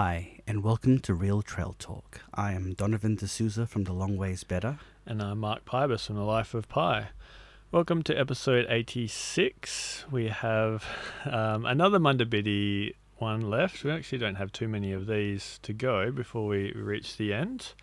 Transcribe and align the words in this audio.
Hi, 0.00 0.42
and 0.46 0.62
welcome 0.62 1.00
to 1.00 1.12
Real 1.12 1.42
Trail 1.42 1.74
Talk. 1.76 2.20
I 2.32 2.52
am 2.52 2.74
Donovan 2.74 3.16
D'Souza 3.16 3.66
from 3.66 3.82
The 3.82 3.92
Long 3.92 4.16
Ways 4.16 4.44
Better. 4.44 4.78
And 5.04 5.20
I'm 5.20 5.40
Mark 5.40 5.64
Pybus 5.64 6.06
from 6.06 6.14
The 6.14 6.22
Life 6.22 6.54
of 6.54 6.68
Pi. 6.68 7.08
Welcome 7.72 8.04
to 8.04 8.16
episode 8.16 8.66
86. 8.68 10.04
We 10.08 10.28
have 10.28 10.84
um, 11.24 11.66
another 11.66 11.98
Munda 11.98 12.24
Biddi 12.24 12.94
one 13.16 13.40
left. 13.40 13.82
We 13.82 13.90
actually 13.90 14.18
don't 14.18 14.36
have 14.36 14.52
too 14.52 14.68
many 14.68 14.92
of 14.92 15.08
these 15.08 15.58
to 15.64 15.72
go 15.72 16.12
before 16.12 16.46
we 16.46 16.70
reach 16.74 17.16
the 17.16 17.34
end. 17.34 17.74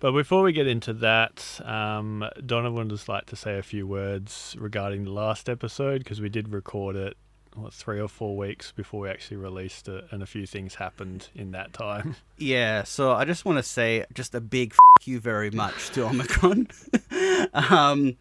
But 0.00 0.10
before 0.10 0.42
we 0.42 0.52
get 0.52 0.66
into 0.66 0.92
that, 0.94 1.60
um, 1.64 2.28
Donovan 2.44 2.88
would 2.88 2.90
just 2.90 3.08
like 3.08 3.26
to 3.26 3.36
say 3.36 3.56
a 3.56 3.62
few 3.62 3.86
words 3.86 4.56
regarding 4.58 5.04
the 5.04 5.12
last 5.12 5.48
episode 5.48 5.98
because 5.98 6.20
we 6.20 6.28
did 6.28 6.52
record 6.52 6.96
it 6.96 7.16
what 7.54 7.72
three 7.72 8.00
or 8.00 8.08
four 8.08 8.36
weeks 8.36 8.72
before 8.72 9.00
we 9.00 9.10
actually 9.10 9.36
released 9.36 9.88
it, 9.88 10.06
and 10.10 10.22
a 10.22 10.26
few 10.26 10.46
things 10.46 10.76
happened 10.76 11.28
in 11.34 11.52
that 11.52 11.72
time. 11.72 12.16
Yeah, 12.38 12.82
so 12.82 13.12
I 13.12 13.24
just 13.24 13.44
want 13.44 13.58
to 13.58 13.62
say 13.62 14.04
just 14.12 14.34
a 14.34 14.40
big 14.40 14.72
f- 14.72 15.06
you 15.06 15.20
very 15.20 15.52
much 15.52 15.90
to 15.90 16.06
Omicron. 16.06 16.66
um, 17.52 18.16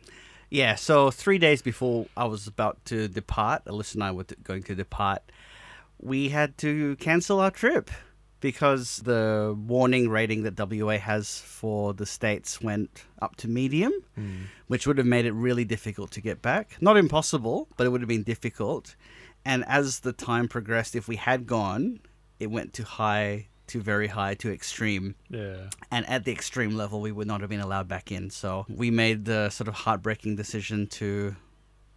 yeah, 0.51 0.75
so 0.75 1.09
three 1.09 1.39
days 1.39 1.63
before 1.63 2.05
I 2.15 2.25
was 2.25 2.45
about 2.45 2.85
to 2.85 3.07
depart, 3.07 3.65
Alyssa 3.65 3.95
and 3.95 4.03
I 4.03 4.11
were 4.11 4.25
going 4.43 4.61
to 4.63 4.75
depart, 4.75 5.23
we 5.99 6.29
had 6.29 6.55
to 6.59 6.97
cancel 6.97 7.39
our 7.39 7.49
trip 7.49 7.89
because 8.41 8.97
the 8.97 9.55
warning 9.65 10.09
rating 10.09 10.43
that 10.43 10.59
WA 10.59 10.97
has 10.97 11.39
for 11.39 11.93
the 11.93 12.05
states 12.05 12.59
went 12.59 13.05
up 13.21 13.35
to 13.37 13.47
medium, 13.47 13.93
mm. 14.19 14.41
which 14.67 14.85
would 14.85 14.97
have 14.97 15.07
made 15.07 15.25
it 15.25 15.31
really 15.31 15.63
difficult 15.63 16.11
to 16.11 16.21
get 16.21 16.41
back. 16.41 16.75
Not 16.81 16.97
impossible, 16.97 17.69
but 17.77 17.85
it 17.85 17.89
would 17.89 18.01
have 18.01 18.09
been 18.09 18.23
difficult. 18.23 18.95
And 19.45 19.65
as 19.67 20.01
the 20.01 20.13
time 20.13 20.47
progressed, 20.47 20.95
if 20.95 21.07
we 21.07 21.15
had 21.15 21.47
gone, 21.47 21.99
it 22.39 22.51
went 22.51 22.73
to 22.73 22.83
high, 22.83 23.47
to 23.67 23.81
very 23.81 24.07
high, 24.07 24.35
to 24.35 24.51
extreme. 24.51 25.15
Yeah. 25.29 25.69
And 25.89 26.07
at 26.07 26.25
the 26.25 26.31
extreme 26.31 26.75
level, 26.75 27.01
we 27.01 27.11
would 27.11 27.27
not 27.27 27.41
have 27.41 27.49
been 27.49 27.61
allowed 27.61 27.87
back 27.87 28.11
in. 28.11 28.29
So 28.29 28.65
we 28.69 28.91
made 28.91 29.25
the 29.25 29.49
sort 29.49 29.67
of 29.67 29.73
heartbreaking 29.73 30.35
decision 30.35 30.87
to 30.87 31.35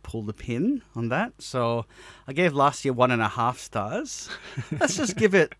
pull 0.03 0.23
the 0.23 0.33
pin 0.33 0.83
on 0.95 1.09
that. 1.09 1.33
So 1.39 1.87
I 2.29 2.33
gave 2.33 2.55
last 2.55 2.85
year 2.85 2.95
one 2.95 3.11
and 3.11 3.23
a 3.23 3.29
half 3.29 3.59
stars. 3.59 4.31
Let's 4.81 4.97
just 4.97 5.17
give 5.17 5.35
it 5.35 5.55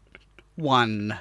one. 0.55 1.19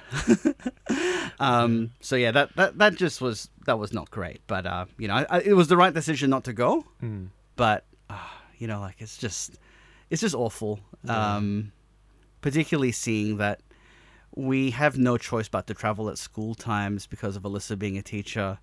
um, 1.39 1.91
so 1.99 2.15
yeah, 2.15 2.31
that, 2.31 2.55
that 2.55 2.77
that 2.77 2.95
just 2.95 3.21
was 3.21 3.49
that 3.65 3.79
was 3.79 3.93
not 3.93 4.11
great. 4.11 4.41
But 4.45 4.65
uh, 4.65 4.85
you 4.97 5.07
know, 5.07 5.25
I, 5.29 5.39
it 5.39 5.53
was 5.53 5.67
the 5.67 5.77
right 5.77 5.93
decision 5.93 6.29
not 6.29 6.43
to 6.43 6.53
go. 6.53 6.85
Mm. 7.01 7.29
But 7.55 7.85
uh, 8.09 8.17
you 8.57 8.67
know, 8.67 8.79
like 8.79 8.95
it's 8.99 9.17
just 9.17 9.57
it's 10.13 10.21
just 10.21 10.35
awful. 10.35 10.79
Yeah. 11.03 11.37
Um, 11.37 11.71
particularly 12.41 12.91
seeing 12.91 13.37
that 13.37 13.61
we 14.35 14.69
have 14.69 14.95
no 14.95 15.17
choice 15.17 15.49
but 15.49 15.65
to 15.65 15.73
travel 15.73 16.07
at 16.07 16.19
school 16.19 16.53
times 16.53 17.07
because 17.07 17.35
of 17.35 17.41
Alyssa 17.41 17.79
being 17.79 17.97
a 17.97 18.03
teacher, 18.03 18.59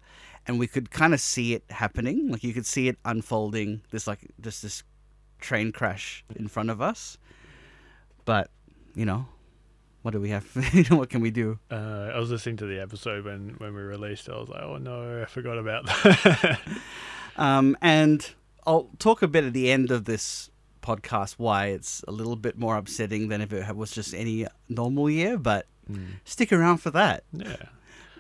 and 0.47 0.61
we 0.61 0.69
could 0.69 0.93
kind 0.93 1.13
of 1.13 1.21
see 1.21 1.55
it 1.55 1.65
happening. 1.71 2.29
Like 2.31 2.45
you 2.45 2.55
could 2.55 2.67
see 2.67 2.87
it 2.87 2.99
unfolding. 3.05 3.83
This 3.91 4.07
like 4.07 4.31
just 4.41 4.63
this 4.63 4.85
train 5.41 5.73
crash 5.73 6.25
in 6.37 6.47
front 6.47 6.71
of 6.71 6.81
us. 6.81 7.19
But 8.25 8.49
you 8.95 9.05
know, 9.05 9.27
what 10.03 10.13
do 10.13 10.21
we 10.21 10.31
have? 10.31 10.45
what 10.91 11.11
can 11.11 11.21
we 11.21 11.33
do? 11.33 11.59
Uh, 11.69 12.13
I 12.15 12.19
was 12.21 12.31
listening 12.31 12.59
to 12.59 12.67
the 12.67 12.79
episode 12.79 13.25
when 13.25 13.57
when 13.59 13.75
we 13.75 13.83
released 13.83 14.29
it. 14.29 14.35
I 14.35 14.39
was 14.39 14.49
like, 14.49 14.63
oh 14.63 14.77
no, 14.77 15.21
I 15.21 15.25
forgot 15.25 15.59
about 15.59 15.87
that. 15.87 16.61
um, 17.37 17.77
and 17.83 18.31
I'll 18.65 18.89
talk 19.01 19.21
a 19.21 19.27
bit 19.27 19.43
at 19.43 19.53
the 19.53 19.69
end 19.69 19.91
of 19.91 20.05
this 20.05 20.49
podcast 20.83 21.35
why 21.39 21.67
it's 21.67 22.03
a 22.09 22.13
little 22.13 22.37
bit 22.37 22.59
more 22.59 22.77
upsetting 22.77 23.29
than 23.29 23.41
if 23.41 23.53
it 23.53 23.77
was 23.77 23.91
just 23.91 24.15
any 24.15 24.47
normal 24.69 25.11
year, 25.11 25.39
but 25.39 25.67
mm. 25.91 26.07
stick 26.25 26.53
around 26.53 26.79
for 26.79 26.91
that. 26.91 27.25
Yeah. 27.33 27.57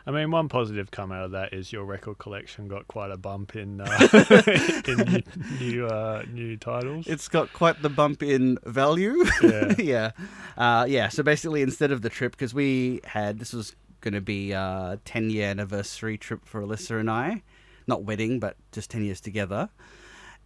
I 0.06 0.12
mean, 0.12 0.30
one 0.30 0.48
positive 0.48 0.90
come 0.90 1.12
out 1.12 1.24
of 1.24 1.30
that 1.32 1.52
is 1.52 1.72
your 1.72 1.84
record 1.84 2.18
collection 2.18 2.68
got 2.68 2.88
quite 2.88 3.10
a 3.10 3.16
bump 3.16 3.54
in 3.54 3.80
uh, 3.80 4.08
in 4.88 4.96
new 4.96 5.22
new, 5.60 5.86
uh, 5.86 6.22
new, 6.32 6.56
titles. 6.56 7.06
It's 7.06 7.28
got 7.28 7.52
quite 7.52 7.82
the 7.82 7.90
bump 7.90 8.22
in 8.22 8.58
value. 8.64 9.24
Yeah, 9.42 9.74
yeah, 9.78 10.10
uh, 10.56 10.86
yeah. 10.88 11.08
So 11.08 11.22
basically, 11.22 11.62
instead 11.62 11.92
of 11.92 12.02
the 12.02 12.08
trip, 12.08 12.32
because 12.32 12.54
we 12.54 13.00
had 13.04 13.38
this 13.38 13.52
was 13.52 13.76
going 14.00 14.14
to 14.14 14.20
be 14.20 14.52
a 14.52 14.98
ten 15.04 15.30
year 15.30 15.48
anniversary 15.48 16.16
trip 16.16 16.44
for 16.44 16.62
Alyssa 16.62 16.98
and 16.98 17.10
I, 17.10 17.42
not 17.86 18.02
wedding, 18.02 18.40
but 18.40 18.56
just 18.72 18.90
ten 18.90 19.04
years 19.04 19.20
together, 19.20 19.68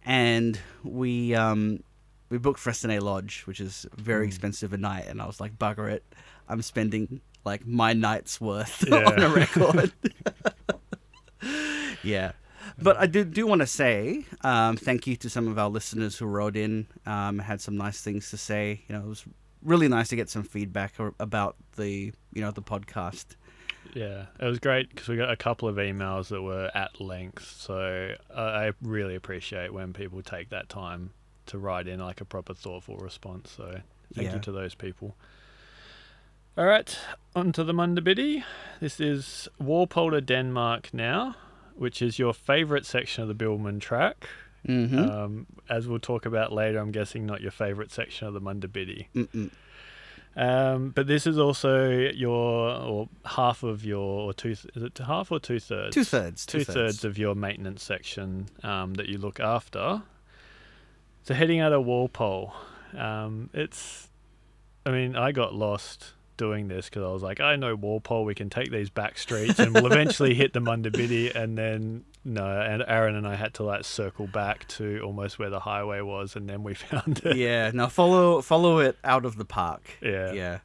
and 0.05 0.59
we 0.83 1.33
um, 1.33 1.81
we 2.35 2.39
booked 2.39 2.59
Freycinet 2.59 3.01
Lodge, 3.01 3.43
which 3.45 3.61
is 3.61 3.85
very 3.95 4.25
mm. 4.25 4.27
expensive 4.27 4.73
a 4.73 4.77
night, 4.77 5.05
and 5.07 5.21
I 5.21 5.25
was 5.25 5.39
like, 5.39 5.57
bugger 5.57 5.89
it, 5.89 6.03
I'm 6.49 6.61
spending 6.61 7.21
like 7.45 7.65
my 7.65 7.93
night's 7.93 8.41
worth 8.41 8.83
yeah. 8.85 9.05
on 9.05 9.19
a 9.21 9.29
record. 9.29 9.93
yeah. 12.03 12.33
But 12.77 12.97
I 12.97 13.05
do 13.05 13.23
do 13.23 13.47
want 13.47 13.61
to 13.61 13.67
say 13.67 14.25
um, 14.41 14.75
thank 14.75 15.07
you 15.07 15.15
to 15.15 15.29
some 15.29 15.47
of 15.47 15.57
our 15.57 15.69
listeners 15.69 16.17
who 16.17 16.25
wrote 16.25 16.57
in, 16.57 16.87
um, 17.05 17.39
had 17.39 17.61
some 17.61 17.77
nice 17.77 18.01
things 18.01 18.29
to 18.31 18.37
say. 18.37 18.81
You 18.89 18.97
know, 18.97 19.01
it 19.05 19.07
was 19.07 19.23
really 19.63 19.87
nice 19.87 20.09
to 20.09 20.17
get 20.17 20.29
some 20.29 20.43
feedback 20.43 20.95
about 21.21 21.55
the 21.77 22.11
you 22.33 22.41
know 22.41 22.51
the 22.51 22.61
podcast. 22.61 23.37
Yeah, 23.93 24.25
it 24.41 24.45
was 24.45 24.59
great 24.59 24.89
because 24.89 25.07
we 25.07 25.15
got 25.15 25.31
a 25.31 25.37
couple 25.37 25.69
of 25.69 25.77
emails 25.77 26.27
that 26.29 26.41
were 26.41 26.69
at 26.75 26.99
length. 26.99 27.55
So 27.57 28.13
I 28.35 28.73
really 28.81 29.15
appreciate 29.15 29.73
when 29.73 29.93
people 29.93 30.21
take 30.21 30.49
that 30.49 30.67
time 30.67 31.11
to 31.47 31.57
write 31.57 31.87
in 31.87 31.99
like 31.99 32.21
a 32.21 32.25
proper 32.25 32.53
thoughtful 32.53 32.97
response. 32.97 33.51
So 33.55 33.81
thank 34.13 34.27
yeah. 34.27 34.33
you 34.33 34.39
to 34.39 34.51
those 34.51 34.75
people. 34.75 35.15
All 36.57 36.65
right, 36.65 36.97
on 37.35 37.51
to 37.51 37.65
the 37.65 37.73
Munda 37.73 38.01
Biddi. 38.01 38.43
This 38.79 39.01
is 39.01 39.49
Walpole 39.59 40.21
Denmark 40.21 40.93
now, 40.93 41.35
which 41.75 42.01
is 42.01 42.17
your 42.17 42.33
favourite 42.33 42.85
section 42.85 43.23
of 43.23 43.27
the 43.27 43.35
Bibbulmun 43.35 43.81
track. 43.81 44.29
Mm-hmm. 44.65 44.97
Um, 44.97 45.47
as 45.69 45.87
we'll 45.87 45.99
talk 45.99 46.25
about 46.25 46.53
later, 46.53 46.79
I'm 46.79 46.91
guessing 46.91 47.25
not 47.25 47.41
your 47.41 47.51
favourite 47.51 47.91
section 47.91 48.27
of 48.27 48.33
the 48.33 48.39
Munda 48.39 48.69
Biddi. 48.69 49.07
Um, 50.37 50.89
but 50.89 51.07
this 51.07 51.25
is 51.25 51.37
also 51.37 51.89
your 51.89 52.69
or 52.71 53.09
half 53.25 53.63
of 53.63 53.85
your 53.85 54.21
or 54.21 54.33
two 54.33 54.49
is 54.49 54.65
it 54.75 54.97
half 54.97 55.31
or 55.31 55.39
two 55.39 55.59
thirds? 55.59 55.93
Two 55.93 56.03
thirds. 56.03 56.45
Two, 56.45 56.59
two 56.59 56.65
thirds. 56.65 56.75
thirds 56.75 57.05
of 57.05 57.17
your 57.17 57.35
maintenance 57.35 57.83
section 57.83 58.47
um, 58.63 58.95
that 58.95 59.07
you 59.07 59.17
look 59.17 59.39
after. 59.39 60.01
So 61.25 61.33
heading 61.33 61.59
out 61.59 61.73
of 61.73 61.83
Walpole, 61.83 62.53
um, 62.95 63.49
it's. 63.51 64.09
I 64.85 64.91
mean, 64.91 65.15
I 65.15 65.31
got 65.31 65.55
lost 65.55 66.13
doing 66.37 66.67
this 66.67 66.87
because 66.87 67.01
I 67.01 67.07
was 67.07 67.23
like, 67.23 67.39
I 67.39 67.55
know 67.55 67.75
Walpole, 67.75 68.23
we 68.25 68.35
can 68.35 68.51
take 68.51 68.69
these 68.71 68.91
back 68.91 69.17
streets 69.17 69.57
and 69.57 69.73
we'll 69.73 69.87
eventually 69.87 70.35
hit 70.35 70.53
the 70.53 70.59
Munda 70.59 70.91
Biddi. 70.91 71.33
And 71.33 71.57
then, 71.57 72.03
no, 72.23 72.45
and 72.45 72.83
Aaron 72.87 73.15
and 73.15 73.27
I 73.27 73.33
had 73.33 73.55
to 73.55 73.63
like 73.63 73.85
circle 73.85 74.27
back 74.27 74.67
to 74.69 74.99
almost 74.99 75.39
where 75.39 75.49
the 75.49 75.61
highway 75.61 76.01
was 76.01 76.35
and 76.35 76.47
then 76.47 76.61
we 76.61 76.73
found 76.75 77.21
it. 77.25 77.37
Yeah, 77.37 77.71
now 77.73 77.87
follow 77.87 78.43
follow 78.43 78.77
it 78.77 78.95
out 79.03 79.25
of 79.25 79.35
the 79.37 79.45
park. 79.45 79.81
Yeah. 80.03 80.31
Yeah. 80.31 80.59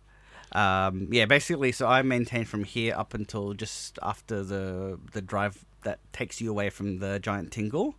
Um, 0.52 1.08
yeah, 1.10 1.24
basically, 1.24 1.72
so 1.72 1.88
I 1.88 2.02
maintain 2.02 2.44
from 2.44 2.64
here 2.64 2.94
up 2.94 3.14
until 3.14 3.54
just 3.54 3.98
after 4.02 4.42
the 4.42 4.98
the 5.12 5.22
drive 5.22 5.64
that 5.84 6.00
takes 6.12 6.42
you 6.42 6.50
away 6.50 6.68
from 6.68 6.98
the 6.98 7.18
giant 7.18 7.50
tingle. 7.50 7.94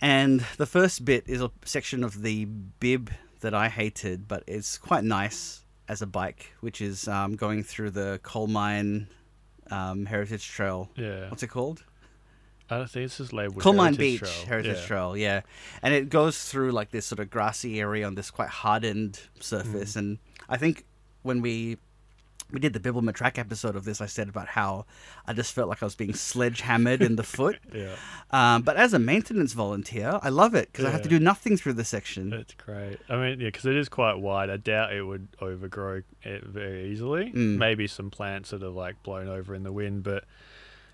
And 0.00 0.44
the 0.58 0.66
first 0.66 1.04
bit 1.04 1.24
is 1.26 1.40
a 1.40 1.50
section 1.64 2.04
of 2.04 2.22
the 2.22 2.44
bib 2.44 3.10
that 3.40 3.54
I 3.54 3.68
hated, 3.68 4.28
but 4.28 4.44
it's 4.46 4.78
quite 4.78 5.04
nice 5.04 5.64
as 5.88 6.02
a 6.02 6.06
bike, 6.06 6.52
which 6.60 6.80
is 6.80 7.08
um, 7.08 7.36
going 7.36 7.62
through 7.62 7.90
the 7.90 8.20
coal 8.22 8.46
mine 8.46 9.08
um, 9.70 10.06
heritage 10.06 10.48
trail. 10.48 10.90
Yeah. 10.96 11.30
What's 11.30 11.42
it 11.42 11.48
called? 11.48 11.84
I 12.68 12.78
don't 12.78 12.90
think 12.90 13.04
it's 13.04 13.18
just 13.18 13.32
labeled 13.32 13.62
Coal 13.62 13.74
Mine 13.74 13.94
Beach 13.94 14.18
Trail. 14.18 14.46
Heritage 14.46 14.78
yeah. 14.78 14.86
Trail, 14.86 15.16
yeah. 15.16 15.40
And 15.82 15.94
it 15.94 16.08
goes 16.08 16.44
through 16.44 16.72
like 16.72 16.90
this 16.90 17.06
sort 17.06 17.20
of 17.20 17.30
grassy 17.30 17.78
area 17.78 18.04
on 18.04 18.16
this 18.16 18.30
quite 18.30 18.48
hardened 18.48 19.20
surface. 19.38 19.92
Mm. 19.92 19.96
And 19.96 20.18
I 20.48 20.56
think 20.56 20.84
when 21.22 21.42
we 21.42 21.78
we 22.50 22.60
did 22.60 22.72
the 22.72 22.80
Bibbulmun 22.80 23.14
track 23.14 23.38
episode 23.38 23.76
of 23.76 23.84
this, 23.84 24.00
I 24.00 24.06
said 24.06 24.28
about 24.28 24.48
how 24.48 24.86
I 25.26 25.32
just 25.32 25.52
felt 25.52 25.68
like 25.68 25.82
I 25.82 25.86
was 25.86 25.94
being 25.94 26.14
sledgehammered 26.14 27.02
in 27.02 27.16
the 27.16 27.22
foot. 27.36 27.58
Yeah. 27.74 27.96
Um, 28.30 28.62
but 28.62 28.76
as 28.76 28.92
a 28.94 28.98
maintenance 28.98 29.52
volunteer, 29.52 30.18
I 30.22 30.28
love 30.28 30.54
it 30.54 30.70
because 30.70 30.84
yeah. 30.84 30.90
I 30.90 30.92
have 30.92 31.02
to 31.02 31.08
do 31.08 31.18
nothing 31.18 31.56
through 31.56 31.74
the 31.74 31.84
section. 31.84 32.32
It's 32.32 32.54
great. 32.54 32.98
I 33.08 33.16
mean, 33.16 33.40
yeah, 33.40 33.48
because 33.48 33.66
it 33.66 33.76
is 33.76 33.88
quite 33.88 34.14
wide. 34.14 34.50
I 34.50 34.56
doubt 34.56 34.92
it 34.92 35.02
would 35.02 35.28
overgrow 35.40 36.02
it 36.22 36.44
very 36.44 36.90
easily. 36.90 37.32
Mm. 37.32 37.58
Maybe 37.58 37.86
some 37.86 38.10
plants 38.10 38.50
that 38.50 38.62
are 38.62 38.68
like 38.68 39.02
blown 39.02 39.28
over 39.28 39.54
in 39.54 39.62
the 39.62 39.72
wind, 39.72 40.04
but 40.04 40.24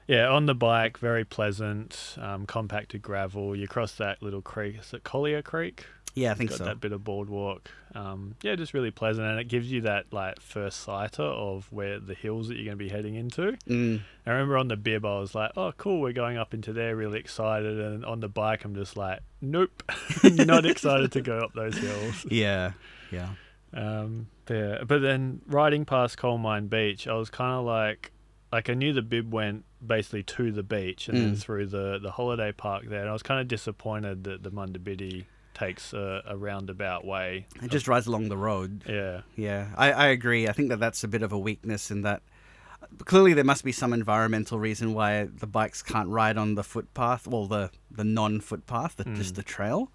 yeah, 0.08 0.28
on 0.28 0.46
the 0.46 0.55
bike, 0.55 0.98
very 0.98 1.25
pleasant, 1.25 2.16
um, 2.20 2.46
compacted 2.46 3.02
gravel. 3.02 3.55
You 3.55 3.69
cross 3.69 3.94
that 3.96 4.22
little 4.22 4.43
creek. 4.43 4.78
Is 4.81 4.93
it 4.93 5.05
Collier 5.05 5.43
Creek? 5.43 5.87
Yeah, 6.14 6.32
I 6.32 6.35
think 6.35 6.50
got 6.50 6.59
so. 6.59 6.64
That 6.67 6.81
bit 6.81 6.93
of 6.93 7.03
boardwalk. 7.05 7.70
Um, 7.94 8.35
yeah, 8.43 8.55
just 8.55 8.75
really 8.75 8.91
pleasant, 8.91 9.26
and 9.26 9.41
it 9.41 9.44
gives 9.49 9.70
you 9.73 9.81
that 9.82 10.12
like 10.12 10.41
first 10.41 10.81
sighter 10.81 11.23
of 11.23 11.67
where 11.73 11.99
the 11.99 12.14
hills 12.14 12.49
that 12.49 12.56
you're 12.56 12.67
going 12.67 12.79
to 12.79 12.85
be 12.85 12.91
heading 12.91 13.14
into. 13.14 13.56
Mm. 13.67 14.03
I 14.26 14.31
remember 14.31 14.59
on 14.59 14.69
the 14.69 14.76
bib, 14.76 15.05
I 15.06 15.19
was 15.19 15.35
like, 15.35 15.53
"Oh, 15.56 15.73
cool, 15.76 16.00
we're 16.00 16.12
going 16.12 16.37
up 16.37 16.53
into 16.53 16.73
there." 16.75 16.94
Really 16.97 17.19
excited, 17.19 17.79
and 17.81 18.05
on 18.05 18.20
the 18.20 18.29
bike, 18.29 18.64
I'm 18.64 18.75
just 18.75 18.97
like, 18.97 19.20
"Nope, 19.41 19.82
not 20.25 20.67
excited 20.67 21.12
to 21.12 21.20
go 21.23 21.38
up 21.38 21.55
those 21.55 21.76
hills." 21.79 22.26
Yeah, 22.31 22.73
yeah. 23.11 23.31
Um, 23.75 24.26
Yeah, 24.50 24.85
but 24.87 25.00
then 25.00 25.41
riding 25.47 25.85
past 25.87 26.19
Coal 26.19 26.37
Mine 26.37 26.67
Beach, 26.67 27.06
I 27.08 27.15
was 27.15 27.31
kind 27.31 27.53
of 27.58 27.65
like, 27.65 28.12
like 28.53 28.69
I 28.69 28.75
knew 28.75 28.93
the 28.93 29.00
bib 29.00 29.32
went 29.32 29.65
basically 29.85 30.23
to 30.25 30.53
the 30.53 30.62
beach 30.62 31.08
and 31.08 31.17
then 31.17 31.32
Mm. 31.37 31.38
through 31.41 31.67
the 31.69 31.99
the 32.03 32.11
holiday 32.11 32.53
park 32.53 32.85
there, 32.87 33.00
and 33.00 33.08
I 33.08 33.12
was 33.15 33.23
kind 33.23 33.41
of 33.41 33.49
disappointed 33.49 34.25
that 34.25 34.43
the 34.43 34.50
Munda 34.50 34.79
Biddi 34.79 35.25
takes 35.54 35.93
a, 35.93 36.22
a 36.26 36.37
roundabout 36.37 37.04
way. 37.04 37.46
It 37.62 37.70
just 37.70 37.88
rides 37.88 38.06
along 38.06 38.28
the 38.28 38.37
road. 38.37 38.84
Yeah, 38.88 39.22
Yeah, 39.37 39.69
I, 39.76 39.93
I 39.93 40.06
agree. 40.08 40.49
I 40.49 40.52
think 40.52 40.69
that 40.70 40.81
that's 40.81 41.04
a 41.04 41.08
bit 41.08 41.22
of 41.22 41.32
a 41.32 41.38
weakness 41.38 41.90
in 41.90 42.02
that 42.02 42.22
clearly 43.04 43.32
there 43.32 43.44
must 43.44 43.64
be 43.64 43.72
some 43.72 43.93
environmental 43.93 44.58
reason 44.58 44.93
why 44.94 45.25
the 45.25 45.46
bikes 45.46 45.82
can't 45.82 46.08
ride 46.08 46.37
on 46.37 46.54
the 46.54 46.64
footpath, 46.64 47.26
well, 47.26 47.46
the, 47.46 47.70
the 47.90 48.04
non 48.04 48.40
footpath, 48.40 48.96
the, 48.96 49.04
just 49.04 49.32
Mm. 49.32 49.37
the 49.37 49.43
trail. 49.43 49.90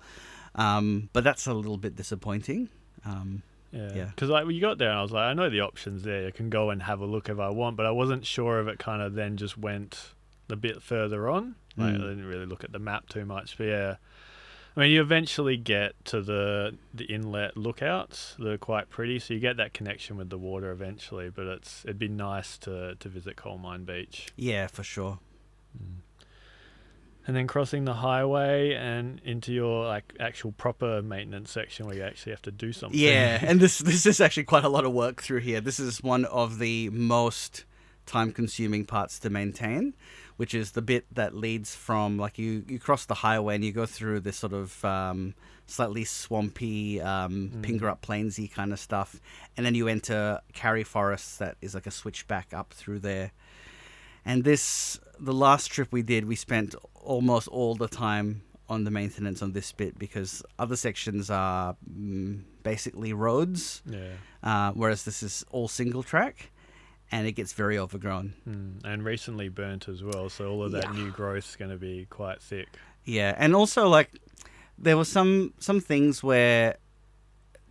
Um, 0.56 1.09
but 1.13 1.24
that's 1.24 1.45
a 1.48 1.54
little 1.54 1.77
bit 1.77 1.95
disappointing. 1.95 2.69
Um, 3.06 3.44
yeah. 3.71 3.92
Yeah. 3.94 4.06
Because 4.06 4.30
like 4.30 4.45
we 4.48 4.60
got 4.60 4.77
there, 4.77 4.89
and 4.89 4.98
I 4.98 5.01
was 5.01 5.12
like, 5.12 5.25
I 5.25 5.33
know 5.33 5.50
the 5.50 5.60
options 5.62 6.03
there. 6.03 6.27
I 6.27 6.31
can 6.31 6.50
go 6.50 6.69
and 6.71 6.81
have 6.83 7.00
a 7.01 7.06
look 7.06 7.30
if 7.30 7.39
I 7.39 7.50
want, 7.50 7.77
but 7.77 7.86
I 7.86 7.92
wasn't 7.92 8.25
sure 8.25 8.60
if 8.62 8.68
it 8.68 8.80
kind 8.80 9.01
of 9.01 9.13
then 9.13 9.38
just 9.38 9.57
went 9.57 10.13
a 10.50 10.56
bit 10.56 10.81
further 10.81 11.30
on. 11.30 11.56
Like, 11.75 11.94
Mm. 11.94 11.95
I 11.95 12.07
didn't 12.10 12.25
really 12.25 12.45
look 12.48 12.63
at 12.63 12.71
the 12.71 12.80
map 12.80 13.07
too 13.10 13.25
much, 13.25 13.57
but 13.57 13.65
yeah. 13.65 13.95
I 14.77 14.81
mean, 14.81 14.91
you 14.91 15.01
eventually 15.01 15.57
get 15.57 15.94
to 16.06 16.21
the 16.21 16.77
the 16.94 17.06
inlet 17.06 17.57
lookouts. 17.57 18.35
They're 18.38 18.59
quite 18.59 18.91
pretty, 18.91 19.18
so 19.18 19.33
you 19.33 19.39
get 19.39 19.57
that 19.57 19.74
connection 19.74 20.18
with 20.18 20.29
the 20.29 20.38
water 20.38 20.69
eventually. 20.71 21.31
But 21.31 21.47
it's 21.47 21.83
it'd 21.83 21.97
be 21.97 22.07
nice 22.07 22.59
to 22.59 22.94
to 22.94 23.09
visit 23.09 23.35
Coal 23.38 23.57
Mine 23.57 23.85
Beach. 23.85 24.27
yeah, 24.35 24.68
for 24.68 24.83
sure. 24.83 25.18
Mm. 25.75 26.01
And 27.25 27.35
then 27.35 27.47
crossing 27.47 27.85
the 27.85 27.95
highway 27.95 28.74
and 28.75 29.19
into 29.25 29.51
your 29.51 29.85
like 29.85 30.13
actual 30.19 30.51
proper 30.51 31.01
maintenance 31.01 31.51
section 31.51 31.88
where 31.88 31.95
you 31.95 32.03
actually 32.03 32.33
have 32.33 32.44
to 32.44 32.51
do 32.51 32.71
something. 32.71 33.00
Yeah, 33.00 33.39
and 33.45 33.59
this 33.59 33.79
this 33.79 34.06
is 34.06 34.21
actually 34.21 34.44
quite 34.44 34.63
a 34.63 34.69
lot 34.69 34.85
of 34.85 34.94
work 34.94 35.24
through 35.24 35.39
here. 35.39 35.59
This 35.59 35.79
is 35.79 36.03
one 36.03 36.24
of 36.25 36.59
the 36.59 36.91
most 36.91 37.65
time 38.06 38.31
consuming 38.31 38.85
parts 38.85 39.18
to 39.19 39.31
maintain, 39.31 39.95
which 40.38 40.54
is 40.54 40.72
the 40.72 40.81
bit 40.81 41.06
that 41.13 41.34
leads 41.36 41.75
from 41.75 42.18
like 42.18 42.38
you 42.39 42.63
you 42.68 42.80
cross 42.80 43.06
the 43.06 43.16
highway 43.16 43.56
and 43.56 43.63
you 43.66 43.72
go 43.72 43.86
through 43.86 44.19
this 44.22 44.38
sort 44.38 44.54
of 44.54 44.84
um, 44.86 45.34
slightly 45.66 46.06
swampy 46.06 47.01
um, 47.01 47.51
Mm. 47.54 47.62
Pingerup 47.66 48.00
Plainsy 48.01 48.50
kind 48.51 48.72
of 48.72 48.80
stuff, 48.80 49.19
and 49.56 49.66
then 49.66 49.75
you 49.75 49.88
enter 49.88 50.39
Karri 50.54 50.86
Forest 50.86 51.39
that 51.39 51.57
is 51.62 51.74
like 51.75 51.88
a 51.88 51.92
switchback 51.92 52.54
up 52.54 52.74
through 52.74 53.00
there. 53.00 53.31
And 54.25 54.44
this 54.44 55.00
the 55.19 55.34
last 55.34 55.68
trip 55.72 55.89
we 55.92 56.01
did, 56.04 56.25
we 56.25 56.36
spent 56.36 56.75
almost 56.95 57.48
all 57.48 57.75
the 57.75 57.88
time 57.88 58.42
on 58.69 58.84
the 58.84 58.92
maintenance 58.92 59.42
on 59.42 59.54
this 59.54 59.72
bit 59.72 59.98
because 59.98 60.44
other 60.60 60.75
sections 60.75 61.30
are 61.30 61.75
mm, 61.89 62.42
basically 62.63 63.13
roads, 63.13 63.81
Yeah. 63.86 64.10
uh, 64.44 64.72
whereas 64.74 65.04
this 65.06 65.24
is 65.24 65.45
all 65.51 65.69
single 65.69 66.04
track, 66.04 66.51
and 67.12 67.27
it 67.27 67.33
gets 67.33 67.54
very 67.54 67.77
overgrown. 67.77 68.33
Mm. 68.48 68.83
And 68.86 69.04
recently 69.06 69.50
burnt 69.50 69.88
as 69.88 70.04
well, 70.04 70.30
so 70.30 70.50
all 70.51 70.63
of 70.63 70.71
that 70.74 70.86
Yeah. 70.86 70.92
new 70.92 71.13
is 71.36 71.56
going 71.57 71.71
to 71.71 71.77
be 71.77 72.06
quite 72.09 72.42
thick. 72.42 72.68
Yeah, 73.06 73.33
and 73.38 73.56
also 73.56 73.88
like 73.88 74.12
there 74.77 74.98
were 74.98 75.06
some 75.06 75.54
some 75.59 75.80
things 75.80 76.21
where 76.21 76.77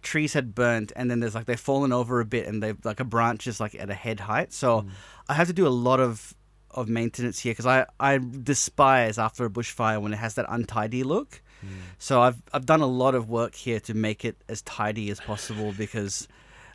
trees 0.02 0.32
had 0.34 0.54
burnt, 0.54 0.92
and 0.96 1.10
then 1.10 1.20
there's 1.20 1.34
like 1.34 1.46
they've 1.46 1.60
fallen 1.60 1.92
over 1.92 2.20
a 2.20 2.24
bit, 2.24 2.46
and 2.46 2.62
they've 2.62 2.82
like 2.84 3.00
a 3.00 3.04
branch 3.04 3.46
is 3.46 3.60
like 3.60 3.74
at 3.74 3.90
a 3.90 3.94
head 3.94 4.20
height, 4.20 4.52
so 4.52 4.82
Mm. 4.82 4.90
I 5.28 5.34
have 5.34 5.48
to 5.48 5.52
do 5.52 5.66
a 5.66 5.70
lot 5.70 6.00
of 6.00 6.34
of 6.70 6.88
maintenance 6.88 7.38
here 7.40 7.52
because 7.52 7.66
I 7.66 7.86
I 8.00 8.18
despise 8.18 9.18
after 9.18 9.44
a 9.44 9.50
bushfire 9.50 10.00
when 10.00 10.12
it 10.12 10.16
has 10.16 10.34
that 10.34 10.46
untidy 10.48 11.02
look. 11.04 11.42
Mm. 11.64 11.68
So 11.98 12.20
I've 12.20 12.40
I've 12.52 12.66
done 12.66 12.80
a 12.82 12.86
lot 12.86 13.14
of 13.14 13.28
work 13.28 13.54
here 13.54 13.80
to 13.80 13.94
make 13.94 14.24
it 14.24 14.36
as 14.48 14.62
tidy 14.62 15.10
as 15.10 15.18
possible 15.20 15.72
because 15.76 16.28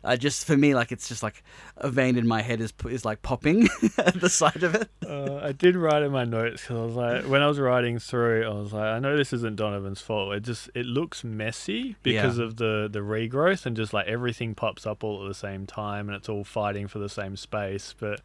uh, 0.04 0.16
just 0.16 0.44
for 0.46 0.56
me 0.56 0.74
like 0.74 0.90
it's 0.92 1.08
just 1.08 1.22
like 1.22 1.42
a 1.76 1.90
vein 1.90 2.16
in 2.16 2.26
my 2.26 2.42
head 2.42 2.60
is 2.60 2.72
is 2.88 3.04
like 3.04 3.22
popping 3.22 3.68
at 3.98 4.20
the 4.20 4.28
side 4.28 4.62
of 4.62 4.74
it. 4.74 4.88
Uh, 5.06 5.36
I 5.36 5.52
did 5.52 5.76
write 5.76 6.02
in 6.02 6.12
my 6.12 6.24
notes 6.24 6.62
because 6.62 6.76
I 6.76 6.84
was 6.84 6.94
like, 6.94 7.24
when 7.30 7.42
I 7.42 7.46
was 7.46 7.58
writing 7.60 7.98
through, 7.98 8.44
I 8.44 8.52
was 8.54 8.72
like, 8.72 8.84
I 8.84 8.98
know 8.98 9.16
this 9.16 9.32
isn't 9.32 9.56
Donovan's 9.56 10.00
fault. 10.00 10.34
It 10.34 10.40
just 10.42 10.70
it 10.74 10.86
looks 10.86 11.22
messy 11.24 11.96
because 12.02 12.38
Yeah. 12.38 12.44
of 12.44 12.56
the 12.56 12.88
the 12.90 13.00
regrowth 13.00 13.66
and 13.66 13.76
just 13.76 13.92
like 13.92 14.06
everything 14.06 14.54
pops 14.54 14.86
up 14.86 15.04
all 15.04 15.22
at 15.24 15.28
the 15.28 15.34
same 15.34 15.66
time 15.66 16.08
and 16.08 16.16
it's 16.16 16.28
all 16.28 16.44
fighting 16.44 16.88
for 16.88 16.98
the 16.98 17.08
same 17.08 17.36
space. 17.36 17.94
But 17.98 18.20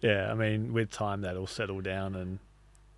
yeah, 0.00 0.30
I 0.30 0.34
mean, 0.34 0.72
with 0.72 0.90
time 0.90 1.20
that'll 1.22 1.46
settle 1.46 1.80
down 1.80 2.14
and 2.14 2.38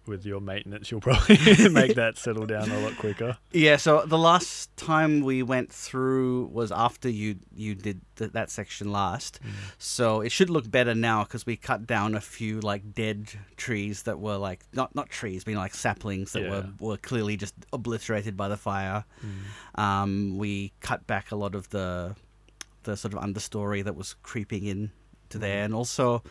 with 0.06 0.26
your 0.26 0.40
maintenance, 0.40 0.90
you'll 0.90 1.00
probably 1.00 1.36
make 1.70 1.94
that 1.94 2.18
settle 2.18 2.46
down 2.46 2.70
a 2.70 2.80
lot 2.80 2.96
quicker. 2.98 3.36
Yeah. 3.52 3.76
So 3.76 4.04
the 4.04 4.18
last 4.18 4.76
time 4.76 5.20
we 5.20 5.42
went 5.42 5.72
through 5.72 6.46
was 6.46 6.72
after 6.72 7.08
you 7.08 7.36
you 7.54 7.74
did 7.74 8.00
th- 8.16 8.32
that 8.32 8.50
section 8.50 8.90
last. 8.90 9.38
So 9.78 10.20
it 10.20 10.32
should 10.32 10.50
look 10.50 10.70
better 10.70 10.94
now 10.94 11.22
because 11.24 11.46
we 11.46 11.56
cut 11.56 11.86
down 11.86 12.14
a 12.14 12.20
few 12.20 12.60
like 12.60 12.94
dead 12.94 13.32
trees 13.56 14.02
that 14.02 14.18
were 14.18 14.36
like 14.36 14.64
not 14.72 14.94
not 14.94 15.08
trees, 15.08 15.44
being 15.44 15.58
like 15.58 15.74
saplings 15.74 16.32
that 16.32 16.42
were 16.42 16.64
Yeah. 16.66 16.70
were 16.80 16.96
clearly 16.96 17.36
just 17.36 17.54
obliterated 17.72 18.36
by 18.36 18.48
the 18.48 18.56
fire. 18.56 19.04
Mm. 19.24 19.80
Um, 19.80 20.38
we 20.38 20.72
cut 20.80 21.06
back 21.06 21.30
a 21.30 21.36
lot 21.36 21.54
of 21.54 21.68
the 21.70 22.16
the 22.84 22.96
sort 22.96 23.14
of 23.14 23.20
understory 23.20 23.84
that 23.84 23.94
was 23.94 24.14
creeping 24.24 24.64
in 24.66 24.90
to 25.28 25.38
there, 25.38 25.62
and 25.64 25.72
also, 25.72 26.22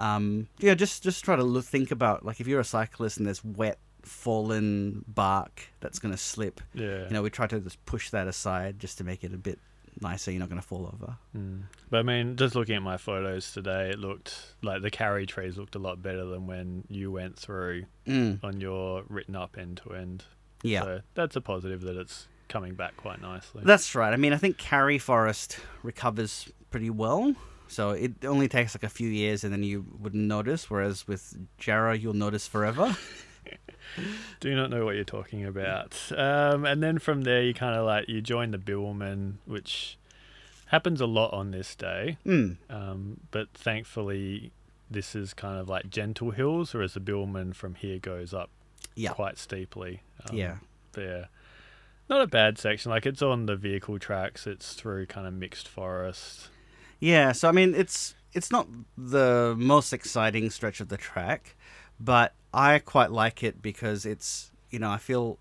um, 0.00 0.48
yeah, 0.58 0.74
just 0.74 1.02
just 1.04 1.24
try 1.24 1.36
to 1.36 1.44
look, 1.44 1.64
think 1.64 1.90
about 1.92 2.24
like 2.24 2.40
if 2.40 2.46
you're 2.48 2.60
a 2.60 2.64
cyclist 2.64 3.18
and 3.18 3.26
there's 3.26 3.44
wet, 3.44 3.78
fallen 4.02 5.04
bark 5.08 5.68
that's 5.80 5.98
gonna 5.98 6.16
slip. 6.16 6.60
Yeah. 6.74 7.04
You 7.04 7.10
know, 7.10 7.22
we 7.22 7.30
try 7.30 7.46
to 7.46 7.60
just 7.60 7.84
push 7.86 8.10
that 8.10 8.26
aside 8.26 8.78
just 8.78 8.98
to 8.98 9.04
make 9.04 9.24
it 9.24 9.32
a 9.32 9.38
bit 9.38 9.58
nicer. 10.00 10.30
You're 10.30 10.40
not 10.40 10.48
gonna 10.48 10.62
fall 10.62 10.86
over. 10.92 11.16
Mm. 11.36 11.62
But 11.90 11.98
I 11.98 12.02
mean, 12.02 12.36
just 12.36 12.54
looking 12.54 12.76
at 12.76 12.82
my 12.82 12.96
photos 12.96 13.52
today, 13.52 13.90
it 13.90 13.98
looked 13.98 14.54
like 14.62 14.82
the 14.82 14.90
karri 14.90 15.26
trees 15.26 15.56
looked 15.58 15.74
a 15.74 15.78
lot 15.78 16.02
better 16.02 16.24
than 16.24 16.46
when 16.46 16.84
you 16.88 17.10
went 17.10 17.38
through 17.38 17.84
Mm, 18.06 18.42
on 18.42 18.60
your 18.60 19.04
written 19.08 19.36
up 19.36 19.56
end 19.58 19.80
to 19.84 19.94
end. 19.94 20.24
yeah. 20.62 20.82
So 20.82 21.00
that's 21.14 21.36
a 21.36 21.40
positive 21.40 21.80
that 21.82 21.96
it's 21.96 22.26
coming 22.48 22.74
back 22.74 22.96
quite 22.96 23.20
nicely. 23.22 23.62
That's 23.64 23.94
right. 23.94 24.12
I 24.12 24.16
mean, 24.16 24.32
I 24.32 24.36
think 24.36 24.56
Karri 24.58 25.00
Forest 25.00 25.58
recovers 25.82 26.48
pretty 26.70 26.90
well. 26.90 27.34
So 27.70 27.90
it 27.90 28.24
only 28.24 28.48
takes 28.48 28.74
like 28.74 28.82
a 28.82 28.88
few 28.88 29.08
years 29.08 29.44
and 29.44 29.52
then 29.52 29.62
you 29.62 29.86
wouldn't 30.00 30.24
notice. 30.24 30.68
Whereas 30.68 31.06
with 31.06 31.36
Jarrah, 31.58 31.96
you'll 31.96 32.14
notice 32.14 32.46
forever. 32.48 32.96
Do 34.40 34.54
not 34.54 34.70
know 34.70 34.84
what 34.84 34.94
you're 34.94 35.04
talking 35.04 35.44
about. 35.44 35.96
Um, 36.16 36.64
and 36.64 36.82
then 36.82 36.98
from 36.98 37.22
there, 37.22 37.42
you 37.42 37.54
kind 37.54 37.74
of 37.76 37.84
like 37.86 38.08
you 38.08 38.20
join 38.20 38.50
the 38.50 38.58
Bibbulmun, 38.58 39.34
which 39.46 39.98
happens 40.66 41.00
a 41.00 41.06
lot 41.06 41.32
on 41.32 41.50
this 41.50 41.74
day. 41.74 42.16
Mm. 42.26 42.56
Um, 42.68 43.20
but 43.30 43.48
thankfully, 43.54 44.52
this 44.90 45.14
is 45.14 45.34
kind 45.34 45.58
of 45.58 45.68
like 45.68 45.90
gentle 45.90 46.30
hills, 46.32 46.74
whereas 46.74 46.94
the 46.94 47.00
Bibbulmun 47.00 47.54
from 47.54 47.74
here 47.76 47.98
goes 47.98 48.32
up 48.34 48.50
Yeah. 48.94 49.12
quite 49.12 49.38
steeply. 49.38 50.02
Um, 50.28 50.36
yeah. 50.36 50.56
There. 50.92 51.28
not 52.08 52.20
a 52.20 52.26
bad 52.26 52.58
section. 52.58 52.90
Like 52.90 53.06
it's 53.06 53.22
on 53.22 53.46
the 53.46 53.54
vehicle 53.56 53.98
tracks. 54.00 54.46
It's 54.46 54.74
through 54.74 55.06
kind 55.06 55.26
of 55.26 55.34
mixed 55.34 55.68
forest. 55.68 56.48
Yeah. 57.00 57.32
So 57.32 57.48
I 57.48 57.52
mean, 57.52 57.74
it's 57.74 58.14
it's 58.32 58.50
not 58.52 58.68
the 58.96 59.54
most 59.58 59.92
exciting 59.92 60.50
stretch 60.50 60.80
of 60.80 60.88
the 60.88 60.96
track, 60.96 61.56
but 61.98 62.34
I 62.54 62.78
quite 62.78 63.10
like 63.10 63.42
it 63.42 63.60
because 63.60 64.06
it's 64.06 64.50
you 64.70 64.78
know 64.78 64.90
I 64.90 64.98
feel 64.98 65.38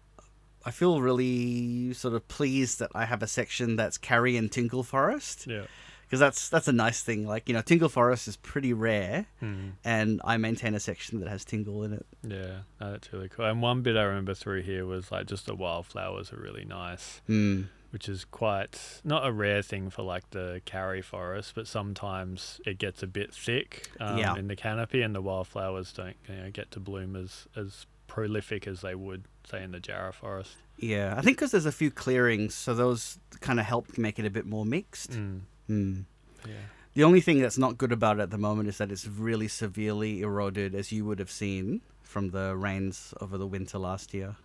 I 0.65 0.71
feel 0.71 1.01
really 1.01 1.93
sort 1.93 2.13
of 2.15 2.27
pleased 2.27 2.79
that 2.79 2.91
I 2.95 3.05
have 3.05 3.21
a 3.23 3.27
section 3.27 3.75
that's 3.75 3.97
Karri 3.97 4.37
and 4.37 4.51
Tingle 4.51 4.83
Forest 4.83 5.47
Yeah. 5.47 5.63
because 6.03 6.19
that's 6.19 6.49
that's 6.49 6.67
a 6.67 6.73
nice 6.73 7.01
thing. 7.01 7.25
Like 7.27 7.47
you 7.47 7.53
know, 7.53 7.61
Tingle 7.61 7.89
Forest 7.89 8.27
is 8.27 8.35
pretty 8.37 8.73
rare, 8.73 9.25
Mm. 9.41 9.73
and 9.85 10.21
I 10.25 10.37
maintain 10.37 10.75
a 10.75 10.79
section 10.79 11.19
that 11.21 11.29
has 11.29 11.45
Tingle 11.45 11.83
in 11.83 11.93
it. 11.93 12.05
Yeah, 12.23 12.59
no, 12.81 12.91
that's 12.91 13.11
really 13.13 13.29
cool. 13.29 13.45
And 13.45 13.61
one 13.61 13.81
bit 13.83 13.95
I 13.95 14.03
remember 14.03 14.33
through 14.33 14.63
here 14.63 14.85
was 14.85 15.11
like 15.11 15.27
just 15.27 15.45
the 15.45 15.55
wildflowers 15.55 16.33
are 16.33 16.37
really 16.41 16.65
nice, 16.65 17.21
Hmm. 17.27 17.63
Which 17.91 18.08
is 18.08 18.24
quite 18.24 19.01
not 19.03 19.25
a 19.25 19.31
rare 19.31 19.63
thing 19.63 19.89
for 19.89 20.03
like 20.03 20.29
the 20.29 20.62
karri 20.65 21.03
forest, 21.03 21.53
but 21.55 21.65
sometimes 21.67 22.62
it 22.65 22.77
gets 22.77 23.01
a 23.01 23.08
bit 23.08 23.34
thick 23.34 23.89
um, 24.00 24.17
Yeah. 24.19 24.36
in 24.36 24.48
the 24.48 24.55
canopy, 24.55 25.01
and 25.01 25.15
the 25.15 25.22
wildflowers 25.22 25.91
don't 25.91 26.15
you 26.27 26.36
know, 26.36 26.51
get 26.51 26.69
to 26.72 26.79
bloom 26.79 27.15
as 27.15 27.48
as 27.55 27.88
prolific 28.08 28.67
as 28.67 28.81
they 28.81 28.93
would 28.96 29.24
say 29.50 29.63
in 29.63 29.72
the 29.72 29.79
Jarrah 29.79 30.13
forest. 30.13 30.55
Yeah, 30.77 31.15
I 31.17 31.22
think 31.22 31.38
because 31.38 31.51
there's 31.51 31.65
a 31.65 31.72
few 31.72 31.89
clearings, 31.91 32.53
so 32.53 32.74
those 32.75 33.17
kind 33.39 33.60
of 33.60 33.65
help 33.65 33.98
make 33.98 34.19
it 34.19 34.25
a 34.25 34.29
bit 34.29 34.46
more 34.46 34.65
mixed. 34.65 35.12
Mm. 35.12 35.41
Hmm. 35.67 36.00
Yeah. 36.48 36.53
The 36.93 37.03
only 37.03 37.22
thing 37.22 37.39
that's 37.41 37.58
not 37.58 37.77
good 37.77 37.91
about 37.91 38.19
it 38.19 38.24
at 38.24 38.29
the 38.31 38.38
moment 38.38 38.69
is 38.69 38.77
that 38.77 38.91
it's 38.91 39.08
really 39.08 39.48
severely 39.48 40.22
eroded, 40.22 40.74
as 40.75 40.91
you 40.91 41.05
would 41.05 41.19
have 41.19 41.31
seen 41.31 41.81
from 42.03 42.29
the 42.31 42.55
rains 42.55 43.13
over 43.22 43.38
the 43.38 43.46
winter 43.48 43.77
last 43.77 44.13
year. 44.13 44.36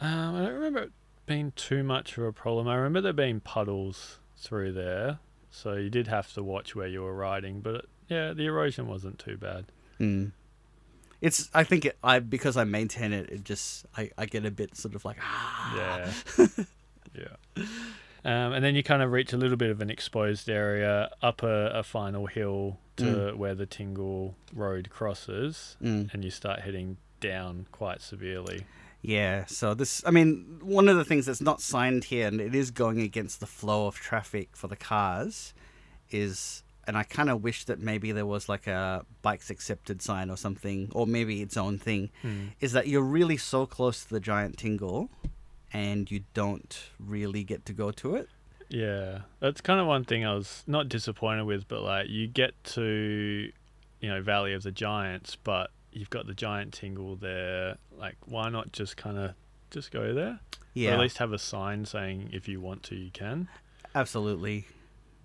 Um, 0.00 0.34
I 0.36 0.44
don't 0.44 0.54
remember 0.54 0.88
being 1.28 1.52
too 1.52 1.82
much 1.84 2.18
of 2.18 2.24
a 2.24 2.32
problem. 2.32 2.66
I 2.66 2.74
remember 2.74 3.00
there 3.00 3.12
being 3.12 3.38
puddles 3.40 4.18
through 4.36 4.72
there, 4.72 5.20
so 5.50 5.74
you 5.74 5.90
did 5.90 6.08
have 6.08 6.32
to 6.34 6.42
watch 6.42 6.74
where 6.74 6.88
you 6.88 7.02
were 7.02 7.14
riding. 7.14 7.60
But 7.60 7.84
yeah, 8.08 8.32
the 8.32 8.46
erosion 8.46 8.88
wasn't 8.88 9.18
too 9.18 9.36
bad. 9.36 9.66
Hmm. 9.98 10.26
It's. 11.20 11.50
I 11.52 11.64
think 11.64 11.84
it, 11.84 11.98
I 12.02 12.18
because 12.20 12.56
I 12.56 12.64
maintain 12.64 13.12
it. 13.12 13.28
It 13.30 13.44
just 13.44 13.86
I, 13.96 14.10
I 14.16 14.26
get 14.26 14.44
a 14.46 14.50
bit 14.50 14.76
sort 14.76 14.94
of 14.94 15.04
like 15.04 15.16
ah. 15.20 15.74
Yeah, 15.76 16.46
yeah. 17.14 17.64
Um, 18.24 18.52
and 18.52 18.64
then 18.64 18.74
you 18.74 18.82
kind 18.82 19.02
of 19.02 19.12
reach 19.12 19.32
a 19.32 19.36
little 19.36 19.56
bit 19.56 19.70
of 19.70 19.80
an 19.80 19.90
exposed 19.90 20.48
area 20.50 21.10
up 21.22 21.42
a, 21.42 21.70
a 21.70 21.82
final 21.82 22.26
hill 22.26 22.78
to 22.96 23.32
where 23.36 23.54
the 23.54 23.64
Tingle 23.66 24.34
Road 24.52 24.90
crosses, 24.90 25.76
Mm. 25.82 26.12
and 26.12 26.24
you 26.24 26.30
start 26.30 26.60
heading 26.60 26.96
down 27.20 27.66
quite 27.72 28.00
severely. 28.00 28.64
Yeah, 29.00 29.44
so 29.46 29.74
this, 29.74 30.02
I 30.04 30.10
mean, 30.10 30.58
one 30.60 30.88
of 30.88 30.96
the 30.96 31.04
things 31.04 31.26
that's 31.26 31.40
not 31.40 31.60
signed 31.60 32.04
here, 32.04 32.26
and 32.26 32.40
it 32.40 32.54
is 32.54 32.70
going 32.70 33.00
against 33.00 33.40
the 33.40 33.46
flow 33.46 33.86
of 33.86 33.94
traffic 33.94 34.56
for 34.56 34.66
the 34.66 34.76
cars, 34.76 35.54
is, 36.10 36.62
and 36.86 36.96
I 36.96 37.04
kind 37.04 37.30
of 37.30 37.42
wish 37.42 37.64
that 37.64 37.78
maybe 37.78 38.10
there 38.12 38.26
was 38.26 38.48
like 38.48 38.66
a 38.66 39.04
bikes 39.22 39.50
accepted 39.50 40.02
sign 40.02 40.30
or 40.30 40.36
something, 40.36 40.90
or 40.92 41.06
maybe 41.06 41.42
its 41.42 41.56
own 41.56 41.78
thing, 41.78 42.10
hmm. 42.22 42.48
is 42.60 42.72
that 42.72 42.88
you're 42.88 43.02
really 43.02 43.36
so 43.36 43.66
close 43.66 44.04
to 44.04 44.10
the 44.10 44.20
giant 44.20 44.58
tingle 44.58 45.10
and 45.72 46.10
you 46.10 46.24
don't 46.34 46.90
really 46.98 47.44
get 47.44 47.66
to 47.66 47.72
go 47.72 47.90
to 47.90 48.16
it. 48.16 48.28
Yeah, 48.68 49.20
that's 49.40 49.60
kind 49.60 49.80
of 49.80 49.86
one 49.86 50.04
thing 50.04 50.24
I 50.26 50.34
was 50.34 50.62
not 50.66 50.88
disappointed 50.88 51.44
with, 51.44 51.68
but 51.68 51.82
like 51.82 52.08
you 52.08 52.26
get 52.26 52.52
to, 52.74 53.50
you 54.00 54.08
know, 54.08 54.22
Valley 54.22 54.52
of 54.52 54.62
the 54.62 54.72
Giants, 54.72 55.36
but 55.36 55.70
you've 55.92 56.10
got 56.10 56.26
the 56.26 56.34
giant 56.34 56.72
tingle 56.74 57.16
there. 57.16 57.76
Like, 57.96 58.16
why 58.26 58.48
not 58.48 58.72
just 58.72 58.96
kind 58.96 59.18
of 59.18 59.34
just 59.70 59.90
go 59.90 60.12
there? 60.14 60.32
Or 60.32 60.40
Yeah, 60.74 60.90
at 60.94 61.00
least 61.00 61.18
have 61.18 61.32
a 61.32 61.38
sign 61.38 61.84
saying 61.84 62.30
if 62.32 62.48
you 62.48 62.60
want 62.60 62.82
to, 62.84 62.94
you 62.96 63.10
can. 63.10 63.48
absolutely. 63.94 64.66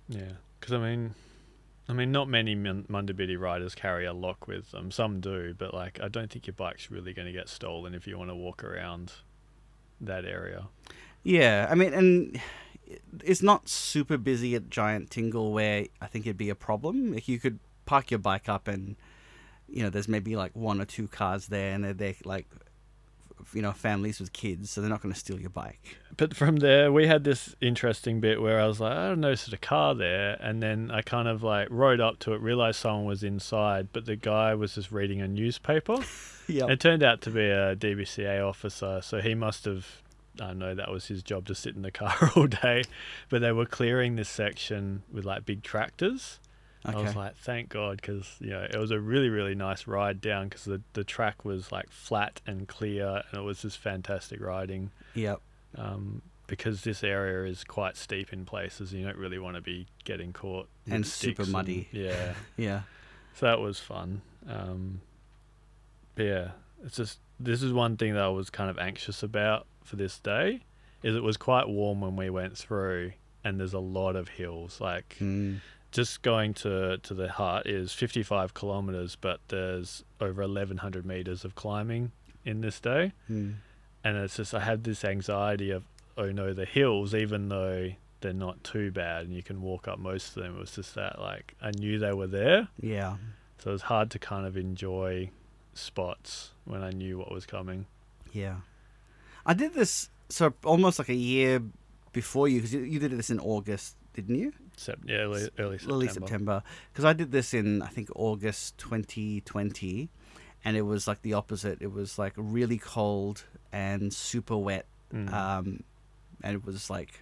Yeah, 0.09 0.33
because 0.59 0.73
I 0.73 0.79
mean, 0.79 1.15
I 1.87 1.93
mean, 1.93 2.11
not 2.11 2.27
many 2.27 2.55
Mun- 2.55 2.85
Munda 2.89 3.13
Biddi 3.13 3.39
riders 3.39 3.75
carry 3.75 4.05
a 4.05 4.13
lock 4.13 4.47
with 4.47 4.71
them. 4.71 4.91
Some 4.91 5.19
do, 5.21 5.53
but 5.57 5.73
like, 5.73 5.99
I 6.01 6.07
don't 6.07 6.29
think 6.31 6.47
your 6.47 6.53
bike's 6.55 6.89
really 6.91 7.13
going 7.13 7.25
to 7.25 7.31
get 7.31 7.49
stolen 7.49 7.93
if 7.93 8.05
you 8.07 8.17
want 8.17 8.29
to 8.29 8.35
walk 8.35 8.63
around 8.63 9.13
that 10.01 10.25
area. 10.25 10.67
Yeah, 11.23 11.67
I 11.69 11.75
mean, 11.75 11.93
and 11.93 12.39
it's 13.23 13.41
not 13.41 13.69
super 13.69 14.17
busy 14.17 14.55
at 14.55 14.69
Giant 14.69 15.09
Tingle 15.09 15.53
where 15.53 15.85
I 16.01 16.07
think 16.07 16.25
it'd 16.25 16.37
be 16.37 16.49
a 16.49 16.55
problem. 16.55 17.13
Like 17.13 17.27
you 17.27 17.39
could 17.39 17.59
park 17.85 18.11
your 18.11 18.19
bike 18.19 18.49
up 18.49 18.67
and, 18.67 18.95
you 19.73 19.83
know, 19.83 19.89
there's 19.89 20.07
maybe 20.07 20.35
like 20.35 20.55
one 20.55 20.79
or 20.79 20.85
two 20.85 21.07
cars 21.07 21.47
there 21.47 21.73
and 21.73 21.83
they're, 21.83 21.93
they're 21.93 22.15
like, 22.23 22.45
you 23.53 23.61
know, 23.61 23.71
families 23.71 24.19
with 24.19 24.31
kids, 24.31 24.69
so 24.71 24.79
they're 24.79 24.89
not 24.89 25.01
going 25.01 25.13
to 25.13 25.19
steal 25.19 25.39
your 25.39 25.49
bike. 25.49 25.97
But 26.15 26.35
from 26.35 26.57
there, 26.57 26.91
we 26.91 27.07
had 27.07 27.23
this 27.23 27.55
interesting 27.59 28.19
bit 28.19 28.41
where 28.41 28.61
I 28.61 28.67
was 28.67 28.79
like, 28.79 28.93
I 28.93 29.09
don't 29.09 29.19
notice 29.19 29.51
a 29.51 29.57
car 29.57 29.95
there, 29.95 30.37
and 30.39 30.61
then 30.61 30.91
I 30.91 31.01
kind 31.01 31.27
of 31.27 31.43
like 31.43 31.67
rode 31.69 31.99
up 31.99 32.19
to 32.19 32.33
it, 32.33 32.41
realized 32.41 32.79
someone 32.79 33.05
was 33.05 33.23
inside, 33.23 33.89
but 33.91 34.05
the 34.05 34.15
guy 34.15 34.55
was 34.55 34.75
just 34.75 34.91
reading 34.91 35.21
a 35.21 35.27
newspaper. 35.27 35.97
Yeah. 36.45 36.67
It 36.67 36.81
turned 36.81 37.03
out 37.03 37.21
to 37.21 37.29
be 37.29 37.45
a 37.45 37.73
DBCA 37.73 38.45
officer, 38.45 38.99
so 39.01 39.21
he 39.21 39.33
must 39.33 39.63
have. 39.63 40.01
I 40.41 40.51
know 40.51 40.75
that 40.75 40.91
was 40.91 41.07
his 41.07 41.23
job 41.23 41.45
to 41.45 41.55
sit 41.55 41.73
in 41.73 41.83
the 41.83 41.91
car 42.01 42.33
all 42.35 42.47
day, 42.47 42.83
but 43.29 43.39
they 43.39 43.53
were 43.53 43.65
clearing 43.65 44.17
this 44.17 44.27
section 44.27 45.03
with 45.09 45.23
like 45.23 45.45
big 45.45 45.63
tractors. 45.63 46.41
I 46.85 46.95
was 46.95 47.15
like, 47.15 47.35
thank 47.37 47.69
God, 47.69 47.97
because 48.01 48.35
you 48.39 48.49
know 48.49 48.61
it 48.69 48.77
was 48.77 48.91
a 48.91 48.99
really 48.99 49.29
really 49.29 49.55
nice 49.55 49.87
ride 49.87 50.19
down 50.21 50.49
because 50.49 50.65
the 50.65 50.81
the 50.93 51.03
track 51.03 51.45
was 51.45 51.71
like 51.71 51.89
flat 51.91 52.41
and 52.45 52.67
clear, 52.67 53.23
and 53.31 53.39
it 53.41 53.43
was 53.43 53.61
just 53.61 53.77
fantastic 53.77 54.41
riding 54.41 54.91
Yep. 55.15 55.39
um, 55.77 56.21
because 56.47 56.81
this 56.81 57.03
area 57.03 57.49
is 57.49 57.63
quite 57.63 57.95
steep 57.97 58.33
in 58.33 58.43
places. 58.45 58.93
You 58.93 59.05
don't 59.05 59.17
really 59.17 59.39
want 59.39 59.55
to 59.55 59.61
be 59.61 59.87
getting 60.03 60.33
caught 60.33 60.67
And 60.89 61.05
super 61.07 61.45
muddy. 61.45 61.87
yeah, 61.93 62.33
Yeah. 62.57 62.81
so 63.35 63.45
that 63.45 63.59
was 63.61 63.79
fun. 63.79 64.21
Um, 64.49 65.01
but 66.15 66.23
yeah, 66.23 66.47
it's 66.85 66.97
just 66.97 67.19
this 67.39 67.63
is 67.63 67.73
one 67.73 67.97
thing 67.97 68.13
that 68.13 68.23
I 68.23 68.27
was 68.29 68.49
kind 68.49 68.69
of 68.69 68.77
anxious 68.77 69.23
about 69.23 69.65
for 69.83 69.95
this 69.95 70.19
day. 70.19 70.61
Is 71.01 71.15
it 71.15 71.23
was 71.23 71.35
quite 71.37 71.67
warm 71.67 72.01
when 72.01 72.15
we 72.15 72.29
went 72.29 72.57
through, 72.57 73.13
and 73.43 73.59
there's 73.59 73.73
a 73.73 73.79
lot 73.79 74.15
of 74.15 74.27
hills. 74.29 74.79
Like 74.79 75.15
Mm. 75.19 75.59
Just 75.93 76.21
going 76.23 76.53
to 76.55 76.97
to 76.97 77.13
the 77.13 77.29
hut 77.29 77.65
is 77.67 77.93
55 77.93 78.53
kilometers, 78.53 79.15
but 79.15 79.39
there's 79.47 80.03
over 80.19 80.41
1100 80.41 81.05
meters 81.05 81.45
of 81.45 81.55
climbing 81.55 82.11
in 82.45 82.59
this 82.61 82.79
day 82.81 83.13
Mm. 83.29 83.53
and 84.03 84.17
it's 84.17 84.35
just 84.35 84.53
I 84.53 84.59
had 84.59 84.83
this 84.83 85.05
anxiety 85.05 85.71
of 85.71 85.83
oh 86.17 86.29
no 86.31 86.51
the 86.53 86.65
hills 86.65 87.15
even 87.15 87.47
though 87.47 87.91
they're 88.19 88.33
not 88.33 88.63
too 88.63 88.91
bad 88.91 89.25
and 89.25 89.33
you 89.33 89.41
can 89.43 89.61
walk 89.61 89.87
up 89.87 89.97
most 89.99 90.35
of 90.35 90.43
them 90.43 90.55
it 90.57 90.59
was 90.59 90.71
just 90.75 90.93
that 90.95 91.19
like 91.19 91.55
I 91.61 91.71
knew 91.71 91.99
they 91.99 92.11
were 92.13 92.27
there 92.27 92.67
Yeah. 92.81 93.15
so 93.59 93.69
it 93.69 93.73
was 93.73 93.83
hard 93.83 94.11
to 94.11 94.19
kind 94.19 94.45
of 94.45 94.57
enjoy 94.57 95.29
spots 95.73 96.51
when 96.65 96.83
I 96.83 96.91
knew 96.91 97.17
what 97.17 97.31
was 97.31 97.45
coming 97.45 97.85
Yeah. 98.33 98.57
I 99.45 99.53
did 99.53 99.73
this 99.73 100.09
so 100.29 100.53
almost 100.65 100.99
like 100.99 101.09
a 101.09 101.13
year 101.15 101.61
before 102.13 102.47
you 102.47 102.57
because 102.59 102.73
you, 102.73 102.81
you 102.81 102.99
did 102.99 103.11
this 103.11 103.29
in 103.29 103.39
August, 103.39 103.95
didn't 104.13 104.35
you? 104.35 104.53
Sep- 104.75 104.99
yeah, 105.05 105.17
early, 105.17 105.49
early 105.59 105.77
September. 105.77 105.93
early 105.93 106.07
September 106.07 106.63
because 106.91 107.05
I 107.05 107.13
did 107.13 107.31
this 107.31 107.53
in 107.53 107.81
I 107.81 107.87
think 107.87 108.09
August 108.15 108.77
2020, 108.79 110.09
and 110.65 110.77
it 110.77 110.81
was 110.81 111.07
like 111.07 111.21
the 111.21 111.33
opposite. 111.33 111.77
It 111.81 111.91
was 111.91 112.17
like 112.17 112.33
really 112.37 112.77
cold 112.77 113.43
and 113.71 114.13
super 114.13 114.57
wet, 114.57 114.85
Mm. 115.13 115.31
um, 115.31 115.83
and 116.41 116.55
it 116.55 116.65
was 116.65 116.89
like 116.89 117.19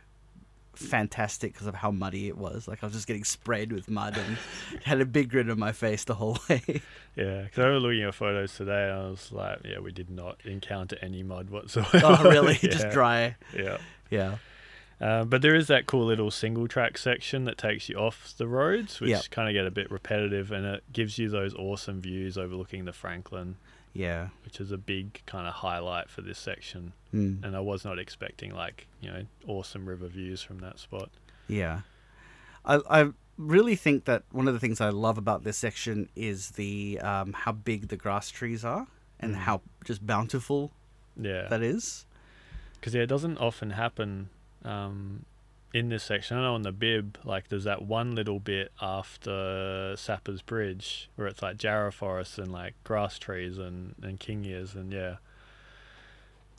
fantastic 0.74 1.51
because 1.53 1.67
of 1.67 1.75
how 1.75 1.91
muddy 1.91 2.27
it 2.27 2.38
was. 2.38 2.67
Like 2.67 2.81
I 2.84 2.86
was 2.86 2.93
just 2.93 3.05
getting 3.08 3.24
sprayed 3.25 3.72
with 3.74 3.89
mud 3.89 4.17
and 4.17 4.38
had 4.84 5.01
a 5.01 5.05
big 5.05 5.29
grin 5.29 5.50
on 5.51 5.60
my 5.60 5.74
face 5.74 6.05
the 6.05 6.15
whole 6.15 6.38
way. 6.50 6.62
yeah, 7.15 7.41
because 7.43 7.60
I 7.65 7.70
was 7.70 7.84
looking 7.84 8.03
at 8.03 8.15
photos 8.15 8.55
today 8.55 8.89
and 8.89 8.93
I 8.93 9.10
was 9.10 9.31
like, 9.31 9.60
yeah, 9.65 9.79
we 9.79 9.91
did 9.91 10.10
not 10.10 10.38
encounter 10.46 10.98
any 11.01 11.24
mud 11.24 11.50
whatsoever. 11.50 12.00
oh 12.03 12.24
really? 12.24 12.53
yeah. 12.62 12.70
Just 12.70 12.89
dry. 12.91 13.36
Yeah. 13.55 13.77
Yeah. 14.10 14.38
Uh, 15.01 15.24
but 15.24 15.41
there 15.41 15.55
is 15.55 15.65
that 15.67 15.88
cool 15.88 16.05
little 16.05 16.29
single 16.29 16.67
track 16.67 16.96
section 16.98 17.46
that 17.46 17.58
takes 17.58 17.89
you 17.89 17.96
off 17.98 18.34
the 18.38 18.48
roads, 18.48 19.00
which 19.01 19.10
Yep. 19.10 19.29
kind 19.31 19.50
of 19.50 19.53
get 19.53 19.65
a 19.65 19.72
bit 19.72 19.89
repetitive, 19.89 20.51
and 20.51 20.63
it 20.65 20.84
gives 20.93 21.17
you 21.17 21.27
those 21.27 21.55
awesome 21.55 22.00
views 22.00 22.38
overlooking 22.38 22.86
the 22.86 22.91
Frankland, 22.91 23.55
Yeah. 23.93 24.29
which 24.46 24.60
is 24.62 24.72
a 24.72 24.77
big 24.77 25.22
kind 25.25 25.48
of 25.48 25.53
highlight 25.55 26.10
for 26.12 26.22
this 26.22 26.38
section. 26.38 26.93
Mm. 27.13 27.43
And 27.43 27.55
I 27.55 27.62
was 27.62 27.84
not 27.84 27.98
expecting 27.98 28.53
like 28.53 28.86
you 29.01 29.10
know 29.12 29.25
awesome 29.48 29.88
river 29.88 30.08
views 30.08 30.41
from 30.43 30.60
that 30.60 30.77
spot. 30.77 31.10
Yeah. 31.48 31.81
I 32.63 32.75
I 33.01 33.10
really 33.38 33.75
think 33.75 34.05
that 34.05 34.22
one 34.31 34.48
of 34.48 34.53
the 34.53 34.60
things 34.60 34.79
I 34.79 34.89
love 34.89 35.17
about 35.17 35.43
this 35.43 35.58
section 35.58 36.10
is 36.15 36.51
the 36.51 37.00
um, 37.00 37.34
how 37.34 37.53
big 37.53 37.88
the 37.88 37.98
grass 37.98 38.29
trees 38.29 38.63
are 38.63 38.86
and 39.20 39.34
Mm. 39.34 39.39
how 39.39 39.62
just 39.84 40.05
bountiful 40.05 40.72
Yeah, 41.17 41.48
that 41.48 41.63
is. 41.63 42.05
because 42.74 42.93
yeah, 42.93 43.01
it 43.01 43.08
doesn't 43.08 43.39
often 43.39 43.72
happen 43.72 44.29
um, 44.63 45.25
in 45.73 45.89
this 45.89 46.03
section. 46.03 46.37
I 46.37 46.41
know 46.41 46.55
on 46.55 46.63
the 46.63 46.71
bib, 46.71 47.17
like 47.23 47.47
there's 47.49 47.63
that 47.63 47.81
one 47.83 48.13
little 48.15 48.39
bit 48.39 48.71
after 48.81 49.93
Sapper's 49.97 50.41
Bridge 50.41 51.09
where 51.15 51.27
it's 51.27 51.41
like 51.41 51.57
Jarrah 51.57 51.91
forest 51.91 52.37
and 52.37 52.51
like 52.51 52.73
grass 52.83 53.17
trees 53.17 53.57
and 53.57 53.95
and 54.01 54.19
kingias 54.19 54.75
and 54.75 54.91
yeah, 54.91 55.15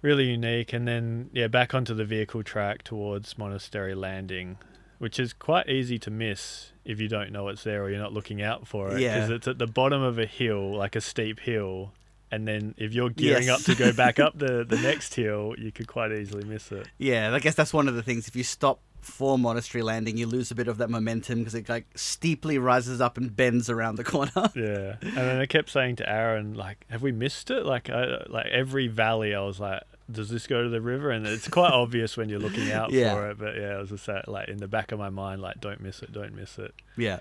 really 0.01 0.31
unique. 0.31 0.73
And 0.73 0.87
then 0.89 1.31
yeah, 1.33 1.49
back 1.49 1.75
onto 1.75 1.95
the 1.95 2.05
vehicle 2.05 2.43
track 2.43 2.83
towards 2.83 3.37
Monastery 3.39 3.95
Landing, 3.95 4.59
which 4.99 5.19
is 5.19 5.33
quite 5.33 5.69
easy 5.69 5.99
to 6.01 6.11
miss 6.11 6.73
if 6.85 7.01
you 7.01 7.07
don't 7.09 7.31
know 7.31 7.47
it's 7.49 7.63
there 7.63 7.85
or 7.85 7.91
you're 7.91 7.99
not 8.01 8.13
looking 8.13 8.43
out 8.43 8.67
for 8.67 8.89
it 8.89 8.95
because 8.99 9.29
Yeah. 9.29 9.35
it's 9.37 9.47
at 9.47 9.59
the 9.59 9.67
bottom 9.69 10.03
of 10.03 10.19
a 10.19 10.27
hill, 10.27 10.75
like 10.77 10.97
a 10.97 11.01
steep 11.01 11.41
hill. 11.41 11.93
And 12.33 12.49
then 12.49 12.75
if 12.79 12.93
you're 12.95 13.11
gearing 13.11 13.45
Yes. 13.45 13.61
up 13.61 13.65
to 13.67 13.75
go 13.75 13.93
back 13.93 14.19
up 14.19 14.37
the, 14.39 14.65
the 14.69 14.79
next 14.79 15.15
hill, 15.15 15.55
you 15.59 15.71
could 15.71 15.87
quite 15.87 16.11
easily 16.13 16.45
miss 16.45 16.73
it. 16.73 16.89
Yeah, 16.99 17.33
I 17.35 17.39
guess 17.39 17.55
that's 17.55 17.73
one 17.75 17.87
of 17.89 17.95
the 17.95 18.03
things. 18.03 18.27
If 18.27 18.35
you 18.35 18.43
stop 18.43 18.81
for 19.03 19.37
Monastery 19.39 19.83
Landing, 19.83 20.17
you 20.17 20.27
lose 20.27 20.51
a 20.51 20.55
bit 20.55 20.67
of 20.69 20.79
that 20.79 20.89
momentum 20.89 21.41
because 21.41 21.55
it 21.55 21.69
like 21.69 21.87
steeply 21.95 22.57
rises 22.57 23.01
up 23.01 23.19
and 23.19 23.37
bends 23.37 23.69
around 23.69 23.97
the 23.97 24.05
corner. 24.13 24.33
Yeah, 24.55 24.97
and 25.03 25.17
then 25.17 25.41
I 25.41 25.47
kept 25.47 25.69
saying 25.71 25.97
to 25.97 26.09
Aaron, 26.09 26.55
like, 26.55 26.87
"Have 26.89 27.03
we 27.03 27.13
missed 27.13 27.51
it?" 27.51 27.67
Like, 27.67 27.91
I, 27.91 28.25
like 28.29 28.47
every 28.47 28.87
valley, 28.89 29.35
I 29.35 29.41
was 29.41 29.59
like, 29.61 29.83
"Does 30.11 30.29
this 30.31 30.47
go 30.47 30.63
to 30.63 30.69
the 30.69 30.81
river?" 30.81 31.11
And 31.11 31.27
it's 31.27 31.49
quite 31.49 31.73
obvious 31.73 32.17
when 32.17 32.29
you're 32.29 32.39
looking 32.41 32.71
out 32.73 32.93
Yeah. 32.93 33.13
for 33.15 33.29
it. 33.31 33.39
But 33.39 33.57
yeah, 33.57 33.75
it 33.77 33.81
was 33.81 33.91
just 33.91 34.07
that, 34.07 34.29
like 34.29 34.49
in 34.49 34.59
the 34.59 34.69
back 34.69 34.93
of 34.93 34.99
my 35.01 35.11
mind, 35.11 35.43
like, 35.43 35.61
"Don't 35.61 35.81
miss 35.81 36.01
it, 36.03 36.13
don't 36.13 36.35
miss 36.35 36.57
it." 36.59 36.73
yeah. 36.97 37.19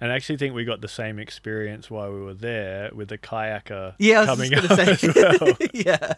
And 0.00 0.12
I 0.12 0.14
actually 0.16 0.36
think 0.36 0.54
we 0.54 0.64
got 0.64 0.80
the 0.82 0.88
same 0.88 1.18
experience 1.18 1.90
while 1.90 2.12
we 2.12 2.20
were 2.20 2.34
there 2.34 2.90
with 2.94 3.08
the 3.08 3.16
kayaker 3.18 3.94
Yeah, 3.98 4.26
coming 4.26 4.52
up 4.54 4.70
as 4.70 5.02
well. 5.02 5.56
yeah. 5.72 6.14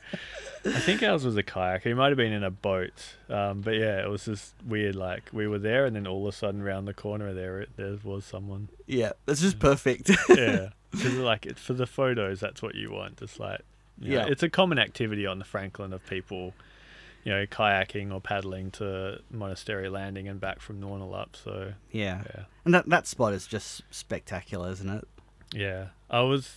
I 0.65 0.81
think 0.81 1.03
ours 1.05 1.25
was 1.25 1.37
a 1.37 1.43
kayak. 1.45 1.85
He 1.85 1.95
might 1.95 2.09
have 2.09 2.17
been 2.17 2.33
in 2.33 2.43
a 2.43 2.51
boat. 2.51 3.15
Um, 3.29 3.61
but 3.61 3.75
yeah, 3.75 4.03
it 4.03 4.09
was 4.11 4.25
just 4.25 4.55
weird. 4.67 4.97
Like 4.97 5.31
we 5.33 5.47
were 5.47 5.59
there, 5.61 5.87
and 5.87 5.95
then 5.95 6.07
all 6.07 6.27
of 6.27 6.35
a 6.35 6.37
sudden, 6.37 6.61
around 6.63 6.87
the 6.87 6.95
corner 6.95 7.33
there, 7.33 7.61
it, 7.61 7.71
there 7.77 7.97
was 8.03 8.25
someone. 8.25 8.69
Yeah. 8.87 9.13
That's 9.27 9.41
just 9.41 9.59
perfect. 9.61 10.11
yeah, 10.29 10.71
because 10.91 11.15
like 11.15 11.47
it, 11.47 11.59
for 11.59 11.75
the 11.75 11.87
photos, 11.87 12.41
that's 12.41 12.61
what 12.63 12.75
you 12.75 12.91
want. 12.91 13.19
Just 13.19 13.39
like 13.39 13.61
know, 14.01 14.09
Yeah. 14.17 14.27
it's 14.27 14.43
a 14.43 14.49
common 14.51 14.79
activity 14.79 15.27
on 15.27 15.39
the 15.39 15.45
Frankland 15.45 15.93
of 15.93 16.05
people, 16.07 16.53
you 17.29 17.35
know, 17.35 17.45
kayaking 17.45 18.11
or 18.11 18.23
paddling 18.23 18.71
to 18.71 19.21
Monastery 19.31 19.91
Landing 19.91 20.27
and 20.29 20.41
back 20.41 20.61
from 20.61 20.81
Nornalup. 20.81 21.37
So 21.37 21.75
yeah. 21.91 22.23
yeah, 22.25 22.45
And 22.65 22.73
that 22.73 22.89
that 22.89 23.07
spot 23.07 23.35
is 23.35 23.47
just 23.47 23.83
spectacular, 23.91 24.71
isn't 24.71 24.89
it? 24.89 25.07
yeah, 25.53 25.89
I 26.09 26.23
was 26.23 26.55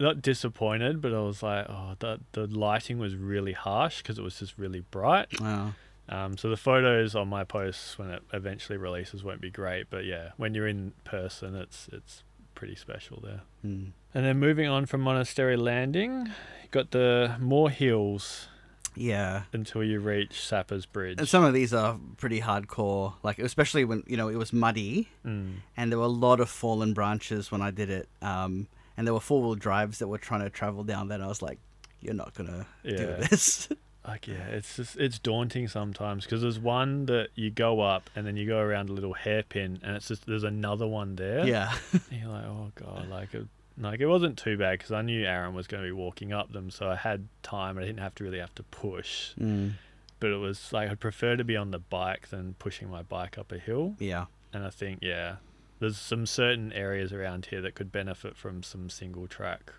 not 0.00 0.22
disappointed, 0.22 1.02
but 1.02 1.12
I 1.12 1.20
was 1.20 1.42
like, 1.42 1.66
oh, 1.68 1.96
the 1.98 2.20
the 2.32 2.46
lighting 2.46 2.96
was 2.98 3.14
really 3.14 3.52
harsh 3.52 3.98
because 3.98 4.18
it 4.18 4.22
was 4.22 4.38
just 4.38 4.56
really 4.56 4.80
bright. 4.80 5.28
Wow. 5.38 5.74
Um, 6.08 6.38
so 6.38 6.48
the 6.48 6.56
photos 6.56 7.14
on 7.14 7.28
my 7.28 7.44
posts 7.44 7.98
when 7.98 8.08
it 8.08 8.22
eventually 8.32 8.78
releases 8.78 9.22
won't 9.22 9.42
be 9.42 9.50
great, 9.50 9.90
but 9.90 10.06
yeah, 10.06 10.30
when 10.38 10.54
you're 10.54 10.66
in 10.68 10.94
person, 11.04 11.54
it's 11.54 11.86
it's 11.92 12.22
pretty 12.54 12.76
special 12.76 13.20
there. 13.22 13.42
Mm. 13.62 13.92
And 14.14 14.24
then 14.24 14.38
moving 14.38 14.68
on 14.68 14.86
from 14.86 15.02
Monastery 15.02 15.56
Landing, 15.58 16.30
got 16.70 16.92
the 16.92 17.36
more 17.38 17.68
hills 17.68 18.48
Yeah. 18.96 19.42
until 19.52 19.82
you 19.84 20.00
reach 20.00 20.40
Sapper's 20.40 20.86
Bridge. 20.86 21.18
And 21.18 21.28
some 21.28 21.44
of 21.44 21.52
these 21.54 21.72
are 21.74 21.98
pretty 22.16 22.40
hardcore, 22.40 23.14
like 23.22 23.38
especially 23.38 23.84
when 23.84 24.02
you 24.06 24.16
know 24.16 24.28
it 24.28 24.36
was 24.36 24.52
muddy 24.52 25.08
Mm. 25.26 25.56
and 25.76 25.90
there 25.90 25.98
were 25.98 26.04
a 26.04 26.08
lot 26.08 26.40
of 26.40 26.48
fallen 26.48 26.92
branches 26.94 27.50
when 27.50 27.62
I 27.62 27.70
did 27.70 27.90
it. 27.90 28.08
Um, 28.22 28.68
and 28.96 29.06
there 29.06 29.14
were 29.14 29.20
four 29.20 29.42
wheel 29.42 29.54
drives 29.56 29.98
that 29.98 30.08
were 30.08 30.18
trying 30.18 30.42
to 30.42 30.50
travel 30.50 30.84
down 30.84 31.08
there. 31.08 31.16
And 31.16 31.24
I 31.24 31.28
was 31.28 31.42
like, 31.42 31.58
"You're 32.00 32.14
not 32.14 32.34
gonna 32.34 32.66
do 32.84 32.90
Yeah. 32.94 33.26
this." 33.28 33.68
Like 34.06 34.26
yeah, 34.26 34.48
it's 34.48 34.76
just 34.76 34.98
it's 34.98 35.18
daunting 35.18 35.66
sometimes 35.66 36.24
because 36.26 36.42
there's 36.42 36.58
one 36.58 37.06
that 37.06 37.28
you 37.36 37.50
go 37.50 37.80
up 37.80 38.10
and 38.14 38.26
then 38.26 38.36
you 38.36 38.46
go 38.46 38.58
around 38.58 38.90
a 38.90 38.92
little 38.92 39.14
hairpin 39.14 39.80
and 39.82 39.96
it's 39.96 40.08
just 40.08 40.26
there's 40.26 40.44
another 40.44 40.86
one 40.86 41.16
there. 41.16 41.46
yeah. 41.46 41.72
And 42.10 42.20
you're 42.20 42.28
like, 42.28 42.44
oh 42.44 42.70
god, 42.74 43.08
like 43.08 43.32
it, 43.32 43.46
like 43.78 44.00
it 44.00 44.06
wasn't 44.06 44.38
too 44.38 44.56
bad 44.56 44.78
because 44.78 44.92
I 44.92 45.02
knew 45.02 45.24
Aaron 45.24 45.54
was 45.54 45.66
going 45.66 45.82
to 45.82 45.88
be 45.88 45.92
walking 45.92 46.32
up 46.32 46.52
them, 46.52 46.70
so 46.70 46.88
I 46.88 46.96
had 46.96 47.26
time. 47.42 47.76
And 47.76 47.84
I 47.84 47.86
didn't 47.86 48.00
have 48.00 48.14
to 48.16 48.24
really 48.24 48.38
have 48.38 48.54
to 48.56 48.62
push. 48.64 49.34
Mm. 49.40 49.72
But 50.20 50.30
it 50.30 50.36
was 50.36 50.72
like 50.72 50.90
I'd 50.90 51.00
prefer 51.00 51.36
to 51.36 51.44
be 51.44 51.56
on 51.56 51.70
the 51.70 51.78
bike 51.80 52.28
than 52.28 52.54
pushing 52.58 52.88
my 52.88 53.02
bike 53.02 53.36
up 53.38 53.52
a 53.52 53.58
hill. 53.58 53.96
Yeah. 53.98 54.26
And 54.52 54.64
I 54.64 54.70
think 54.70 55.00
yeah, 55.02 55.36
there's 55.80 55.98
some 55.98 56.24
certain 56.26 56.72
areas 56.72 57.12
around 57.12 57.46
here 57.46 57.60
that 57.62 57.74
could 57.74 57.90
benefit 57.92 58.36
from 58.36 58.62
some 58.62 58.88
single 58.88 59.26
track 59.26 59.72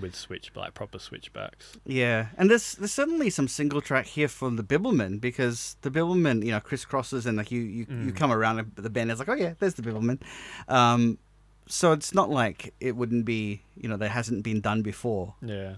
with 0.00 0.14
switch 0.14 0.50
like 0.54 0.72
proper 0.74 0.98
switchbacks. 0.98 1.72
Yeah, 1.84 2.28
and 2.38 2.48
there's 2.50 2.74
there's 2.74 2.92
certainly 2.92 3.28
some 3.30 3.48
single 3.48 3.80
track 3.80 4.06
here 4.06 4.28
for 4.28 4.50
the 4.50 4.62
Bibbulmun 4.62 5.20
because 5.20 5.76
the 5.82 5.90
Bibbulmun, 5.90 6.44
you 6.44 6.50
know, 6.50 6.60
crisscrosses 6.60 7.26
and 7.26 7.36
like 7.38 7.50
you 7.50 7.60
you, 7.60 7.86
you 7.88 8.12
Mm. 8.12 8.16
come 8.16 8.30
around 8.32 8.72
the 8.76 8.90
bend, 8.90 9.10
it's 9.10 9.18
like, 9.18 9.28
oh 9.28 9.34
yeah, 9.34 9.54
there's 9.58 9.74
the 9.74 9.82
Bibbulmun. 9.82 10.20
Um, 10.68 11.18
so 11.66 11.92
it's 11.92 12.14
not 12.14 12.30
like 12.30 12.74
it 12.80 12.96
wouldn't 12.96 13.24
be, 13.24 13.62
you 13.76 13.88
know, 13.88 13.96
that 13.96 14.10
hasn't 14.10 14.42
been 14.42 14.60
done 14.60 14.82
before. 14.82 15.34
Yeah. 15.40 15.76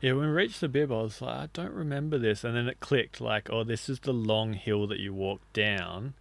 Yeah, 0.00 0.12
when 0.14 0.26
we 0.26 0.32
reached 0.32 0.60
the 0.60 0.68
bib, 0.68 0.90
I 0.90 1.02
was 1.02 1.22
like, 1.22 1.36
I 1.36 1.48
don't 1.52 1.72
remember 1.72 2.18
this. 2.18 2.42
And 2.42 2.56
then 2.56 2.66
it 2.66 2.80
clicked, 2.80 3.20
like, 3.20 3.50
oh, 3.50 3.62
this 3.62 3.88
is 3.88 4.00
the 4.00 4.12
long 4.12 4.52
hill 4.52 4.88
that 4.88 4.98
you 4.98 5.14
walk 5.14 5.40
down 5.52 6.14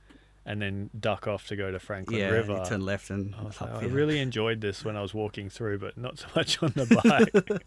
and 0.46 0.62
then 0.62 0.90
duck 1.00 1.28
off 1.28 1.48
to 1.48 1.56
go 1.56 1.72
to 1.72 1.80
Frankland 1.80 2.18
yeah, 2.18 2.30
River. 2.30 2.58
you 2.58 2.66
turn 2.66 2.82
left 2.82 3.10
and 3.10 3.36
I 3.36 3.44
like, 3.44 3.62
I 3.62 3.86
really 3.86 4.20
enjoyed 4.20 4.62
this 4.62 4.84
when 4.84 4.96
I 4.96 5.02
was 5.02 5.14
walking 5.14 5.50
through, 5.50 5.80
but 5.80 5.98
not 5.98 6.20
so 6.20 6.28
much 6.36 6.62
on 6.62 6.74
the 6.76 6.86
bike. 7.04 7.64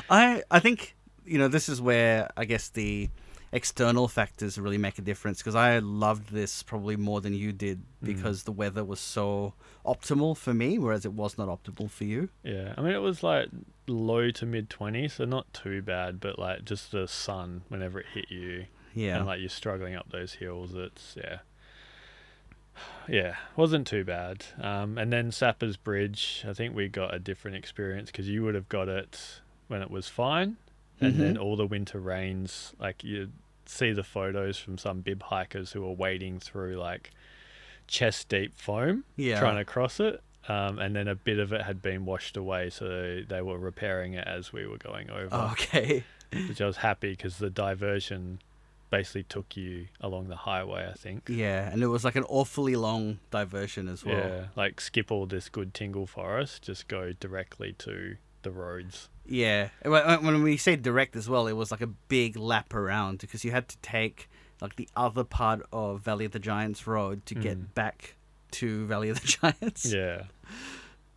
I 0.10 0.42
I 0.50 0.60
think 0.60 0.94
you 1.24 1.38
know 1.38 1.48
this 1.48 1.68
is 1.68 1.80
where 1.80 2.30
I 2.36 2.44
guess 2.44 2.68
the 2.68 3.10
external 3.56 4.06
factors 4.08 4.58
really 4.58 4.78
make 4.78 4.98
a 4.98 5.02
difference 5.02 5.38
because 5.38 5.54
I 5.54 5.78
loved 5.78 6.30
this 6.30 6.62
probably 6.62 6.96
more 6.96 7.20
than 7.20 7.32
you 7.34 7.52
did 7.52 7.78
Mm. 8.02 8.06
because 8.06 8.42
the 8.44 8.52
weather 8.52 8.84
was 8.84 9.00
so 9.00 9.54
optimal 9.84 10.36
for 10.36 10.52
me, 10.52 10.78
whereas 10.78 11.04
it 11.06 11.12
was 11.14 11.38
not 11.38 11.48
optimal 11.48 11.88
for 11.90 12.04
you. 12.04 12.28
yeah. 12.44 12.74
I 12.76 12.82
mean, 12.82 12.92
it 12.92 12.98
was 13.10 13.22
like 13.22 13.48
low 13.86 14.30
to 14.32 14.44
mid 14.46 14.68
20s, 14.68 15.12
so 15.12 15.24
not 15.24 15.52
too 15.54 15.80
bad, 15.82 16.20
but 16.20 16.38
like 16.38 16.64
just 16.64 16.92
the 16.92 17.08
sun 17.08 17.62
whenever 17.68 18.00
it 18.00 18.06
hit 18.14 18.30
you 18.30 18.66
Yeah, 18.94 19.16
and 19.18 19.26
like 19.26 19.40
you're 19.40 19.48
struggling 19.48 19.94
up 19.94 20.10
those 20.10 20.34
hills, 20.34 20.74
it's, 20.74 21.16
yeah. 21.16 21.38
Yeah, 23.08 23.36
wasn't 23.56 23.86
too 23.86 24.04
bad. 24.04 24.44
Um, 24.60 24.98
and 24.98 25.12
then 25.12 25.30
Sapper's 25.30 25.76
Bridge, 25.76 26.44
I 26.46 26.52
think 26.52 26.74
we 26.74 26.88
got 26.88 27.14
a 27.14 27.18
different 27.18 27.56
experience 27.56 28.10
because 28.10 28.28
you 28.28 28.42
would 28.44 28.54
have 28.54 28.68
got 28.68 28.88
it 28.88 29.40
when 29.68 29.80
it 29.82 29.90
was 29.90 30.08
fine, 30.08 30.56
and 31.00 31.14
Mhm. 31.14 31.18
then 31.18 31.38
all 31.38 31.56
the 31.56 31.66
winter 31.66 31.98
rains, 32.00 32.74
like 32.78 33.02
you 33.04 33.30
see 33.68 33.92
the 33.92 34.02
photos 34.04 34.58
from 34.58 34.78
some 34.78 35.00
bib 35.00 35.22
hikers 35.24 35.72
who 35.72 35.82
were 35.82 35.92
wading 35.92 36.40
through 36.40 36.76
like 36.76 37.10
chest 37.86 38.28
deep 38.28 38.52
foam 38.54 39.04
yeah, 39.16 39.38
trying 39.38 39.56
to 39.56 39.64
cross 39.64 40.00
it. 40.00 40.22
Um, 40.48 40.78
and 40.78 40.94
then 40.94 41.08
a 41.08 41.16
bit 41.16 41.40
of 41.40 41.52
it 41.52 41.62
had 41.62 41.82
been 41.82 42.04
washed 42.04 42.36
away, 42.36 42.70
so 42.70 43.22
they 43.28 43.42
were 43.42 43.58
repairing 43.58 44.14
it 44.14 44.28
as 44.28 44.52
we 44.52 44.64
were 44.64 44.78
going 44.78 45.10
over, 45.10 45.28
Oh, 45.32 45.48
okay. 45.52 46.04
which 46.48 46.60
I 46.60 46.66
was 46.66 46.76
happy 46.76 47.10
because 47.10 47.38
the 47.38 47.50
diversion 47.50 48.38
basically 48.88 49.24
took 49.24 49.56
you 49.56 49.88
along 50.00 50.28
the 50.28 50.36
highway, 50.36 50.88
I 50.88 50.92
think. 50.92 51.24
Yeah, 51.28 51.68
and 51.72 51.82
it 51.82 51.88
was 51.88 52.04
like 52.04 52.14
an 52.14 52.22
awfully 52.28 52.76
long 52.76 53.18
diversion 53.32 53.88
as 53.88 54.04
well. 54.04 54.16
Yeah, 54.16 54.44
like 54.54 54.80
skip 54.80 55.10
all 55.10 55.26
this 55.26 55.48
good 55.48 55.74
tingle 55.74 56.06
forest, 56.06 56.62
just 56.62 56.86
go 56.86 57.12
directly 57.18 57.72
to 57.78 58.16
the 58.42 58.52
roads. 58.52 59.08
Yeah. 59.28 59.70
When 59.82 60.24
when 60.24 60.42
we 60.42 60.56
say 60.56 60.76
direct 60.76 61.16
as 61.16 61.28
well, 61.28 61.46
it 61.46 61.52
was 61.54 61.70
like 61.70 61.80
a 61.80 61.86
big 61.86 62.36
lap 62.36 62.74
around 62.74 63.18
because 63.18 63.44
you 63.44 63.50
had 63.50 63.68
to 63.68 63.76
take 63.78 64.28
like 64.60 64.76
the 64.76 64.88
other 64.96 65.24
part 65.24 65.62
of 65.72 66.00
Valley 66.00 66.24
of 66.24 66.32
the 66.32 66.38
Giants 66.38 66.86
road 66.86 67.26
to 67.26 67.34
get 67.34 67.58
Mm. 67.58 67.74
back 67.74 68.14
to 68.52 68.86
Valley 68.86 69.08
of 69.10 69.20
the 69.20 69.26
Giants. 69.40 69.92
Yeah. 69.92 70.22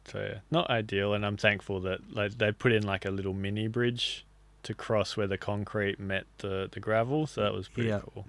So 0.05 0.19
yeah, 0.19 0.39
not 0.49 0.69
ideal, 0.69 1.13
and 1.13 1.25
I'm 1.25 1.37
thankful 1.37 1.81
that 1.81 1.99
like 2.13 2.37
they 2.37 2.51
put 2.51 2.71
in 2.71 2.83
like 2.83 3.05
a 3.05 3.11
little 3.11 3.33
mini 3.33 3.67
bridge 3.67 4.25
to 4.63 4.73
cross 4.73 5.15
where 5.15 5.27
the 5.27 5.37
concrete 5.37 5.99
met 5.99 6.25
the 6.39 6.67
the 6.71 6.79
gravel, 6.79 7.27
so 7.27 7.41
that 7.41 7.53
was 7.53 7.67
pretty 7.67 7.89
Yeah. 7.89 8.01
cool. 8.13 8.25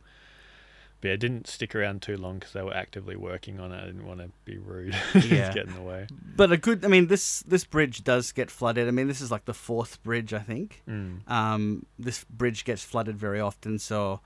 But 1.01 1.09
yeah, 1.09 1.15
it 1.15 1.21
didn't 1.21 1.47
stick 1.47 1.75
around 1.75 2.03
too 2.03 2.17
long 2.17 2.39
because 2.39 2.53
they 2.53 2.63
were 2.63 2.75
actively 2.75 3.17
working 3.17 3.59
on 3.59 3.73
it. 3.73 3.83
I 3.83 3.87
didn't 3.87 4.07
want 4.07 4.21
to 4.21 4.31
be 4.45 4.59
rude, 4.59 4.95
Yeah. 5.15 5.53
get 5.53 5.67
in 5.67 5.75
the 5.75 5.81
way. 5.83 6.07
But 6.37 6.53
a 6.53 6.57
good, 6.57 6.85
I 6.85 6.89
mean, 6.89 7.07
this 7.07 7.41
this 7.41 7.65
bridge 7.65 8.05
does 8.05 8.33
get 8.33 8.51
flooded. 8.51 8.87
I 8.87 8.91
mean, 8.91 9.09
this 9.09 9.21
is 9.21 9.31
like 9.31 9.47
the 9.47 9.55
fourth 9.55 10.03
bridge, 10.03 10.33
I 10.35 10.41
think. 10.41 10.83
Mm. 10.89 11.29
Um, 11.31 11.87
this 11.99 12.25
bridge 12.25 12.65
gets 12.65 12.83
flooded 12.85 13.17
very 13.19 13.41
often, 13.41 13.79
so 13.79 14.21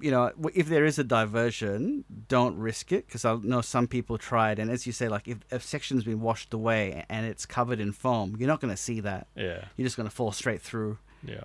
you 0.00 0.10
know, 0.10 0.32
if 0.54 0.66
there 0.68 0.86
is 0.86 0.98
a 0.98 1.04
diversion, 1.04 2.04
don't 2.28 2.56
risk 2.56 2.90
it 2.90 3.06
because 3.06 3.26
I 3.26 3.36
know 3.42 3.60
some 3.60 3.86
people 3.86 4.16
tried. 4.16 4.58
And 4.58 4.70
as 4.70 4.86
you 4.86 4.92
say, 4.92 5.08
like 5.08 5.28
if 5.28 5.38
a 5.50 5.60
section's 5.60 6.04
been 6.04 6.20
washed 6.22 6.54
away 6.54 7.04
and 7.10 7.26
it's 7.26 7.44
covered 7.44 7.80
in 7.80 7.92
foam, 7.92 8.34
you're 8.38 8.48
not 8.48 8.62
going 8.62 8.72
to 8.72 8.80
see 8.80 9.00
that. 9.00 9.26
Yeah, 9.36 9.64
You're 9.76 9.84
just 9.84 9.98
going 9.98 10.08
to 10.08 10.14
fall 10.14 10.32
straight 10.32 10.62
through. 10.62 10.96
yeah. 11.22 11.42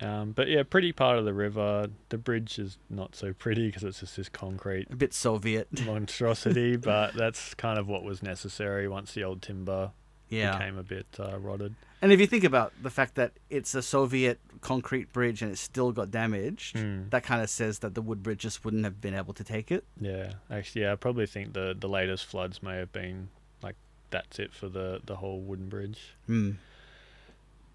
Um, 0.00 0.32
but 0.32 0.48
yeah, 0.48 0.62
pretty 0.62 0.92
part 0.92 1.18
of 1.18 1.24
the 1.24 1.34
river. 1.34 1.88
The 2.08 2.18
bridge 2.18 2.58
is 2.58 2.78
not 2.88 3.14
so 3.14 3.32
pretty 3.32 3.66
because 3.66 3.84
it's 3.84 4.00
just 4.00 4.16
this 4.16 4.28
concrete 4.28 4.88
A 4.90 4.96
bit 4.96 5.12
Soviet. 5.14 5.68
monstrosity, 5.86 6.76
but 6.76 7.14
that's 7.14 7.54
kind 7.54 7.78
of 7.78 7.86
what 7.88 8.02
was 8.02 8.22
necessary 8.22 8.88
once 8.88 9.12
the 9.12 9.24
old 9.24 9.42
timber 9.42 9.90
Yeah. 10.28 10.52
became 10.56 10.78
a 10.78 10.82
bit 10.82 11.06
uh, 11.18 11.38
rotted. 11.38 11.74
And 12.02 12.12
if 12.12 12.18
you 12.20 12.26
think 12.26 12.44
about 12.44 12.72
the 12.82 12.88
fact 12.88 13.16
that 13.16 13.32
it's 13.50 13.74
a 13.74 13.82
Soviet 13.82 14.40
concrete 14.62 15.12
bridge 15.12 15.42
and 15.42 15.52
it 15.52 15.58
still 15.58 15.92
got 15.92 16.10
damaged, 16.10 16.76
Mm. 16.76 17.10
that 17.10 17.22
kind 17.24 17.42
of 17.42 17.50
says 17.50 17.80
that 17.80 17.94
the 17.94 18.00
wood 18.00 18.22
bridge 18.22 18.38
just 18.38 18.64
wouldn't 18.64 18.84
have 18.84 19.02
been 19.02 19.12
able 19.14 19.34
to 19.34 19.44
take 19.44 19.70
it. 19.70 19.84
Yeah, 20.00 20.32
actually, 20.50 20.82
yeah, 20.82 20.92
I 20.92 20.94
probably 20.96 21.26
think 21.26 21.52
the 21.52 21.76
the 21.78 21.88
latest 21.88 22.24
floods 22.24 22.62
may 22.62 22.76
have 22.78 22.90
been 22.92 23.28
like 23.62 23.76
that's 24.08 24.38
it 24.38 24.54
for 24.54 24.70
the 24.70 25.00
the 25.04 25.16
whole 25.16 25.40
wooden 25.42 25.68
bridge. 25.68 26.14
Hmm. 26.26 26.52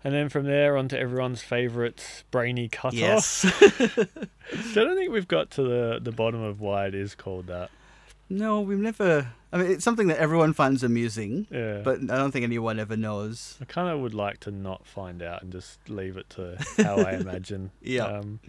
And 0.06 0.14
then 0.14 0.30
from 0.30 0.46
there 0.46 0.78
on 0.78 0.88
to 0.90 0.98
everyone's 1.00 1.42
favourite 1.42 2.24
brainy 2.32 2.70
cutoff. 2.70 2.94
Yes. 2.94 3.46
So 4.74 4.82
I 4.82 4.86
don't 4.86 4.96
think 4.96 5.12
we've 5.12 5.28
got 5.28 5.50
to 5.52 5.64
the 5.64 6.00
the 6.02 6.12
bottom 6.12 6.42
of 6.44 6.62
why 6.62 6.86
it 6.86 6.94
is 6.94 7.16
called 7.16 7.48
that. 7.48 7.72
no, 8.30 8.62
we've 8.62 8.78
never. 8.80 9.28
I 9.52 9.58
mean, 9.58 9.72
it's 9.72 9.84
something 9.84 10.08
that 10.10 10.20
everyone 10.20 10.54
finds 10.54 10.84
amusing, 10.84 11.48
Yeah, 11.50 11.80
but 11.84 12.00
I 12.02 12.18
don't 12.18 12.30
think 12.32 12.44
anyone 12.44 12.80
ever 12.80 12.96
knows. 12.96 13.58
I 13.62 13.66
kind 13.66 13.90
of 13.90 14.00
would 14.02 14.14
like 14.14 14.42
to 14.42 14.52
not 14.52 14.86
find 14.86 15.24
out 15.24 15.42
and 15.42 15.52
just 15.52 15.80
leave 15.90 16.18
it 16.18 16.30
to 16.32 16.58
how 16.84 16.98
I 16.98 17.14
imagine. 17.14 17.72
Yeah. 17.82 18.06
Um, 18.06 18.40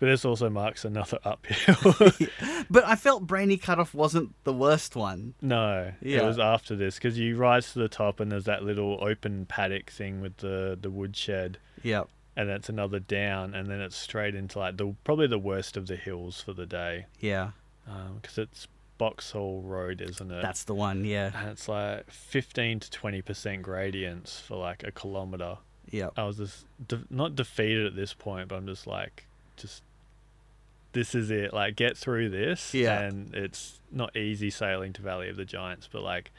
but 0.00 0.06
this 0.06 0.24
also 0.24 0.50
marks 0.50 0.84
another 0.84 1.18
uphill. 1.24 2.06
But 2.72 2.84
I 2.84 2.94
felt 2.94 3.26
Brainy 3.26 3.56
Cutoff 3.56 3.94
wasn't 3.94 4.32
the 4.44 4.52
worst 4.52 4.94
one. 4.96 5.34
no, 5.40 5.92
Yeah. 6.00 6.18
it 6.22 6.24
was 6.24 6.38
after 6.38 6.74
this 6.76 6.94
because 6.96 7.18
you 7.18 7.36
rise 7.36 7.72
to 7.72 7.78
the 7.80 7.88
top 7.88 8.20
and 8.20 8.30
there's 8.32 8.44
that 8.44 8.62
little 8.64 8.98
open 9.02 9.44
paddock 9.46 9.90
thing 9.90 10.20
with 10.20 10.36
the 10.38 10.76
the 10.80 10.90
woodshed. 10.90 11.58
Yep. 11.82 12.08
and 12.36 12.48
that's 12.48 12.68
another 12.68 13.00
down, 13.00 13.54
and 13.54 13.68
then 13.68 13.80
it's 13.80 13.96
straight 13.96 14.34
into 14.34 14.58
like 14.58 14.76
the 14.76 14.94
probably 15.04 15.26
the 15.26 15.38
worst 15.38 15.76
of 15.76 15.86
the 15.88 15.96
hills 15.96 16.40
for 16.40 16.52
the 16.52 16.66
day 16.66 17.06
Yeah. 17.20 17.50
Um, 17.88 18.18
because 18.22 18.38
it's 18.38 18.68
Boxhall 18.98 19.62
Road, 19.62 20.00
isn't 20.00 20.30
it? 20.30 20.42
That's 20.42 20.64
the 20.64 20.74
one. 20.74 21.04
Yeah. 21.04 21.30
and 21.34 21.48
it's 21.50 21.68
like 21.68 22.08
fifteen 22.10 22.78
to 22.80 22.90
twenty 22.90 23.20
percent 23.22 23.62
gradients 23.62 24.38
for 24.38 24.56
like 24.56 24.84
a 24.84 24.92
kilometer. 24.92 25.56
Yeah. 25.90 26.10
I 26.16 26.22
was 26.24 26.36
just 26.36 26.66
de- 26.86 27.02
not 27.10 27.34
defeated 27.34 27.86
at 27.86 27.96
this 27.96 28.14
point, 28.14 28.48
but 28.48 28.56
I'm 28.56 28.66
just 28.66 28.86
like, 28.86 29.26
just 29.56 29.82
this 30.92 31.14
is 31.14 31.30
it. 31.30 31.52
Like 31.52 31.76
get 31.76 31.96
through 31.96 32.30
this, 32.30 32.74
Yeah. 32.74 33.00
and 33.00 33.34
it's 33.34 33.80
not 33.92 34.16
easy 34.16 34.50
sailing 34.50 34.92
to 34.94 35.02
Valley 35.02 35.28
of 35.28 35.36
the 35.36 35.44
Giants, 35.44 35.88
but 35.90 36.02
like 36.02 36.30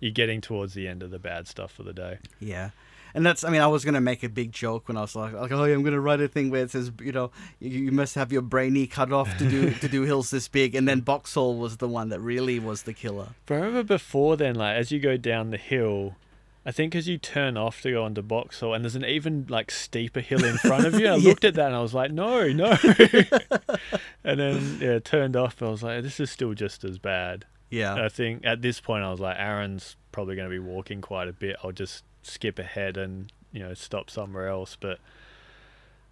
you're 0.00 0.12
getting 0.12 0.40
towards 0.40 0.74
the 0.74 0.86
end 0.88 1.02
of 1.02 1.10
the 1.10 1.18
bad 1.18 1.46
stuff 1.48 1.72
for 1.72 1.82
the 1.82 1.92
day. 1.92 2.18
Yeah. 2.40 2.70
And 3.16 3.24
that's, 3.24 3.44
I 3.44 3.50
mean, 3.50 3.60
I 3.60 3.68
was 3.68 3.84
going 3.84 3.94
to 3.94 4.00
make 4.00 4.24
a 4.24 4.28
big 4.28 4.50
joke 4.50 4.88
when 4.88 4.96
I 4.96 5.02
was 5.02 5.14
like, 5.14 5.32
like 5.34 5.52
oh, 5.52 5.62
yeah, 5.64 5.74
I'm 5.74 5.82
going 5.82 5.94
to 5.94 6.00
write 6.00 6.20
a 6.20 6.26
thing 6.26 6.50
where 6.50 6.64
it 6.64 6.72
says, 6.72 6.90
you 7.00 7.12
know, 7.12 7.30
you, 7.60 7.70
you 7.70 7.92
must 7.92 8.16
have 8.16 8.32
your 8.32 8.42
brainy 8.42 8.88
cut 8.88 9.12
off 9.12 9.38
to 9.38 9.48
do 9.48 9.70
to 9.70 9.88
do 9.88 10.02
hills 10.10 10.30
this 10.30 10.48
big. 10.48 10.74
And 10.74 10.88
then 10.88 11.00
Boxhall 11.00 11.56
was 11.56 11.76
the 11.76 11.86
one 11.86 12.08
that 12.08 12.18
really 12.20 12.58
was 12.58 12.82
the 12.82 12.92
killer. 12.92 13.28
But 13.46 13.54
I 13.54 13.58
remember 13.58 13.84
before 13.84 14.36
then, 14.36 14.56
like 14.56 14.76
as 14.76 14.90
you 14.90 14.98
go 14.98 15.16
down 15.16 15.50
the 15.50 15.56
hill, 15.58 16.16
I 16.66 16.72
think 16.72 16.94
as 16.94 17.06
you 17.08 17.18
turn 17.18 17.56
off 17.58 17.82
to 17.82 17.90
go 17.92 18.04
onto 18.04 18.22
Boxall, 18.22 18.72
and 18.74 18.82
there's 18.84 18.96
an 18.96 19.04
even 19.04 19.46
like 19.48 19.70
steeper 19.70 20.20
hill 20.20 20.42
in 20.44 20.56
front 20.58 20.86
of 20.86 20.98
you. 20.98 21.08
I 21.08 21.16
Yeah. 21.16 21.28
looked 21.28 21.44
at 21.44 21.54
that 21.54 21.66
and 21.66 21.76
I 21.76 21.82
was 21.82 21.92
like, 21.94 22.10
no, 22.10 22.48
no. 22.52 22.76
and 24.24 24.40
then 24.40 24.78
yeah, 24.80 24.98
turned 24.98 25.36
off. 25.36 25.62
I 25.62 25.68
was 25.68 25.82
like, 25.82 26.02
this 26.02 26.20
is 26.20 26.30
still 26.30 26.54
just 26.54 26.84
as 26.84 26.98
bad. 26.98 27.44
Yeah. 27.70 27.94
I 28.02 28.08
think 28.08 28.44
at 28.46 28.62
this 28.62 28.80
point 28.80 29.04
I 29.04 29.10
was 29.10 29.20
like, 29.20 29.36
Aaron's 29.38 29.96
probably 30.12 30.36
going 30.36 30.48
to 30.48 30.54
be 30.54 30.58
walking 30.58 31.00
quite 31.00 31.28
a 31.28 31.32
bit. 31.32 31.56
I'll 31.62 31.72
just 31.72 32.04
skip 32.22 32.58
ahead 32.58 32.96
and 32.96 33.30
you 33.52 33.60
know 33.60 33.74
stop 33.74 34.08
somewhere 34.10 34.48
else. 34.48 34.76
But 34.80 34.98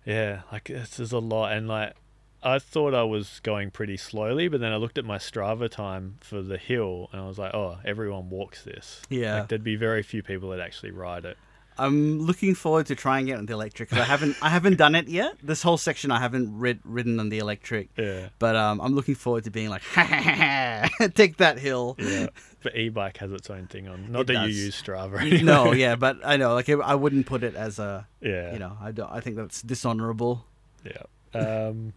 yeah, 0.05 0.43
like 0.51 0.65
this 0.65 0.99
is 1.01 1.13
a 1.13 1.19
lot, 1.19 1.53
and 1.53 1.69
like 1.69 1.95
I 2.45 2.59
thought 2.59 2.93
I 2.95 3.05
was 3.05 3.41
going 3.43 3.71
pretty 3.71 3.97
slowly, 3.97 4.49
but 4.49 4.61
then 4.61 4.73
I 4.73 4.77
looked 4.77 4.99
at 4.99 5.05
my 5.05 5.19
Strava 5.19 5.71
time 5.71 6.17
for 6.21 6.43
the 6.43 6.59
hill, 6.59 7.09
and 7.13 7.21
I 7.21 7.27
was 7.27 7.39
like, 7.39 7.55
oh, 7.55 7.79
everyone 7.85 8.31
walks 8.31 8.65
this. 8.65 9.01
Yeah. 9.09 9.41
like, 9.41 9.49
there'd 9.49 9.63
be 9.65 9.77
very 9.77 10.03
few 10.03 10.23
people 10.23 10.51
that 10.51 10.61
actually 10.61 10.91
ride 10.91 11.25
it. 11.25 11.37
I'm 11.79 12.21
looking 12.21 12.55
forward 12.55 12.85
to 12.87 12.95
trying 12.95 13.29
it 13.29 13.39
on 13.39 13.47
the 13.47 13.55
electric 13.55 13.95
I 13.95 14.05
haven't 14.05 14.37
I 14.43 14.51
haven't 14.51 14.77
done 14.77 14.95
it 14.95 15.09
yet. 15.09 15.37
This 15.43 15.63
whole 15.63 15.79
section 15.79 16.11
I 16.11 16.21
haven't 16.21 16.59
rid, 16.59 16.81
ridden 16.85 17.19
on 17.19 17.31
the 17.31 17.39
electric, 17.39 17.89
Yeah, 17.97 18.29
but 18.39 18.57
um, 18.57 18.79
I'm 18.83 18.95
looking 18.95 19.15
forward 19.15 19.45
to 19.45 19.51
being 19.51 19.71
like, 19.71 19.81
ha 19.83 20.05
ha 20.05 20.91
ha, 20.99 21.07
take 21.15 21.39
that 21.39 21.59
hill. 21.59 21.97
yeah. 21.99 22.27
but 22.63 22.77
e-bike 22.77 23.17
has 23.17 23.33
its 23.33 23.49
own 23.49 23.69
thing 23.69 23.89
on. 23.89 24.13
Not 24.13 24.21
It 24.23 24.27
that 24.35 24.49
you 24.51 24.55
use 24.55 24.81
Strava. 24.83 25.19
Anyway. 25.19 25.43
no, 25.43 25.73
yeah, 25.73 25.97
but 26.07 26.19
I 26.23 26.37
know, 26.37 26.53
like, 26.53 26.69
I 26.69 26.95
wouldn't 26.95 27.25
put 27.25 27.43
it 27.43 27.55
as 27.55 27.79
a, 27.79 28.07
Yeah. 28.21 28.53
you 28.53 28.59
know, 28.59 28.77
I 28.79 28.93
don't. 28.93 29.11
I 29.11 29.21
think 29.21 29.37
that's 29.37 29.63
dishonorable. 29.63 30.45
Yeah. 30.85 31.03
Um, 31.35 31.95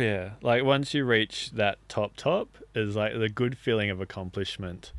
yeah, 0.00 0.30
like 0.42 0.64
once 0.64 0.94
you 0.94 1.04
reach 1.04 1.50
that 1.52 1.78
top 1.88 2.16
top, 2.16 2.48
is 2.74 2.96
like 2.96 3.18
the 3.18 3.28
good 3.28 3.56
feeling 3.58 3.90
of 3.90 4.00
accomplishment, 4.00 4.92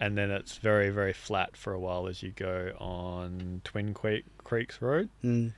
and 0.00 0.16
then 0.18 0.30
it's 0.30 0.56
very 0.58 0.90
very 0.90 1.12
flat 1.12 1.56
for 1.56 1.72
a 1.72 1.78
while 1.78 2.06
as 2.06 2.22
you 2.22 2.30
go 2.30 2.72
on 2.78 3.60
Twin 3.64 3.94
Creek 3.94 4.24
Creeks 4.44 4.80
Road. 4.82 5.08
Mm. 5.24 5.52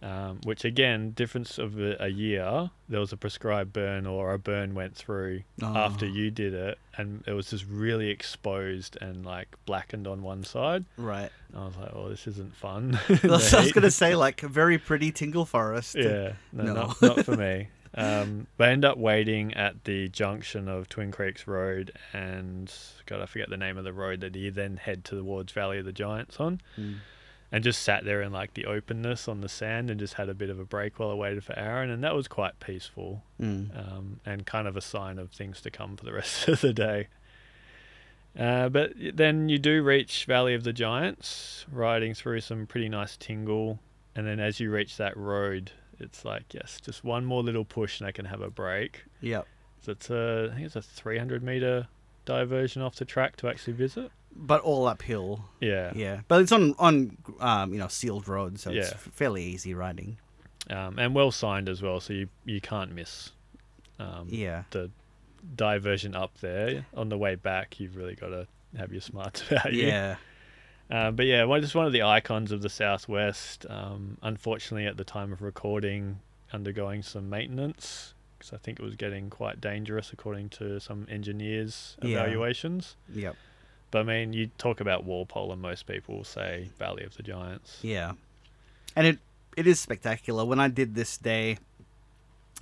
Um, 0.00 0.38
which 0.44 0.64
again, 0.64 1.10
difference 1.10 1.58
of 1.58 1.76
a, 1.80 1.96
a 1.98 2.06
year, 2.06 2.70
there 2.88 3.00
was 3.00 3.12
a 3.12 3.16
prescribed 3.16 3.72
burn 3.72 4.06
or 4.06 4.32
a 4.32 4.38
burn 4.38 4.72
went 4.76 4.94
through 4.94 5.42
after 5.60 6.06
Oh. 6.06 6.08
you 6.08 6.30
did 6.30 6.54
it, 6.54 6.78
and 6.96 7.24
it 7.26 7.32
was 7.32 7.50
just 7.50 7.66
really 7.68 8.08
exposed 8.08 8.96
and 9.00 9.26
like 9.26 9.48
blackened 9.66 10.06
on 10.06 10.22
one 10.22 10.44
side. 10.44 10.84
Right. 10.96 11.30
And 11.52 11.60
I 11.60 11.66
was 11.66 11.76
like, 11.76 11.90
"Oh, 11.94 12.08
this 12.10 12.28
isn't 12.28 12.54
fun." 12.54 12.96
I 13.08 13.26
was, 13.26 13.52
was 13.52 13.72
gonna 13.72 13.90
say 14.04 14.14
like 14.14 14.44
a 14.44 14.48
very 14.48 14.78
pretty 14.78 15.10
Tingle 15.10 15.44
Forest. 15.44 15.96
Yeah, 15.98 16.34
no, 16.52 16.62
No. 16.62 16.74
Not, 16.74 17.02
not 17.02 17.24
for 17.24 17.36
me. 17.36 17.66
Um, 18.00 18.46
but 18.56 18.68
I 18.68 18.72
end 18.72 18.84
up 18.84 18.96
waiting 18.96 19.54
at 19.54 19.84
the 19.84 20.08
junction 20.08 20.68
of 20.68 20.88
Twin 20.88 21.10
Creeks 21.10 21.46
Road 21.48 21.90
and 22.12 22.72
God, 23.06 23.20
I 23.20 23.26
forget 23.26 23.50
the 23.50 23.56
name 23.56 23.76
of 23.76 23.84
the 23.84 23.92
road 23.92 24.20
that 24.20 24.36
you 24.36 24.50
then 24.52 24.76
head 24.76 25.04
towards 25.04 25.52
Valley 25.52 25.78
of 25.78 25.84
the 25.84 25.92
Giants 25.92 26.38
on, 26.38 26.60
Mm. 26.78 26.96
and 27.50 27.64
just 27.64 27.82
sat 27.82 28.04
there 28.04 28.22
in 28.22 28.30
like 28.32 28.54
the 28.54 28.66
openness 28.66 29.26
on 29.26 29.40
the 29.40 29.48
sand 29.48 29.90
and 29.90 29.98
just 29.98 30.14
had 30.14 30.28
a 30.28 30.34
bit 30.34 30.48
of 30.50 30.60
a 30.60 30.64
break 30.64 30.98
while 31.00 31.10
I 31.10 31.14
waited 31.14 31.42
for 31.42 31.58
Aaron, 31.58 31.90
and 31.90 32.04
that 32.04 32.14
was 32.14 32.28
quite 32.28 32.60
peaceful 32.60 33.24
Mm. 33.40 33.76
um, 33.76 34.20
and 34.24 34.46
kind 34.46 34.68
of 34.68 34.76
a 34.76 34.80
sign 34.80 35.18
of 35.18 35.30
things 35.32 35.60
to 35.62 35.70
come 35.70 35.96
for 35.96 36.04
the 36.04 36.12
rest 36.20 36.46
of 36.46 36.60
the 36.60 36.72
day. 36.72 37.08
Uh, 38.38 38.68
but 38.68 38.92
then 38.96 39.48
you 39.48 39.58
do 39.58 39.82
reach 39.82 40.24
Valley 40.26 40.54
of 40.54 40.62
the 40.62 40.72
Giants, 40.72 41.66
riding 41.72 42.14
through 42.14 42.40
some 42.42 42.66
pretty 42.66 42.88
nice 42.88 43.16
tingle, 43.16 43.80
and 44.14 44.26
then 44.26 44.38
as 44.38 44.60
you 44.60 44.70
reach 44.70 44.96
that 44.98 45.16
road, 45.16 45.72
it's 46.00 46.24
like 46.24 46.52
yes, 46.54 46.80
just 46.80 47.04
one 47.04 47.24
more 47.24 47.42
little 47.42 47.64
push 47.64 48.00
and 48.00 48.06
I 48.08 48.12
can 48.12 48.24
have 48.26 48.40
a 48.40 48.50
break. 48.50 49.04
Yep. 49.20 49.46
So 49.80 49.92
it's 49.92 50.10
a, 50.10 50.48
I 50.50 50.54
think 50.54 50.66
it's 50.66 50.76
a 50.76 50.82
300 50.82 51.42
meter 51.42 51.86
diversion 52.24 52.82
off 52.82 52.96
the 52.96 53.04
track 53.04 53.36
to 53.36 53.48
actually 53.48 53.72
visit. 53.74 54.10
But 54.34 54.60
all 54.62 54.86
uphill. 54.86 55.44
Yeah, 55.60 55.92
Yeah. 55.94 56.20
But 56.28 56.42
it's 56.42 56.52
on 56.52 56.74
on 56.78 57.16
um, 57.40 57.72
you 57.72 57.78
know 57.78 57.88
sealed 57.88 58.28
road, 58.28 58.58
so 58.60 58.70
it's 58.70 58.92
fairly 58.92 59.44
easy 59.44 59.74
riding. 59.74 60.18
um, 60.70 60.98
and 60.98 61.14
well 61.14 61.30
signed 61.30 61.68
as 61.68 61.80
well, 61.82 62.00
so 62.00 62.12
you 62.12 62.28
you 62.44 62.60
can't 62.60 62.92
miss. 62.94 63.32
Um, 63.98 64.28
Yeah. 64.30 64.64
the 64.70 64.90
diversion 65.56 66.14
up 66.14 66.38
there. 66.40 66.86
On 66.94 67.08
the 67.08 67.18
way 67.18 67.34
back, 67.36 67.80
you've 67.80 67.96
really 67.96 68.14
got 68.14 68.28
to 68.28 68.46
have 68.76 68.92
your 68.92 69.00
smarts 69.00 69.42
about 69.50 69.72
you. 69.72 69.86
Yeah. 69.86 70.16
Uh, 70.90 71.10
but 71.10 71.26
yeah, 71.26 71.44
one, 71.44 71.60
just 71.60 71.74
one 71.74 71.86
of 71.86 71.92
the 71.92 72.02
icons 72.02 72.50
of 72.50 72.62
the 72.62 72.68
Southwest. 72.70 73.66
Um, 73.68 74.16
unfortunately, 74.22 74.86
at 74.86 74.96
the 74.96 75.04
time 75.04 75.32
of 75.32 75.42
recording, 75.42 76.20
undergoing 76.52 77.02
some 77.02 77.28
maintenance 77.28 78.14
because 78.38 78.52
I 78.52 78.56
think 78.56 78.78
it 78.78 78.84
was 78.84 78.94
getting 78.94 79.30
quite 79.30 79.60
dangerous 79.60 80.12
according 80.12 80.50
to 80.50 80.78
some 80.80 81.06
engineers' 81.10 81.96
Yeah. 82.02 82.20
evaluations. 82.20 82.94
Yep. 83.12 83.34
But 83.90 83.98
I 83.98 84.02
mean, 84.04 84.32
you 84.32 84.50
talk 84.58 84.80
about 84.80 85.04
Walpole, 85.04 85.50
and 85.52 85.60
most 85.60 85.86
people 85.86 86.16
will 86.18 86.24
say 86.24 86.68
Valley 86.78 87.02
of 87.04 87.16
the 87.16 87.22
Giants. 87.22 87.80
Yeah. 87.82 88.12
And 88.94 89.06
it 89.06 89.18
it 89.56 89.66
is 89.66 89.80
spectacular. 89.80 90.44
When 90.44 90.60
I 90.60 90.68
did 90.68 90.94
this 90.94 91.16
day, 91.18 91.58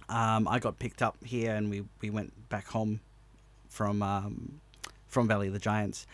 um, 0.08 0.48
I 0.48 0.58
got 0.58 0.78
picked 0.78 1.02
up 1.02 1.16
here 1.24 1.54
and 1.54 1.68
we, 1.68 1.84
we 2.00 2.08
went 2.10 2.48
back 2.48 2.66
home 2.68 3.00
from 3.68 4.02
um, 4.02 4.60
from 5.08 5.28
Valley 5.28 5.46
of 5.48 5.52
the 5.52 5.58
Giants. 5.58 6.06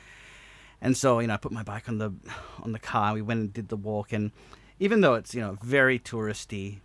And 0.84 0.96
so, 0.96 1.20
you 1.20 1.28
know, 1.28 1.34
I 1.34 1.36
put 1.38 1.52
my 1.52 1.62
bike 1.62 1.88
on 1.88 1.96
the 1.98 2.12
on 2.62 2.72
the 2.72 2.78
car, 2.78 3.14
we 3.14 3.22
went 3.22 3.40
and 3.40 3.52
did 3.54 3.68
the 3.68 3.76
walk 3.76 4.12
and 4.12 4.32
even 4.80 5.00
though 5.00 5.14
it's, 5.14 5.32
you 5.34 5.40
know, 5.40 5.56
very 5.62 5.98
touristy, 5.98 6.78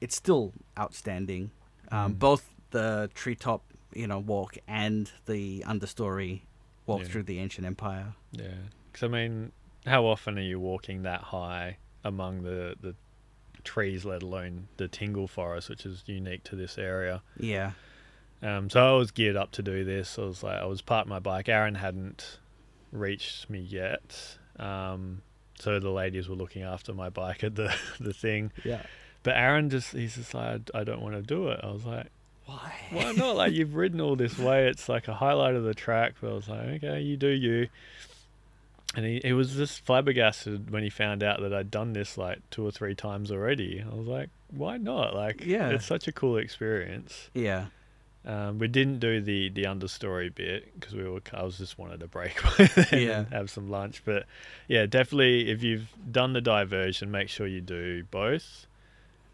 it's 0.00 0.14
still 0.14 0.52
outstanding. 0.78 1.50
Um, 1.90 2.14
Mm. 2.14 2.18
both 2.18 2.50
the 2.70 3.10
treetop, 3.14 3.62
you 3.94 4.06
know, 4.06 4.18
walk 4.18 4.58
and 4.68 5.10
the 5.26 5.64
understory 5.66 6.42
walk 6.86 7.00
Yeah. 7.00 7.08
through 7.08 7.22
the 7.24 7.38
ancient 7.38 7.66
empire. 7.66 8.14
Yeah, 8.32 8.48
because 8.92 9.04
I 9.04 9.08
mean, 9.08 9.52
how 9.86 10.04
often 10.04 10.36
are 10.38 10.42
you 10.42 10.60
walking 10.60 11.02
that 11.04 11.22
high 11.22 11.78
among 12.04 12.42
the 12.42 12.76
the 12.80 12.94
trees, 13.64 14.04
let 14.04 14.22
alone 14.22 14.68
the 14.76 14.86
Tingle 14.88 15.28
Forest, 15.28 15.68
which 15.70 15.86
is 15.86 16.02
unique 16.06 16.44
to 16.44 16.56
this 16.56 16.76
area? 16.78 17.22
Yeah. 17.38 17.72
Um, 18.42 18.68
so 18.70 18.94
I 18.94 18.98
was 18.98 19.10
geared 19.10 19.36
up 19.36 19.50
to 19.52 19.62
do 19.62 19.84
this. 19.84 20.18
I 20.18 20.22
was 20.22 20.42
like, 20.42 20.56
I 20.58 20.64
was 20.66 20.80
parked 20.82 21.08
my 21.08 21.18
bike. 21.18 21.48
Aaron 21.48 21.74
hadn't 21.76 22.38
reached 22.92 23.48
me 23.50 23.60
yet, 23.60 24.36
um, 24.58 25.22
so 25.58 25.78
the 25.78 25.90
ladies 25.90 26.28
were 26.28 26.36
looking 26.36 26.62
after 26.62 26.92
my 26.94 27.08
bike 27.10 27.44
at 27.44 27.54
the 27.54 27.74
the 28.00 28.12
thing. 28.12 28.52
Yeah. 28.64 28.82
But 29.22 29.36
Aaron 29.36 29.68
just 29.70 29.92
he's 29.92 30.14
just 30.16 30.32
like, 30.34 30.62
I 30.74 30.84
don't 30.84 31.02
want 31.02 31.14
to 31.14 31.22
do 31.22 31.48
it. 31.48 31.60
I 31.62 31.70
was 31.70 31.84
like, 31.84 32.06
Why? 32.46 32.72
why 32.90 33.12
not? 33.12 33.36
Like 33.36 33.52
you've 33.52 33.74
ridden 33.82 34.00
all 34.00 34.16
this 34.16 34.38
way. 34.38 34.68
It's 34.68 34.88
like 34.88 35.08
a 35.08 35.14
highlight 35.14 35.54
of 35.54 35.64
the 35.64 35.74
track. 35.74 36.14
But 36.20 36.30
I 36.30 36.32
was 36.32 36.48
like, 36.48 36.66
okay, 36.82 37.00
you 37.02 37.16
do 37.18 37.28
you. 37.28 37.68
And 38.96 39.06
he, 39.06 39.20
he 39.22 39.32
was 39.32 39.54
just 39.54 39.84
flabbergasted 39.84 40.70
when 40.70 40.82
he 40.82 40.90
found 40.90 41.22
out 41.22 41.40
that 41.42 41.54
I'd 41.54 41.70
done 41.70 41.92
this 41.92 42.18
like 42.18 42.38
two 42.50 42.66
or 42.66 42.72
three 42.72 42.94
times 42.96 43.30
already. 43.30 43.84
I 43.88 43.94
was 43.94 44.08
like, 44.08 44.30
why 44.50 44.78
not? 44.78 45.14
Like, 45.14 45.44
Yeah. 45.44 45.68
it's 45.68 45.86
such 45.86 46.08
a 46.08 46.12
cool 46.12 46.38
experience. 46.38 47.30
Yeah. 47.32 47.66
Um, 48.26 48.58
we 48.58 48.68
didn't 48.68 48.98
do 48.98 49.20
the 49.22 49.48
the 49.48 49.64
understory 49.64 50.34
bit 50.34 50.78
because 50.78 50.94
we 50.94 51.08
were. 51.08 51.20
I 51.32 51.42
was 51.42 51.56
just 51.58 51.78
wanted 51.78 52.02
a 52.02 52.06
break 52.06 52.38
Yeah. 52.92 53.20
and 53.20 53.28
have 53.32 53.48
some 53.50 53.70
lunch. 53.70 54.02
But 54.04 54.26
yeah, 54.68 54.84
definitely 54.86 55.50
if 55.50 55.62
you've 55.62 55.88
done 56.10 56.34
the 56.34 56.42
diversion, 56.42 57.10
make 57.10 57.28
sure 57.30 57.46
you 57.46 57.62
do 57.62 58.04
both, 58.10 58.66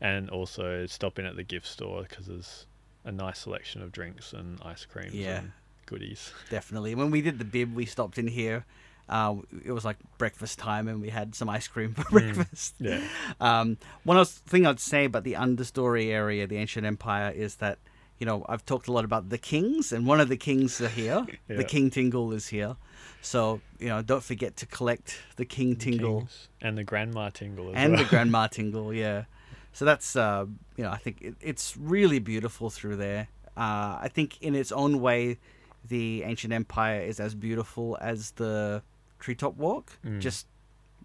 and 0.01 0.31
also 0.31 0.87
stop 0.87 1.19
in 1.19 1.27
at 1.27 1.35
the 1.35 1.43
gift 1.43 1.67
store 1.67 2.03
because 2.09 2.27
there's 2.27 2.67
a 3.05 3.11
nice 3.13 3.41
selection 3.41 3.83
of 3.83 3.91
drinks 3.91 4.33
and 4.33 4.61
ice 4.65 4.85
creams 4.85 5.15
Yeah. 5.15 5.39
and 5.39 5.53
goodies. 5.87 6.33
Definitely. 6.51 6.95
When 6.95 7.11
we 7.11 7.23
did 7.23 7.39
the 7.41 7.45
bib, 7.45 7.75
we 7.75 7.87
stopped 7.87 8.19
in 8.19 8.29
here. 8.29 8.65
Uh, 9.09 9.37
it 9.65 9.71
was 9.73 9.85
like 9.85 9.97
breakfast 10.19 10.59
time, 10.61 10.87
and 10.89 11.01
we 11.01 11.11
had 11.11 11.35
some 11.35 11.49
ice 11.49 11.67
cream 11.69 11.93
for 11.95 12.05
breakfast. 12.11 12.75
Yeah, 12.79 13.01
Um, 13.41 13.79
one 14.05 14.17
else 14.17 14.33
thing 14.33 14.65
I'd 14.67 14.79
say 14.81 15.05
about 15.07 15.25
the 15.25 15.35
understory 15.35 16.09
area, 16.11 16.47
the 16.47 16.57
ancient 16.57 16.87
empire, 16.87 17.33
is 17.35 17.57
that 17.57 17.79
you 18.19 18.27
know 18.27 18.45
I've 18.49 18.65
talked 18.65 18.89
a 18.89 18.93
lot 18.93 19.05
about 19.05 19.29
the 19.29 19.39
kings, 19.39 19.93
and 19.93 20.07
one 20.07 20.21
of 20.21 20.29
the 20.29 20.37
kings 20.37 20.81
are 20.81 20.89
here. 20.89 21.27
Yeah. 21.49 21.59
The 21.59 21.65
King 21.65 21.91
Tingle 21.91 22.33
is 22.33 22.49
here, 22.49 22.77
so 23.23 23.61
you 23.79 23.89
know 23.89 24.03
don't 24.03 24.23
forget 24.23 24.57
to 24.57 24.67
collect 24.67 25.19
the 25.37 25.45
King 25.45 25.77
Tingle 25.77 26.21
Kings 26.21 26.49
and 26.61 26.77
the 26.77 26.85
grandma 26.85 27.31
tingle 27.31 27.71
as 27.71 27.77
and 27.77 27.93
well. 27.93 28.03
the 28.03 28.09
Grandma 28.15 28.47
Tingle. 28.49 28.93
Yeah, 28.93 29.25
so 29.73 29.85
that's 29.85 30.17
uh, 30.17 30.47
you 30.77 30.85
know 30.85 30.91
I 30.91 30.97
think 30.99 31.23
it, 31.23 31.35
it's 31.41 31.77
really 31.77 32.19
beautiful 32.19 32.71
through 32.71 32.97
there. 32.97 33.29
Uh, 33.57 33.99
I 34.03 34.11
think 34.13 34.43
in 34.43 34.55
its 34.55 34.73
own 34.73 35.01
way, 35.01 35.39
the 35.89 36.23
ancient 36.25 36.53
empire 36.53 37.01
is 37.01 37.21
as 37.21 37.35
beautiful 37.35 37.97
as 38.01 38.33
the 38.33 38.83
treetop 39.19 39.57
walk. 39.57 39.93
Mm. 40.05 40.21
Just 40.21 40.47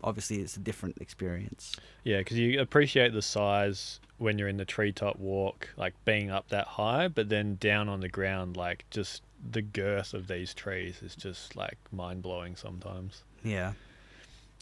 obviously 0.04 0.38
it's 0.38 0.58
a 0.58 0.60
different 0.60 0.98
experience. 1.00 1.76
Yeah, 2.04 2.18
because 2.20 2.38
you 2.38 2.60
appreciate 2.60 3.14
the 3.14 3.22
size 3.22 4.00
when 4.22 4.38
you're 4.38 4.48
in 4.48 4.58
the 4.58 4.66
treetop 4.66 5.18
walk, 5.18 5.70
like 5.78 5.94
being 6.06 6.30
up 6.30 6.50
that 6.50 6.68
high, 6.68 7.08
but 7.08 7.30
then 7.30 7.56
down 7.56 7.90
on 7.90 8.00
the 8.02 8.08
ground, 8.10 8.56
like 8.56 8.86
just 8.92 9.24
the 9.52 9.62
girth 9.62 10.14
of 10.14 10.28
these 10.28 10.54
trees 10.54 11.02
is 11.02 11.16
just 11.16 11.56
like 11.56 11.78
mind 11.92 12.22
blowing 12.22 12.56
sometimes. 12.56 13.24
Yeah. 13.44 13.74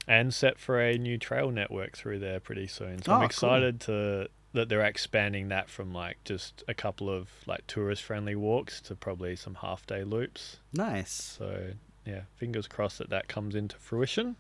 And 0.08 0.34
set 0.34 0.58
for 0.58 0.80
a 0.82 0.98
new 0.98 1.18
trail 1.18 1.52
network 1.52 1.96
through 1.98 2.20
there 2.20 2.40
pretty 2.40 2.68
soon. 2.68 3.02
So 3.04 3.12
Oh, 3.12 3.16
I'm 3.16 3.20
cool. 3.20 3.26
excited 3.26 3.80
to 3.82 4.30
that 4.54 4.68
they're 4.68 4.82
expanding 4.86 5.50
that 5.50 5.70
from 5.70 5.94
like 5.94 6.18
just 6.24 6.64
a 6.68 6.74
couple 6.74 7.08
of 7.10 7.28
like 7.46 7.68
tourist 7.68 8.02
friendly 8.02 8.36
walks 8.36 8.82
to 8.82 8.96
probably 8.96 9.36
some 9.36 9.56
half 9.56 9.86
day 9.86 10.04
loops. 10.04 10.58
Nice. 10.74 11.12
So 11.12 11.74
yeah, 12.06 12.22
fingers 12.38 12.66
crossed 12.68 12.98
that 12.98 13.10
that 13.12 13.28
comes 13.28 13.54
into 13.54 13.76
fruition. 13.78 14.38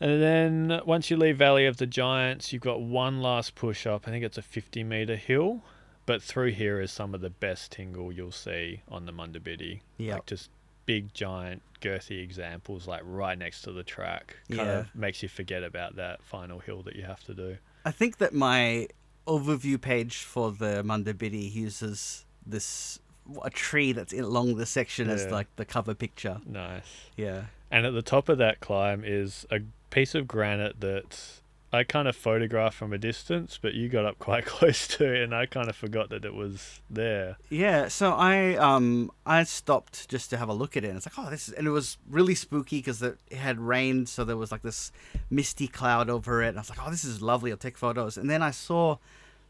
And 0.00 0.22
then 0.22 0.80
once 0.86 1.10
you 1.10 1.16
leave 1.16 1.36
Valley 1.38 1.66
of 1.66 1.76
the 1.78 1.86
Giants, 1.86 2.52
you've 2.52 2.62
got 2.62 2.80
one 2.80 3.20
last 3.20 3.54
push 3.54 3.86
up. 3.86 4.06
I 4.06 4.10
think 4.10 4.24
it's 4.24 4.38
a 4.38 4.42
50 4.42 4.84
meter 4.84 5.16
hill. 5.16 5.62
But 6.06 6.22
through 6.22 6.52
here 6.52 6.80
is 6.80 6.90
some 6.90 7.14
of 7.14 7.20
the 7.20 7.28
best 7.30 7.72
tingle 7.72 8.10
you'll 8.10 8.30
see 8.32 8.82
on 8.88 9.04
the 9.04 9.12
Munda 9.12 9.40
Biddi. 9.40 9.80
Yeah. 9.98 10.14
Like 10.14 10.26
just 10.26 10.48
big, 10.86 11.12
giant, 11.12 11.60
girthy 11.82 12.22
examples, 12.22 12.88
like 12.88 13.02
right 13.04 13.36
next 13.38 13.60
to 13.62 13.72
the 13.72 13.82
track. 13.82 14.36
Kind 14.48 14.66
Yeah. 14.66 14.78
of 14.80 14.94
makes 14.94 15.22
you 15.22 15.28
forget 15.28 15.62
about 15.62 15.96
that 15.96 16.22
final 16.22 16.60
hill 16.60 16.82
that 16.84 16.96
you 16.96 17.02
have 17.02 17.22
to 17.24 17.34
do. 17.34 17.58
I 17.84 17.90
think 17.90 18.16
that 18.18 18.32
my 18.32 18.88
overview 19.26 19.78
page 19.78 20.16
for 20.18 20.50
the 20.50 20.82
Munda 20.82 21.12
Biddi 21.12 21.52
uses 21.52 22.24
this 22.46 23.00
a 23.42 23.50
tree 23.50 23.92
that's 23.92 24.12
along 24.12 24.56
the 24.56 24.66
section 24.66 25.10
as 25.10 25.24
Yeah. 25.24 25.30
like 25.32 25.56
the 25.56 25.64
cover 25.64 25.94
picture. 25.94 26.40
Nice. 26.46 26.84
Yeah. 27.16 27.44
And 27.70 27.84
at 27.86 27.92
the 27.92 28.02
top 28.02 28.28
of 28.28 28.38
that 28.38 28.60
climb 28.60 29.02
is 29.04 29.46
a 29.50 29.60
piece 29.90 30.14
of 30.14 30.26
granite 30.26 30.80
that 30.80 31.40
I 31.70 31.84
kind 31.84 32.08
of 32.08 32.16
photographed 32.16 32.76
from 32.78 32.94
a 32.94 32.98
distance, 32.98 33.58
but 33.60 33.74
you 33.74 33.90
got 33.90 34.06
up 34.06 34.18
quite 34.18 34.46
close 34.56 34.88
to 34.88 35.04
it, 35.12 35.22
and 35.22 35.34
I 35.34 35.44
kind 35.44 35.68
of 35.68 35.76
forgot 35.76 36.08
that 36.08 36.24
it 36.24 36.32
was 36.32 36.80
there. 36.88 37.36
Yeah, 37.50 37.88
so 37.88 38.12
I 38.12 38.54
um 38.54 39.10
I 39.26 39.42
stopped 39.44 40.08
just 40.08 40.30
to 40.30 40.38
have 40.38 40.48
a 40.48 40.54
look 40.54 40.78
at 40.78 40.84
it. 40.84 40.88
And 40.88 40.96
it's 40.96 41.04
like, 41.04 41.18
oh, 41.18 41.28
this 41.30 41.48
is, 41.48 41.52
and 41.54 41.66
it 41.66 41.70
was 41.70 41.98
really 42.08 42.34
spooky 42.34 42.78
because 42.78 43.02
it 43.02 43.18
had 43.32 43.60
rained, 43.60 44.08
so 44.08 44.24
there 44.24 44.38
was 44.38 44.50
like 44.50 44.62
this 44.62 44.92
misty 45.28 45.68
cloud 45.68 46.08
over 46.08 46.42
it. 46.42 46.48
And 46.48 46.56
I 46.58 46.62
was 46.62 46.70
like, 46.70 46.78
oh, 46.86 46.90
this 46.90 47.04
is 47.04 47.20
lovely. 47.20 47.50
I'll 47.50 47.58
take 47.58 47.76
photos. 47.76 48.16
And 48.16 48.30
then 48.30 48.42
I 48.42 48.50
saw 48.50 48.96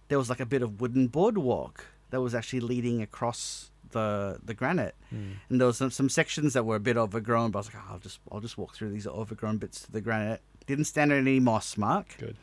there 0.09 0.19
was 0.19 0.29
like 0.29 0.41
a 0.41 0.47
bit 0.47 0.63
of 0.63 0.81
wooden 0.81 1.07
boardwalk 1.07 1.85
that 2.11 2.21
was 2.21 2.35
actually 2.35 2.61
leading 2.61 3.03
across 3.03 3.71
the 3.91 4.39
the 4.45 4.55
granite, 4.55 4.95
and 5.11 5.61
there 5.61 5.67
was 5.67 5.79
some, 5.79 5.91
some 5.91 6.09
sections 6.09 6.53
that 6.55 6.65
were 6.67 6.77
a 6.77 6.81
bit 6.81 6.97
overgrown. 6.97 7.51
But 7.51 7.59
I 7.59 7.61
was 7.61 7.75
like, 7.75 7.83
oh, 7.87 7.93
I'll 7.93 7.99
just 7.99 8.21
I'll 8.31 8.41
just 8.41 8.59
walk 8.59 8.75
through 8.75 8.91
these 8.91 9.07
overgrown 9.07 9.57
bits 9.59 9.81
to 9.83 9.93
the 9.93 10.01
granite. 10.01 10.41
Didn't 10.67 10.85
stand 10.85 11.13
on 11.13 11.19
any 11.19 11.41
moss, 11.41 11.77
Mark. 11.77 12.17
Good. 12.19 12.37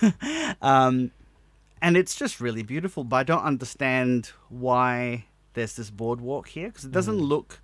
Um, 0.60 1.12
and 1.80 1.96
it's 1.96 2.16
just 2.16 2.40
really 2.40 2.64
beautiful. 2.64 3.04
But 3.04 3.16
I 3.16 3.22
don't 3.22 3.44
understand 3.44 4.32
why 4.48 5.26
there's 5.54 5.76
this 5.76 5.90
boardwalk 5.90 6.48
here 6.48 6.68
because 6.68 6.84
it 6.84 6.90
doesn't 6.92 7.18
Mm. 7.18 7.28
look 7.28 7.60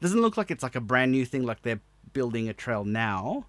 doesn't 0.00 0.20
look 0.20 0.36
like 0.36 0.52
it's 0.52 0.62
like 0.62 0.76
a 0.76 0.80
brand 0.80 1.10
new 1.10 1.24
thing. 1.24 1.44
Like 1.44 1.62
they're 1.62 1.80
building 2.12 2.48
a 2.48 2.52
trail 2.54 2.84
now, 2.84 3.46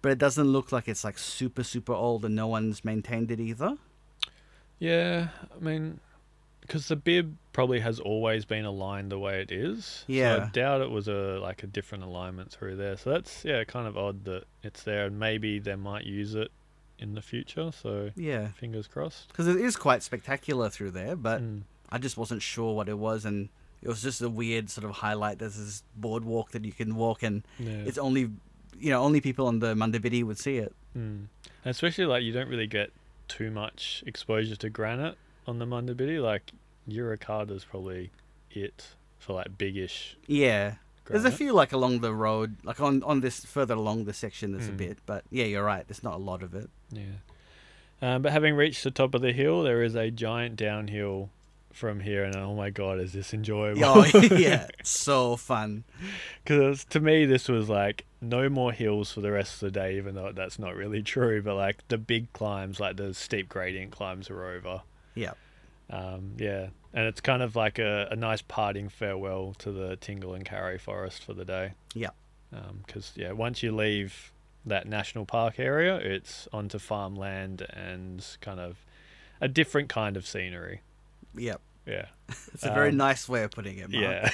but 0.00 0.10
it 0.12 0.18
doesn't 0.18 0.46
look 0.48 0.72
like 0.72 0.88
it's 0.88 1.04
like 1.04 1.18
super 1.18 1.62
super 1.62 1.92
old 1.92 2.24
and 2.24 2.34
no 2.34 2.46
one's 2.46 2.82
maintained 2.84 3.30
it 3.30 3.38
either. 3.40 3.76
Yeah, 4.78 5.28
I 5.54 5.62
mean, 5.62 6.00
because 6.62 6.88
the 6.88 6.96
bib 6.96 7.36
probably 7.52 7.80
has 7.80 8.00
always 8.00 8.44
been 8.46 8.64
aligned 8.64 9.12
the 9.12 9.18
way 9.18 9.42
it 9.42 9.52
is. 9.52 9.84
So 9.84 10.12
Yeah. 10.12 10.46
I 10.46 10.48
doubt 10.50 10.80
it 10.80 10.90
was 10.90 11.06
a 11.08 11.38
like 11.40 11.62
a 11.62 11.66
different 11.66 12.04
alignment 12.04 12.50
through 12.50 12.76
there. 12.76 12.96
So 12.96 13.10
that's 13.10 13.44
yeah, 13.44 13.62
kind 13.64 13.86
of 13.86 13.96
odd 13.98 14.24
that 14.24 14.44
it's 14.62 14.82
there, 14.82 15.06
and 15.06 15.18
maybe 15.18 15.58
they 15.58 15.74
might 15.76 16.04
use 16.04 16.34
it 16.34 16.50
in 16.98 17.14
the 17.14 17.22
future. 17.22 17.70
So 17.72 18.10
Yeah, 18.16 18.48
fingers 18.52 18.86
crossed. 18.86 19.28
because 19.28 19.46
it 19.48 19.56
is 19.56 19.76
quite 19.76 20.02
spectacular 20.02 20.70
through 20.70 20.92
there, 20.92 21.16
but 21.16 21.42
Mm. 21.42 21.62
I 21.90 21.98
just 21.98 22.16
wasn't 22.16 22.40
sure 22.42 22.74
what 22.74 22.88
it 22.88 22.96
was, 22.98 23.24
and 23.26 23.50
it 23.82 23.88
was 23.88 24.00
just 24.02 24.22
a 24.22 24.28
weird 24.30 24.70
sort 24.70 24.84
of 24.84 24.92
highlight. 24.92 25.38
There's 25.40 25.56
this 25.56 25.82
boardwalk 25.96 26.52
that 26.52 26.64
you 26.64 26.72
can 26.72 26.94
walk, 26.94 27.22
and 27.22 27.42
Yeah. 27.58 27.82
it's 27.84 27.98
only 27.98 28.30
you 28.78 28.90
know 28.90 29.02
only 29.02 29.20
people 29.20 29.46
on 29.46 29.58
the 29.58 29.74
Munda 29.74 29.98
Biddi 30.00 30.22
would 30.24 30.38
see 30.38 30.56
it. 30.58 30.72
Mm. 30.96 31.26
And 31.64 31.70
especially 31.70 32.06
like 32.06 32.22
you 32.22 32.32
don't 32.32 32.48
really 32.48 32.66
get 32.66 32.92
too 33.28 33.50
much 33.50 34.02
exposure 34.06 34.56
to 34.56 34.70
granite 34.70 35.16
on 35.46 35.58
the 35.58 35.66
Munda 35.66 35.94
Biddi. 35.94 36.22
Like 36.22 36.52
Uricada's 36.88 37.64
probably 37.64 38.10
it 38.50 38.88
for 39.18 39.34
like 39.34 39.56
biggish 39.58 40.16
Yeah. 40.26 40.74
There's 41.06 41.22
granite. 41.22 41.34
a 41.34 41.36
few 41.36 41.52
like 41.52 41.72
along 41.72 42.00
the 42.00 42.12
road, 42.14 42.56
like 42.62 42.80
on 42.80 43.02
on 43.02 43.20
this 43.20 43.44
further 43.44 43.74
along 43.74 44.04
the 44.04 44.12
section. 44.14 44.52
There's 44.52 44.68
a 44.68 44.72
Mm. 44.72 44.76
bit, 44.76 44.98
but 45.06 45.24
yeah, 45.30 45.44
you're 45.44 45.64
right. 45.64 45.86
There's 45.86 46.02
not 46.04 46.14
a 46.14 46.18
lot 46.18 46.42
of 46.42 46.54
it. 46.54 46.70
Yeah. 46.90 47.02
Um, 48.00 48.22
but 48.22 48.32
having 48.32 48.54
reached 48.54 48.82
the 48.84 48.90
top 48.90 49.14
of 49.14 49.20
the 49.22 49.32
hill, 49.32 49.62
there 49.62 49.82
is 49.82 49.94
a 49.94 50.10
giant 50.10 50.56
downhill 50.56 51.30
from 51.72 52.00
here, 52.00 52.22
and 52.24 52.36
oh 52.36 52.54
my 52.54 52.70
god, 52.70 53.00
is 53.00 53.12
this 53.12 53.32
enjoyable? 53.34 53.82
Oh 53.84 54.04
yeah, 54.36 54.66
so 54.84 55.36
fun. 55.36 55.84
Because 56.44 56.84
to 56.86 57.00
me, 57.00 57.24
this 57.26 57.48
was 57.48 57.68
like 57.68 58.04
no 58.20 58.48
more 58.48 58.72
hills 58.72 59.10
for 59.12 59.20
the 59.20 59.32
rest 59.32 59.54
of 59.54 59.60
the 59.60 59.70
day, 59.80 59.96
even 59.96 60.14
though 60.14 60.30
that's 60.32 60.58
not 60.58 60.76
really 60.76 61.02
true. 61.14 61.42
But 61.42 61.56
like 61.56 61.86
the 61.88 61.98
big 61.98 62.32
climbs, 62.32 62.78
like 62.78 62.96
the 62.96 63.12
steep 63.14 63.48
gradient 63.48 63.90
climbs, 63.90 64.30
are 64.30 64.44
over. 64.44 64.82
Yeah. 65.14 65.32
Um, 65.90 66.32
yeah, 66.38 66.68
and 66.94 67.06
it's 67.06 67.20
kind 67.20 67.42
of 67.42 67.54
like 67.54 67.78
a, 67.78 68.08
a 68.10 68.16
nice 68.16 68.40
parting 68.42 68.88
farewell 68.88 69.54
to 69.58 69.70
the 69.72 69.96
Tingle 69.96 70.32
and 70.34 70.44
Karri 70.44 70.80
Forest 70.80 71.24
for 71.24 71.34
the 71.34 71.44
day. 71.44 71.72
Yeah. 71.94 72.10
Because 72.86 73.12
yeah, 73.16 73.32
once 73.32 73.62
you 73.62 73.74
leave 73.74 74.32
that 74.64 74.86
national 74.86 75.24
park 75.26 75.58
area, 75.58 75.96
it's 75.96 76.48
onto 76.52 76.78
farmland 76.78 77.66
and 77.70 78.24
kind 78.40 78.60
of 78.60 78.76
a 79.40 79.48
different 79.48 79.88
kind 79.88 80.16
of 80.16 80.26
scenery. 80.26 80.80
Yep. 81.34 81.60
Yeah. 81.86 82.06
It's 82.54 82.64
a 82.64 82.70
very 82.72 82.90
Um, 82.90 82.96
nice 82.98 83.28
way 83.28 83.42
of 83.42 83.50
putting 83.50 83.78
it. 83.78 83.90
Mark. 83.90 84.02
Yeah. 84.02 84.30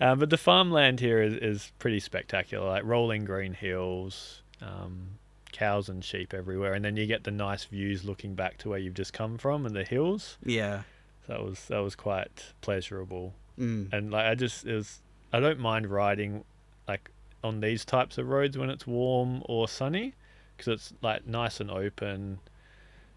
um, 0.00 0.18
but 0.18 0.30
the 0.30 0.36
farmland 0.38 1.00
here 1.00 1.20
is, 1.22 1.34
is 1.34 1.72
pretty 1.78 2.00
spectacular, 2.00 2.66
like 2.66 2.84
rolling 2.84 3.24
green 3.24 3.54
hills, 3.54 4.42
um, 4.62 5.18
cows 5.54 5.88
and 5.88 6.04
sheep 6.04 6.34
everywhere, 6.34 6.74
and 6.74 6.84
then 6.84 6.96
you 6.98 7.06
get 7.06 7.24
the 7.24 7.30
nice 7.30 7.64
views 7.64 8.04
looking 8.04 8.34
back 8.34 8.58
to 8.58 8.68
where 8.68 8.78
you've 8.78 8.92
just 8.94 9.12
come 9.14 9.38
from 9.38 9.64
and 9.64 9.74
the 9.74 9.84
hills. 9.84 10.36
Yeah. 10.44 10.82
That 11.28 11.42
was 11.42 11.64
that 11.68 11.78
was 11.78 11.94
quite 11.96 12.52
pleasurable, 12.60 13.32
Mm. 13.58 13.90
and 13.92 14.10
like 14.10 14.26
I 14.26 14.34
just 14.34 14.66
it 14.66 14.74
was 14.74 15.00
I 15.32 15.40
don't 15.40 15.58
mind 15.60 15.86
riding 15.86 16.44
like 16.86 17.10
on 17.42 17.60
these 17.60 17.84
types 17.84 18.18
of 18.18 18.28
roads 18.28 18.58
when 18.58 18.68
it's 18.68 18.86
warm 18.86 19.42
or 19.46 19.66
sunny 19.68 20.12
because 20.56 20.68
it's 20.72 20.92
like 21.00 21.26
nice 21.26 21.60
and 21.60 21.70
open. 21.70 22.40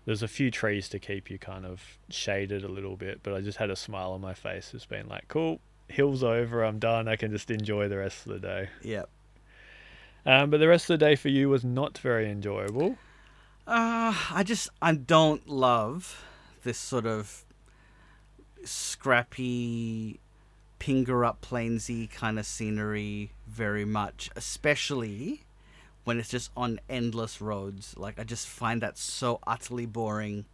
There's 0.06 0.23
a 0.23 0.28
few 0.30 0.50
trees 0.52 0.88
to 0.89 1.00
keep 1.00 1.30
you 1.30 1.38
kind 1.38 1.65
of 1.65 1.97
shaded 2.10 2.63
a 2.63 2.69
little 2.69 2.95
bit, 2.95 3.19
but 3.23 3.34
I 3.34 3.41
just 3.41 3.58
had 3.58 3.69
a 3.69 3.76
smile 3.76 4.12
on 4.13 4.21
my 4.21 4.34
face, 4.34 4.71
just 4.71 4.88
being 4.88 5.08
like, 5.10 5.28
"Cool, 5.28 5.60
hill's 5.89 6.23
over. 6.23 6.63
I'm 6.63 6.80
done. 6.80 7.10
I 7.10 7.17
can 7.17 7.30
just 7.32 7.52
enjoy 7.52 7.89
the 7.89 7.97
rest 7.97 8.26
of 8.26 8.32
the 8.32 8.39
day." 8.39 8.69
Yep. 8.84 9.10
Um, 10.28 10.50
but 10.50 10.60
the 10.60 10.68
rest 10.68 10.90
of 10.90 11.00
the 11.00 11.06
day 11.06 11.16
for 11.16 11.30
you 11.30 11.48
was 11.48 11.63
not 11.63 11.98
very 11.98 12.30
enjoyable. 12.30 12.98
Uh, 13.66 14.13
I 14.32 14.44
just 14.46 14.70
I 14.82 14.94
don't 14.94 15.48
love 15.48 16.22
this 16.63 16.78
sort 16.78 17.06
of 17.06 17.46
scrappy 18.66 20.20
Pingerup 20.82 21.38
Plainsy 21.42 22.12
kind 22.12 22.38
of 22.38 22.46
scenery 22.46 23.32
very 23.48 23.86
much, 23.86 24.30
especially 24.36 25.46
when 26.04 26.20
it's 26.20 26.30
just 26.30 26.52
on 26.58 26.82
endless 26.90 27.40
roads. 27.40 27.96
Like 27.98 28.20
I 28.20 28.26
just 28.26 28.48
find 28.48 28.82
that 28.82 28.98
so 28.98 29.40
utterly 29.48 29.86
boring. 29.86 30.46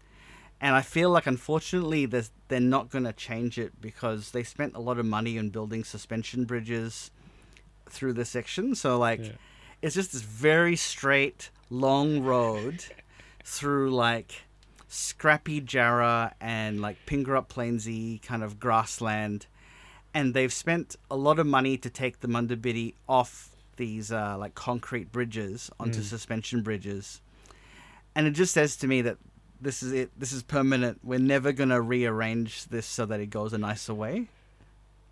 And 0.61 0.75
I 0.75 0.81
feel 0.81 1.09
like 1.09 1.25
unfortunately 1.25 2.05
there's, 2.05 2.31
they're 2.47 2.59
not 2.59 2.89
going 2.89 3.03
to 3.03 3.11
change 3.13 3.57
it 3.57 3.81
because 3.81 4.31
they 4.31 4.43
spent 4.43 4.75
a 4.75 4.79
lot 4.79 4.97
of 4.97 5.05
money 5.05 5.37
on 5.37 5.49
building 5.49 5.83
suspension 5.83 6.45
bridges 6.45 7.11
through 7.89 8.13
the 8.13 8.23
section. 8.23 8.75
So 8.75 8.97
like 8.99 9.19
Yeah. 9.19 9.31
It's 9.83 9.93
just 9.95 10.13
this 10.13 10.21
very 10.21 10.75
straight, 10.77 11.49
long 11.69 12.23
road 12.23 12.85
through 13.43 13.91
like 13.91 14.43
scrappy 14.87 15.59
Jarrah 15.59 16.33
and 16.39 16.79
like 16.81 16.97
Pingerup 17.05 17.49
Plainsy 17.49 18.21
kind 18.21 18.43
of 18.43 18.59
grassland. 18.61 19.45
And 20.13 20.33
they've 20.33 20.53
spent 20.53 20.95
a 21.11 21.17
lot 21.17 21.37
of 21.37 21.45
money 21.45 21.75
to 21.77 21.89
take 21.89 22.21
the 22.21 22.27
Munda 22.29 22.55
Biddi 22.55 22.93
off 23.09 23.49
these 23.75 24.09
uh, 24.11 24.37
like 24.39 24.55
concrete 24.55 25.11
bridges 25.11 25.69
onto 25.79 25.99
Mm. 25.99 26.03
suspension 26.03 26.61
bridges. 26.61 27.19
And 28.15 28.25
it 28.25 28.31
just 28.31 28.53
says 28.53 28.77
to 28.77 28.87
me 28.87 29.01
that 29.01 29.17
this 29.59 29.83
is 29.83 29.91
it. 29.91 30.11
This 30.17 30.31
is 30.31 30.43
permanent. 30.43 30.99
We're 31.03 31.19
never 31.19 31.51
gonna 31.51 31.81
rearrange 31.81 32.65
this 32.65 32.85
so 32.85 33.05
that 33.07 33.19
it 33.19 33.27
goes 33.31 33.51
a 33.51 33.57
nicer 33.57 33.93
way. 33.93 34.27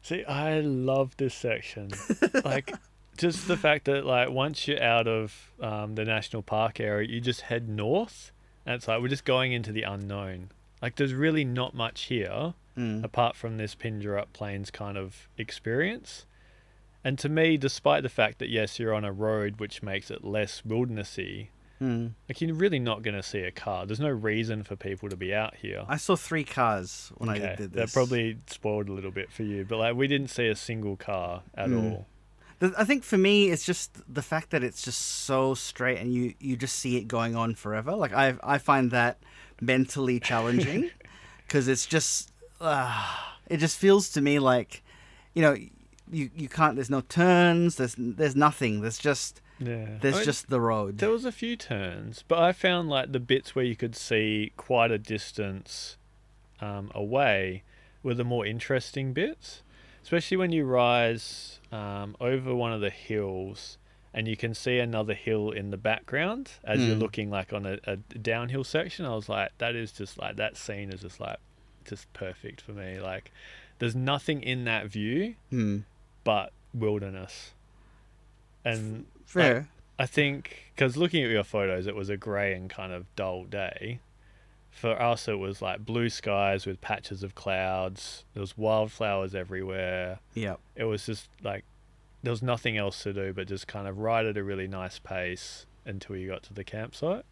See, 0.03 0.23
I 0.25 0.61
love 0.61 1.17
this 1.17 1.33
section. 1.35 1.91
like, 2.45 2.73
just 3.21 3.47
the 3.47 3.55
fact 3.57 3.85
that 3.85 4.05
like 4.05 4.29
once 4.29 4.67
you're 4.67 4.81
out 4.83 5.07
of 5.07 5.51
um, 5.61 5.95
the 5.95 6.03
national 6.03 6.41
park 6.41 6.79
area, 6.79 7.07
you 7.07 7.21
just 7.21 7.41
head 7.41 7.69
north, 7.69 8.31
and 8.65 8.75
it's 8.75 8.87
like 8.87 9.01
we're 9.01 9.07
just 9.07 9.25
going 9.25 9.53
into 9.53 9.71
the 9.71 9.83
unknown. 9.83 10.49
Like, 10.81 10.95
there's 10.95 11.13
really 11.13 11.45
not 11.45 11.73
much 11.75 12.03
here 12.05 12.53
Mm. 12.77 13.03
apart 13.03 13.35
from 13.35 13.57
this 13.57 13.75
Pingerup 13.75 14.27
Plains 14.31 14.71
kind 14.71 14.97
of 14.97 15.27
experience. 15.37 16.25
And 17.03 17.19
to 17.19 17.27
me, 17.27 17.57
despite 17.57 18.01
the 18.01 18.07
fact 18.09 18.39
that 18.39 18.47
yes, 18.49 18.79
you're 18.79 18.93
on 18.93 19.03
a 19.03 19.11
road 19.11 19.59
which 19.59 19.83
makes 19.83 20.09
it 20.09 20.23
less 20.23 20.61
wildernessy, 20.65 21.47
Mm. 21.81 22.11
like 22.29 22.39
you're 22.39 22.53
really 22.55 22.79
not 22.79 23.01
going 23.01 23.15
to 23.15 23.23
see 23.23 23.39
a 23.41 23.51
car. 23.51 23.85
There's 23.85 23.99
no 23.99 24.07
reason 24.09 24.63
for 24.63 24.75
people 24.77 25.09
to 25.09 25.17
be 25.17 25.33
out 25.33 25.55
here. 25.55 25.83
I 25.89 25.97
saw 25.97 26.15
three 26.15 26.43
cars 26.45 27.11
when 27.17 27.27
I 27.29 27.37
Okay, 27.37 27.55
did 27.57 27.73
that 27.73 27.79
this. 27.87 27.91
probably 27.93 28.37
spoiled 28.47 28.87
a 28.87 28.93
little 28.93 29.11
bit 29.11 29.31
for 29.31 29.43
you, 29.43 29.65
but 29.65 29.77
like 29.77 29.95
we 29.95 30.07
didn't 30.07 30.29
see 30.29 30.47
a 30.47 30.55
single 30.55 30.95
car 30.95 31.41
at 31.55 31.69
Mm. 31.71 31.83
all. 31.83 32.07
I 32.61 32.83
think 32.83 33.03
for 33.03 33.17
me, 33.17 33.49
it's 33.49 33.65
just 33.65 33.91
the 34.13 34.21
fact 34.21 34.51
that 34.51 34.63
it's 34.63 34.83
just 34.83 35.01
so 35.01 35.53
straight, 35.53 35.97
and 35.99 36.13
you 36.13 36.35
you 36.39 36.55
just 36.55 36.75
see 36.77 36.97
it 36.97 37.07
going 37.07 37.35
on 37.35 37.55
forever. 37.55 37.93
Like 37.93 38.13
I 38.13 38.35
I 38.43 38.57
find 38.57 38.91
that 38.91 39.17
mentally 39.59 40.19
challenging 40.19 40.91
because 41.47 41.67
it's 41.67 41.85
just 41.85 42.31
uh, 42.59 43.07
it 43.47 43.57
just 43.57 43.77
feels 43.77 44.09
to 44.09 44.21
me 44.21 44.39
like 44.39 44.83
you 45.33 45.41
know 45.41 45.55
you 46.11 46.29
you 46.35 46.47
can't. 46.47 46.75
There's 46.75 46.89
no 46.89 47.01
turns. 47.01 47.77
There's 47.77 47.95
there's 47.97 48.35
nothing. 48.35 48.81
There's 48.81 48.99
just 48.99 49.41
Yeah. 49.59 49.97
There's 49.99 50.15
I 50.15 50.17
mean, 50.19 50.25
just 50.25 50.49
the 50.49 50.61
road. 50.61 50.99
There 50.99 51.09
was 51.09 51.25
a 51.25 51.31
few 51.31 51.55
turns, 51.55 52.23
but 52.27 52.39
I 52.39 52.51
found 52.51 52.89
like 52.89 53.11
the 53.11 53.19
bits 53.19 53.55
where 53.55 53.65
you 53.65 53.75
could 53.75 53.95
see 53.95 54.53
quite 54.57 54.91
a 54.91 54.97
distance 54.97 55.97
um, 56.59 56.91
away 56.93 57.63
were 58.03 58.13
the 58.13 58.23
more 58.23 58.45
interesting 58.45 59.13
bits, 59.13 59.61
especially 60.03 60.37
when 60.37 60.51
you 60.51 60.65
rise 60.65 61.59
um, 61.71 62.15
over 62.19 62.53
one 62.55 62.73
of 62.73 62.81
the 62.81 62.89
hills 62.89 63.77
and 64.13 64.27
you 64.27 64.35
can 64.35 64.53
see 64.53 64.77
another 64.79 65.13
hill 65.13 65.51
in 65.51 65.69
the 65.71 65.77
background 65.77 66.51
as 66.63 66.85
you're 66.85 66.95
Mm. 66.97 66.99
looking 66.99 67.29
like 67.29 67.53
on 67.53 67.65
a, 67.65 67.77
a 67.85 67.95
downhill 67.97 68.63
section. 68.65 69.05
I 69.05 69.15
was 69.15 69.29
like, 69.29 69.51
that 69.59 69.73
is 69.75 69.91
just 69.93 70.17
like 70.17 70.35
that 70.35 70.57
scene 70.57 70.91
is 70.91 71.01
just 71.01 71.19
like 71.19 71.37
just 71.85 72.11
perfect 72.13 72.59
for 72.61 72.73
me. 72.73 72.99
Like, 72.99 73.31
there's 73.79 73.95
nothing 73.95 74.43
in 74.43 74.65
that 74.65 74.87
view 74.87 75.35
Hmm. 75.49 75.79
but 76.23 76.51
wilderness, 76.73 77.51
and 78.65 79.05
Fair. 79.25 79.69
I 79.97 80.05
think 80.05 80.71
because 80.75 80.97
looking 80.97 81.23
at 81.23 81.29
your 81.29 81.43
photos, 81.43 81.87
it 81.87 81.95
was 81.95 82.09
a 82.09 82.17
grey 82.17 82.53
and 82.53 82.69
kind 82.69 82.91
of 82.91 83.05
dull 83.15 83.45
day. 83.45 83.99
For 84.71 84.99
us, 84.99 85.27
it 85.27 85.37
was 85.37 85.61
like 85.61 85.85
blue 85.85 86.09
skies 86.09 86.65
with 86.65 86.81
patches 86.81 87.21
of 87.23 87.35
clouds. 87.35 88.23
There 88.33 88.41
was 88.41 88.57
wildflowers 88.57 89.35
everywhere. 89.35 90.19
Yep. 90.33 90.59
It 90.75 90.85
was 90.85 91.05
just 91.05 91.29
like 91.43 91.65
there 92.23 92.31
was 92.31 92.41
nothing 92.41 92.77
else 92.77 93.03
to 93.03 93.13
do 93.13 93.33
but 93.33 93.47
just 93.47 93.67
kind 93.67 93.87
of 93.87 93.97
ride 93.99 94.25
at 94.25 94.37
a 94.37 94.43
really 94.43 94.67
nice 94.67 94.97
pace 94.99 95.65
until 95.85 96.15
you 96.15 96.27
got 96.29 96.43
to 96.43 96.53
the 96.53 96.63
campsite. 96.63 97.25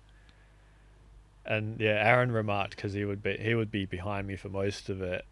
And 1.46 1.80
yeah, 1.80 1.92
Aaron 2.06 2.32
remarked 2.32 2.76
because 2.76 2.94
he 2.94 3.06
would 3.06 3.24
be 3.24 3.38
he 3.40 3.56
would 3.56 3.72
be 3.72 3.86
behind 3.86 4.28
me 4.28 4.36
for 4.36 4.50
most 4.50 4.90
of 4.90 5.02
it, 5.02 5.26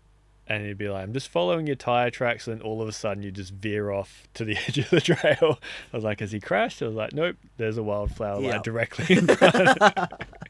and 0.48 0.66
he'd 0.66 0.78
be 0.78 0.90
like, 0.90 1.04
"I'm 1.04 1.14
just 1.14 1.28
following 1.28 1.68
your 1.68 1.76
tire 1.76 2.10
tracks," 2.10 2.48
and 2.48 2.60
then 2.60 2.66
all 2.66 2.82
of 2.82 2.88
a 2.88 2.92
sudden 2.94 3.22
you 3.22 3.30
just 3.30 3.54
veer 3.54 3.92
off 3.92 4.28
to 4.36 4.46
the 4.46 4.56
edge 4.68 4.78
of 4.80 4.90
the 4.90 5.02
trail. 5.02 5.60
I 5.94 5.96
was 5.98 6.04
like, 6.04 6.22
"Has 6.22 6.32
he 6.32 6.40
crashed?" 6.40 6.82
I 6.82 6.88
was 6.88 6.96
like, 6.96 7.14
"Nope, 7.14 7.36
there's 7.58 7.78
a 7.78 7.84
wildflower 7.84 8.42
Yeah. 8.42 8.54
like 8.54 8.64
directly 8.64 9.18
in 9.18 9.28
front." 9.28 9.78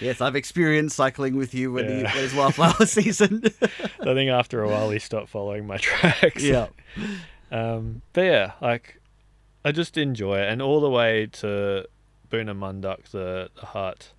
Yes, 0.00 0.20
I've 0.20 0.36
experienced 0.36 0.96
cycling 0.96 1.36
with 1.36 1.54
you 1.54 1.72
when, 1.72 1.84
Yeah. 1.86 2.14
when 2.14 2.24
it's 2.24 2.34
wildflower 2.34 2.86
season. 2.86 3.42
I 3.62 4.14
think 4.14 4.30
after 4.30 4.62
a 4.62 4.68
while 4.68 4.90
he 4.90 4.98
stopped 4.98 5.28
following 5.28 5.66
my 5.66 5.76
tracks. 5.78 6.42
yeah. 6.42 6.68
Um, 7.50 8.02
but 8.12 8.22
yeah, 8.22 8.52
like 8.60 9.00
I 9.64 9.72
just 9.72 9.96
enjoy 9.96 10.38
it, 10.40 10.48
and 10.50 10.60
all 10.60 10.80
the 10.80 10.90
way 10.90 11.26
to 11.32 11.86
Booner 12.30 12.56
Mundak, 12.58 13.04
the, 13.10 13.50
the 13.58 13.66
hut, 13.66 14.10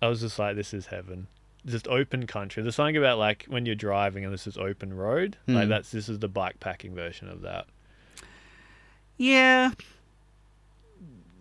I 0.00 0.08
was 0.08 0.20
just 0.20 0.38
like, 0.38 0.54
this 0.56 0.72
is 0.74 0.86
heaven. 0.86 1.26
Just 1.66 1.88
open 1.88 2.26
country. 2.26 2.62
There's 2.62 2.74
something 2.74 2.96
about 2.96 3.18
like 3.18 3.46
when 3.48 3.64
you're 3.66 3.74
driving 3.74 4.24
and 4.24 4.32
this 4.32 4.46
is 4.46 4.56
open 4.58 4.92
road. 4.94 5.36
Like 5.46 5.64
Hmm. 5.64 5.70
that's 5.70 5.90
this 5.90 6.08
is 6.08 6.18
the 6.18 6.28
bike 6.28 6.60
packing 6.60 6.94
version 6.94 7.28
of 7.28 7.40
that. 7.42 7.66
Yeah. 9.16 9.70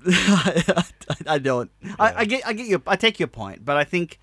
I, 0.07 0.83
I 1.27 1.37
don't. 1.39 1.71
I, 1.99 2.13
I 2.21 2.25
get. 2.25 2.45
I 2.47 2.53
get 2.53 2.67
your. 2.67 2.81
I 2.87 2.95
take 2.95 3.19
your 3.19 3.27
point, 3.27 3.63
but 3.65 3.77
I 3.77 3.83
think, 3.83 4.19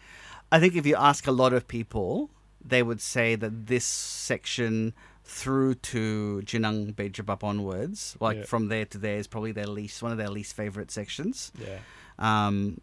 I 0.52 0.60
think 0.60 0.76
if 0.76 0.86
you 0.86 0.96
ask 0.96 1.26
a 1.26 1.32
lot 1.32 1.52
of 1.52 1.66
people, 1.68 2.30
they 2.64 2.82
would 2.82 3.00
say 3.00 3.34
that 3.36 3.66
this 3.66 3.84
section 3.84 4.94
through 5.24 5.74
to 5.76 6.42
Jinung 6.44 6.92
Beigabup 6.94 7.44
onwards, 7.44 8.16
like 8.20 8.38
Yeah. 8.38 8.44
from 8.44 8.68
there 8.68 8.84
to 8.86 8.98
there, 8.98 9.16
is 9.18 9.26
probably 9.26 9.52
their 9.52 9.66
least 9.66 10.02
one 10.02 10.10
of 10.12 10.18
their 10.18 10.28
least 10.28 10.54
favorite 10.56 10.90
sections. 10.90 11.52
Yeah. 11.58 11.78
Um, 12.18 12.80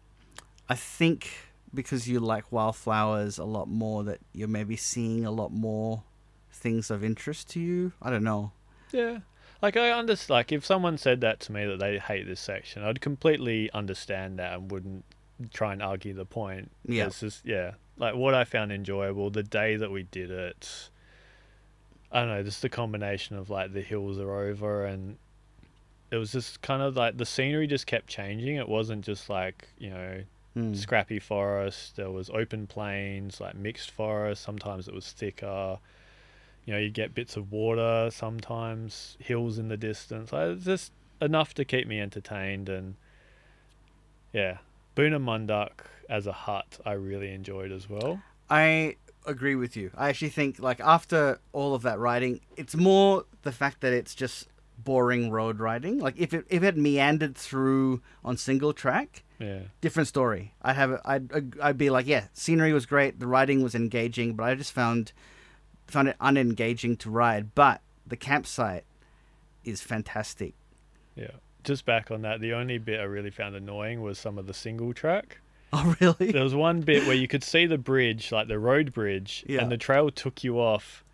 I 0.68 0.74
think 0.74 1.30
because 1.74 2.08
you 2.08 2.20
like 2.20 2.50
wildflowers 2.50 3.38
a 3.38 3.44
lot 3.44 3.68
more, 3.68 4.02
that 4.04 4.18
you're 4.32 4.48
maybe 4.48 4.76
seeing 4.76 5.26
a 5.26 5.30
lot 5.30 5.52
more 5.52 6.02
things 6.50 6.90
of 6.90 7.04
interest 7.04 7.50
to 7.50 7.60
you. 7.60 7.92
I 8.00 8.08
don't 8.10 8.24
know. 8.24 8.52
Yeah. 8.92 9.18
Like 9.60 9.76
I 9.76 9.90
understand. 9.90 10.30
Like 10.30 10.52
if 10.52 10.64
someone 10.64 10.98
said 10.98 11.20
that 11.22 11.40
to 11.40 11.52
me 11.52 11.64
that 11.66 11.78
they 11.80 11.98
hate 11.98 12.26
this 12.26 12.40
section, 12.40 12.82
I'd 12.82 13.00
completely 13.00 13.70
understand 13.72 14.38
that 14.38 14.54
and 14.54 14.70
wouldn't 14.70 15.04
try 15.52 15.72
and 15.72 15.82
argue 15.82 16.14
the 16.14 16.24
point. 16.24 16.70
Yeah. 16.86 17.06
It's 17.06 17.20
just 17.20 17.44
yeah. 17.44 17.72
Like 17.96 18.14
what 18.14 18.34
I 18.34 18.44
found 18.44 18.70
enjoyable 18.72 19.30
the 19.30 19.42
day 19.42 19.76
that 19.76 19.90
we 19.90 20.04
did 20.04 20.30
it. 20.30 20.88
I 22.10 22.20
don't 22.20 22.28
know, 22.28 22.42
just 22.42 22.62
the 22.62 22.68
combination 22.68 23.36
of 23.36 23.50
like 23.50 23.72
the 23.72 23.82
hills 23.82 24.18
are 24.18 24.32
over 24.32 24.86
and 24.86 25.18
it 26.10 26.16
was 26.16 26.32
just 26.32 26.62
kind 26.62 26.80
of 26.80 26.96
like 26.96 27.18
the 27.18 27.26
scenery 27.26 27.66
just 27.66 27.86
kept 27.86 28.06
changing. 28.06 28.56
It 28.56 28.68
wasn't 28.68 29.04
just 29.04 29.28
like 29.28 29.68
you 29.78 29.90
know 29.90 30.22
Hmm. 30.54 30.72
scrappy 30.72 31.18
forest. 31.18 31.96
There 31.96 32.10
was 32.10 32.30
open 32.30 32.66
plains, 32.66 33.38
like 33.40 33.54
mixed 33.54 33.90
forest. 33.90 34.42
Sometimes 34.42 34.88
it 34.88 34.94
was 34.94 35.12
thicker. 35.12 35.78
You 36.68 36.74
know, 36.74 36.80
you 36.80 36.90
get 36.90 37.14
bits 37.14 37.38
of 37.38 37.50
water. 37.50 38.10
Sometimes 38.12 39.16
hills 39.20 39.58
in 39.58 39.68
the 39.68 39.78
distance. 39.78 40.34
Like, 40.34 40.48
it's 40.48 40.66
just 40.66 40.92
enough 41.18 41.54
to 41.54 41.64
keep 41.64 41.88
me 41.88 41.98
entertained. 41.98 42.68
And 42.68 42.96
yeah, 44.34 44.58
Booner 44.94 45.18
Mundak 45.18 45.70
as 46.10 46.26
a 46.26 46.32
hut, 46.32 46.78
I 46.84 46.92
really 46.92 47.32
enjoyed 47.32 47.72
as 47.72 47.88
well. 47.88 48.20
I 48.50 48.96
agree 49.24 49.54
with 49.54 49.78
you. 49.78 49.92
I 49.96 50.10
actually 50.10 50.28
think 50.28 50.58
like 50.58 50.78
after 50.80 51.40
all 51.54 51.74
of 51.74 51.80
that 51.84 51.98
riding, 51.98 52.40
it's 52.58 52.76
more 52.76 53.24
the 53.44 53.52
fact 53.52 53.80
that 53.80 53.94
it's 53.94 54.14
just 54.14 54.48
boring 54.76 55.30
road 55.30 55.60
riding. 55.60 55.98
Like 55.98 56.18
if 56.18 56.34
it 56.34 56.44
if 56.50 56.62
it 56.62 56.76
meandered 56.76 57.34
through 57.34 58.02
on 58.22 58.36
single 58.36 58.74
track, 58.74 59.24
Yeah, 59.38 59.60
different 59.80 60.06
story. 60.06 60.52
I'd 60.60 60.76
have 60.76 61.00
I'd 61.06 61.54
I'd 61.62 61.78
be 61.78 61.88
like, 61.88 62.06
yeah, 62.06 62.26
scenery 62.34 62.74
was 62.74 62.84
great, 62.84 63.20
the 63.20 63.26
riding 63.26 63.62
was 63.62 63.74
engaging, 63.74 64.34
but 64.34 64.44
I 64.44 64.54
just 64.54 64.72
found 64.72 65.12
found 65.88 66.08
it 66.08 66.16
unengaging 66.20 66.96
to 66.98 67.10
ride. 67.10 67.54
But 67.54 67.80
the 68.06 68.16
campsite 68.16 68.84
is 69.64 69.80
fantastic. 69.82 70.54
yeah. 71.16 71.30
Just 71.64 71.84
back 71.84 72.10
on 72.10 72.22
that, 72.22 72.40
the 72.40 72.52
only 72.54 72.78
bit 72.78 73.00
I 73.00 73.02
really 73.02 73.30
found 73.30 73.54
annoying 73.56 74.00
was 74.00 74.18
some 74.18 74.38
of 74.38 74.46
the 74.46 74.54
single 74.54 74.92
track. 74.94 75.38
Oh 75.70 75.94
really? 76.00 76.32
There 76.32 76.42
was 76.44 76.54
one 76.54 76.80
bit 76.80 77.04
where 77.06 77.14
you 77.14 77.28
could 77.28 77.44
see 77.44 77.66
the 77.66 77.76
bridge, 77.76 78.32
like 78.32 78.48
the 78.48 78.58
road 78.58 78.90
bridge, 78.94 79.44
Yeah. 79.46 79.60
and 79.60 79.70
the 79.70 79.76
trail 79.76 80.10
took 80.10 80.42
you 80.42 80.58
off 80.58 81.04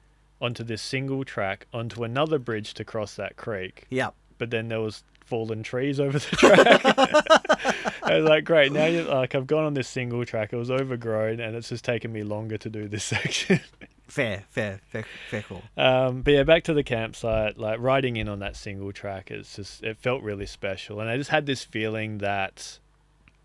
onto 0.41 0.63
this 0.63 0.81
single 0.81 1.25
track 1.25 1.67
onto 1.75 2.05
another 2.05 2.39
bridge 2.39 2.73
to 2.75 2.85
cross 2.85 3.17
that 3.17 3.35
creek. 3.37 3.87
yeah. 3.91 4.11
But 4.39 4.51
then 4.51 4.69
there 4.69 4.81
was 4.81 5.03
fallen 5.25 5.65
trees 5.65 5.99
over 5.99 6.21
the 6.21 6.37
track. 6.37 6.83
I 8.05 8.17
was 8.19 8.25
like, 8.29 8.45
great, 8.45 8.71
now 8.71 8.85
you 8.87 9.03
like 9.03 9.35
I've 9.35 9.49
gone 9.49 9.65
on 9.65 9.75
this 9.75 9.89
single 9.89 10.25
track. 10.25 10.53
It 10.53 10.57
was 10.57 10.71
overgrown, 10.71 11.41
and 11.41 11.57
it's 11.57 11.71
just 11.71 11.85
taken 11.85 12.13
me 12.13 12.23
longer 12.23 12.57
to 12.59 12.71
do 12.71 12.87
this 12.87 13.03
section. 13.03 13.59
Fair, 14.07 14.45
fair, 14.51 14.81
fair, 14.87 15.05
fair 15.31 15.43
call. 15.43 15.63
Um, 15.77 16.23
but 16.23 16.35
yeah, 16.35 16.43
back 16.43 16.65
to 16.65 16.75
the 16.75 16.83
campsite. 16.85 17.59
Like 17.59 17.81
riding 17.81 18.17
in 18.17 18.29
on 18.29 18.41
that 18.41 18.55
single 18.57 18.93
track, 18.93 19.31
it's 19.31 19.57
just 19.57 19.83
it 19.83 19.97
felt 19.99 20.23
really 20.23 20.47
special, 20.47 21.01
and 21.01 21.09
I 21.09 21.17
just 21.17 21.31
had 21.31 21.47
this 21.47 21.65
feeling 21.65 22.19
that 22.19 22.79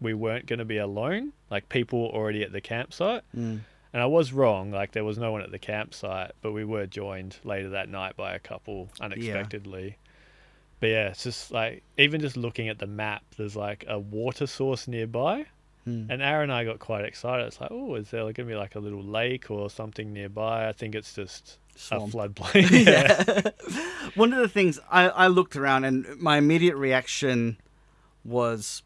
we 0.02 0.14
weren't 0.14 0.46
going 0.48 0.60
to 0.60 0.66
be 0.66 0.78
alone. 0.78 1.34
Like 1.50 1.70
people 1.70 2.02
were 2.04 2.10
already 2.10 2.44
at 2.44 2.52
the 2.52 2.62
campsite, 2.62 3.24
Mm. 3.36 3.62
and 3.94 4.02
I 4.02 4.06
was 4.06 4.32
wrong. 4.34 4.72
Like 4.72 4.92
there 4.92 5.04
was 5.06 5.18
no 5.18 5.32
one 5.32 5.42
at 5.42 5.52
the 5.52 5.60
campsite, 5.60 6.32
but 6.42 6.52
we 6.52 6.66
were 6.66 6.86
joined 6.86 7.38
later 7.44 7.70
that 7.70 7.90
night 7.90 8.16
by 8.18 8.34
a 8.36 8.40
couple 8.40 8.90
unexpectedly. 9.02 9.98
But 10.82 10.88
yeah, 10.88 11.08
it's 11.10 11.24
just 11.24 11.52
like 11.52 11.84
even 11.98 12.22
just 12.22 12.38
looking 12.38 12.70
at 12.70 12.80
the 12.80 12.88
map, 12.88 13.24
there's 13.38 13.56
like 13.56 13.86
a 13.88 13.98
water 14.00 14.46
source 14.48 14.88
nearby, 14.88 15.46
Mm. 15.90 16.08
and 16.10 16.22
Aaron 16.22 16.50
and 16.50 16.54
I 16.54 16.64
got 16.66 16.80
quite 16.80 17.06
excited. 17.06 17.46
It's 17.48 17.60
like, 17.62 17.72
oh, 17.72 17.96
is 17.96 18.10
there 18.12 18.22
going 18.22 18.34
to 18.36 18.44
be 18.46 18.56
like 18.56 18.76
a 18.76 18.80
little 18.80 19.04
lake 19.04 19.50
or 19.52 19.70
something 19.70 20.14
nearby? 20.14 20.68
I 20.68 20.72
think 20.74 20.96
it's 20.96 21.14
just 21.14 21.58
Swamp. 21.76 22.14
a 22.14 22.18
floodplain. 22.18 22.86
yeah. 22.86 24.10
One 24.16 24.34
of 24.34 24.40
the 24.40 24.48
things 24.50 24.80
I, 24.92 25.10
I 25.10 25.28
looked 25.28 25.56
around 25.56 25.86
and 25.86 26.06
my 26.20 26.38
immediate 26.38 26.76
reaction 26.76 27.58
was, 28.26 28.84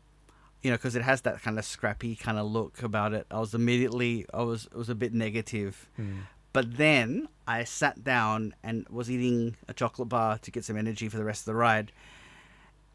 you 0.62 0.70
know, 0.72 0.78
because 0.78 0.96
it 0.96 1.02
has 1.02 1.22
that 1.22 1.42
kind 1.42 1.58
of 1.60 1.66
scrappy 1.66 2.16
kind 2.16 2.38
of 2.38 2.46
look 2.50 2.84
about 2.84 3.14
it. 3.14 3.26
I 3.32 3.40
was 3.40 3.54
immediately 3.54 4.26
I 4.34 4.44
was 4.44 4.66
it 4.66 4.76
was 4.76 4.90
a 4.90 4.96
bit 4.96 5.14
negative, 5.14 5.90
Hmm. 5.96 6.20
but 6.54 6.78
then 6.78 7.28
I 7.48 7.64
sat 7.64 8.04
down 8.04 8.54
and 8.64 8.88
was 8.90 9.10
eating 9.12 9.58
a 9.68 9.74
chocolate 9.74 10.10
bar 10.10 10.38
to 10.38 10.52
get 10.52 10.64
some 10.64 10.78
energy 10.78 11.10
for 11.10 11.18
the 11.18 11.24
rest 11.26 11.42
of 11.42 11.46
the 11.48 11.56
ride, 11.56 11.92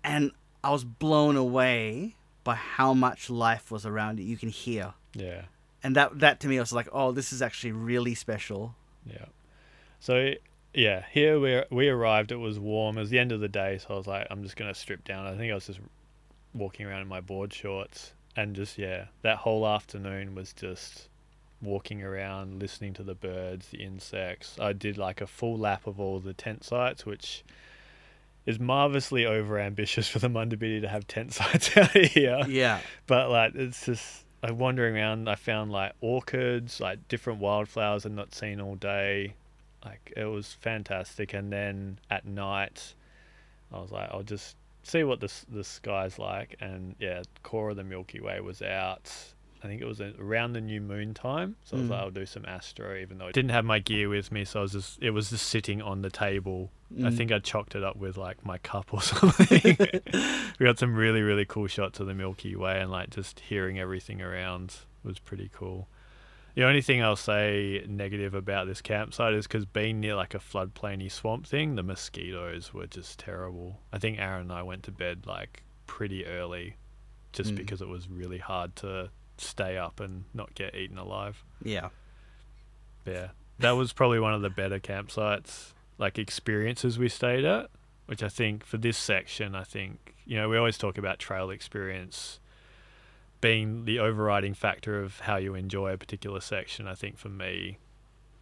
and 0.05 0.31
I 0.65 0.71
was 0.71 0.85
blown 0.85 1.37
away 1.37 2.15
by 2.49 2.55
how 2.55 2.95
much 2.95 3.29
life 3.31 3.71
was 3.71 3.85
around 3.85 4.19
it. 4.21 4.25
You 4.25 4.37
can 4.43 4.49
hear, 4.49 4.95
Yeah. 5.15 5.43
and 5.83 5.95
that 5.97 6.19
that 6.21 6.41
to 6.41 6.49
me 6.49 6.59
was 6.59 6.73
like, 6.73 6.89
oh, 6.93 7.13
this 7.13 7.33
is 7.33 7.41
actually 7.43 7.73
really 7.73 8.15
special. 8.15 8.75
Yeah. 9.05 9.27
So 10.01 10.33
yeah, 10.75 11.05
here 11.11 11.39
we 11.41 11.63
we 11.71 11.89
arrived. 11.89 12.31
It 12.33 12.37
was 12.49 12.59
warm. 12.59 12.97
It 12.97 13.01
was 13.03 13.11
the 13.11 13.19
end 13.19 13.33
of 13.33 13.41
the 13.41 13.49
day, 13.63 13.79
so 13.79 13.95
I 13.95 13.97
was 13.99 14.07
like, 14.07 14.27
I'm 14.31 14.43
just 14.43 14.57
gonna 14.57 14.75
strip 14.75 15.05
down. 15.05 15.27
I 15.27 15.37
think 15.37 15.51
I 15.51 15.55
was 15.55 15.67
just 15.67 15.81
walking 16.55 16.87
around 16.87 17.03
in 17.03 17.09
my 17.09 17.21
board 17.21 17.53
shorts, 17.53 18.13
and 18.37 18.57
just 18.57 18.79
yeah, 18.79 19.07
that 19.23 19.39
whole 19.39 19.67
afternoon 19.67 20.35
was 20.35 20.53
just 20.53 21.09
walking 21.61 22.03
around, 22.03 22.61
listening 22.63 22.95
to 22.95 23.03
the 23.03 23.15
birds, 23.15 23.69
the 23.69 23.83
insects. 23.83 24.57
I 24.61 24.73
did 24.73 24.97
like 24.97 25.21
a 25.21 25.27
full 25.27 25.59
lap 25.59 25.87
of 25.87 25.99
all 26.01 26.21
the 26.21 26.33
tent 26.35 26.65
sites, 26.65 27.05
which 27.05 27.45
is 28.49 28.59
marvelously 28.59 29.27
over 29.27 29.59
ambitious 29.59 30.09
for 30.09 30.19
the 30.19 30.29
Munda 30.29 30.57
Biddi 30.57 30.81
to 30.81 30.89
have 30.89 31.07
tent 31.07 31.33
sites 31.39 31.77
out 31.77 31.91
here. 31.97 32.41
Yeah, 32.49 32.81
but 33.07 33.31
like 33.31 33.55
it's 33.55 33.85
just 33.87 34.25
like 34.43 34.55
wandering 34.55 34.95
around 34.97 35.29
i 35.29 35.35
found 35.35 35.73
like 35.73 35.93
orchids 36.01 36.81
like 36.81 37.09
different 37.09 37.41
wildflowers 37.41 38.07
i'd 38.07 38.13
not 38.13 38.35
seen 38.35 38.61
all 38.61 38.75
day. 38.77 39.35
Like 39.85 40.13
it 40.17 40.25
was 40.25 40.53
fantastic. 40.53 41.35
And 41.35 41.53
then 41.53 41.99
at 42.11 42.25
night 42.27 42.95
i 43.73 43.79
was 43.79 43.91
like 43.93 44.09
i'll 44.13 44.23
just 44.23 44.57
see 44.85 45.05
what 45.05 45.21
the 45.21 45.27
s- 45.27 45.45
the 45.51 45.63
sky's 45.65 46.19
like, 46.19 46.57
and 46.61 46.95
yeah, 46.99 47.23
core 47.43 47.71
of 47.71 47.77
the 47.77 47.85
Milky 47.85 48.21
Way 48.21 48.41
was 48.41 48.63
out. 48.63 49.13
I 49.63 49.67
think 49.67 49.83
it 49.83 49.87
was 49.87 50.01
around 50.01 50.53
the 50.53 50.61
new 50.61 50.81
moon 50.81 51.15
time, 51.15 51.57
so 51.65 51.77
I 51.77 51.81
was 51.81 51.89
Mm. 51.89 51.91
like, 51.91 52.01
I'll 52.01 52.11
do 52.11 52.27
some 52.27 52.45
astro, 52.45 52.97
even 52.97 53.19
though 53.19 53.27
I 53.27 53.33
didn't 53.33 53.51
have 53.51 53.65
my 53.65 53.81
gear 53.81 54.09
with 54.09 54.31
me, 54.31 54.45
so 54.45 54.61
I 54.61 54.63
was 54.63 54.73
just 54.73 55.03
it 55.03 55.11
was 55.11 55.31
just 55.31 55.47
sitting 55.49 55.83
on 55.83 56.03
the 56.03 56.11
table. 56.11 56.71
I 56.99 57.11
Mm. 57.11 57.17
think 57.17 57.33
I 57.33 57.39
chalked 57.41 57.75
it 57.75 57.83
up 57.83 57.97
with 57.97 58.17
like 58.17 58.45
my 58.47 58.59
cup 58.59 58.95
or 58.95 59.03
something. 59.13 59.77
we 60.59 60.65
got 60.67 60.79
some 60.79 60.95
really 60.95 61.23
really 61.23 61.45
cool 61.45 61.67
shots 61.67 61.99
of 62.01 62.07
the 62.07 62.15
Milky 62.15 62.55
Way, 62.57 62.81
and 62.81 62.91
like 62.91 63.11
just 63.11 63.41
hearing 63.41 63.79
everything 63.79 64.23
around 64.23 64.77
was 65.03 65.19
pretty 65.19 65.51
cool. 65.53 65.89
The 66.55 66.65
only 66.65 66.81
thing 66.83 67.03
I'll 67.03 67.15
say 67.15 67.85
negative 67.89 68.35
about 68.35 68.67
this 68.67 68.81
campsite 68.83 69.33
is 69.35 69.47
because 69.47 69.65
being 69.65 70.01
near 70.01 70.17
like 70.17 70.35
a 70.35 70.39
floodplainy 70.41 71.11
swamp 71.11 71.47
thing, 71.47 71.77
the 71.77 71.85
mosquitoes 71.85 72.75
were 72.75 72.87
just 72.89 73.19
terrible. 73.21 73.81
I 73.93 73.99
think 73.99 74.19
Aaron 74.19 74.43
and 74.43 74.53
I 74.53 74.63
went 74.63 74.83
to 74.85 74.91
bed 74.91 75.25
like 75.27 75.63
pretty 75.87 76.27
early 76.27 76.77
just 77.33 77.53
Mm. 77.53 77.57
because 77.59 77.81
it 77.83 77.89
was 77.89 78.09
really 78.09 78.39
hard 78.39 78.75
to 78.77 79.11
stay 79.41 79.77
up 79.77 80.01
and 80.01 80.25
not 80.35 80.55
get 80.55 80.75
eaten 80.75 80.99
alive. 80.99 81.45
Yeah. 81.63 81.89
Yeah, 83.07 83.29
that 83.59 83.73
was 83.73 83.93
probably 83.95 84.21
one 84.21 84.35
of 84.35 84.43
the 84.43 84.51
better 84.51 84.79
campsites, 84.79 85.73
like 85.97 86.19
experiences 86.19 86.99
we 86.99 87.09
stayed 87.09 87.45
at, 87.45 87.71
which 88.05 88.23
I 88.23 88.29
think 88.29 88.67
for 88.67 88.77
this 88.77 88.99
section, 88.99 89.55
I 89.55 89.65
think, 89.65 90.15
you 90.27 90.37
know, 90.37 90.49
we 90.49 90.59
always 90.59 90.77
talk 90.77 90.99
about 90.99 91.19
trail 91.19 91.49
experience 91.49 92.39
being 93.41 93.87
the 93.87 93.99
overriding 93.99 94.53
factor 94.53 95.01
of 95.01 95.21
how 95.21 95.37
you 95.37 95.55
enjoy 95.55 95.93
a 95.93 95.97
particular 95.97 96.41
section. 96.41 96.87
I 96.87 96.95
think 96.95 97.17
for 97.17 97.31
me, 97.31 97.79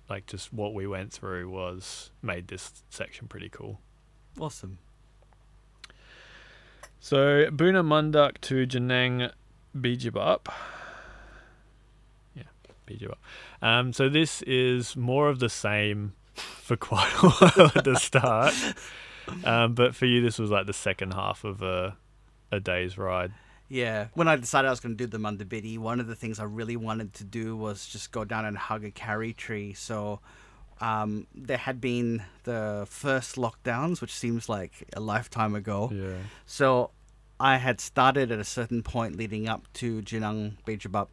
like 0.09 0.27
just 0.27 0.53
what 0.53 0.75
we 0.75 0.87
went 0.87 1.13
through 1.13 1.49
was 1.49 2.11
made 2.23 2.49
this 2.49 2.83
section 2.91 3.29
pretty 3.29 3.49
cool. 3.49 3.79
Awesome. 4.41 4.79
So 6.99 7.47
Booner 7.51 7.85
Mundak 7.85 8.41
to 8.43 8.67
Jinung 8.67 9.31
Beigabup. 9.77 10.49
Beigabup. 12.87 13.19
Um, 13.63 13.93
so 13.93 14.09
this 14.09 14.43
is 14.43 14.97
more 14.97 15.29
of 15.29 15.39
the 15.39 15.49
same 15.49 16.15
for 16.35 16.77
quite 16.77 17.13
a 17.23 17.29
while 17.29 17.73
at 17.75 17.85
the 17.85 17.97
start. 17.97 18.55
Um, 19.45 19.75
but 19.75 19.95
for 19.95 20.07
you, 20.07 20.23
this 20.23 20.39
was 20.39 20.51
like 20.51 20.67
the 20.67 20.73
second 20.73 21.15
half 21.15 21.45
of 21.45 21.63
a 21.63 21.97
a 22.53 22.61
day's 22.61 22.97
ride. 22.97 23.33
Yeah. 23.69 24.09
When 24.15 24.29
I 24.29 24.37
decided 24.37 24.69
I 24.69 24.71
was 24.71 24.81
going 24.81 24.97
to 24.97 25.05
do 25.05 25.09
the 25.09 25.19
Munda 25.19 25.45
Biddi, 25.45 25.79
one 25.79 26.01
of 26.01 26.07
the 26.07 26.15
things 26.15 26.39
I 26.39 26.45
really 26.45 26.77
wanted 26.77 27.15
to 27.15 27.25
do 27.25 27.57
was 27.57 27.87
just 27.87 28.13
go 28.13 28.25
down 28.25 28.45
and 28.45 28.57
hug 28.57 28.85
a 28.85 28.91
karri 28.91 29.35
tree. 29.35 29.73
So 29.73 30.21
um, 30.81 31.27
there 31.35 31.57
had 31.57 31.81
been 31.81 32.23
the 32.45 32.87
first 32.89 33.37
lockdowns, 33.37 34.01
which 34.01 34.15
seems 34.15 34.49
like 34.49 34.85
a 34.95 35.01
lifetime 35.01 35.55
ago. 35.55 35.91
Yeah. 35.93 36.19
So 36.47 36.91
I 37.41 37.57
had 37.57 37.81
started 37.81 38.31
at 38.31 38.39
a 38.39 38.45
certain 38.45 38.83
point 38.83 39.17
leading 39.17 39.49
up 39.49 39.65
to 39.75 40.01
Jinung 40.03 40.55
Beigabup. 40.67 41.09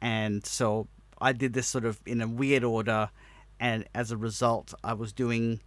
And 0.00 0.46
so 0.46 0.86
I 1.20 1.32
did 1.32 1.52
this 1.52 1.66
sort 1.66 1.84
of 1.84 2.00
in 2.06 2.20
a 2.20 2.28
weird 2.28 2.64
order. 2.64 3.10
And 3.58 3.84
as 3.94 4.10
a 4.10 4.16
result, 4.16 4.72
I 4.82 4.94
was 4.94 5.12
doing 5.12 5.60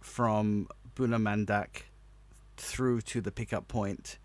from 0.00 0.68
Booner 0.94 1.20
Mundak 1.20 1.84
through 2.56 3.00
to 3.02 3.20
the 3.20 3.30
pickup 3.30 3.68
point 3.68 4.18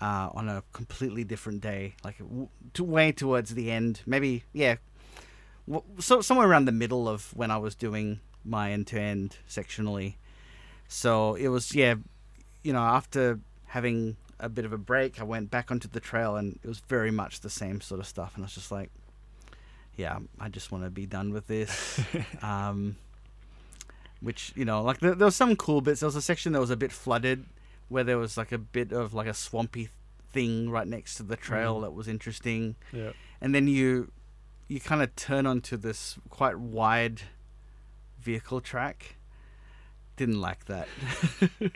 uh, 0.00 0.30
on 0.32 0.48
a 0.48 0.62
completely 0.72 1.24
different 1.24 1.60
day, 1.60 1.94
like 2.04 2.18
w- 2.18 2.48
to 2.74 2.84
way 2.84 3.12
towards 3.12 3.54
the 3.54 3.70
end. 3.70 4.00
Maybe, 4.06 4.44
yeah, 4.52 4.76
w- 5.68 5.84
so 5.98 6.20
somewhere 6.22 6.48
around 6.48 6.64
the 6.64 6.72
middle 6.72 7.08
of 7.08 7.36
when 7.36 7.50
I 7.50 7.58
was 7.58 7.74
doing 7.74 8.20
my 8.44 8.72
end 8.72 8.86
to 8.88 9.00
end 9.00 9.36
sectionally. 9.48 10.14
So 10.88 11.34
it 11.34 11.48
was, 11.48 11.74
yeah, 11.74 11.96
you 12.62 12.72
know, 12.72 12.80
after 12.80 13.40
having 13.66 14.16
a 14.38 14.48
bit 14.48 14.64
of 14.64 14.72
a 14.72 14.78
break, 14.78 15.20
I 15.20 15.24
went 15.24 15.50
back 15.50 15.70
onto 15.70 15.88
the 15.88 16.00
trail 16.00 16.36
and 16.36 16.58
it 16.62 16.66
was 16.68 16.80
very 16.88 17.10
much 17.10 17.40
the 17.40 17.50
same 17.50 17.80
sort 17.80 18.00
of 18.00 18.06
stuff. 18.06 18.34
And 18.34 18.44
I 18.44 18.46
was 18.46 18.54
just 18.54 18.72
like, 18.72 18.90
yeah, 20.00 20.18
I 20.40 20.48
just 20.48 20.72
want 20.72 20.84
to 20.84 20.90
be 20.90 21.06
done 21.06 21.32
with 21.32 21.46
this. 21.46 22.00
um, 22.42 22.96
which, 24.20 24.52
you 24.56 24.64
know, 24.64 24.82
like 24.82 24.98
there, 25.00 25.14
there 25.14 25.26
was 25.26 25.36
some 25.36 25.56
cool 25.56 25.80
bits. 25.80 26.00
There 26.00 26.06
was 26.06 26.16
a 26.16 26.22
section 26.22 26.52
that 26.54 26.60
was 26.60 26.70
a 26.70 26.76
bit 26.76 26.92
flooded 26.92 27.44
where 27.88 28.04
there 28.04 28.18
was 28.18 28.36
like 28.36 28.52
a 28.52 28.58
bit 28.58 28.92
of 28.92 29.12
like 29.14 29.26
a 29.26 29.34
swampy 29.34 29.88
thing 30.32 30.70
right 30.70 30.86
next 30.86 31.16
to 31.16 31.22
the 31.22 31.36
trail 31.36 31.78
Mhm. 31.78 31.82
that 31.82 31.92
was 31.92 32.06
interesting. 32.08 32.76
Yeah. 32.92 33.12
And 33.40 33.54
then 33.54 33.66
you 33.68 34.10
you 34.68 34.78
kind 34.80 35.02
of 35.02 35.14
turn 35.16 35.46
onto 35.46 35.76
this 35.76 36.16
quite 36.28 36.56
wide 36.58 37.22
vehicle 38.20 38.60
track. 38.60 39.16
Didn't 40.16 40.40
like 40.40 40.66
that. 40.66 40.86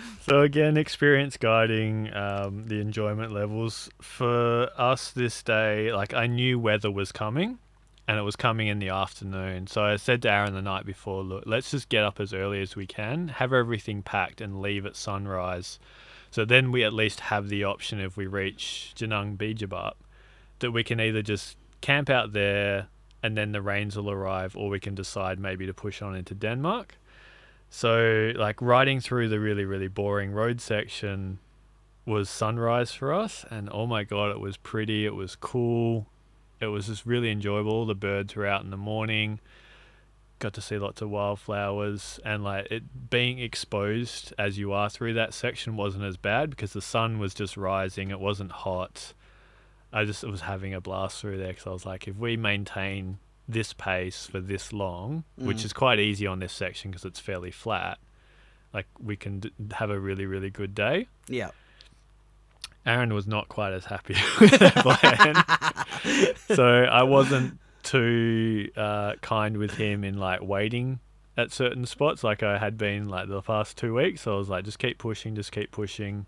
So 0.20 0.42
again, 0.42 0.76
experience 0.76 1.36
guiding 1.36 2.14
um, 2.14 2.64
the 2.64 2.80
enjoyment 2.80 3.32
levels 3.32 3.90
for 4.00 4.68
us 4.76 5.10
this 5.10 5.42
day. 5.42 5.92
Like 5.92 6.14
I 6.14 6.26
knew 6.26 6.58
weather 6.58 6.90
was 6.90 7.10
coming, 7.10 7.58
and 8.06 8.18
it 8.18 8.22
was 8.22 8.36
coming 8.36 8.68
in 8.68 8.78
the 8.78 8.90
afternoon. 8.90 9.66
So 9.66 9.82
I 9.82 9.96
said 9.96 10.22
to 10.22 10.30
Aaron 10.30 10.54
the 10.54 10.62
night 10.62 10.84
before, 10.84 11.24
"Look, 11.24 11.44
let's 11.46 11.70
just 11.70 11.88
get 11.88 12.04
up 12.04 12.20
as 12.20 12.32
early 12.32 12.60
as 12.60 12.76
we 12.76 12.86
can, 12.86 13.28
have 13.28 13.52
everything 13.52 14.02
packed, 14.02 14.40
and 14.40 14.60
leave 14.60 14.86
at 14.86 14.94
sunrise. 14.94 15.78
So 16.30 16.44
then 16.44 16.70
we 16.70 16.84
at 16.84 16.92
least 16.92 17.20
have 17.20 17.48
the 17.48 17.64
option 17.64 17.98
if 17.98 18.16
we 18.16 18.26
reach 18.26 18.92
Jinung 18.94 19.36
Beigabup 19.36 19.94
that 20.60 20.70
we 20.70 20.84
can 20.84 21.00
either 21.00 21.22
just 21.22 21.56
camp 21.80 22.08
out 22.08 22.32
there 22.32 22.88
and 23.22 23.36
then 23.36 23.52
the 23.52 23.62
rains 23.62 23.96
will 23.96 24.10
arrive, 24.10 24.56
or 24.56 24.68
we 24.68 24.78
can 24.78 24.94
decide 24.94 25.40
maybe 25.40 25.66
to 25.66 25.74
push 25.74 26.02
on 26.02 26.14
into 26.14 26.34
Denmark." 26.34 26.99
So, 27.72 28.32
like 28.34 28.60
riding 28.60 29.00
through 29.00 29.28
the 29.28 29.38
really, 29.38 29.64
really 29.64 29.86
boring 29.86 30.32
road 30.32 30.60
section 30.60 31.38
was 32.04 32.28
sunrise 32.28 32.92
for 32.92 33.14
us, 33.14 33.44
and 33.48 33.68
oh 33.72 33.86
my 33.86 34.02
god, 34.02 34.32
it 34.32 34.40
was 34.40 34.56
pretty. 34.56 35.06
It 35.06 35.14
was 35.14 35.36
cool. 35.36 36.08
It 36.60 36.66
was 36.66 36.88
just 36.88 37.06
really 37.06 37.30
enjoyable. 37.30 37.70
All 37.70 37.86
the 37.86 37.94
birds 37.94 38.34
were 38.34 38.44
out 38.46 38.64
in 38.64 38.70
the 38.70 38.76
morning. 38.76 39.38
Got 40.40 40.52
to 40.54 40.60
see 40.60 40.78
lots 40.78 41.00
of 41.00 41.10
wildflowers, 41.10 42.18
and 42.24 42.42
like 42.42 42.66
it 42.72 43.08
being 43.08 43.38
exposed 43.38 44.34
as 44.36 44.58
you 44.58 44.72
are 44.72 44.90
through 44.90 45.14
that 45.14 45.32
section 45.32 45.76
wasn't 45.76 46.04
as 46.04 46.16
bad 46.16 46.50
because 46.50 46.72
the 46.72 46.82
sun 46.82 47.20
was 47.20 47.34
just 47.34 47.56
rising. 47.56 48.10
It 48.10 48.18
wasn't 48.18 48.50
hot. 48.50 49.14
I 49.92 50.04
just 50.04 50.24
was 50.24 50.40
having 50.40 50.74
a 50.74 50.80
blast 50.80 51.20
through 51.20 51.38
there 51.38 51.48
because 51.48 51.68
I 51.68 51.70
was 51.70 51.86
like, 51.86 52.08
if 52.08 52.16
we 52.16 52.36
maintain 52.36 53.18
this 53.50 53.72
pace 53.72 54.26
for 54.26 54.40
this 54.40 54.72
long, 54.72 55.24
which 55.36 55.58
Mm. 55.58 55.64
is 55.64 55.72
quite 55.72 55.98
easy 55.98 56.26
on 56.26 56.38
this 56.38 56.52
section 56.52 56.90
because 56.90 57.04
it's 57.04 57.20
fairly 57.20 57.50
flat, 57.50 57.98
like 58.72 58.86
we 58.98 59.16
can 59.16 59.40
d- 59.40 59.52
have 59.72 59.90
a 59.90 59.98
really 59.98 60.26
really 60.26 60.50
good 60.50 60.74
day. 60.74 61.06
yeah. 61.28 61.50
Aaron 62.86 63.12
was 63.12 63.26
not 63.26 63.48
quite 63.48 63.72
as 63.74 63.84
happy 63.84 64.14
with 64.40 64.58
that 64.58 64.74
plan, 64.76 66.34
so 66.56 66.84
I 66.84 67.02
wasn't 67.02 67.58
too 67.82 68.70
uh, 68.76 69.14
kind 69.20 69.58
with 69.58 69.72
him 69.74 70.02
in 70.02 70.16
like 70.18 70.40
waiting 70.42 70.98
at 71.36 71.52
certain 71.52 71.84
spots 71.84 72.24
like 72.24 72.42
I 72.42 72.56
had 72.58 72.78
been 72.78 73.08
like 73.08 73.28
the 73.28 73.42
past 73.42 73.76
two 73.76 73.94
weeks. 73.94 74.22
So 74.22 74.34
I 74.34 74.38
was 74.38 74.48
like, 74.48 74.64
just 74.64 74.78
keep 74.78 74.96
pushing, 74.98 75.34
just 75.34 75.52
keep 75.52 75.70
pushing. 75.72 76.24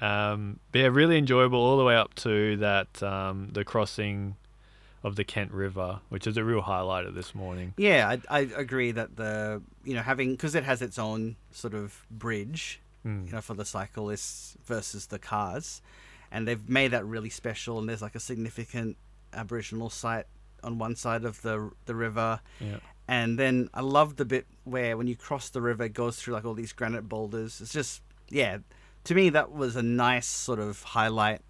Um, 0.00 0.58
but 0.72 0.80
yeah, 0.80 0.86
really 0.88 1.16
enjoyable 1.18 1.60
all 1.60 1.76
the 1.78 1.84
way 1.84 1.94
up 1.96 2.14
to 2.16 2.56
that 2.58 3.00
um, 3.02 3.50
the 3.52 3.64
crossing 3.64 4.34
of 5.08 5.16
the 5.16 5.24
Kent 5.24 5.50
River, 5.50 5.98
which 6.08 6.26
is 6.28 6.36
a 6.36 6.44
real 6.44 6.60
highlight 6.60 7.04
of 7.06 7.14
this 7.14 7.34
morning. 7.34 7.74
Yeah, 7.76 8.16
I, 8.30 8.38
I 8.38 8.40
agree 8.56 8.92
that 8.92 9.16
the 9.16 9.60
you 9.84 9.94
know 9.94 10.02
having 10.02 10.30
because 10.32 10.54
it 10.54 10.62
has 10.62 10.80
its 10.82 10.98
own 10.98 11.34
sort 11.50 11.74
of 11.74 12.06
bridge, 12.10 12.80
Mm. 13.06 13.26
you 13.26 13.32
know, 13.32 13.40
for 13.40 13.54
the 13.54 13.64
cyclists 13.64 14.56
versus 14.66 15.06
the 15.06 15.18
cars, 15.20 15.80
and 16.32 16.46
they've 16.46 16.68
made 16.68 16.88
that 16.92 17.04
really 17.06 17.30
special. 17.30 17.78
And 17.78 17.88
there's 17.88 18.02
like 18.02 18.14
a 18.16 18.20
significant 18.20 18.96
Aboriginal 19.32 19.88
site 19.88 20.26
on 20.64 20.78
one 20.78 20.94
side 20.96 21.24
of 21.24 21.42
the 21.42 21.70
the 21.86 21.94
river, 21.94 22.40
Yeah. 22.60 22.78
and 23.06 23.38
then 23.38 23.70
I 23.72 23.80
love 23.82 24.16
the 24.16 24.24
bit 24.24 24.46
where 24.64 24.96
when 24.96 25.06
you 25.06 25.16
cross 25.16 25.48
the 25.50 25.62
river, 25.62 25.84
it 25.84 25.94
goes 25.94 26.16
through 26.20 26.34
like 26.34 26.44
all 26.44 26.54
these 26.54 26.72
granite 26.72 27.08
boulders. 27.08 27.60
It's 27.60 27.72
just 27.72 28.02
yeah, 28.30 28.58
to 29.04 29.14
me 29.14 29.30
that 29.30 29.52
was 29.52 29.76
a 29.76 29.82
nice 29.82 30.26
sort 30.26 30.58
of 30.58 30.82
highlight. 30.82 31.40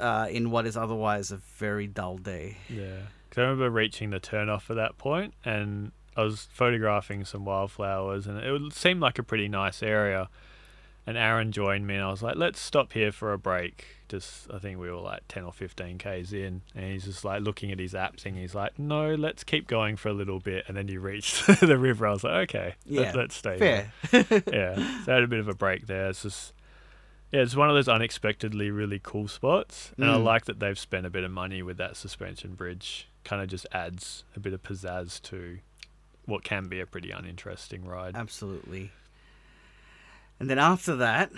Uh, 0.00 0.26
in 0.30 0.50
what 0.50 0.66
is 0.66 0.76
otherwise 0.76 1.30
a 1.30 1.36
very 1.36 1.86
dull 1.86 2.16
day. 2.18 2.56
Yeah. 2.68 2.96
Because 3.28 3.42
I 3.42 3.44
remember 3.44 3.70
reaching 3.70 4.10
the 4.10 4.18
turnoff 4.20 4.68
at 4.68 4.76
that 4.76 4.98
point 4.98 5.34
and 5.44 5.92
I 6.16 6.22
was 6.24 6.48
photographing 6.52 7.24
some 7.24 7.44
wildflowers 7.44 8.26
and 8.26 8.38
it 8.38 8.50
would- 8.50 8.72
seemed 8.72 9.00
like 9.00 9.18
a 9.18 9.22
pretty 9.22 9.48
nice 9.48 9.82
area. 9.82 10.28
And 11.06 11.16
Aaron 11.16 11.50
joined 11.50 11.86
me 11.86 11.94
and 11.96 12.04
I 12.04 12.10
was 12.10 12.22
like, 12.22 12.36
let's 12.36 12.60
stop 12.60 12.92
here 12.92 13.10
for 13.10 13.32
a 13.32 13.38
break. 13.38 13.86
Just, 14.08 14.48
I 14.52 14.58
think 14.58 14.78
we 14.78 14.88
were 14.90 15.00
like 15.00 15.22
10 15.28 15.42
or 15.44 15.52
15 15.52 15.98
Ks 15.98 16.32
in. 16.32 16.62
And 16.76 16.92
he's 16.92 17.04
just 17.04 17.24
like 17.24 17.42
looking 17.42 17.72
at 17.72 17.78
his 17.80 17.94
app 17.94 18.18
thing. 18.20 18.34
He's 18.36 18.54
like, 18.54 18.78
no, 18.78 19.14
let's 19.14 19.42
keep 19.44 19.66
going 19.66 19.96
for 19.96 20.10
a 20.10 20.12
little 20.12 20.38
bit. 20.38 20.64
And 20.68 20.76
then 20.76 20.86
you 20.88 21.00
reached 21.00 21.46
the 21.60 21.76
river. 21.78 22.06
I 22.06 22.12
was 22.12 22.22
like, 22.24 22.50
okay, 22.54 22.74
Yeah, 22.86 23.00
let, 23.00 23.16
let's 23.16 23.34
stay 23.36 23.58
here 23.58 23.92
yeah, 24.52 25.02
so 25.04 25.12
I 25.12 25.14
had 25.14 25.22
a 25.24 25.28
bit 25.28 25.40
of 25.40 25.48
a 25.48 25.54
break 25.54 25.86
there. 25.86 26.08
It's 26.08 26.22
just, 26.22 26.52
yeah, 27.32 27.40
it's 27.40 27.56
one 27.56 27.68
of 27.68 27.74
those 27.74 27.88
unexpectedly 27.88 28.70
really 28.70 29.00
cool 29.02 29.26
spots, 29.26 29.92
and 29.96 30.08
I 30.10 30.14
Mm. 30.16 30.24
like 30.24 30.44
that 30.44 30.60
they've 30.60 30.78
spent 30.78 31.06
a 31.06 31.10
bit 31.10 31.24
of 31.24 31.30
money 31.30 31.62
with 31.62 31.78
that 31.78 31.96
suspension 31.96 32.54
bridge. 32.54 33.08
Kind 33.24 33.42
of 33.42 33.48
just 33.48 33.66
adds 33.72 34.24
a 34.36 34.40
bit 34.40 34.52
of 34.52 34.62
pizzazz 34.62 35.20
to 35.22 35.58
what 36.26 36.44
can 36.44 36.68
be 36.68 36.78
a 36.80 36.86
pretty 36.86 37.10
uninteresting 37.10 37.84
ride. 37.84 38.14
Absolutely. 38.16 38.90
And 40.40 40.50
then 40.50 40.58
after 40.58 40.96
that 40.96 41.30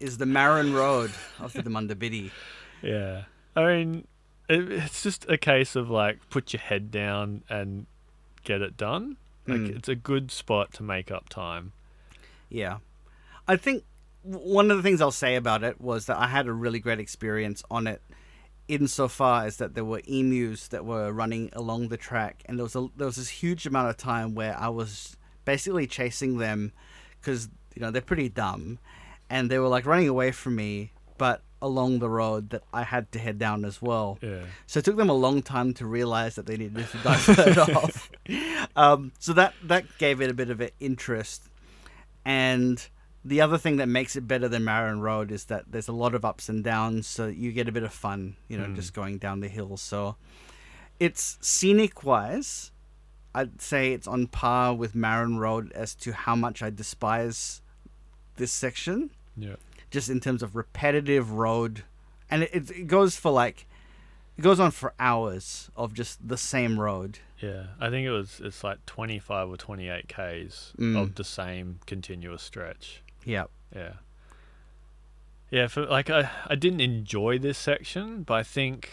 is 0.00 0.18
the 0.18 0.26
Marin 0.26 0.72
Road 0.72 1.10
after 1.40 1.62
the 1.62 1.70
Munda 1.70 1.94
Biddi. 1.94 2.30
Yeah. 2.82 3.24
I 3.54 3.66
mean, 3.66 4.06
it, 4.48 4.72
it's 4.72 5.02
just 5.02 5.28
a 5.28 5.36
case 5.36 5.76
of 5.76 5.90
like 5.90 6.18
put 6.30 6.54
your 6.54 6.60
head 6.60 6.90
down 6.90 7.42
and 7.50 7.84
get 8.42 8.62
it 8.62 8.78
done. 8.78 9.18
Like 9.46 9.58
Mm. 9.60 9.76
it's 9.76 9.88
a 9.90 9.94
good 9.94 10.30
spot 10.30 10.72
to 10.74 10.82
make 10.82 11.10
up 11.10 11.28
time. 11.28 11.72
Yeah. 12.48 12.78
I 13.46 13.56
think 13.56 13.84
one 14.22 14.70
of 14.70 14.76
the 14.76 14.82
things 14.82 15.00
I'll 15.00 15.10
say 15.10 15.36
about 15.36 15.64
it 15.64 15.80
was 15.80 16.06
that 16.06 16.18
I 16.18 16.26
had 16.26 16.46
a 16.46 16.52
really 16.52 16.78
great 16.78 17.00
experience 17.00 17.62
on 17.70 17.86
it 17.86 18.02
insofar 18.68 19.46
as 19.46 19.56
that 19.56 19.74
there 19.74 19.84
were 19.84 20.00
emus 20.06 20.68
that 20.68 20.84
were 20.84 21.12
running 21.12 21.50
along 21.54 21.88
the 21.88 21.96
track 21.96 22.42
and 22.46 22.58
there 22.58 22.62
was 22.62 22.76
a, 22.76 22.86
there 22.96 23.06
was 23.06 23.16
this 23.16 23.28
huge 23.28 23.66
amount 23.66 23.88
of 23.88 23.96
time 23.96 24.34
where 24.34 24.56
I 24.56 24.68
was 24.68 25.16
basically 25.44 25.88
chasing 25.88 26.38
them 26.38 26.72
cuz 27.20 27.48
you 27.74 27.82
know 27.82 27.90
they're 27.90 28.00
pretty 28.00 28.28
dumb 28.28 28.78
and 29.28 29.50
they 29.50 29.58
were 29.58 29.66
like 29.66 29.86
running 29.86 30.06
away 30.06 30.30
from 30.30 30.54
me 30.54 30.92
but 31.18 31.42
along 31.62 31.98
the 31.98 32.08
road 32.08 32.50
that 32.50 32.62
I 32.72 32.84
had 32.84 33.12
to 33.12 33.18
head 33.18 33.38
down 33.38 33.64
as 33.64 33.82
well. 33.82 34.18
Yeah. 34.22 34.44
So 34.66 34.78
it 34.78 34.84
took 34.84 34.96
them 34.96 35.10
a 35.10 35.14
long 35.14 35.42
time 35.42 35.74
to 35.74 35.86
realize 35.86 36.36
that 36.36 36.46
they 36.46 36.56
needed 36.56 36.88
to 36.88 36.98
divert 36.98 37.58
off. 37.76 38.10
Um, 38.76 39.12
so 39.18 39.32
that 39.34 39.54
that 39.64 39.84
gave 39.98 40.20
it 40.20 40.30
a 40.30 40.34
bit 40.34 40.50
of 40.50 40.60
an 40.60 40.70
interest. 40.80 41.42
And 42.24 42.86
the 43.24 43.40
other 43.40 43.58
thing 43.58 43.76
that 43.76 43.88
makes 43.88 44.16
it 44.16 44.26
better 44.26 44.48
than 44.48 44.64
Marin 44.64 45.00
Road 45.00 45.30
is 45.30 45.44
that 45.46 45.64
there's 45.70 45.88
a 45.88 45.92
lot 45.92 46.14
of 46.14 46.24
ups 46.24 46.48
and 46.48 46.64
downs, 46.64 47.06
so 47.06 47.26
you 47.26 47.52
get 47.52 47.68
a 47.68 47.72
bit 47.72 47.82
of 47.82 47.92
fun, 47.92 48.36
you 48.48 48.56
know, 48.56 48.64
Mm. 48.66 48.74
just 48.76 48.94
going 48.94 49.18
down 49.18 49.40
the 49.40 49.48
hill. 49.48 49.76
So 49.76 50.16
it's 50.98 51.38
scenic 51.40 52.02
wise, 52.04 52.72
I'd 53.34 53.60
say 53.60 53.92
it's 53.92 54.06
on 54.08 54.26
par 54.26 54.74
with 54.74 54.94
Marin 54.94 55.38
Road 55.38 55.70
as 55.72 55.94
to 55.96 56.12
how 56.12 56.34
much 56.34 56.62
I 56.62 56.70
despise 56.70 57.62
this 58.36 58.52
section 58.52 59.10
Yeah. 59.36 59.56
just 59.90 60.08
in 60.10 60.18
terms 60.20 60.42
of 60.42 60.56
repetitive 60.56 61.30
road 61.32 61.84
and 62.30 62.42
it, 62.44 62.70
it, 62.70 62.86
goes 62.86 63.16
for 63.16 63.30
like 63.30 63.66
it 64.38 64.42
goes 64.42 64.58
on 64.58 64.70
for 64.70 64.94
hours 64.98 65.70
of 65.76 65.92
just 65.92 66.26
the 66.26 66.38
same 66.38 66.80
road 66.80 67.18
Yeah. 67.38 67.66
I 67.78 67.90
think 67.90 68.06
it 68.06 68.10
was 68.10 68.40
it's 68.42 68.64
like 68.64 68.84
25 68.86 69.48
or 69.50 69.56
28 69.56 70.08
Ks 70.08 70.72
Mm. 70.78 70.96
of 71.00 71.14
the 71.16 71.24
same 71.24 71.80
continuous 71.86 72.42
stretch. 72.42 73.02
Yeah 73.24 73.44
Yeah. 73.74 73.92
Yeah, 75.50 75.66
for 75.66 75.84
like 75.86 76.10
I 76.10 76.30
I 76.46 76.54
didn't 76.54 76.80
enjoy 76.80 77.38
this 77.38 77.58
section, 77.58 78.22
but 78.22 78.34
I 78.34 78.42
think 78.44 78.88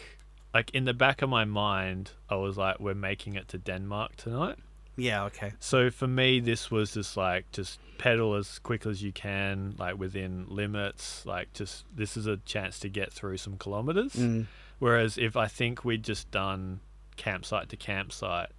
like 0.54 0.72
in 0.72 0.86
the 0.86 0.94
back 0.94 1.22
of 1.22 1.30
my 1.30 1.46
mind 1.46 2.12
I 2.30 2.36
was 2.36 2.58
like 2.58 2.80
we're 2.80 2.96
making 2.96 3.36
it 3.36 3.48
to 3.50 3.58
Denmark 3.60 4.16
tonight. 4.16 4.58
yeah 4.96 5.26
okay 5.26 5.52
So 5.60 5.92
for 5.92 6.08
me 6.08 6.40
this 6.40 6.72
was 6.72 6.94
just 6.94 7.16
like 7.18 7.52
just 7.52 7.80
pedal 8.00 8.34
as 8.36 8.60
quick 8.60 8.86
as 8.86 9.04
you 9.04 9.12
can, 9.12 9.76
like 9.78 9.98
within 10.00 10.46
limits, 10.50 11.26
like 11.26 11.54
just 11.54 11.86
this 11.96 12.18
is 12.18 12.26
a 12.28 12.38
chance 12.38 12.80
to 12.80 12.90
get 12.90 13.14
through 13.14 13.38
some 13.38 13.58
kilometers. 13.58 14.14
mm. 14.14 14.46
Whereas 14.80 15.18
if 15.18 15.36
I 15.36 15.48
think 15.48 15.84
we'd 15.86 16.04
just 16.04 16.30
done 16.32 16.80
campsite 17.18 17.70
to 17.70 17.78
campsite, 17.78 18.50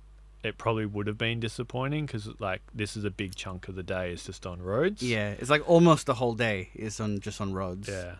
it 0.45 0.57
probably 0.59 0.87
would 0.87 1.07
have 1.07 1.19
been 1.19 1.41
disappointing 1.41 2.07
because 2.07 2.29
like 2.41 2.63
this 2.75 2.97
is 2.97 3.05
a 3.05 3.11
big 3.11 3.35
chunk 3.35 3.69
of 3.69 3.75
the 3.75 3.83
day 3.83 4.13
is 4.13 4.25
just 4.25 4.47
on 4.47 4.63
roads. 4.63 5.03
yeah 5.03 5.31
it's 5.39 5.51
like 5.51 5.69
almost 5.69 6.07
the 6.07 6.15
whole 6.15 6.35
day 6.35 6.69
is 6.75 7.01
on 7.01 7.21
just 7.21 7.41
on 7.41 7.53
roads 7.53 7.89
Yeah. 7.89 8.15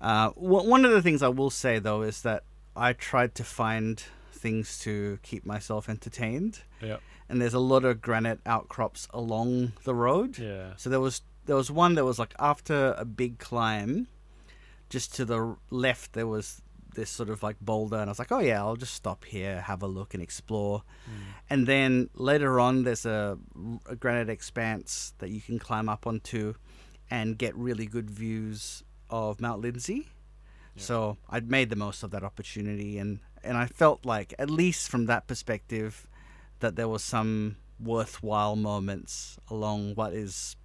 uh, 0.00 0.30
w- 0.30 0.68
one 0.68 0.84
of 0.84 0.90
the 0.90 1.02
things 1.02 1.22
i 1.22 1.28
will 1.28 1.50
say 1.50 1.78
though 1.78 2.02
is 2.02 2.22
that 2.22 2.44
i 2.76 2.92
tried 2.92 3.34
to 3.36 3.44
find 3.44 4.02
things 4.32 4.78
to 4.80 5.18
keep 5.22 5.44
myself 5.46 5.88
entertained 5.88 6.60
Yep. 6.82 7.00
and 7.28 7.40
there's 7.40 7.54
a 7.54 7.58
lot 7.60 7.84
of 7.84 8.00
granite 8.00 8.40
outcrops 8.46 9.08
along 9.12 9.72
the 9.84 9.94
road 9.94 10.38
Yeah. 10.38 10.74
So 10.76 10.90
there 10.90 11.00
was 11.00 11.22
there 11.46 11.56
was 11.56 11.70
one 11.70 11.94
that 11.94 12.04
was 12.04 12.18
like 12.18 12.34
after 12.38 12.94
a 12.98 13.04
big 13.06 13.38
climb, 13.38 14.06
just 14.90 15.14
to 15.16 15.24
the 15.24 15.56
left 15.70 16.12
there 16.12 16.26
was 16.26 16.60
this 16.94 17.10
sort 17.10 17.30
of 17.30 17.42
like 17.42 17.56
boulder, 17.60 17.96
and 17.96 18.08
I 18.08 18.12
was 18.12 18.18
like, 18.18 18.32
oh 18.32 18.40
yeah, 18.40 18.60
I'll 18.60 18.76
just 18.76 18.94
stop 18.94 19.24
here, 19.24 19.60
have 19.62 19.82
a 19.82 19.86
look, 19.86 20.14
and 20.14 20.22
explore. 20.22 20.82
Hmm. 21.04 21.12
And 21.50 21.66
then 21.66 22.10
later 22.14 22.60
on, 22.60 22.84
there's 22.84 23.06
a, 23.06 23.38
a 23.86 23.96
granite 23.96 24.28
expanse 24.28 25.12
that 25.18 25.30
you 25.30 25.40
can 25.40 25.58
climb 25.58 25.88
up 25.88 26.06
onto, 26.06 26.54
and 27.10 27.38
get 27.38 27.56
really 27.56 27.86
good 27.86 28.10
views 28.10 28.82
of 29.10 29.40
Mount 29.40 29.62
Lindesay. 29.62 30.04
Yeah. 30.74 30.82
So 30.82 31.16
I'd 31.30 31.50
made 31.50 31.70
the 31.70 31.76
most 31.76 32.02
of 32.02 32.10
that 32.10 32.22
opportunity, 32.22 32.98
and 32.98 33.20
and 33.42 33.56
I 33.56 33.66
felt 33.66 34.04
like 34.04 34.34
at 34.38 34.50
least 34.50 34.90
from 34.90 35.06
that 35.06 35.26
perspective, 35.26 36.06
that 36.60 36.76
there 36.76 36.88
was 36.88 37.02
some 37.04 37.56
worthwhile 37.80 38.56
moments 38.56 39.38
along 39.48 39.94
what 39.94 40.12
is 40.12 40.56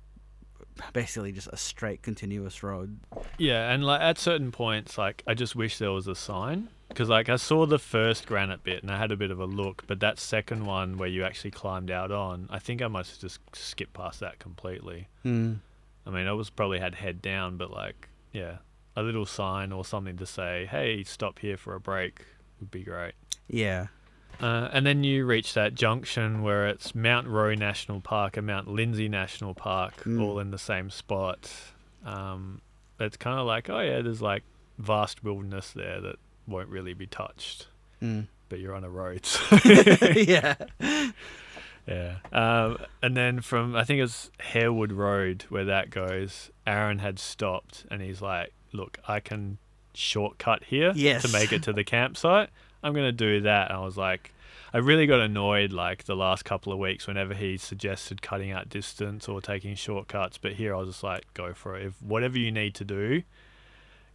basically 0.94 1.32
just 1.32 1.48
a 1.52 1.58
straight 1.58 2.02
continuous 2.02 2.64
road. 2.64 3.00
Yeah, 3.38 3.72
and 3.72 3.84
like 3.84 4.02
at 4.02 4.18
certain 4.18 4.52
points, 4.52 4.98
like 4.98 5.24
I 5.28 5.34
just 5.34 5.56
wish 5.56 5.78
there 5.78 5.92
was 5.92 6.08
a 6.08 6.16
sign 6.16 6.70
because 6.90 7.10
like 7.10 7.30
I 7.30 7.38
saw 7.38 7.66
the 7.66 7.80
first 7.80 8.28
granite 8.28 8.64
bit 8.64 8.84
and 8.84 8.92
I 8.92 8.98
had 8.98 9.12
a 9.12 9.18
bit 9.18 9.32
of 9.32 9.40
a 9.40 9.46
look, 9.46 9.84
but 9.88 10.00
that 10.02 10.20
second 10.20 10.66
one 10.66 10.98
where 10.98 11.10
you 11.10 11.24
actually 11.24 11.52
climbed 11.52 11.90
out 11.90 12.12
on, 12.12 12.48
I 12.52 12.60
think 12.60 12.82
I 12.82 12.88
must 12.88 13.12
have 13.12 13.20
just 13.20 13.40
skipped 13.54 13.94
past 13.94 14.20
that 14.20 14.40
completely. 14.40 15.08
Mm. 15.26 15.60
I 16.06 16.10
mean, 16.10 16.28
I 16.28 16.34
was 16.34 16.50
probably 16.50 16.80
had 16.80 16.96
head 16.96 17.22
down, 17.22 17.58
but 17.58 17.72
like, 17.72 18.10
yeah, 18.32 18.58
a 18.96 19.02
little 19.02 19.26
sign 19.26 19.72
or 19.72 19.86
something 19.86 20.18
to 20.18 20.26
say, 20.26 20.68
"Hey, 20.70 21.04
stop 21.04 21.40
here 21.40 21.58
for 21.58 21.74
a 21.76 21.80
break," 21.80 22.26
would 22.60 22.72
be 22.72 22.84
great. 22.84 23.14
Yeah. 23.48 23.88
Uh, 24.42 24.70
and 24.74 24.86
then 24.86 25.04
you 25.04 25.26
reach 25.26 25.54
that 25.54 25.74
junction 25.74 26.42
where 26.42 26.68
it's 26.68 26.94
Mount 26.94 27.28
Roe 27.28 27.54
National 27.56 28.02
Park 28.02 28.36
and 28.38 28.46
Mount 28.48 28.68
Lindesay 28.68 29.08
National 29.10 29.54
Park, 29.54 30.04
Mm. 30.04 30.22
all 30.22 30.40
in 30.40 30.52
the 30.52 30.58
same 30.58 30.90
spot. 30.90 31.52
Um, 32.06 32.62
it's 33.00 33.16
kind 33.18 33.40
of 33.40 33.46
like, 33.46 33.70
oh 33.70 33.80
yeah, 33.80 34.02
there's 34.02 34.22
like 34.22 34.44
vast 34.78 35.24
wilderness 35.24 35.72
there 35.72 36.02
that 36.02 36.16
won't 36.48 36.70
really 36.70 36.94
be 36.94 37.08
touched, 37.08 37.68
Mm. 38.02 38.28
but 38.50 38.60
you're 38.60 38.76
on 38.76 38.84
a 38.84 38.90
road. 38.90 39.26
So 39.26 39.58
yeah. 40.16 40.56
yeah. 41.88 42.16
Um, 42.32 42.78
and 43.02 43.16
then 43.16 43.42
from 43.42 43.76
I 43.76 43.84
think 43.84 44.00
it 44.00 44.04
was 44.04 44.32
Harewood 44.40 44.92
Road 44.92 45.44
where 45.50 45.66
that 45.66 45.90
goes. 45.90 46.50
Aaron 46.66 47.00
had 47.00 47.20
stopped 47.20 47.86
and 47.92 48.02
he's 48.02 48.22
like, 48.22 48.54
"Look, 48.72 48.98
I 49.08 49.20
can 49.20 49.58
shortcut 49.94 50.64
here 50.66 50.92
Yes. 50.96 51.22
to 51.24 51.30
make 51.32 51.52
it 51.54 51.64
to 51.64 51.74
the 51.74 51.84
campsite. 51.84 52.50
I'm 52.84 52.94
gonna 52.94 53.12
do 53.12 53.42
that." 53.42 53.70
And 53.70 53.80
I 53.80 53.84
was 53.84 53.98
like, 53.98 54.32
I 54.74 54.80
really 54.80 55.06
got 55.06 55.20
annoyed 55.20 55.72
like 55.72 56.06
the 56.06 56.16
last 56.16 56.46
couple 56.46 56.74
of 56.74 56.80
weeks 56.80 57.06
whenever 57.06 57.34
he 57.34 57.58
suggested 57.58 58.22
cutting 58.22 58.52
out 58.52 58.70
distance 58.70 59.28
or 59.30 59.40
taking 59.40 59.76
shortcuts. 59.76 60.38
But 60.38 60.54
here 60.54 60.76
I 60.76 60.80
was 60.80 60.90
just 60.90 61.04
like, 61.04 61.32
"Go 61.34 61.54
for 61.54 61.78
it. 61.78 61.86
If 61.86 62.02
whatever 62.02 62.38
you 62.38 62.52
need 62.52 62.76
to 62.76 62.86
do." 62.86 63.24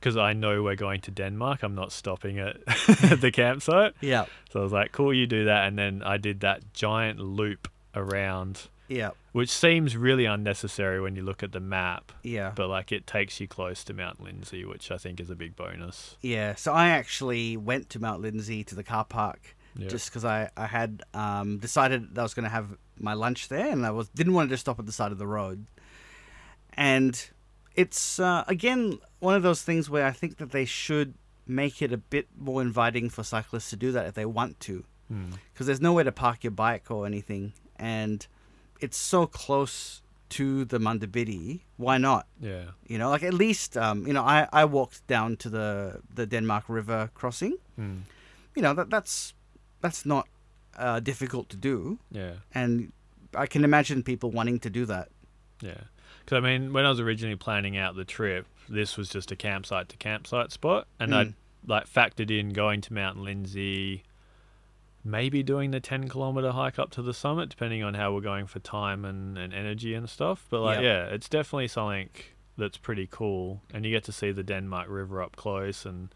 Because 0.00 0.16
I 0.16 0.32
know 0.32 0.62
we're 0.62 0.76
going 0.76 1.00
to 1.02 1.10
Denmark, 1.10 1.64
I'm 1.64 1.74
not 1.74 1.90
stopping 1.90 2.38
at, 2.38 2.56
at 3.02 3.20
the 3.20 3.32
campsite. 3.32 3.94
Yeah. 4.00 4.26
So 4.50 4.60
I 4.60 4.62
was 4.62 4.72
like, 4.72 4.92
cool, 4.92 5.12
you 5.12 5.26
do 5.26 5.46
that. 5.46 5.66
And 5.66 5.76
then 5.76 6.04
I 6.04 6.18
did 6.18 6.38
that 6.40 6.72
giant 6.72 7.18
loop 7.18 7.66
around, 7.96 8.68
Yeah. 8.88 9.10
which 9.32 9.50
seems 9.50 9.96
really 9.96 10.24
unnecessary 10.24 11.00
when 11.00 11.14
you 11.14 11.22
look 11.22 11.42
at 11.42 11.52
the 11.52 11.60
map, 11.60 12.10
Yeah. 12.22 12.52
but 12.54 12.68
like 12.68 12.90
it 12.90 13.06
takes 13.06 13.38
you 13.40 13.46
close 13.46 13.84
to 13.84 13.92
Mount 13.94 14.20
Lindesay, 14.22 14.64
which 14.66 14.90
I 14.90 14.96
think 14.98 15.20
is 15.20 15.30
a 15.30 15.36
big 15.36 15.54
bonus. 15.56 16.16
Yeah. 16.22 16.54
So 16.54 16.72
I 16.72 16.88
actually 16.88 17.56
went 17.56 17.90
to 17.90 18.00
Mount 18.00 18.22
Lindesay 18.22 18.64
to 18.66 18.74
the 18.74 18.82
car 18.84 19.04
park 19.04 19.54
Yeah. 19.76 19.88
just 19.88 20.08
because 20.10 20.24
I, 20.24 20.50
I 20.56 20.66
had 20.66 21.02
um, 21.14 21.58
decided 21.58 22.14
that 22.14 22.20
I 22.20 22.24
was 22.24 22.34
going 22.34 22.44
to 22.44 22.50
have 22.50 22.76
my 22.98 23.12
lunch 23.14 23.48
there 23.48 23.68
and 23.70 23.84
I 23.86 23.90
was 23.90 24.08
didn't 24.08 24.32
want 24.34 24.48
to 24.48 24.52
just 24.54 24.62
stop 24.62 24.78
at 24.80 24.86
the 24.86 24.92
side 24.92 25.12
of 25.12 25.18
the 25.18 25.26
road. 25.26 25.66
And 26.74 27.28
it's, 27.74 28.18
uh, 28.18 28.44
again, 28.48 28.98
one 29.20 29.34
of 29.34 29.42
those 29.42 29.62
things 29.62 29.88
where 29.90 30.06
I 30.06 30.12
think 30.12 30.38
that 30.38 30.50
they 30.52 30.64
should 30.64 31.14
make 31.46 31.80
it 31.82 31.92
a 31.92 31.96
bit 31.98 32.28
more 32.36 32.60
inviting 32.62 33.08
for 33.10 33.22
cyclists 33.22 33.70
to 33.70 33.76
do 33.76 33.92
that 33.92 34.06
if 34.06 34.14
they 34.14 34.26
want 34.26 34.60
to. 34.60 34.84
Hmm. 35.08 35.30
because 35.54 35.66
there's 35.66 35.80
nowhere 35.80 36.04
to 36.04 36.12
park 36.12 36.44
your 36.44 36.50
bike 36.50 36.90
or 36.90 37.06
anything, 37.06 37.54
and 37.76 38.26
it's 38.80 38.96
so 38.96 39.26
close 39.26 40.02
to 40.30 40.64
the 40.66 40.78
Munda 40.78 41.06
Biddi. 41.06 41.60
Why 41.78 41.98
not? 41.98 42.26
Yeah. 42.40 42.64
You 42.86 42.98
know, 42.98 43.08
like 43.10 43.22
at 43.22 43.32
least, 43.34 43.76
um, 43.76 44.06
you 44.06 44.12
know, 44.12 44.22
I, 44.22 44.46
I 44.52 44.64
walked 44.66 45.06
down 45.06 45.36
to 45.38 45.48
the 45.50 46.00
the 46.14 46.26
Denmark 46.26 46.64
River 46.68 47.10
crossing. 47.14 47.56
Hmm. 47.76 47.98
You 48.54 48.62
know, 48.62 48.74
that 48.74 48.90
that's 48.90 49.34
that's 49.80 50.04
not 50.04 50.26
uh, 50.76 51.00
difficult 51.00 51.48
to 51.50 51.56
do, 51.56 51.98
Yeah. 52.10 52.32
and 52.54 52.92
I 53.34 53.46
can 53.46 53.64
imagine 53.64 54.02
people 54.02 54.30
wanting 54.30 54.58
to 54.60 54.70
do 54.70 54.84
that. 54.86 55.08
Yeah. 55.62 55.80
Because 56.24 56.36
I 56.38 56.40
mean, 56.40 56.72
when 56.72 56.84
I 56.84 56.88
was 56.90 57.00
originally 57.00 57.36
planning 57.36 57.76
out 57.76 57.96
the 57.96 58.04
trip, 58.04 58.46
this 58.68 58.96
was 58.96 59.08
just 59.08 59.30
a 59.32 59.36
campsite 59.36 59.88
to 59.88 59.96
campsite 59.96 60.52
spot, 60.52 60.86
and 61.00 61.12
Mm. 61.12 61.16
I'd 61.16 61.34
like 61.66 61.88
factored 61.88 62.30
in 62.30 62.50
going 62.52 62.80
to 62.82 62.92
Mount 62.92 63.18
Lindesay, 63.18 64.02
maybe 65.04 65.42
doing 65.42 65.70
the 65.70 65.80
10 65.80 66.08
kilometer 66.08 66.52
hike 66.52 66.78
up 66.78 66.90
to 66.90 67.02
the 67.02 67.14
summit, 67.14 67.48
depending 67.48 67.82
on 67.82 67.94
how 67.94 68.12
we're 68.12 68.20
going 68.20 68.46
for 68.46 68.58
time 68.58 69.04
and, 69.04 69.38
and 69.38 69.54
energy 69.54 69.94
and 69.94 70.08
stuff. 70.08 70.46
But 70.50 70.60
like, 70.60 70.76
Yep. 70.76 70.84
yeah, 70.84 71.14
it's 71.14 71.28
definitely 71.28 71.68
something 71.68 72.10
that's 72.56 72.76
pretty 72.76 73.06
cool, 73.10 73.62
and 73.72 73.84
you 73.84 73.90
get 73.92 74.04
to 74.04 74.12
see 74.12 74.32
the 74.32 74.42
Denmark 74.42 74.88
River 74.88 75.22
up 75.22 75.36
close, 75.36 75.86
and 75.86 76.08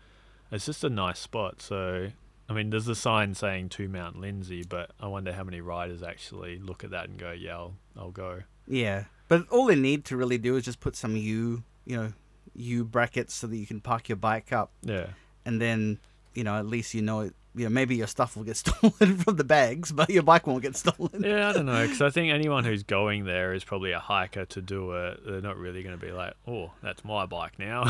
it's 0.50 0.66
just 0.66 0.84
a 0.84 0.90
nice 0.90 1.18
spot. 1.18 1.62
So. 1.62 2.08
I 2.48 2.54
mean, 2.54 2.68
there's 2.68 2.88
a 2.88 2.94
sign 2.96 3.34
saying 3.34 3.70
to 3.70 3.88
Mount 3.88 4.20
Lindesay, 4.20 4.64
but 4.68 4.90
I 5.00 5.06
wonder 5.06 5.32
how 5.32 5.42
many 5.44 5.62
riders 5.62 6.02
actually 6.02 6.58
look 6.58 6.84
at 6.84 6.90
that 6.90 7.08
and 7.08 7.16
go, 7.16 7.30
"Yeah, 7.30 7.52
I'll, 7.56 7.74
I'll 7.96 8.10
go." 8.10 8.42
Yeah, 8.66 9.04
But 9.28 9.48
all 9.48 9.64
they 9.66 9.76
need 9.76 10.04
to 10.06 10.16
really 10.18 10.36
do 10.36 10.56
is 10.56 10.64
just 10.64 10.78
put 10.80 10.94
some 10.94 11.16
U, 11.16 11.62
you 11.86 11.96
know, 11.96 12.12
U 12.54 12.84
brackets 12.84 13.32
so 13.32 13.46
that 13.46 13.56
you 13.56 13.64
can 13.64 13.80
park 13.80 14.08
your 14.10 14.16
bike 14.16 14.52
up, 14.52 14.70
Yeah. 14.82 15.06
and 15.46 15.62
then 15.62 15.98
you 16.34 16.44
know 16.44 16.56
at 16.58 16.66
least 16.66 16.92
you 16.92 17.00
know 17.00 17.20
it. 17.20 17.34
You 17.54 17.64
know, 17.64 17.70
maybe 17.70 17.96
your 17.96 18.06
stuff 18.06 18.36
will 18.36 18.44
get 18.44 18.56
stolen 18.58 19.16
from 19.18 19.36
the 19.36 19.44
bags, 19.44 19.92
but 19.92 20.10
your 20.10 20.22
bike 20.22 20.46
won't 20.46 20.62
get 20.62 20.76
stolen. 20.76 21.22
Yeah, 21.22 21.50
I 21.50 21.52
don't 21.52 21.66
know, 21.66 21.82
because 21.82 22.02
I 22.02 22.10
think 22.10 22.32
anyone 22.32 22.64
who's 22.64 22.82
going 22.82 23.24
there 23.24 23.52
is 23.52 23.64
probably 23.64 23.92
a 23.92 23.98
hiker 23.98 24.46
to 24.46 24.60
do 24.62 24.92
it. 24.92 25.20
They're 25.26 25.40
not 25.40 25.56
really 25.56 25.82
going 25.82 25.98
to 25.98 26.04
be 26.04 26.12
like, 26.12 26.34
oh, 26.46 26.72
that's 26.82 27.04
my 27.04 27.26
bike 27.26 27.58
now. 27.58 27.84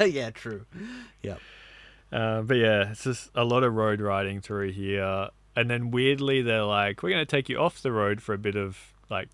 yeah, 0.00 0.30
true. 0.30 0.66
Yep. 1.22 1.40
Uh, 2.12 2.42
but 2.42 2.54
yeah, 2.54 2.90
it's 2.90 3.04
just 3.04 3.30
a 3.34 3.44
lot 3.44 3.64
of 3.64 3.74
road 3.74 4.00
riding 4.00 4.40
through 4.40 4.70
here. 4.72 5.28
And 5.56 5.68
then 5.70 5.90
weirdly, 5.90 6.42
they're 6.42 6.64
like, 6.64 7.02
we're 7.02 7.10
going 7.10 7.24
to 7.24 7.30
take 7.30 7.48
you 7.48 7.58
off 7.58 7.82
the 7.82 7.92
road 7.92 8.20
for 8.20 8.34
a 8.34 8.38
bit 8.38 8.56
of 8.56 8.92
like 9.10 9.28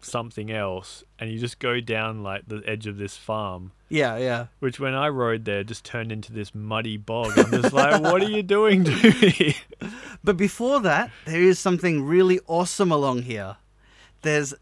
something 0.00 0.50
else. 0.50 1.04
And 1.18 1.30
you 1.30 1.38
just 1.38 1.58
go 1.58 1.80
down 1.80 2.22
like 2.22 2.42
the 2.46 2.62
edge 2.66 2.86
of 2.86 2.98
this 2.98 3.16
farm, 3.16 3.72
Yeah, 3.88 4.16
yeah. 4.16 4.46
which 4.60 4.78
when 4.78 4.94
I 4.94 5.08
rode 5.08 5.44
there 5.44 5.64
just 5.64 5.84
turned 5.84 6.12
into 6.12 6.32
this 6.32 6.54
muddy 6.54 6.96
bog. 6.96 7.38
I'm 7.38 7.50
just 7.50 7.72
like, 7.72 8.00
what 8.02 8.22
are 8.22 8.30
you 8.30 8.42
doing 8.42 8.84
to 8.84 8.92
me? 9.20 9.56
But 10.24 10.36
before 10.36 10.80
that, 10.80 11.12
there 11.26 11.40
is 11.40 11.60
something 11.60 12.04
really 12.04 12.40
awesome 12.48 12.90
along 12.90 13.22
here. 13.22 13.56
There's 14.22 14.52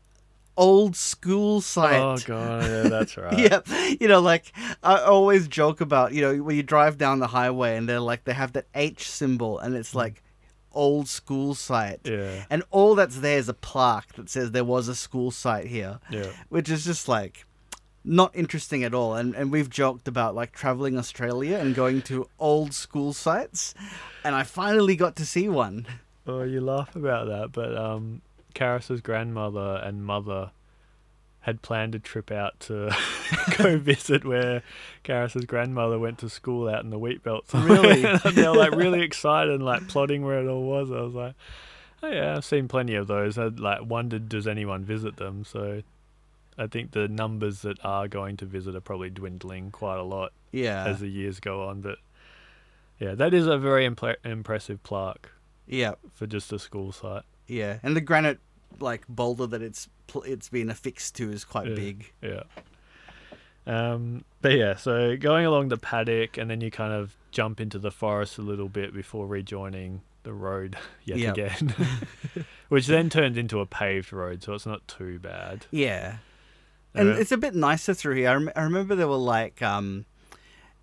old 0.56 0.96
school 0.96 1.60
site. 1.60 2.00
oh, 2.00 2.16
God. 2.24 2.62
Yeah, 2.62 2.82
that's 2.82 3.16
right. 3.16 3.38
Yeah, 3.38 3.60
you 3.98 4.08
know, 4.08 4.20
like 4.20 4.52
I 4.82 5.00
always 5.00 5.48
joke 5.48 5.80
about, 5.80 6.12
you 6.12 6.20
know, 6.22 6.36
when 6.42 6.56
you 6.56 6.62
drive 6.62 6.98
down 6.98 7.18
the 7.18 7.26
highway 7.28 7.76
and 7.76 7.88
they're 7.88 8.00
like 8.00 8.24
they 8.24 8.34
have 8.34 8.52
that 8.52 8.66
H 8.74 9.10
symbol 9.10 9.58
and 9.58 9.74
it's 9.74 9.92
mm. 9.92 9.96
like 9.96 10.22
old 10.76 11.08
school 11.08 11.54
site. 11.54 12.00
Yeah. 12.04 12.44
And 12.50 12.62
all 12.70 12.94
that's 12.94 13.18
there 13.18 13.38
is 13.38 13.48
a 13.48 13.54
plaque 13.54 14.12
that 14.14 14.28
says 14.30 14.50
there 14.52 14.64
was 14.64 14.86
a 14.88 14.94
school 14.94 15.30
site 15.32 15.66
here, 15.66 15.98
Yeah. 16.10 16.30
which 16.48 16.68
is 16.70 16.84
just 16.84 17.08
like 17.08 17.44
not 18.04 18.30
interesting 18.34 18.84
at 18.84 18.94
all. 18.94 19.14
And 19.14 19.34
and 19.34 19.50
we've 19.50 19.68
joked 19.70 20.06
about 20.06 20.34
like 20.36 20.52
traveling 20.52 20.96
Australia 20.98 21.56
and 21.58 21.74
going 21.74 22.02
to 22.02 22.28
old 22.38 22.72
school 22.74 23.12
sites, 23.12 23.74
and 24.22 24.34
I 24.36 24.42
finally 24.44 24.94
got 24.96 25.16
to 25.16 25.26
see 25.26 25.48
one. 25.48 25.86
Oh, 26.28 26.42
you 26.42 26.60
laugh 26.60 26.94
about 26.96 27.26
that, 27.28 27.52
but 27.52 27.76
um, 27.76 28.20
Karis's 28.54 29.00
grandmother 29.00 29.80
and 29.84 30.04
mother 30.04 30.50
had 31.46 31.62
planned 31.62 31.94
a 31.94 31.98
trip 32.00 32.30
out 32.32 32.58
to 32.58 32.90
go 33.56 33.78
visit 33.92 34.24
where 34.24 34.62
Karis's 35.04 35.44
grandmother 35.44 35.96
went 35.98 36.18
to 36.18 36.28
school 36.28 36.68
out 36.68 36.82
in 36.82 36.90
the 36.90 36.98
wheat 36.98 37.22
belt. 37.22 37.44
Really? 37.54 38.02
they 38.02 38.48
were 38.48 38.56
like 38.56 38.72
really 38.72 39.02
excited 39.02 39.54
and 39.54 39.64
like 39.64 39.86
plotting 39.88 40.24
where 40.24 40.40
it 40.44 40.48
all 40.48 40.64
was. 40.64 40.90
I 40.90 41.00
was 41.00 41.14
like, 41.14 41.34
oh 42.02 42.08
yeah, 42.10 42.36
I've 42.36 42.44
seen 42.44 42.66
plenty 42.66 42.96
of 42.96 43.06
those. 43.06 43.38
I'd 43.38 43.60
like 43.60 43.80
wondered, 43.84 44.28
does 44.28 44.46
anyone 44.48 44.84
visit 44.84 45.16
them? 45.18 45.44
So 45.44 45.82
I 46.58 46.66
think 46.66 46.90
the 46.90 47.06
numbers 47.06 47.62
that 47.62 47.78
are 47.84 48.08
going 48.08 48.36
to 48.38 48.44
visit 48.44 48.74
are 48.74 48.80
probably 48.80 49.10
dwindling 49.10 49.70
quite 49.70 49.98
a 49.98 50.02
lot 50.02 50.32
Yeah, 50.50 50.84
as 50.84 50.98
the 51.00 51.08
years 51.08 51.38
go 51.38 51.68
on. 51.68 51.80
But 51.80 51.98
yeah, 52.98 53.14
that 53.14 53.32
is 53.32 53.46
a 53.46 53.56
very 53.56 53.88
impl- 53.88 54.16
impressive 54.24 54.82
plaque 54.82 55.30
yeah, 55.68 55.94
for 56.12 56.26
just 56.26 56.52
a 56.52 56.58
school 56.58 56.90
site. 56.92 57.22
yeah. 57.46 57.78
And 57.84 57.94
the 57.94 58.00
granite 58.00 58.40
like 58.80 59.06
boulder 59.08 59.46
that 59.46 59.62
it's 59.62 59.88
it's 60.24 60.48
been 60.48 60.70
affixed 60.70 61.14
to 61.16 61.30
is 61.30 61.44
quite 61.44 61.68
Yeah. 61.68 61.74
big. 61.74 62.12
Yeah. 62.22 62.42
Um, 63.66 64.24
but 64.42 64.52
yeah, 64.52 64.76
so 64.76 65.16
going 65.16 65.44
along 65.44 65.68
the 65.68 65.76
paddock, 65.76 66.38
and 66.38 66.48
then 66.48 66.60
you 66.60 66.70
kind 66.70 66.92
of 66.92 67.16
jump 67.32 67.60
into 67.60 67.78
the 67.78 67.90
forest 67.90 68.38
a 68.38 68.42
little 68.42 68.68
bit 68.68 68.94
before 68.94 69.26
rejoining 69.26 70.02
the 70.22 70.32
road 70.32 70.76
yet 71.04 71.18
Yep. 71.18 71.32
again, 71.36 71.74
which 72.68 72.86
then 72.86 73.10
turns 73.10 73.36
into 73.36 73.60
a 73.60 73.66
paved 73.66 74.12
road, 74.12 74.42
so 74.42 74.54
it's 74.54 74.66
not 74.66 74.86
too 74.86 75.18
bad. 75.18 75.66
Yeah, 75.72 76.18
and 76.94 77.08
Uh, 77.10 77.12
it's 77.14 77.32
a 77.32 77.36
bit 77.36 77.54
nicer 77.56 77.92
through 77.92 78.14
here. 78.16 78.28
I, 78.30 78.34
rem- 78.34 78.52
I 78.54 78.62
remember 78.62 78.94
there 78.94 79.08
were 79.08 79.16
like 79.16 79.60
um, 79.62 80.04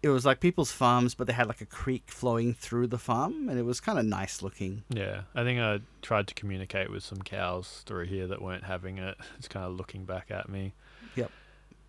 it 0.04 0.10
was 0.10 0.26
like 0.26 0.42
people's 0.42 0.72
farms, 0.72 1.16
but 1.16 1.28
they 1.28 1.34
had 1.34 1.48
like 1.48 1.62
a 1.62 1.66
creek 1.66 2.04
flowing 2.08 2.54
through 2.54 2.88
the 2.88 2.98
farm, 2.98 3.48
and 3.48 3.58
it 3.58 3.64
was 3.64 3.80
kind 3.80 3.98
of 3.98 4.06
nice 4.06 4.42
looking. 4.42 4.84
yeah, 4.90 5.22
I 5.34 5.44
think 5.44 5.62
I 5.62 5.80
tried 6.02 6.28
to 6.28 6.34
communicate 6.36 6.92
with 6.92 7.04
some 7.04 7.20
cows 7.20 7.84
through 7.86 8.06
here 8.06 8.28
that 8.28 8.42
weren't 8.42 8.66
having 8.66 8.98
it. 9.00 9.18
It's 9.40 9.48
kind 9.48 9.66
of 9.66 9.76
looking 9.76 10.06
back 10.06 10.30
at 10.30 10.50
me. 10.50 10.74
Yep. 11.16 11.32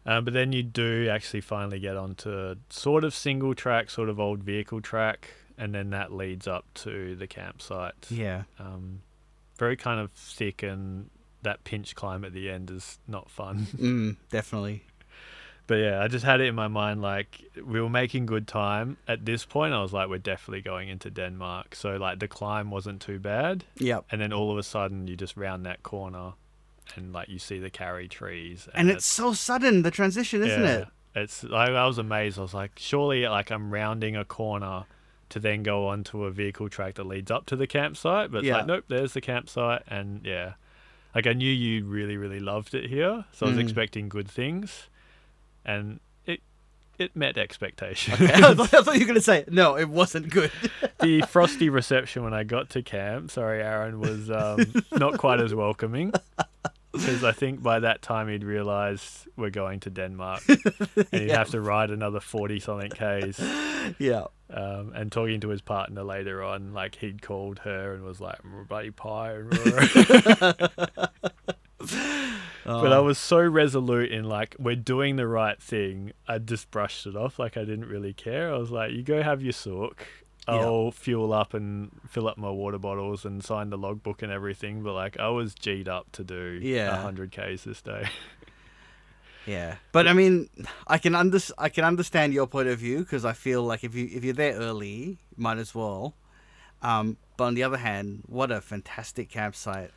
Um, 0.06 0.24
but 0.24 0.34
then 0.34 0.52
you 0.52 0.62
do 0.62 1.08
actually 1.08 1.40
finally 1.40 1.80
get 1.80 1.96
onto 1.96 2.54
sort 2.70 3.04
of 3.04 3.14
single 3.14 3.54
track, 3.54 3.90
sort 3.90 4.08
of 4.08 4.20
old 4.20 4.42
vehicle 4.42 4.80
track, 4.80 5.30
and 5.58 5.74
then 5.74 5.90
that 5.90 6.12
leads 6.12 6.46
up 6.46 6.66
to 6.74 7.16
the 7.16 7.26
campsite. 7.26 7.94
Yeah, 8.10 8.44
um, 8.58 9.02
very 9.58 9.76
kind 9.76 10.00
of 10.00 10.12
thick 10.12 10.62
and 10.62 11.10
that 11.42 11.62
pinch 11.64 11.94
climb 11.94 12.24
at 12.24 12.32
the 12.32 12.50
end 12.50 12.70
is 12.70 12.98
not 13.06 13.30
fun 13.30 13.66
mm, 13.76 14.16
definitely. 14.30 14.82
But 15.66 15.76
yeah 15.76 16.02
i 16.02 16.08
just 16.08 16.24
had 16.24 16.40
it 16.40 16.44
in 16.48 16.54
my 16.54 16.68
mind 16.68 17.00
like 17.00 17.42
we 17.64 17.80
were 17.80 17.88
making 17.88 18.26
good 18.26 18.46
time 18.46 18.96
at 19.08 19.24
this 19.24 19.44
point 19.46 19.72
i 19.72 19.80
was 19.80 19.92
like 19.94 20.08
we're 20.10 20.18
definitely 20.18 20.60
going 20.60 20.88
into 20.90 21.10
denmark 21.10 21.74
so 21.74 21.96
like 21.96 22.18
the 22.18 22.28
climb 22.28 22.70
wasn't 22.70 23.00
too 23.00 23.18
bad 23.18 23.64
Yep. 23.78 24.04
and 24.10 24.20
then 24.20 24.32
all 24.32 24.52
of 24.52 24.58
a 24.58 24.62
sudden 24.62 25.06
you 25.08 25.16
just 25.16 25.36
round 25.36 25.64
that 25.66 25.82
corner 25.82 26.32
and 26.96 27.12
like 27.14 27.28
you 27.30 27.38
see 27.38 27.58
the 27.58 27.70
karri 27.70 28.10
trees 28.10 28.68
And 28.74 28.90
it's 28.90 29.06
so 29.06 29.32
sudden 29.32 29.82
the 29.82 29.90
transition, 29.90 30.42
isn't 30.42 30.62
yeah, 30.62 30.76
it? 30.80 30.88
it's 31.14 31.42
like 31.44 31.70
i 31.70 31.86
was 31.86 31.96
amazed 31.98 32.38
i 32.38 32.42
was 32.42 32.52
like 32.54 32.72
surely 32.76 33.26
like 33.26 33.50
i'm 33.50 33.72
rounding 33.72 34.16
a 34.16 34.24
corner 34.24 34.84
to 35.30 35.40
then 35.40 35.62
go 35.62 35.88
onto 35.88 36.24
a 36.24 36.30
vehicle 36.30 36.68
track 36.68 36.94
that 36.96 37.06
leads 37.06 37.30
up 37.30 37.46
to 37.46 37.56
the 37.56 37.66
campsite 37.66 38.30
but 38.30 38.38
it's 38.38 38.46
Yeah. 38.48 38.58
like 38.58 38.66
nope 38.66 38.84
there's 38.88 39.14
the 39.14 39.22
campsite 39.22 39.82
and 39.88 40.20
yeah 40.26 40.54
like 41.14 41.26
i 41.26 41.32
knew 41.32 41.48
you 41.50 41.86
really 41.86 42.18
really 42.18 42.40
loved 42.40 42.74
it 42.74 42.90
here 42.90 43.24
so 43.32 43.46
i 43.46 43.48
was 43.48 43.56
Mm. 43.58 43.62
expecting 43.62 44.08
good 44.10 44.28
things 44.30 44.88
and 45.64 46.00
it 46.26 46.40
it 46.98 47.14
met 47.16 47.36
expectations 47.38 48.20
I, 48.30 48.54
thought, 48.54 48.72
I 48.74 48.82
thought 48.82 48.94
you 48.94 49.00
were 49.00 49.06
gonna 49.06 49.20
say 49.20 49.44
no. 49.48 49.76
It 49.76 49.88
wasn't 49.88 50.30
good. 50.30 50.50
the 51.00 51.22
frosty 51.22 51.68
reception 51.68 52.22
when 52.24 52.32
i 52.34 52.44
got 52.44 52.70
to 52.70 52.82
camp 52.82 53.30
sorry 53.30 53.60
aaron 53.62 53.98
was 54.00 54.30
um, 54.30 54.64
not 54.92 55.18
quite 55.18 55.40
as 55.40 55.54
welcoming 55.54 56.12
because 56.92 57.24
I 57.24 57.32
think 57.32 57.60
by 57.60 57.80
that 57.80 58.02
time 58.02 58.28
he'd 58.28 58.44
realised 58.44 59.26
we're 59.36 59.50
going 59.50 59.80
to 59.80 59.90
Denmark 59.90 60.42
and 60.48 60.60
he'd 61.10 61.22
Yeah. 61.28 61.38
have 61.38 61.50
to 61.50 61.60
ride 61.60 61.90
another 61.90 62.20
40 62.20 62.60
something 62.60 62.90
Ks. 62.90 63.40
yeah. 63.98 64.26
Um, 64.48 64.92
and 64.94 65.10
talking 65.10 65.40
to 65.40 65.48
his 65.48 65.60
partner 65.60 66.04
later 66.04 66.44
on, 66.44 66.72
like 66.72 66.94
he'd 66.94 67.20
called 67.20 67.58
her 67.60 67.94
and 67.94 68.04
was 68.04 68.20
like, 68.20 68.38
"Mm, 68.44 68.68
bloody 68.68 68.92
pie. 68.92 69.40
But 72.64 72.92
I 72.92 72.96
Oh. 72.96 73.02
was 73.04 73.18
so 73.18 73.38
resolute 73.40 74.10
in 74.10 74.24
like, 74.24 74.56
we're 74.58 74.74
doing 74.76 75.16
the 75.16 75.26
right 75.26 75.60
thing. 75.60 76.12
I 76.26 76.38
just 76.38 76.70
brushed 76.70 77.06
it 77.06 77.14
off. 77.16 77.38
Like 77.38 77.56
I 77.56 77.60
didn't 77.64 77.86
really 77.86 78.12
care. 78.12 78.52
I 78.52 78.58
was 78.58 78.70
like, 78.70 78.92
you 78.92 79.02
go 79.02 79.22
have 79.22 79.42
your 79.42 79.52
sook. 79.52 80.06
I'll 80.46 80.90
fuel 80.90 81.32
up 81.32 81.54
and 81.54 81.90
fill 82.06 82.28
up 82.28 82.36
my 82.36 82.50
water 82.50 82.76
bottles 82.78 83.24
and 83.24 83.42
sign 83.42 83.70
the 83.70 83.78
logbook 83.78 84.20
and 84.20 84.30
everything. 84.30 84.82
But 84.82 84.92
like, 84.92 85.18
I 85.18 85.28
was 85.30 85.54
G'd 85.54 85.88
up 85.88 86.12
to 86.12 86.24
do 86.24 86.58
Yeah. 86.62 86.90
100 86.92 87.32
Ks 87.32 87.64
this 87.64 87.80
day. 87.82 88.08
Yeah, 89.46 89.76
but 89.92 90.08
I 90.08 90.14
mean, 90.14 90.48
I 90.86 90.96
can 90.96 91.14
under 91.14 91.38
I 91.58 91.68
can 91.68 91.84
understand 91.84 92.32
your 92.32 92.46
point 92.46 92.66
of 92.68 92.78
view 92.78 93.00
because 93.00 93.26
I 93.26 93.34
feel 93.34 93.62
like 93.62 93.84
if 93.84 93.94
you 93.94 94.08
if 94.10 94.24
you're 94.24 94.32
there 94.32 94.54
early, 94.54 95.18
might 95.36 95.58
as 95.58 95.74
well. 95.74 96.14
Um, 96.80 97.18
but 97.36 97.44
on 97.44 97.54
the 97.54 97.62
other 97.62 97.76
hand, 97.76 98.22
what 98.26 98.50
a 98.50 98.62
fantastic 98.62 99.28
campsite. 99.28 99.90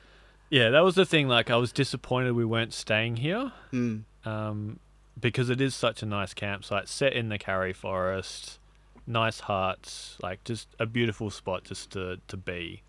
Yeah, 0.49 0.69
that 0.69 0.83
was 0.83 0.95
the 0.95 1.05
thing. 1.05 1.27
Like, 1.27 1.49
I 1.49 1.57
was 1.57 1.71
disappointed 1.71 2.33
we 2.33 2.45
weren't 2.45 2.73
staying 2.73 3.17
here. 3.17 3.51
Mm, 3.73 4.03
um, 4.25 4.79
because 5.19 5.49
it 5.49 5.59
is 5.59 5.73
such 5.75 6.03
a 6.03 6.05
nice 6.05 6.33
campsite 6.33 6.87
set 6.87 7.13
in 7.13 7.29
the 7.29 7.39
Karri 7.39 7.75
Forest, 7.75 8.59
nice 9.05 9.41
huts, 9.41 10.15
like 10.21 10.43
just 10.43 10.67
a 10.79 10.85
beautiful 10.85 11.29
spot 11.29 11.63
just 11.63 11.91
to, 11.91 12.19
to 12.27 12.37
be. 12.37 12.83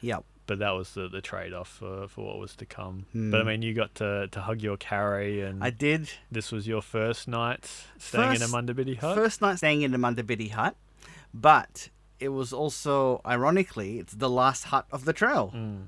yep. 0.00 0.24
But 0.44 0.58
that 0.58 0.70
was 0.70 0.92
the, 0.94 1.06
the 1.08 1.20
trade 1.20 1.52
off 1.52 1.68
for, 1.68 2.08
for 2.08 2.26
what 2.26 2.38
was 2.38 2.56
to 2.56 2.66
come. 2.66 3.06
Hmm. 3.12 3.30
But 3.30 3.40
I 3.42 3.44
mean, 3.44 3.62
you 3.62 3.74
got 3.74 3.94
to, 3.96 4.26
to 4.26 4.40
hug 4.40 4.60
your 4.60 4.76
Karri, 4.76 5.48
and 5.48 5.62
I 5.62 5.70
did. 5.70 6.10
this 6.32 6.50
was 6.50 6.66
your 6.66 6.82
first 6.82 7.28
night 7.28 7.70
staying 7.96 8.30
in 8.30 8.36
a 8.36 8.38
First- 8.40 8.52
Munda 8.52 8.74
Biddi 8.74 8.98
hut. 8.98 9.14
First 9.14 9.40
night 9.40 9.58
staying 9.58 9.82
in 9.82 9.94
a 9.94 9.98
Munda 9.98 10.24
Biddi 10.24 10.50
hut, 10.50 10.74
but 11.32 11.88
it 12.18 12.30
was 12.30 12.52
also 12.52 13.20
ironically 13.24 14.00
it's 14.00 14.14
the 14.14 14.28
last 14.28 14.64
hut 14.64 14.86
of 14.90 15.04
the 15.04 15.12
trail. 15.12 15.52
Mm. 15.54 15.86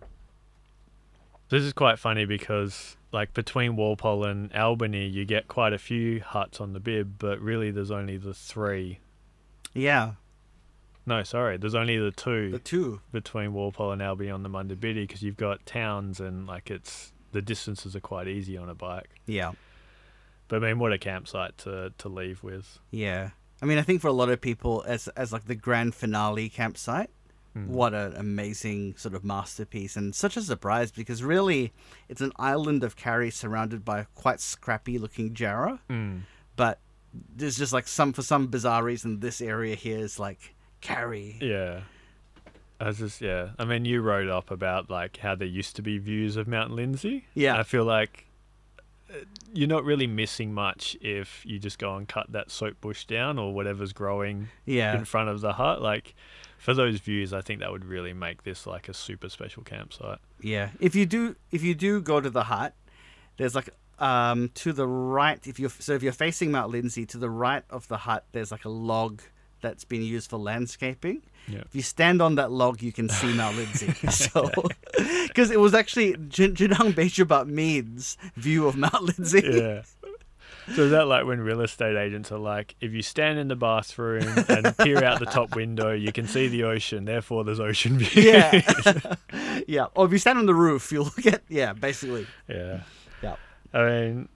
This 1.51 1.62
is 1.62 1.72
quite 1.72 1.99
funny 1.99 2.24
because, 2.24 2.97
like, 3.12 3.34
between 3.34 3.76
Walpole 3.76 4.24
and 4.24 4.53
Albany, 4.55 5.07
you 5.07 5.24
get 5.24 5.47
quite 5.47 5.72
a 5.72 5.78
few 5.78 6.20
huts 6.20 6.61
on 6.61 6.72
the 6.72 6.80
bib, 6.80 7.16
but 7.18 7.40
really 7.40 7.70
there's 7.70 7.90
only 7.90 8.16
the 8.16 8.34
three. 8.34 8.99
Yeah, 9.74 10.12
No, 11.07 11.22
sorry, 11.22 11.57
there's 11.59 11.74
only 11.74 11.99
the 11.99 12.11
two. 12.12 12.51
the 12.53 12.59
two. 12.59 13.01
between 13.12 13.53
Walpole 13.53 13.92
and 13.92 14.01
Albany 14.01 14.30
on 14.30 14.42
the 14.42 14.49
Munda 14.49 14.74
Biddi 14.76 15.03
because 15.07 15.22
you've 15.22 15.36
got 15.36 15.66
towns 15.66 16.18
and 16.20 16.47
like 16.47 16.70
it's 16.70 17.12
the 17.32 17.42
distances 17.42 17.95
are 17.97 18.01
quite 18.01 18.26
easy 18.28 18.57
on 18.57 18.68
a 18.70 18.74
bike. 18.74 19.11
Yeah, 19.26 19.53
But 20.49 20.62
I 20.62 20.68
mean, 20.68 20.78
what 20.78 20.92
a 20.92 20.99
campsite 20.99 21.59
to 21.59 21.92
to 21.99 22.09
leave 22.09 22.42
with. 22.42 22.78
yeah. 22.90 23.30
I 23.62 23.66
mean, 23.66 23.78
I 23.78 23.82
think 23.82 24.01
for 24.03 24.09
a 24.09 24.12
lot 24.12 24.28
of 24.30 24.40
people, 24.40 24.84
as 24.86 25.09
as 25.09 25.32
like 25.32 25.47
the 25.47 25.55
grand 25.55 25.95
finale 25.95 26.49
campsite, 26.49 27.11
Mm. 27.57 27.68
what 27.68 27.94
an 27.94 28.16
amazing 28.16 28.96
sort 28.96 29.14
of 29.14 29.22
masterpiece 29.24 29.94
and 29.96 30.12
such 30.14 30.36
a 30.36 30.42
surprise 30.42 30.90
because 30.90 31.22
really 31.22 31.72
it's 32.09 32.20
an 32.20 32.32
island 32.36 32.82
of 32.82 32.96
karri 32.96 33.32
surrounded 33.32 33.84
by 33.84 34.07
quite 34.16 34.40
scrappy 34.40 34.98
looking 34.98 35.34
jarrah 35.34 35.78
Mm. 35.88 36.22
but 36.57 36.80
there's 37.36 37.57
just 37.57 37.72
like 37.72 37.86
some 37.86 38.12
for 38.12 38.22
some 38.22 38.48
bizarre 38.48 38.82
reason 38.82 39.20
this 39.20 39.40
area 39.40 39.76
here 39.76 39.98
is 39.98 40.18
like 40.18 40.55
karri 40.82 41.40
Yeah. 41.40 41.82
I 42.80 42.88
was 42.88 42.98
just 42.98 43.20
yeah. 43.20 43.50
I 43.57 43.64
mean, 43.64 43.84
you 43.84 44.00
wrote 44.02 44.28
up 44.28 44.50
about 44.50 44.90
like 44.90 45.18
how 45.18 45.36
there 45.36 45.46
used 45.46 45.76
to 45.76 45.82
be 45.82 45.98
views 45.98 46.36
of 46.36 46.48
Mount 46.48 46.72
Lindesay. 46.72 47.22
Yeah. 47.32 47.57
I 47.57 47.62
feel 47.62 47.84
like 47.84 48.26
uh, 49.09 49.18
you're 49.52 49.68
not 49.68 49.84
really 49.84 50.09
missing 50.09 50.52
much 50.52 50.96
if 51.00 51.46
you 51.46 51.61
just 51.61 51.78
go 51.78 51.94
and 51.94 52.09
cut 52.09 52.32
that 52.32 52.50
soap 52.50 52.80
bush 52.80 53.05
down 53.05 53.38
or 53.38 53.55
whatever's 53.55 53.92
growing 53.92 54.48
yeah 54.66 54.98
in 54.98 55.05
front 55.05 55.28
of 55.28 55.40
the 55.40 55.52
hut. 55.52 55.80
Like 55.82 56.16
for 56.64 56.72
those 56.72 56.98
views, 56.98 57.34
I 57.34 57.42
think 57.42 57.60
that 57.60 57.70
would 57.70 57.84
really 57.84 58.14
make 58.14 58.42
this 58.42 58.66
like 58.66 58.88
a 58.88 58.94
super 58.94 59.28
special 59.28 59.62
campsite. 59.62 60.18
Yeah. 60.40 60.70
If 60.80 60.94
you 60.94 61.04
do 61.04 61.36
if 61.50 61.62
you 61.62 61.74
do 61.74 62.00
go 62.00 62.22
to 62.22 62.30
the 62.30 62.44
hut, 62.44 62.72
there's 63.36 63.54
like 63.54 63.68
um 63.98 64.50
to 64.54 64.72
the 64.72 64.86
right 64.86 65.46
if 65.46 65.60
you're 65.60 65.68
so 65.68 65.92
if 65.92 66.02
you're 66.02 66.10
facing 66.14 66.50
Mount 66.50 66.72
Lindesay 66.72 67.06
to 67.08 67.18
the 67.18 67.28
right 67.28 67.64
of 67.68 67.86
the 67.88 67.98
hut 67.98 68.24
there's 68.32 68.50
like 68.50 68.64
a 68.64 68.70
log 68.70 69.20
that's 69.60 69.84
been 69.84 70.00
used 70.02 70.30
for 70.30 70.38
landscaping. 70.38 71.20
Yeah. 71.48 71.58
If 71.66 71.74
you 71.74 71.82
stand 71.82 72.22
on 72.22 72.36
that 72.36 72.50
log, 72.50 72.80
you 72.80 72.92
can 72.92 73.10
see 73.10 73.34
Mount 73.34 73.56
Lindesay. 73.58 74.10
So, 74.10 74.50
because 75.28 75.50
it 75.56 75.60
was 75.60 75.74
actually 75.74 76.16
Jin- 76.28 76.54
Jinung 76.54 76.94
Beigabup 76.94 77.46
Mead's 77.46 78.16
view 78.36 78.66
of 78.66 78.74
Mount 78.76 78.94
Lindesay. 78.94 79.42
Yeah. 79.42 79.82
So 80.74 80.82
is 80.82 80.90
that 80.92 81.06
like 81.06 81.26
when 81.26 81.40
real 81.40 81.60
estate 81.60 81.96
agents 81.96 82.32
are 82.32 82.38
like, 82.38 82.74
if 82.80 82.92
you 82.92 83.02
stand 83.02 83.38
in 83.38 83.48
the 83.48 83.56
bathroom 83.56 84.26
and 84.48 84.76
peer 84.78 85.04
out 85.04 85.18
the 85.18 85.26
top 85.26 85.54
window, 85.54 85.92
you 85.92 86.12
can 86.12 86.26
see 86.26 86.48
the 86.48 86.64
ocean, 86.64 87.04
therefore 87.04 87.44
there's 87.44 87.60
ocean 87.60 87.98
view. 87.98 88.22
Yeah. 88.22 89.16
yeah. 89.68 89.86
Or 89.94 90.06
if 90.06 90.12
you 90.12 90.18
stand 90.18 90.38
on 90.38 90.46
the 90.46 90.54
roof, 90.54 90.90
you'll 90.90 91.10
get 91.20 91.42
yeah, 91.48 91.72
basically. 91.72 92.26
yeah. 92.48 92.80
Yeah. 93.22 93.36
I 93.72 93.84
mean, 93.84 94.28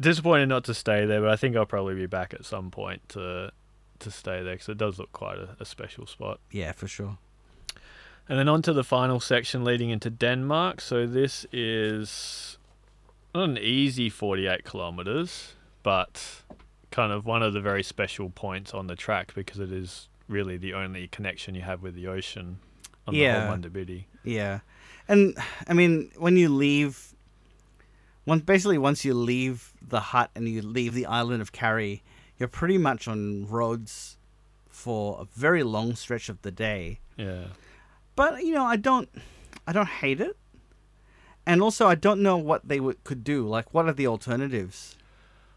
disappointed 0.00 0.46
not 0.46 0.64
to 0.64 0.74
stay 0.74 1.06
there, 1.06 1.20
but 1.20 1.30
I 1.30 1.36
think 1.36 1.56
I'll 1.56 1.66
probably 1.66 1.94
be 1.94 2.06
back 2.06 2.34
at 2.34 2.44
some 2.44 2.70
point 2.70 3.08
to 3.10 3.50
to 3.98 4.10
stay 4.10 4.42
there 4.42 4.54
because 4.54 4.68
it 4.68 4.78
does 4.78 4.98
look 4.98 5.10
quite 5.12 5.38
a, 5.38 5.56
a 5.58 5.64
special 5.64 6.06
spot. 6.06 6.38
Yeah, 6.50 6.72
for 6.72 6.86
sure. 6.86 7.18
And 8.28 8.38
then 8.38 8.48
on 8.48 8.60
to 8.62 8.72
the 8.72 8.84
final 8.84 9.20
section 9.20 9.64
leading 9.64 9.90
into 9.90 10.10
Denmark. 10.10 10.80
So 10.80 11.06
this 11.06 11.46
is 11.52 12.58
not 13.36 13.48
an 13.50 13.58
easy 13.58 14.08
48 14.08 14.64
kilometers, 14.64 15.54
but 15.82 16.42
kind 16.90 17.12
of 17.12 17.24
one 17.26 17.42
of 17.42 17.52
the 17.52 17.60
very 17.60 17.82
special 17.82 18.30
points 18.30 18.72
on 18.74 18.86
the 18.86 18.96
track 18.96 19.34
because 19.34 19.58
it 19.60 19.70
is 19.72 20.08
really 20.28 20.56
the 20.56 20.74
only 20.74 21.08
connection 21.08 21.54
you 21.54 21.62
have 21.62 21.82
with 21.82 21.94
the 21.94 22.06
ocean 22.06 22.58
on 23.06 23.14
the 23.14 23.20
Yeah. 23.20 23.40
whole 23.42 23.50
Munda 23.50 23.68
Biddi. 23.70 24.04
Yeah, 24.24 24.60
and 25.08 25.36
I 25.68 25.72
mean 25.72 26.10
when 26.16 26.36
you 26.36 26.48
leave, 26.48 27.14
one 28.24 28.40
basically 28.40 28.78
once 28.78 29.04
you 29.04 29.14
leave 29.14 29.72
the 29.80 30.00
hut 30.00 30.30
and 30.34 30.48
you 30.48 30.62
leave 30.62 30.94
the 30.94 31.06
island 31.06 31.42
of 31.42 31.52
Karri, 31.52 32.00
you're 32.38 32.48
pretty 32.48 32.78
much 32.78 33.06
on 33.06 33.46
roads 33.46 34.18
for 34.68 35.20
a 35.20 35.24
very 35.38 35.62
long 35.62 35.94
stretch 35.94 36.28
of 36.28 36.42
the 36.42 36.50
day. 36.50 36.98
Yeah. 37.16 37.44
But 38.16 38.44
you 38.44 38.52
know, 38.52 38.64
I 38.64 38.76
don't, 38.76 39.08
I 39.66 39.72
don't 39.72 39.88
hate 39.88 40.20
it, 40.20 40.36
and 41.46 41.62
also 41.62 41.86
I 41.86 41.94
don't 41.94 42.22
know 42.22 42.36
what 42.36 42.66
they 42.68 42.80
would, 42.80 43.02
could 43.04 43.22
do. 43.24 43.46
Like, 43.46 43.72
what 43.72 43.86
are 43.86 43.92
the 43.92 44.06
alternatives? 44.06 44.96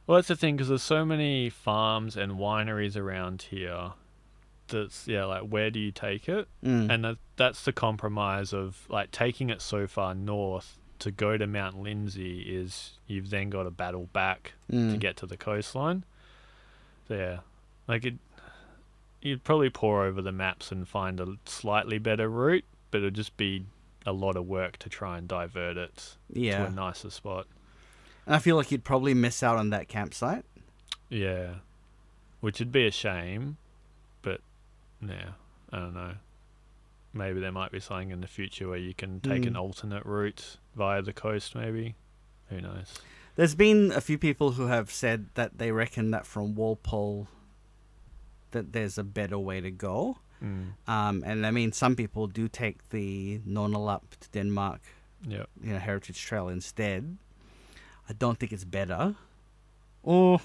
Well, 0.07 0.17
that's 0.17 0.27
the 0.29 0.35
thing 0.35 0.55
because 0.55 0.69
there's 0.69 0.81
so 0.83 1.05
many 1.05 1.49
farms 1.49 2.15
and 2.17 2.33
wineries 2.33 2.95
around 2.97 3.43
here. 3.43 3.91
That's 4.67 5.07
yeah, 5.07 5.25
like 5.25 5.43
where 5.43 5.69
do 5.71 5.79
you 5.79 5.91
take 5.91 6.29
it? 6.29 6.47
Mm. 6.63 6.89
And 6.91 7.03
that, 7.05 7.17
that's 7.37 7.63
the 7.63 7.73
compromise 7.73 8.53
of 8.53 8.85
like 8.89 9.11
taking 9.11 9.49
it 9.49 9.61
so 9.61 9.87
far 9.87 10.13
north 10.15 10.77
to 10.99 11.11
go 11.11 11.37
to 11.37 11.47
Mount 11.47 11.81
Lindesay 11.81 12.43
is 12.45 12.93
you've 13.07 13.29
then 13.29 13.49
got 13.49 13.63
to 13.63 13.71
battle 13.71 14.09
back 14.13 14.53
to 14.69 14.75
Mm. 14.75 14.99
get 14.99 15.15
to 15.17 15.25
the 15.25 15.37
coastline. 15.37 16.03
So 17.07 17.15
yeah, 17.15 17.39
like 17.87 18.05
it, 18.05 18.15
you'd 19.21 19.43
probably 19.43 19.69
pour 19.69 20.05
over 20.05 20.21
the 20.21 20.31
maps 20.31 20.71
and 20.71 20.87
find 20.87 21.19
a 21.19 21.35
slightly 21.45 21.97
better 21.97 22.29
route, 22.29 22.65
but 22.91 22.99
it'd 22.99 23.13
just 23.15 23.37
be 23.37 23.65
a 24.05 24.11
lot 24.13 24.35
of 24.37 24.45
work 24.47 24.77
to 24.77 24.89
try 24.89 25.17
and 25.17 25.27
divert 25.27 25.77
it 25.77 26.15
to 26.33 26.65
a 26.65 26.69
nicer 26.71 27.09
spot. 27.09 27.47
and 28.25 28.35
I 28.35 28.39
feel 28.39 28.55
like 28.55 28.71
you'd 28.71 28.83
probably 28.83 29.13
miss 29.13 29.41
out 29.43 29.57
on 29.57 29.69
that 29.71 29.87
campsite. 29.87 30.45
Yeah, 31.09 31.55
which 32.39 32.59
would 32.59 32.71
be 32.71 32.85
a 32.87 32.91
shame, 32.91 33.57
but 34.21 34.41
yeah, 35.01 35.31
I 35.71 35.79
don't 35.79 35.93
know. 35.93 36.13
Maybe 37.13 37.39
there 37.39 37.51
might 37.51 37.71
be 37.71 37.79
something 37.79 38.11
in 38.11 38.21
the 38.21 38.27
future 38.27 38.67
where 38.67 38.77
you 38.77 38.93
can 38.93 39.19
take 39.19 39.45
an 39.45 39.53
Mm. 39.55 39.59
alternate 39.59 40.05
route 40.05 40.57
via 40.75 41.01
the 41.01 41.11
coast. 41.13 41.55
Maybe, 41.55 41.95
who 42.49 42.61
knows? 42.61 42.93
There's 43.35 43.55
been 43.55 43.91
a 43.91 44.01
few 44.01 44.17
people 44.19 44.51
who 44.51 44.67
have 44.67 44.91
said 44.91 45.29
that 45.33 45.57
they 45.57 45.71
reckon 45.71 46.11
that 46.11 46.25
from 46.27 46.53
Walpole 46.55 47.27
that 48.51 48.73
there's 48.73 48.97
a 48.97 49.03
better 49.03 49.39
way 49.39 49.59
to 49.61 49.71
go. 49.71 50.17
Mm. 50.43 50.73
Um, 50.87 51.23
and 51.25 51.45
I 51.45 51.51
mean, 51.51 51.71
some 51.71 51.95
people 51.95 52.27
do 52.27 52.47
take 52.47 52.89
the 52.89 53.39
Nornalup 53.47 54.01
to 54.21 54.29
Denmark, 54.31 54.81
Yeah, 55.27 55.45
you 55.63 55.73
know, 55.73 55.79
Heritage 55.79 56.21
Trail 56.21 56.47
instead. 56.49 57.17
I 58.09 58.13
don't 58.13 58.39
think 58.39 58.51
it's 58.53 58.63
better, 58.65 59.15
or 60.03 60.39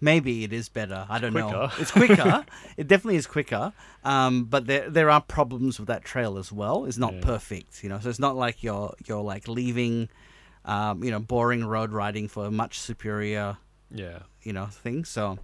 maybe 0.00 0.44
it 0.44 0.52
is 0.52 0.68
better. 0.68 1.06
I 1.08 1.18
don't 1.18 1.34
know. 1.34 1.70
It's 1.78 1.90
quicker. 1.90 2.44
it 2.76 2.88
definitely 2.88 3.16
is 3.16 3.26
quicker. 3.26 3.72
Um, 4.04 4.44
but 4.44 4.66
there 4.66 4.88
there 4.90 5.10
are 5.10 5.20
problems 5.20 5.78
with 5.78 5.88
that 5.88 6.04
trail 6.04 6.38
as 6.38 6.50
well. 6.52 6.84
It's 6.86 6.98
not 6.98 7.14
Yeah. 7.14 7.20
perfect, 7.20 7.82
you 7.82 7.88
know. 7.88 8.00
So 8.00 8.08
it's 8.08 8.18
not 8.20 8.36
like 8.36 8.62
you're 8.62 8.94
you're 9.06 9.22
like 9.34 9.48
leaving, 9.48 10.08
um, 10.64 11.04
you 11.04 11.10
know, 11.10 11.20
boring 11.20 11.64
road 11.64 11.92
riding 11.92 12.28
for 12.28 12.46
a 12.46 12.50
much 12.50 12.78
superior 12.78 13.56
yeah, 13.94 14.20
you 14.42 14.52
know 14.52 14.66
thing. 14.66 15.04
So 15.04 15.38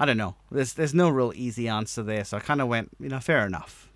I 0.00 0.04
don't 0.06 0.16
know. 0.16 0.36
There's 0.50 0.74
there's 0.74 0.94
no 0.94 1.08
real 1.08 1.32
easy 1.34 1.68
answer 1.68 2.02
there. 2.02 2.24
So 2.24 2.36
I 2.36 2.40
kind 2.40 2.60
of 2.60 2.68
went, 2.68 2.90
you 3.00 3.08
know, 3.08 3.20
fair 3.20 3.44
enough. 3.46 3.88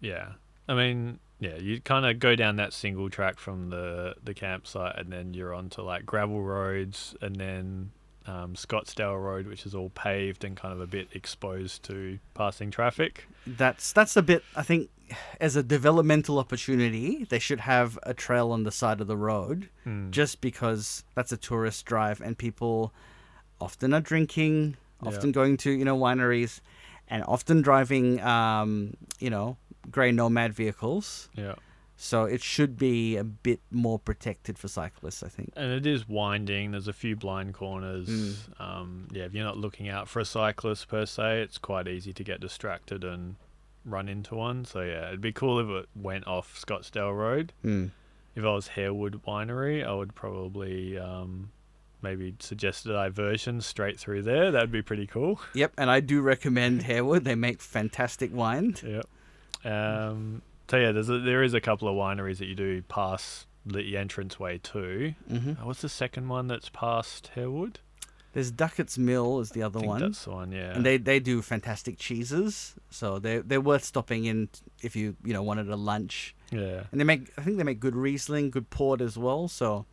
yeah. 0.00 0.32
I 0.68 0.74
mean, 0.74 1.20
yeah, 1.38 1.56
you 1.56 1.80
kind 1.80 2.04
of 2.04 2.18
go 2.18 2.34
down 2.34 2.56
that 2.56 2.72
single 2.72 3.08
track 3.10 3.38
from 3.38 3.70
the 3.70 4.14
the 4.22 4.34
campsite, 4.34 4.98
and 4.98 5.12
then 5.12 5.34
you're 5.34 5.54
onto 5.54 5.82
like 5.82 6.04
gravel 6.04 6.42
roads, 6.42 7.14
and 7.22 7.36
then 7.36 7.90
um, 8.26 8.54
Scotsdale 8.54 9.22
Road, 9.22 9.46
which 9.46 9.64
is 9.66 9.74
all 9.74 9.90
paved 9.90 10.42
and 10.44 10.56
kind 10.56 10.74
of 10.74 10.80
a 10.80 10.86
bit 10.88 11.08
exposed 11.12 11.84
to 11.84 12.18
passing 12.34 12.70
traffic. 12.72 13.28
That's 13.46 13.92
that's 13.92 14.16
a 14.16 14.22
bit. 14.22 14.42
I 14.56 14.62
think 14.64 14.90
as 15.40 15.54
a 15.54 15.62
developmental 15.62 16.40
opportunity, 16.40 17.24
they 17.30 17.38
should 17.38 17.60
have 17.60 17.96
a 18.02 18.12
trail 18.12 18.50
on 18.50 18.64
the 18.64 18.72
side 18.72 19.00
of 19.00 19.06
the 19.06 19.16
road, 19.16 19.68
Mm. 19.86 20.10
just 20.10 20.40
because 20.40 21.04
that's 21.14 21.30
a 21.30 21.36
tourist 21.36 21.84
drive 21.86 22.20
and 22.20 22.36
people 22.36 22.92
often 23.60 23.94
are 23.94 24.00
drinking, 24.00 24.76
Yeah. 25.02 25.08
often 25.08 25.32
going 25.32 25.56
to 25.58 25.70
you 25.70 25.84
know 25.84 25.96
wineries, 25.98 26.60
and 27.08 27.22
often 27.24 27.62
driving 27.62 28.20
um, 28.20 28.94
you 29.18 29.30
know 29.30 29.56
grey 29.90 30.12
nomad 30.12 30.52
vehicles. 30.54 31.28
yeah. 31.34 31.54
So 31.98 32.24
it 32.24 32.42
should 32.42 32.76
be 32.76 33.16
a 33.16 33.24
bit 33.24 33.60
more 33.70 33.98
protected 33.98 34.58
for 34.58 34.68
cyclists. 34.68 35.22
I 35.22 35.28
think. 35.28 35.52
And 35.56 35.72
it 35.72 35.86
is 35.86 36.06
winding. 36.06 36.72
There's 36.72 36.88
a 36.88 36.92
few 36.92 37.16
blind 37.16 37.54
corners. 37.54 38.06
Mm. 38.08 38.60
Um, 38.60 39.08
yeah, 39.12 39.24
if 39.24 39.32
you're 39.32 39.44
not 39.46 39.56
looking 39.56 39.88
out 39.88 40.06
for 40.06 40.20
a 40.20 40.24
cyclist 40.26 40.88
per 40.88 41.06
se, 41.06 41.40
it's 41.40 41.56
quite 41.56 41.88
easy 41.88 42.12
to 42.12 42.22
get 42.22 42.38
distracted 42.40 43.02
and 43.02 43.36
run 43.86 44.10
into 44.10 44.34
one. 44.34 44.66
So 44.66 44.82
yeah, 44.82 45.06
it'd 45.08 45.22
be 45.22 45.32
cool 45.32 45.58
if 45.58 45.84
it 45.84 45.88
went 45.94 46.26
off 46.26 46.60
Scotsdale 46.62 47.16
Road. 47.16 47.54
Mm. 47.64 47.92
If 48.34 48.44
I 48.44 48.48
was 48.52 48.68
Harewood 48.68 49.22
Winery, 49.26 49.82
I 49.82 49.94
would 49.94 50.14
probably 50.14 50.98
um, 50.98 51.50
maybe 52.06 52.34
suggest 52.40 52.86
a 52.86 52.90
diversion 52.92 53.60
straight 53.60 53.98
through 53.98 54.22
there. 54.22 54.50
That'd 54.50 54.70
be 54.72 54.82
pretty 54.82 55.06
cool. 55.06 55.40
Yep, 55.54 55.72
and 55.78 55.90
I 55.90 56.00
do 56.00 56.20
recommend 56.20 56.82
Harewood. 56.82 57.24
They 57.24 57.34
make 57.34 57.60
fantastic 57.60 58.34
wine. 58.34 58.76
Yep. 58.82 59.06
Um, 59.64 60.42
so 60.70 60.76
yeah, 60.76 60.92
there's 60.92 61.08
a, 61.08 61.18
there 61.18 61.42
is 61.42 61.54
a 61.54 61.60
couple 61.60 61.88
of 61.88 61.94
wineries 61.94 62.38
that 62.38 62.46
you 62.46 62.54
do 62.54 62.82
pass 62.82 63.46
the 63.64 63.96
entrance 63.96 64.38
way 64.38 64.58
to. 64.58 65.14
hmm 65.28 65.50
Uh, 65.60 65.64
What's 65.66 65.82
the 65.82 65.88
second 65.88 66.28
one 66.28 66.46
that's 66.46 66.68
past 66.68 67.30
Harewood? 67.34 67.78
There's 68.32 68.50
Duckett's 68.50 68.98
Mill 68.98 69.40
is 69.40 69.50
the 69.50 69.62
other 69.62 69.80
one. 69.80 70.00
that's 70.00 70.24
the 70.24 70.30
one. 70.30 70.52
Yeah. 70.52 70.74
and 70.74 70.84
they 70.84 70.98
they 70.98 71.18
do 71.20 71.40
fantastic 71.40 71.96
cheeses 71.98 72.74
so 72.90 73.18
they 73.18 73.38
they're 73.38 73.62
worth 73.62 73.82
stopping 73.82 74.26
in 74.26 74.50
if 74.82 74.94
you 74.94 75.16
you 75.24 75.32
know 75.32 75.42
wanted 75.42 75.70
a 75.70 75.76
lunch 75.76 76.34
yeah. 76.50 76.82
and 76.92 77.00
they 77.00 77.04
make 77.04 77.30
i 77.38 77.42
think 77.42 77.56
they 77.56 77.62
make 77.64 77.80
good 77.80 77.96
riesling 77.96 78.50
good 78.50 78.68
port 78.68 79.00
as 79.00 79.16
well 79.16 79.48
so 79.48 79.86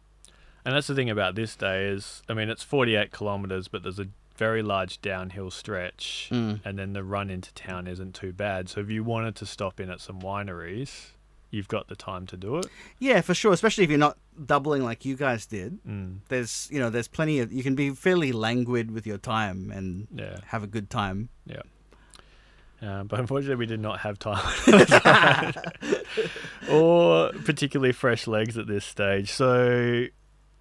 And 0.65 0.75
that's 0.75 0.87
the 0.87 0.95
thing 0.95 1.09
about 1.09 1.35
this 1.35 1.55
day 1.55 1.85
is, 1.87 2.21
I 2.29 2.33
mean, 2.33 2.49
it's 2.49 2.63
48 2.63 3.11
kilometers, 3.11 3.67
but 3.67 3.83
there's 3.83 3.99
a 3.99 4.07
very 4.37 4.63
large 4.63 5.01
downhill 5.01 5.51
stretch, 5.51 6.29
Mm. 6.31 6.61
and 6.65 6.79
then 6.79 6.93
the 6.93 7.03
run 7.03 7.29
into 7.29 7.53
town 7.53 7.85
isn't 7.87 8.15
too 8.15 8.33
bad. 8.33 8.69
So 8.69 8.79
if 8.81 8.89
you 8.89 9.03
wanted 9.03 9.35
to 9.35 9.45
stop 9.45 9.79
in 9.79 9.89
at 9.91 9.99
some 10.01 10.21
wineries, 10.21 11.11
you've 11.51 11.67
got 11.67 11.87
the 11.87 11.95
time 11.95 12.25
to 12.27 12.35
do 12.35 12.57
it. 12.57 12.65
yeah 12.97 13.21
for 13.21 13.35
sure 13.35 13.53
especially 13.53 13.83
if 13.83 13.89
you're 13.91 13.99
not 13.99 14.17
doubling 14.47 14.81
like 14.83 15.05
you 15.05 15.15
guys 15.15 15.45
did 15.45 15.77
Mm. 15.87 16.17
there's 16.29 16.67
you 16.71 16.79
know 16.79 16.89
there's 16.89 17.07
plenty 17.07 17.37
of 17.41 17.53
you 17.53 17.61
can 17.61 17.75
be 17.75 17.91
fairly 17.91 18.31
languid 18.31 18.89
with 18.89 19.05
your 19.05 19.19
time 19.19 19.69
and 19.69 20.07
Yeah. 20.15 20.37
have 20.47 20.63
a 20.63 20.67
good 20.67 20.89
time 20.89 21.29
Yeah. 21.45 21.61
Uh, 22.81 23.03
but 23.03 23.19
unfortunately, 23.23 23.55
we 23.57 23.67
did 23.67 23.79
not 23.79 23.99
have 23.99 24.17
time 24.17 24.43
or 26.71 27.29
particularly 27.45 27.91
fresh 27.93 28.25
legs 28.27 28.57
at 28.57 28.65
this 28.67 28.83
stage. 28.83 29.29
So 29.31 30.05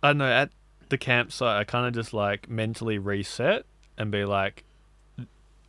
I 0.02 0.08
don't 0.08 0.18
know. 0.18 0.26
At 0.30 0.50
the 0.88 0.98
campsite, 0.98 1.60
I 1.60 1.64
kind 1.64 1.86
of 1.86 1.94
just 1.94 2.12
like 2.12 2.48
mentally 2.48 2.98
reset 2.98 3.64
and 3.96 4.10
be 4.10 4.24
like, 4.24 4.64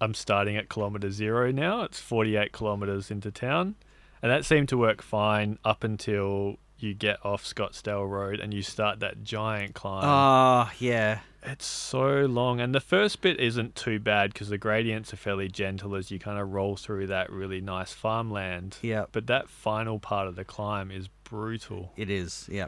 I'm 0.01 0.13
starting 0.13 0.57
at 0.57 0.69
kilometer 0.69 1.11
zero 1.11 1.51
now. 1.51 1.84
It's 1.84 1.99
48 1.99 2.51
kilometers 2.51 3.09
into 3.11 3.31
town. 3.31 3.75
And 4.21 4.31
that 4.31 4.45
seemed 4.45 4.69
to 4.69 4.77
work 4.77 5.01
fine 5.01 5.59
up 5.63 5.84
until 5.84 6.57
you 6.77 6.93
get 6.93 7.23
off 7.25 7.43
Scotsdale 7.45 8.09
Road 8.09 8.39
and 8.39 8.53
you 8.53 8.61
start 8.61 8.99
that 8.99 9.23
giant 9.23 9.73
climb. 9.75 10.03
Oh, 10.05 10.71
yeah. 10.79 11.19
It's 11.45 11.65
so 11.65 12.21
long, 12.25 12.61
and 12.61 12.73
the 12.73 12.79
first 12.79 13.19
bit 13.19 13.38
isn't 13.38 13.75
too 13.75 13.99
bad 13.99 14.31
because 14.31 14.47
the 14.47 14.57
gradients 14.57 15.11
are 15.13 15.17
fairly 15.17 15.49
gentle 15.49 15.93
as 15.95 16.09
you 16.09 16.17
kind 16.17 16.39
of 16.39 16.53
roll 16.53 16.77
through 16.77 17.07
that 17.07 17.29
really 17.29 17.59
nice 17.59 17.91
farmland. 17.91 18.77
Yeah, 18.81 19.05
But 19.11 19.27
that 19.27 19.49
final 19.49 19.99
part 19.99 20.29
of 20.29 20.38
the 20.38 20.45
climb 20.45 20.89
is 20.89 21.09
brutal. 21.25 21.91
it 21.97 22.09
is. 22.09 22.47
Yeah. 22.49 22.67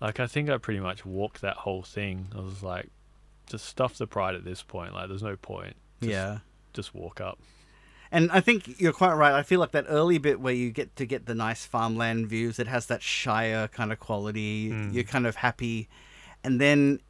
Like 0.00 0.20
I 0.20 0.26
think 0.26 0.50
I 0.50 0.58
pretty 0.58 0.80
much 0.80 1.04
walked 1.06 1.40
that 1.40 1.56
whole 1.58 1.82
thing. 1.82 2.28
I 2.36 2.40
was 2.40 2.62
like, 2.62 2.88
just 3.46 3.64
stuff 3.64 3.96
the 3.96 4.06
pride 4.06 4.34
at 4.34 4.44
this 4.44 4.62
point. 4.62 4.94
Like 4.94 5.08
there's 5.08 5.22
no 5.22 5.36
point. 5.36 5.76
Just, 6.00 6.10
yeah. 6.10 6.38
Just 6.72 6.94
walk 6.94 7.20
up. 7.20 7.38
And 8.12 8.30
I 8.30 8.40
think 8.40 8.80
you're 8.80 8.92
quite 8.92 9.14
right. 9.14 9.32
I 9.32 9.42
feel 9.42 9.58
like 9.58 9.72
that 9.72 9.86
early 9.88 10.18
bit 10.18 10.40
where 10.40 10.54
you 10.54 10.70
get 10.70 10.94
to 10.96 11.06
get 11.06 11.26
the 11.26 11.34
nice 11.34 11.66
farmland 11.66 12.28
views, 12.28 12.58
it 12.58 12.68
has 12.68 12.86
that 12.86 13.02
shire 13.02 13.68
kind 13.68 13.92
of 13.92 13.98
quality. 13.98 14.70
Mm. 14.70 14.94
You're 14.94 15.04
kind 15.04 15.26
of 15.26 15.36
happy. 15.36 15.88
And 16.44 16.60
then 16.60 17.00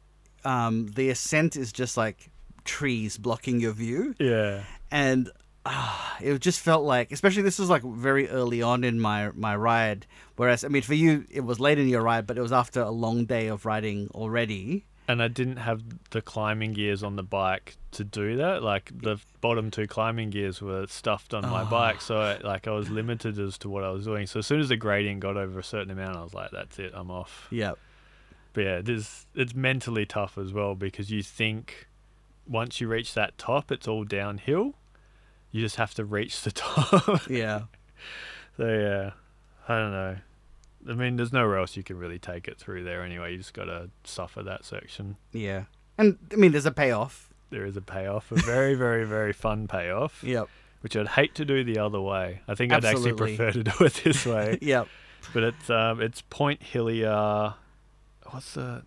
um, 0.43 0.87
the 0.87 1.09
ascent 1.09 1.55
is 1.55 1.71
just 1.71 1.97
like 1.97 2.31
trees 2.63 3.17
blocking 3.17 3.59
your 3.59 3.73
view. 3.73 4.15
Yeah. 4.19 4.63
And 4.89 5.29
ah, 5.67 6.17
it 6.21 6.39
just 6.39 6.59
felt 6.59 6.83
like, 6.83 7.11
especially 7.11 7.41
this 7.43 7.59
was 7.59 7.69
like 7.69 7.83
very 7.83 8.29
early 8.29 8.61
on 8.61 8.83
in 8.83 8.99
my, 8.99 9.31
my 9.35 9.55
ride. 9.55 10.05
Whereas, 10.35 10.63
I 10.63 10.67
mean, 10.69 10.81
for 10.81 10.93
you, 10.93 11.25
it 11.29 11.41
was 11.41 11.59
late 11.59 11.79
in 11.79 11.87
your 11.87 12.01
ride, 12.01 12.25
but 12.27 12.37
it 12.37 12.41
was 12.41 12.51
after 12.51 12.81
a 12.81 12.91
long 12.91 13.25
day 13.25 13.47
of 13.47 13.65
riding 13.65 14.09
already. 14.13 14.85
And 15.09 15.23
I 15.23 15.29
didn't 15.29 15.57
have 15.57 15.81
the 16.09 16.21
climbing 16.21 16.73
gears 16.73 17.01
on 17.01 17.15
the 17.15 17.23
bike 17.23 17.77
to 17.91 18.03
do 18.03 18.35
that. 18.37 18.61
Like 18.61 18.91
the 19.01 19.17
bottom 19.39 19.71
two 19.71 19.87
climbing 19.87 20.31
gears 20.31 20.61
were 20.61 20.85
stuffed 20.87 21.33
on 21.33 21.43
my 21.49 21.61
Oh. 21.61 21.65
bike, 21.65 22.01
so 22.01 22.17
I, 22.17 22.37
like 22.39 22.67
I 22.67 22.71
was 22.71 22.89
limited 22.89 23.39
as 23.39 23.57
to 23.59 23.69
what 23.69 23.83
I 23.85 23.89
was 23.91 24.03
doing. 24.03 24.27
So 24.27 24.39
as 24.39 24.47
soon 24.47 24.59
as 24.59 24.67
the 24.67 24.75
gradient 24.75 25.21
got 25.21 25.37
over 25.37 25.59
a 25.59 25.63
certain 25.63 25.91
amount, 25.91 26.17
I 26.17 26.23
was 26.23 26.33
like, 26.33 26.51
"That's 26.51 26.77
it, 26.77 26.91
I'm 26.93 27.09
off." 27.09 27.47
Yeah. 27.51 27.73
But 28.51 28.63
yeah, 28.65 28.77
it 28.79 28.89
is, 28.89 29.25
it's 29.33 29.55
mentally 29.55 30.05
tough 30.05 30.37
as 30.37 30.51
well 30.51 30.75
because 30.75 31.09
you 31.09 31.23
think 31.23 31.87
once 32.45 32.81
you 32.81 32.87
reach 32.89 33.13
that 33.13 33.37
top, 33.37 33.71
it's 33.71 33.87
all 33.87 34.03
downhill. 34.03 34.73
You 35.57 35.63
just 35.63 35.77
have 35.77 35.95
to 35.95 36.05
reach 36.05 36.43
the 36.43 36.51
top. 36.63 37.27
Yeah. 37.29 37.61
so 38.57 38.67
yeah, 38.67 39.11
I 39.67 39.79
don't 39.79 39.91
know. 39.91 40.17
I 40.89 40.93
mean, 40.93 41.15
there's 41.15 41.33
nowhere 41.33 41.57
else 41.57 41.75
you 41.75 41.81
can 41.83 41.97
really 41.97 42.19
take 42.19 42.47
it 42.47 42.59
through 42.59 42.83
there 42.83 43.01
anyway. 43.01 43.31
You 43.31 43.37
just 43.39 43.53
got 43.55 43.65
to 43.65 43.89
suffer 44.03 44.43
that 44.43 44.65
section. 44.65 45.17
Yeah. 45.33 45.63
And 45.97 46.19
I 46.31 46.35
mean, 46.35 46.51
there's 46.51 46.67
a 46.67 46.71
payoff. 46.71 47.33
There 47.49 47.65
is 47.65 47.75
a 47.75 47.81
payoff, 47.81 48.31
a 48.31 48.35
very, 48.35 48.75
very, 48.85 49.03
very 49.05 49.33
fun 49.33 49.67
payoff, 49.67 50.23
Yep. 50.23 50.47
which 50.81 50.95
I'd 50.95 51.07
hate 51.07 51.33
to 51.35 51.45
do 51.45 51.63
the 51.63 51.79
other 51.79 51.99
way. 51.99 52.41
I 52.47 52.53
think 52.55 52.71
I'd 52.71 52.85
actually 52.85 53.13
prefer 53.13 53.51
to 53.51 53.63
do 53.71 53.71
it 53.83 53.93
this 54.03 54.25
way. 54.27 54.59
Yep. 54.61 54.87
but 55.33 55.43
it's 55.43 55.69
um, 55.71 56.01
it's 56.01 56.21
Point 56.21 56.61
Hillier. 56.61 57.55
What's 58.29 58.53
the? 58.53 58.83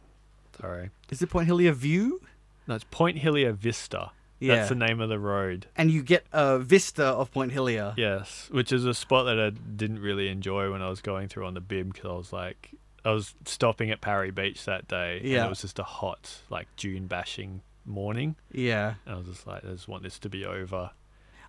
Sorry, 0.60 0.90
Is 1.10 1.20
it 1.20 1.30
Point 1.30 1.46
Hillier 1.48 1.72
View? 1.72 2.20
no, 2.68 2.74
it's 2.76 2.84
Point 2.90 3.18
Hillier 3.18 3.52
Vista. 3.52 4.12
Yeah. 4.40 4.56
That's 4.56 4.70
the 4.70 4.74
name 4.74 5.00
of 5.00 5.08
the 5.08 5.18
road. 5.18 5.66
and 5.76 5.90
you 5.90 6.02
get 6.02 6.24
a 6.32 6.58
vista 6.58 7.04
of 7.04 7.30
Point 7.30 7.52
Hillier. 7.52 7.94
Yes, 7.96 8.48
which 8.50 8.72
is 8.72 8.84
a 8.86 8.94
spot 8.94 9.26
that 9.26 9.38
I 9.38 9.50
didn't 9.50 10.00
really 10.00 10.28
enjoy 10.28 10.72
when 10.72 10.80
I 10.82 10.88
was 10.88 11.00
going 11.02 11.28
through 11.28 11.46
on 11.46 11.54
the 11.54 11.60
bib 11.60 11.92
because 11.92 12.10
I 12.10 12.14
was 12.14 12.32
like, 12.32 12.70
I 13.04 13.10
was 13.12 13.34
stopping 13.44 13.90
at 13.90 14.00
Parry 14.00 14.30
Beach 14.30 14.64
that 14.64 14.88
day, 14.88 15.18
and 15.18 15.26
it 15.26 15.48
was 15.48 15.60
just 15.60 15.78
a 15.78 15.82
hot, 15.84 16.38
like 16.50 16.68
June 16.76 17.06
bashing 17.06 17.60
morning, 17.86 18.36
Yeah. 18.52 18.94
and 19.06 19.14
I 19.14 19.18
was 19.18 19.26
just 19.26 19.46
like, 19.46 19.64
I 19.64 19.68
just 19.68 19.88
want 19.88 20.02
this 20.02 20.18
to 20.20 20.28
be 20.28 20.44
over. 20.46 20.90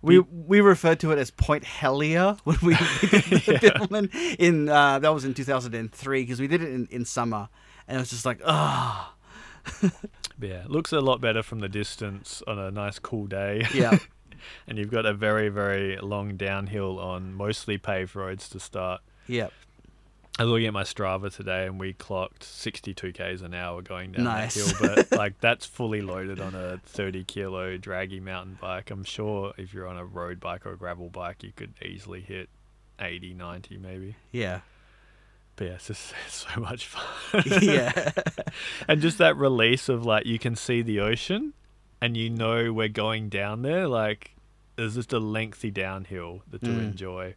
We 0.04 0.18
we 0.18 0.60
referred 0.60 0.98
to 1.00 1.12
it 1.12 1.18
as 1.18 1.30
Point 1.30 1.62
Hellier 1.64 2.38
when 2.44 2.56
we, 2.62 2.74
did 3.00 3.10
the 3.22 3.42
Yeah. 3.52 3.58
Bibbulmun 3.58 4.36
in 4.38 4.68
uh, 4.68 4.98
that 4.98 5.14
was 5.14 5.24
in 5.24 5.32
2003 5.32 6.22
because 6.22 6.40
we 6.40 6.46
did 6.48 6.60
it 6.62 6.70
in, 6.70 6.88
in 6.90 7.04
summer 7.04 7.48
and 7.86 7.96
it 7.98 8.00
was 8.00 8.10
just 8.10 8.26
like 8.26 8.40
ah 8.44 9.14
yeah, 10.42 10.64
looks 10.66 10.92
a 10.92 11.00
lot 11.00 11.20
better 11.20 11.42
from 11.42 11.60
the 11.60 11.68
distance 11.68 12.42
on 12.46 12.58
a 12.58 12.70
nice 12.70 12.98
cool 12.98 13.26
day, 13.26 13.64
yeah 13.74 13.98
and 14.66 14.76
you've 14.76 14.90
got 14.90 15.06
a 15.06 15.14
very, 15.14 15.48
very 15.48 15.96
long 15.98 16.36
downhill 16.36 16.98
on 16.98 17.32
mostly 17.32 17.78
paved 17.78 18.16
roads 18.16 18.48
to 18.48 18.58
start. 18.58 19.00
yeah 19.28 19.48
I 20.38 20.44
was 20.44 20.50
looking 20.50 20.66
at 20.66 20.72
my 20.72 20.82
Strava 20.82 21.32
today, 21.32 21.66
and 21.66 21.78
we 21.78 21.92
clocked 21.92 22.42
62 22.42 23.12
k's 23.12 23.42
an 23.42 23.52
hour 23.52 23.82
going 23.82 24.12
down 24.12 24.24
Nice. 24.24 24.54
that 24.54 24.78
hill. 24.80 24.94
But 24.94 25.12
like 25.18 25.38
that's 25.40 25.66
fully 25.66 26.00
loaded 26.00 26.40
on 26.40 26.54
a 26.54 26.78
30 26.86 27.24
kilo 27.24 27.76
draggy 27.76 28.18
mountain 28.18 28.56
bike. 28.58 28.90
I'm 28.90 29.04
sure 29.04 29.52
if 29.58 29.74
you're 29.74 29.86
on 29.86 29.98
a 29.98 30.04
road 30.06 30.40
bike 30.40 30.64
or 30.64 30.72
a 30.72 30.76
gravel 30.78 31.10
bike, 31.10 31.42
you 31.44 31.52
could 31.54 31.74
easily 31.84 32.22
hit 32.22 32.48
80, 32.98 33.34
90 33.34 33.76
maybe. 33.76 34.16
yeah 34.32 34.60
But 35.56 35.66
yeah, 35.66 35.72
it's 35.74 35.86
just 35.88 36.14
it's 36.26 36.46
so 36.52 36.60
much 36.60 36.86
fun. 36.86 37.42
yeah 37.62 38.10
and 38.88 39.00
just 39.00 39.18
that 39.18 39.36
release 39.36 39.88
of 39.88 40.04
like 40.04 40.26
you 40.26 40.38
can 40.38 40.56
see 40.56 40.82
the 40.82 41.00
ocean, 41.00 41.52
and 42.00 42.16
you 42.16 42.30
know 42.30 42.72
we're 42.72 42.88
going 42.88 43.28
down 43.28 43.62
there. 43.62 43.86
Like 43.88 44.34
there's 44.76 44.94
just 44.94 45.12
a 45.12 45.18
lengthy 45.18 45.70
downhill 45.70 46.42
that 46.50 46.62
to 46.62 46.70
Mm. 46.70 46.82
enjoy. 46.82 47.34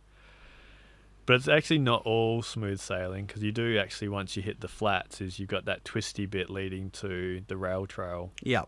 But 1.26 1.38
it's 1.38 1.47
actually 1.47 1.80
not 1.80 2.03
all 2.05 2.43
smooth 2.43 2.80
sailing 2.80 3.26
because 3.26 3.41
you 3.41 3.51
do 3.51 3.80
actually 3.80 4.09
once 4.09 4.38
you 4.38 4.43
hit 4.43 4.61
the 4.61 4.68
flats 4.68 5.22
is 5.22 5.39
you've 5.39 5.49
got 5.49 5.66
that 5.66 5.84
twisty 5.84 6.28
bit 6.28 6.51
leading 6.51 6.91
to 6.91 7.41
the 7.47 7.57
rail 7.57 7.86
trail, 7.88 8.32
yeah 8.43 8.63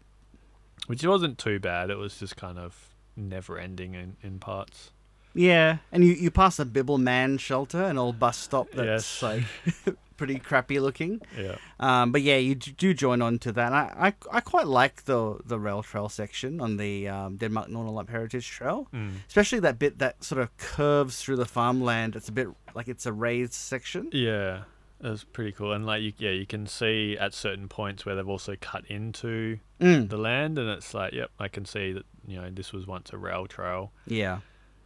which 0.88 1.04
wasn't 1.06 1.38
too 1.38 1.60
bad. 1.60 1.90
It 1.90 1.98
was 1.98 2.18
just 2.20 2.36
kind 2.36 2.58
of 2.58 2.96
never 3.16 3.58
ending 3.60 3.94
in, 3.94 4.16
in 4.24 4.40
parts. 4.40 4.92
Yeah 5.38 5.78
and 5.92 6.04
you 6.04 6.14
you 6.14 6.32
pass 6.32 6.60
a 6.60 6.66
Bibbulmun 6.66 7.40
shelter 7.40 7.84
an 7.84 7.98
old 7.98 8.18
bus 8.20 8.38
stop 8.38 8.68
that's 8.72 9.22
Yes. 9.22 9.22
like 9.86 9.96
pretty 10.18 10.40
crappy 10.40 10.80
looking 10.80 11.22
Yeah. 11.38 11.58
Um, 11.80 12.12
but 12.12 12.22
yeah, 12.24 12.38
you 12.38 12.56
do 12.56 12.94
join 12.96 13.22
on 13.22 13.38
to 13.40 13.52
that. 13.52 13.68
And 13.68 13.76
I, 13.76 14.08
I, 14.08 14.38
I 14.38 14.40
quite 14.42 14.66
like 14.66 15.06
the 15.06 15.38
the 15.46 15.60
rail 15.60 15.84
trail 15.84 16.10
section 16.10 16.60
on 16.60 16.78
the 16.78 17.08
um, 17.08 17.38
Denmark 17.38 17.68
Nornalup 17.70 18.10
Heritage 18.10 18.48
Trail, 18.50 18.88
Mm. 18.94 19.12
especially 19.28 19.60
that 19.60 19.78
bit 19.78 20.00
that 20.00 20.24
sort 20.24 20.42
of 20.42 20.50
curves 20.58 21.22
through 21.22 21.36
the 21.38 21.46
farmland. 21.46 22.16
It's 22.16 22.30
a 22.30 22.32
bit 22.32 22.48
like 22.74 22.88
it's 22.88 23.06
a 23.06 23.14
raised 23.14 23.54
section. 23.54 24.10
Yeah. 24.12 24.64
It 25.04 25.10
was 25.10 25.24
pretty 25.24 25.52
cool, 25.52 25.74
and 25.74 25.86
like 25.86 26.02
you, 26.02 26.14
yeah, 26.18 26.32
you 26.32 26.48
can 26.48 26.66
see 26.66 27.16
at 27.20 27.36
certain 27.36 27.68
points 27.68 28.04
where 28.04 28.16
they've 28.16 28.28
also 28.28 28.56
cut 28.60 28.84
into 28.90 29.60
Mm. 29.80 30.10
the 30.10 30.18
land, 30.18 30.58
and 30.58 30.68
it's 30.72 30.96
like, 30.96 31.14
yep, 31.14 31.30
I 31.40 31.48
can 31.50 31.66
see 31.66 31.94
that 31.94 32.06
you 32.28 32.42
know 32.42 32.50
this 32.50 32.74
was 32.74 32.88
once 32.88 33.14
a 33.14 33.18
rail 33.18 33.46
trail, 33.46 33.92
Yeah, 34.08 34.40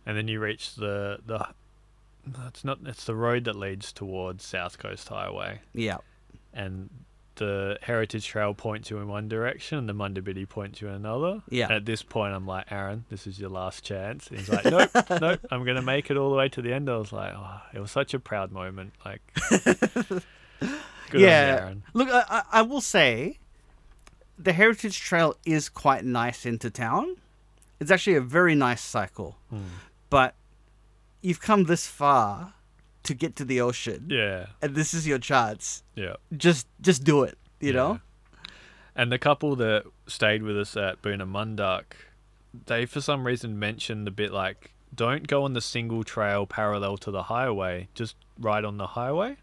and 0.06 0.18
then 0.18 0.28
you 0.28 0.40
reach 0.40 0.76
the 0.76 1.20
the 1.26 1.48
it's 2.48 2.64
not 2.64 2.80
it's 2.86 3.06
the 3.06 3.16
road 3.16 3.46
that 3.46 3.56
leads 3.56 3.92
towards 3.92 4.46
South 4.46 4.78
Coast 4.78 5.08
Highway, 5.10 5.62
yeah, 5.74 5.98
and 6.54 6.90
the 7.36 7.78
Heritage 7.82 8.28
Trail 8.28 8.54
points 8.54 8.90
you 8.92 8.98
in 9.00 9.08
one 9.08 9.28
direction, 9.28 9.78
and 9.80 9.90
the 9.90 9.94
Munda 9.94 10.22
Biddi 10.22 10.48
points 10.48 10.82
you 10.82 10.90
in 10.90 10.94
another. 10.94 11.42
Yeah. 11.50 11.66
And 11.66 11.74
at 11.74 11.86
this 11.86 12.04
point, 12.04 12.34
I'm 12.36 12.46
like, 12.46 12.72
Aaron, 12.72 13.06
this 13.10 13.26
is 13.26 13.40
your 13.40 13.50
last 13.50 13.84
chance. 13.84 14.28
And 14.28 14.38
he's 14.38 14.50
like, 14.50 14.66
nope, 14.66 14.92
nope, 15.22 15.40
I'm 15.50 15.64
gonna 15.66 15.82
make 15.82 16.12
it 16.12 16.18
all 16.18 16.30
the 16.30 16.36
way 16.36 16.50
to 16.50 16.62
the 16.62 16.72
end. 16.74 16.90
I 16.90 16.98
was 16.98 17.12
like, 17.12 17.34
oh, 17.36 17.62
it 17.74 17.80
was 17.80 17.90
such 17.90 18.14
a 18.14 18.20
proud 18.20 18.52
moment. 18.52 18.94
Like, 19.04 19.22
you, 20.12 20.22
yeah. 21.14 21.58
Aaron. 21.62 21.84
Look, 21.94 22.10
I, 22.10 22.24
I, 22.30 22.44
I 22.52 22.62
will 22.62 22.82
say, 22.82 23.40
the 24.38 24.54
Heritage 24.54 25.00
Trail 25.00 25.36
is 25.46 25.70
quite 25.70 26.04
nice 26.06 26.46
into 26.46 26.70
town. 26.70 27.16
It's 27.80 27.90
actually 27.90 28.18
a 28.18 28.22
very 28.22 28.54
nice 28.56 28.82
cycle, 28.82 29.38
Mm. 29.52 29.62
But 30.12 30.36
you've 31.22 31.40
come 31.42 31.64
this 31.64 31.88
far 31.88 32.54
to 33.04 33.14
get 33.16 33.36
to 33.38 33.46
the 33.46 33.60
ocean, 33.62 34.06
Yeah, 34.10 34.48
and 34.62 34.76
this 34.76 34.94
is 34.94 35.08
your 35.08 35.18
chance. 35.18 35.82
yeah. 35.96 36.18
Just 36.38 36.68
just 36.80 37.04
do 37.04 37.24
it. 37.24 37.40
You 37.60 37.70
Yeah. 37.70 37.74
know. 37.74 38.00
And 38.96 39.12
the 39.12 39.18
couple 39.18 39.56
that 39.56 39.86
stayed 40.06 40.44
with 40.44 40.58
us 40.60 40.76
at 40.78 41.02
Booner 41.02 41.28
Mundak, 41.28 41.86
they 42.66 42.86
for 42.86 43.02
some 43.02 43.26
reason 43.26 43.58
mentioned 43.58 44.08
a 44.08 44.12
bit 44.12 44.32
like, 44.32 44.74
don't 44.94 45.28
go 45.28 45.44
on 45.46 45.54
the 45.54 45.62
single 45.62 46.04
trail 46.04 46.46
parallel 46.46 46.98
to 46.98 47.10
the 47.12 47.24
highway, 47.24 47.88
just 47.96 48.16
ride 48.38 48.66
on 48.66 48.78
the 48.78 48.88
highway. 48.88 49.38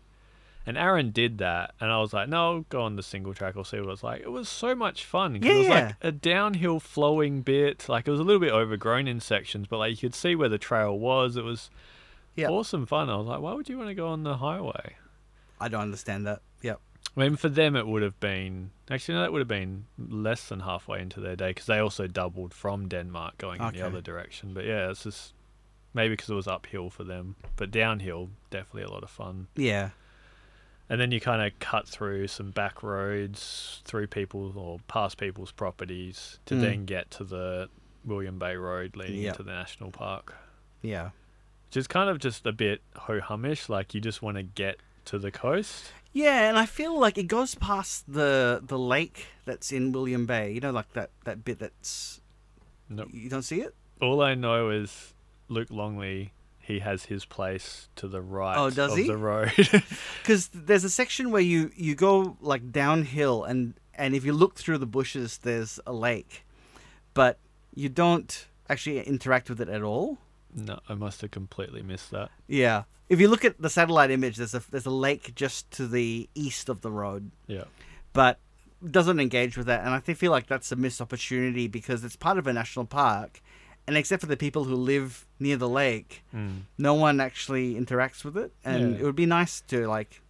And 0.69 0.77
Aaron 0.77 1.13
did 1.13 1.39
that, 1.39 1.73
and 1.81 1.91
I 1.91 1.99
was 1.99 2.13
like, 2.13 2.29
no, 2.29 2.67
go 2.69 2.83
on 2.83 2.97
the 2.97 3.03
single 3.03 3.33
track, 3.33 3.55
I'll 3.57 3.65
see 3.65 3.81
what 3.81 3.89
it's 3.91 4.03
like. 4.03 4.21
It 4.21 4.31
was 4.31 4.51
so 4.51 4.75
much 4.75 5.03
fun. 5.07 5.41
'cause 5.41 5.51
it 5.51 5.57
was 5.59 5.67
Yeah. 5.67 5.85
like 5.87 5.95
a 6.03 6.13
downhill 6.13 6.79
flowing 6.79 7.41
bit. 7.41 7.89
Like, 7.89 8.07
it 8.07 8.11
was 8.11 8.21
a 8.21 8.23
little 8.23 8.39
bit 8.41 8.53
overgrown 8.53 9.09
in 9.09 9.19
sections, 9.21 9.67
but 9.67 9.79
like, 9.79 9.91
you 9.93 9.97
could 9.97 10.15
see 10.15 10.35
where 10.37 10.51
the 10.51 10.59
trail 10.59 10.99
was. 10.99 11.37
It 11.37 11.45
was 11.45 11.71
Yeah. 12.37 12.49
awesome 12.51 12.85
fun. 12.85 13.09
I 13.09 13.17
was 13.17 13.27
like, 13.27 13.41
why 13.41 13.55
would 13.55 13.71
you 13.71 13.79
want 13.79 13.89
to 13.89 13.95
go 13.95 14.09
on 14.09 14.25
the 14.25 14.37
highway? 14.37 14.97
I 15.59 15.69
don't 15.69 15.81
understand 15.81 16.27
that. 16.27 16.43
Yep. 16.61 16.81
I 17.17 17.21
mean, 17.21 17.37
for 17.37 17.49
them, 17.49 17.75
it 17.75 17.87
would 17.87 18.03
have 18.03 18.21
been 18.21 18.71
actually 18.91 19.15
no, 19.15 19.23
that 19.23 19.33
would 19.33 19.41
have 19.41 19.49
been 19.49 19.87
less 19.99 20.49
than 20.51 20.61
halfway 20.61 21.01
into 21.01 21.19
their 21.21 21.35
day 21.35 21.49
because 21.49 21.67
they 21.67 21.79
also 21.79 22.07
doubled 22.07 22.53
from 22.53 22.89
Denmark 22.89 23.39
going 23.39 23.61
in 23.63 23.73
the 23.73 23.81
other 23.87 24.03
direction. 24.03 24.53
But 24.53 24.67
yeah, 24.67 24.91
it's 24.91 25.05
just 25.05 25.33
Maybe 25.95 26.11
because 26.13 26.29
it 26.29 26.35
was 26.35 26.47
uphill 26.47 26.91
for 26.91 27.03
them, 27.03 27.37
but 27.57 27.71
downhill 27.71 28.29
definitely 28.51 28.83
a 28.83 28.91
lot 28.91 29.03
of 29.03 29.11
fun. 29.11 29.49
Yeah. 29.57 29.91
And 30.91 31.01
then 31.01 31.11
you 31.13 31.21
kind 31.21 31.43
of 31.47 31.59
cut 31.59 31.87
through 31.87 32.29
some 32.29 32.51
back 32.51 32.83
roads 32.83 33.83
through 33.85 34.07
people 34.07 34.53
or 34.57 34.79
past 34.89 35.19
people's 35.19 35.53
properties 35.53 36.39
to 36.47 36.55
Mm. 36.55 36.61
then 36.61 36.85
get 36.87 37.11
to 37.13 37.25
the 37.25 37.69
William 38.05 38.39
Bay 38.39 38.57
Road 38.57 38.97
leading 38.97 39.21
Yep. 39.23 39.35
into 39.35 39.43
the 39.43 39.53
national 39.53 39.91
park, 39.91 40.35
Yeah. 40.81 41.11
which 41.69 41.77
is 41.77 41.87
kind 41.87 42.09
of 42.09 42.19
just 42.19 42.47
a 42.47 42.53
bit 42.53 42.81
ho 42.97 43.21
humish. 43.21 43.69
Like 43.69 43.93
you 43.95 44.01
just 44.01 44.23
want 44.23 44.39
to 44.39 44.43
get 44.43 44.79
to 45.07 45.19
the 45.19 45.31
coast. 45.31 45.93
Yeah, 46.15 46.49
and 46.49 46.59
I 46.59 46.65
feel 46.65 46.99
like 46.99 47.19
it 47.19 47.25
goes 47.29 47.55
past 47.55 48.11
the 48.11 48.61
the 48.65 48.79
lake 48.79 49.27
that's 49.45 49.71
in 49.73 49.93
William 49.93 50.25
Bay. 50.25 50.53
You 50.53 50.61
know, 50.61 50.71
like 50.71 50.91
that 50.95 51.11
that 51.25 51.45
bit 51.45 51.59
that's 51.59 52.23
Nope. 52.89 53.09
you 53.13 53.29
don't 53.29 53.43
see 53.43 53.61
it. 53.61 53.75
All 54.01 54.23
I 54.23 54.35
know 54.35 54.71
is 54.71 55.13
Luke 55.49 55.69
Longley. 55.71 56.33
He 56.69 56.79
has 56.81 57.07
his 57.07 57.25
place 57.25 57.89
to 57.97 58.07
the 58.09 58.21
right 58.21 58.57
Oh, 58.59 58.69
does 58.71 58.93
of 58.93 58.99
he? 58.99 59.07
the 59.09 59.17
road. 59.17 59.51
Because 60.23 60.49
there's 60.53 60.85
a 60.85 60.91
section 60.91 61.31
where 61.31 61.41
you 61.43 61.71
you 61.75 61.95
go 61.95 62.37
like 62.41 62.71
downhill, 62.71 63.45
and 63.45 63.75
and 63.95 64.15
if 64.15 64.25
you 64.25 64.33
look 64.35 64.55
through 64.57 64.79
the 64.79 64.87
bushes, 64.87 65.39
there's 65.39 65.81
a 65.87 65.93
lake, 65.93 66.45
but 67.15 67.39
you 67.75 67.89
don't 67.89 68.47
actually 68.69 69.01
interact 69.01 69.49
with 69.49 69.61
it 69.61 69.69
at 69.71 69.83
all. 69.83 70.19
no, 70.55 70.79
I 70.89 70.95
must 70.95 71.23
have 71.23 71.31
completely 71.31 71.83
missed 71.83 72.11
that. 72.11 72.29
Yeah. 72.47 72.83
If 73.09 73.19
you 73.21 73.29
look 73.29 73.45
at 73.47 73.61
the 73.63 73.71
satellite 73.71 74.11
image, 74.11 74.37
there's 74.37 74.55
a 74.55 74.63
there's 74.71 74.85
a 74.87 74.91
lake 75.09 75.35
just 75.35 75.71
to 75.79 75.89
the 75.89 76.29
east 76.35 76.69
of 76.69 76.83
the 76.83 76.91
road, 76.91 77.31
Yeah. 77.47 77.65
but 78.13 78.39
doesn't 78.91 79.19
engage 79.21 79.57
with 79.57 79.67
that. 79.67 79.81
And 79.85 79.91
I 79.95 80.01
feel 80.01 80.31
like 80.31 80.47
that's 80.47 80.71
a 80.71 80.77
missed 80.77 81.01
opportunity 81.01 81.67
because 81.67 82.05
it's 82.05 82.17
part 82.17 82.37
of 82.39 82.47
a 82.47 82.53
national 82.53 82.85
park, 82.85 83.41
and 83.89 83.97
except 83.97 84.21
for 84.21 84.27
the 84.29 84.37
people 84.37 84.65
who 84.65 84.75
live 84.77 85.27
near 85.41 85.57
the 85.57 85.69
lake, 85.69 86.23
Mm. 86.35 86.63
no 86.77 86.95
one 86.95 87.21
actually 87.21 87.75
interacts 87.75 88.23
with 88.25 88.37
it. 88.37 88.53
And 88.65 88.93
Yeah. 88.95 89.01
it 89.01 89.05
would 89.05 89.17
be 89.17 89.27
nice 89.27 89.61
to 89.63 89.89
like 89.89 90.21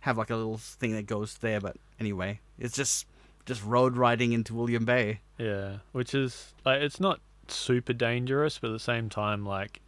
have 0.00 0.16
like 0.16 0.30
a 0.30 0.36
little 0.36 0.56
thing 0.58 0.92
that 0.92 1.06
goes 1.06 1.36
there. 1.38 1.60
But 1.60 1.76
anyway, 2.00 2.40
it's 2.58 2.76
just 2.76 3.06
just 3.46 3.62
road 3.62 3.96
riding 3.98 4.32
into 4.32 4.54
William 4.54 4.84
Bay. 4.86 5.20
Yeah, 5.36 5.78
which 5.92 6.14
is 6.14 6.54
like 6.64 6.80
it's 6.80 7.00
not 7.00 7.20
super 7.48 7.92
dangerous, 7.92 8.58
but 8.58 8.68
at 8.70 8.72
the 8.72 8.78
same 8.78 9.08
time, 9.10 9.44
like 9.44 9.80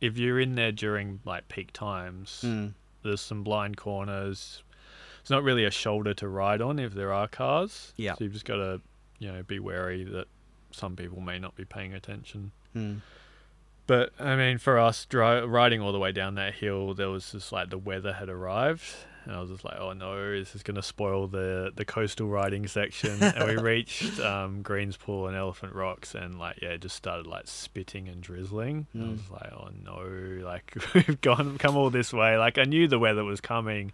if 0.00 0.16
you're 0.16 0.38
in 0.38 0.54
there 0.54 0.70
during 0.72 1.20
like 1.24 1.48
peak 1.48 1.72
times, 1.72 2.42
Mm. 2.44 2.74
there's 3.02 3.20
some 3.20 3.42
blind 3.42 3.76
corners. 3.76 4.62
It's 5.20 5.30
not 5.30 5.42
really 5.42 5.64
a 5.64 5.70
shoulder 5.70 6.14
to 6.14 6.28
ride 6.28 6.60
on 6.62 6.78
if 6.78 6.94
there 6.94 7.12
are 7.12 7.26
cars. 7.28 7.92
Yeah. 7.96 8.14
So 8.14 8.24
you've 8.24 8.32
just 8.32 8.44
got 8.46 8.56
to, 8.56 8.80
you 9.18 9.30
know, 9.32 9.42
be 9.42 9.58
wary 9.58 10.04
that 10.04 10.28
some 10.72 10.96
people 10.96 11.20
may 11.20 11.38
not 11.38 11.54
be 11.56 11.64
paying 11.64 11.92
attention. 11.94 12.52
Mm. 12.76 13.00
But 13.86 14.12
I 14.20 14.36
mean, 14.36 14.58
for 14.58 14.78
us, 14.78 15.04
dri- 15.04 15.44
riding 15.44 15.80
all 15.80 15.92
the 15.92 15.98
way 15.98 16.12
down 16.12 16.36
that 16.36 16.54
hill, 16.54 16.94
there 16.94 17.10
was 17.10 17.32
just 17.32 17.50
like 17.52 17.70
the 17.70 17.78
weather 17.78 18.12
had 18.12 18.28
arrived, 18.28 18.84
and 19.24 19.34
I 19.34 19.40
was 19.40 19.50
just 19.50 19.64
like, 19.64 19.74
"Oh 19.80 19.92
no, 19.94 20.30
this 20.38 20.54
is 20.54 20.62
going 20.62 20.76
to 20.76 20.82
spoil 20.82 21.26
the 21.26 21.72
the 21.74 21.84
coastal 21.84 22.28
riding 22.28 22.68
section." 22.68 23.20
and 23.22 23.48
we 23.48 23.56
reached 23.56 24.20
um, 24.20 24.62
Greens 24.62 24.96
Pool 24.96 25.26
and 25.26 25.36
Elephant 25.36 25.74
Rocks, 25.74 26.14
and 26.14 26.38
like, 26.38 26.60
yeah, 26.62 26.68
it 26.68 26.82
just 26.82 26.94
started 26.94 27.26
like 27.26 27.48
spitting 27.48 28.08
and 28.08 28.20
drizzling. 28.20 28.86
And 28.92 29.02
I 29.02 29.06
Mm. 29.06 29.12
was 29.12 29.30
like, 29.30 29.52
"Oh 29.52 29.70
no, 29.84 30.44
like 30.44 30.76
we've 30.94 31.20
gone 31.20 31.58
come 31.58 31.76
all 31.76 31.90
this 31.90 32.12
way." 32.12 32.36
Like 32.36 32.58
I 32.58 32.64
knew 32.64 32.86
the 32.86 32.98
weather 33.00 33.24
was 33.24 33.40
coming, 33.40 33.90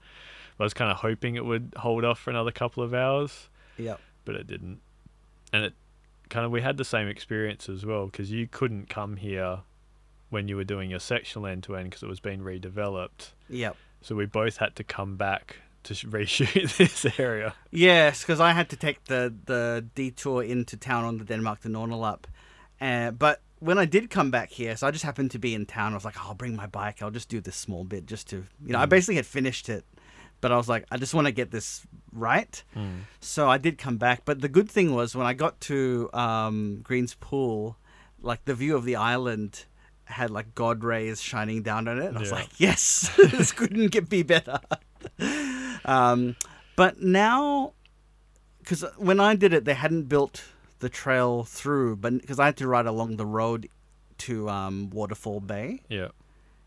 but 0.59 0.65
I 0.65 0.67
was 0.67 0.75
kind 0.75 0.91
of 0.91 0.99
hoping 0.99 1.37
it 1.37 1.45
would 1.47 1.73
hold 1.79 2.05
off 2.05 2.19
for 2.19 2.29
another 2.29 2.53
couple 2.53 2.83
of 2.83 2.93
hours 2.93 3.49
Yep. 3.79 3.99
but 4.27 4.35
it 4.35 4.47
didn't. 4.47 4.81
And 5.55 5.65
it 5.65 5.75
kind 6.31 6.45
of 6.47 6.51
we 6.53 6.61
had 6.63 6.77
the 6.77 6.85
same 6.85 7.09
experience 7.09 7.69
as 7.69 7.85
well 7.87 8.07
because 8.07 8.31
you 8.31 8.47
couldn't 8.47 8.89
come 8.89 9.17
here 9.17 9.61
when 10.31 10.49
you 10.49 10.57
were 10.57 10.65
doing 10.65 10.91
your 10.91 10.99
sectional 11.01 11.47
end 11.47 11.63
to 11.65 11.77
end 11.77 11.91
because 11.91 12.03
it 12.03 12.09
was 12.09 12.21
being 12.21 12.41
redeveloped. 12.41 13.33
Yep. 13.49 13.77
So 14.03 14.15
we 14.15 14.27
both 14.27 14.57
had 14.59 14.75
to 14.77 14.85
come 14.85 15.17
back 15.17 15.57
to 15.85 15.95
reshoot 16.07 16.77
this 16.77 17.19
area. 17.19 17.55
Yes, 17.71 18.23
because 18.23 18.41
I 18.41 18.53
had 18.53 18.69
to 18.71 18.77
take 18.77 19.05
the 19.05 19.33
the 19.47 19.85
detour 19.95 20.43
into 20.43 20.77
town 20.77 21.05
on 21.05 21.19
the 21.19 21.25
Denmark 21.25 21.61
to 21.63 21.69
Nornalup. 21.69 22.25
Uh, 22.81 23.11
but 23.13 23.41
when 23.61 23.79
I 23.79 23.87
did 23.87 24.11
come 24.11 24.31
back 24.31 24.51
here, 24.51 24.77
so 24.77 24.87
I 24.87 24.91
just 24.91 25.05
happened 25.05 25.31
to 25.31 25.39
be 25.39 25.55
in 25.55 25.65
town. 25.65 25.93
I 25.93 25.95
was 25.95 26.05
like, 26.05 26.17
oh, 26.19 26.29
I'll 26.29 26.35
bring 26.35 26.55
my 26.57 26.67
bike. 26.67 27.01
I'll 27.03 27.11
just 27.11 27.29
do 27.31 27.41
this 27.41 27.57
small 27.57 27.85
bit 27.85 28.05
just 28.07 28.29
to, 28.31 28.37
you 28.65 28.73
know, 28.73 28.79
I 28.79 28.85
Mm. 28.87 28.91
basically 28.91 29.17
had 29.17 29.27
finished 29.27 29.69
it. 29.71 29.85
But 30.41 30.53
I 30.53 30.57
was 30.57 30.69
like, 30.69 30.85
I 30.91 30.97
just 30.97 31.15
want 31.15 31.27
to 31.27 31.33
get 31.33 31.51
this 31.51 31.87
right. 32.13 32.63
So 33.21 33.49
I 33.49 33.59
did 33.59 33.79
come 33.79 33.97
back. 33.97 34.23
But 34.25 34.41
the 34.41 34.49
good 34.49 34.71
thing 34.71 34.95
was 34.95 35.15
when 35.17 35.27
I 35.27 35.33
got 35.33 35.61
to 35.63 36.11
um, 36.13 36.81
Green's 36.83 37.15
Pool, 37.15 37.77
like 38.21 38.45
the 38.45 38.55
view 38.55 38.77
of 38.77 38.85
the 38.85 38.97
island 38.97 39.65
had 40.05 40.31
like 40.31 40.55
God 40.55 40.85
rays 40.85 41.21
shining 41.21 41.63
down 41.63 41.89
on 41.89 42.01
it. 42.01 42.07
And 42.07 42.17
I 42.17 42.21
was 42.21 42.33
like, 42.33 42.49
yes, 42.59 43.11
this 43.17 43.53
couldn't 43.53 43.89
get 43.91 44.09
be 44.09 44.23
better. 44.23 44.61
um, 45.85 46.37
but 46.77 47.01
now, 47.01 47.73
because 48.59 48.85
when 48.99 49.21
I 49.21 49.35
did 49.35 49.53
it, 49.53 49.65
they 49.65 49.75
hadn't 49.75 50.05
built 50.05 50.45
the 50.79 50.89
trail 50.89 51.45
through, 51.45 51.97
but 51.97 52.21
because 52.21 52.39
I 52.39 52.47
had 52.47 52.57
to 52.59 52.69
ride 52.69 52.87
along 52.87 53.17
the 53.17 53.27
road 53.27 53.69
to 54.19 54.49
um, 54.49 54.91
Waterfall 54.91 55.41
Bay. 55.41 55.83
Yeah. 55.89 56.09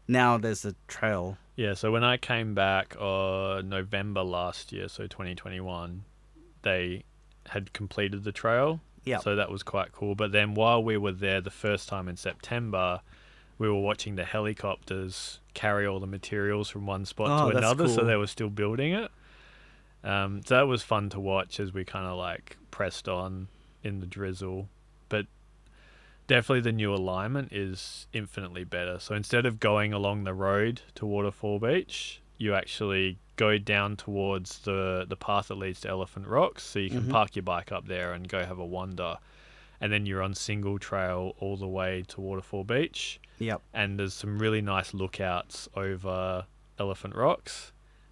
Now 0.07 0.38
there's 0.38 0.65
a 0.65 0.76
trail. 0.88 1.38
Yeah, 1.60 1.74
so 1.74 1.91
when 1.91 2.05
I 2.05 2.16
came 2.16 2.53
back 2.53 2.95
uh, 2.97 3.62
November 3.66 4.24
last 4.24 4.72
year, 4.72 4.88
so 4.88 5.07
2021, 5.07 6.05
they 6.62 7.03
had 7.47 7.74
completed 7.74 8.24
the 8.24 8.32
trail. 8.32 8.80
Yep. 9.03 9.24
So 9.24 9.36
that 9.36 9.51
was 9.51 9.62
quite 9.62 9.91
cool. 9.91 10.16
But 10.16 10.32
then 10.32 10.53
while 10.53 10.82
we 10.82 10.95
were 10.95 11.12
there 11.12 11.41
the 11.41 11.51
first 11.51 11.89
time 11.89 12.07
in 12.07 12.16
September, 12.16 13.01
we 13.57 13.68
were 13.68 13.82
watching 13.82 14.16
the 14.16 14.24
helicopters 14.24 15.41
carry 15.53 15.86
all 15.86 15.99
the 15.99 16.07
materials 16.07 16.70
from 16.70 16.86
one 16.86 17.03
spot 17.03 17.30
Oh, 17.30 17.51
to 17.51 17.57
another. 17.57 17.89
So 17.89 18.05
they 18.05 18.16
were 18.16 18.28
still 18.28 18.49
building 18.49 18.93
it. 18.93 19.12
Um, 20.01 20.41
so 20.45 20.55
that 20.55 20.68
was 20.68 20.82
fun 20.82 21.10
to 21.10 21.20
watch 21.20 21.60
as 21.60 21.74
we 21.74 21.84
kind 21.84 22.05
of 22.05 22.18
like 22.18 22.55
pressed 22.72 23.10
on 23.10 23.49
in 23.84 23.99
the 23.99 24.05
drizzle. 24.05 24.70
But 25.10 25.26
definitely 26.30 26.62
the 26.62 26.72
new 26.72 26.94
alignment 26.94 27.52
is 27.52 28.08
infinitely 28.14 28.64
better. 28.64 29.00
So 29.00 29.14
instead 29.16 29.46
of 29.46 29.60
going 29.60 29.92
along 29.92 30.24
the 30.24 30.34
road 30.34 30.82
to 30.96 31.06
Waterfall 31.06 31.60
Beach, 31.60 32.22
you 32.38 32.56
actually 32.56 33.18
go 33.36 33.58
down 33.58 33.98
towards 33.98 34.60
the 34.60 35.06
the 35.10 35.18
path 35.18 35.50
that 35.50 35.56
leads 35.56 35.82
to 35.82 35.90
Elephant 35.90 36.26
Rocks. 36.28 36.64
So 36.64 36.80
you 36.80 36.90
can 36.90 37.04
Mhm. 37.04 37.12
park 37.12 37.36
your 37.36 37.44
bike 37.44 37.72
up 37.74 37.88
there 37.88 38.14
and 38.14 38.28
go 38.30 38.46
have 38.46 38.60
a 38.60 38.66
wander. 38.66 39.18
And 39.82 39.92
then 39.92 40.06
you're 40.06 40.22
on 40.22 40.34
single 40.36 40.78
trail 40.78 41.36
all 41.40 41.58
the 41.58 41.68
way 41.68 42.04
to 42.10 42.22
Waterfall 42.22 42.64
Beach. 42.64 43.20
Yep. 43.40 43.62
And 43.74 43.98
there's 44.00 44.14
some 44.14 44.38
really 44.40 44.62
nice 44.62 44.94
lookouts 44.94 45.68
over 45.76 46.46
Elephant 46.78 47.16
Rocks. 47.16 47.72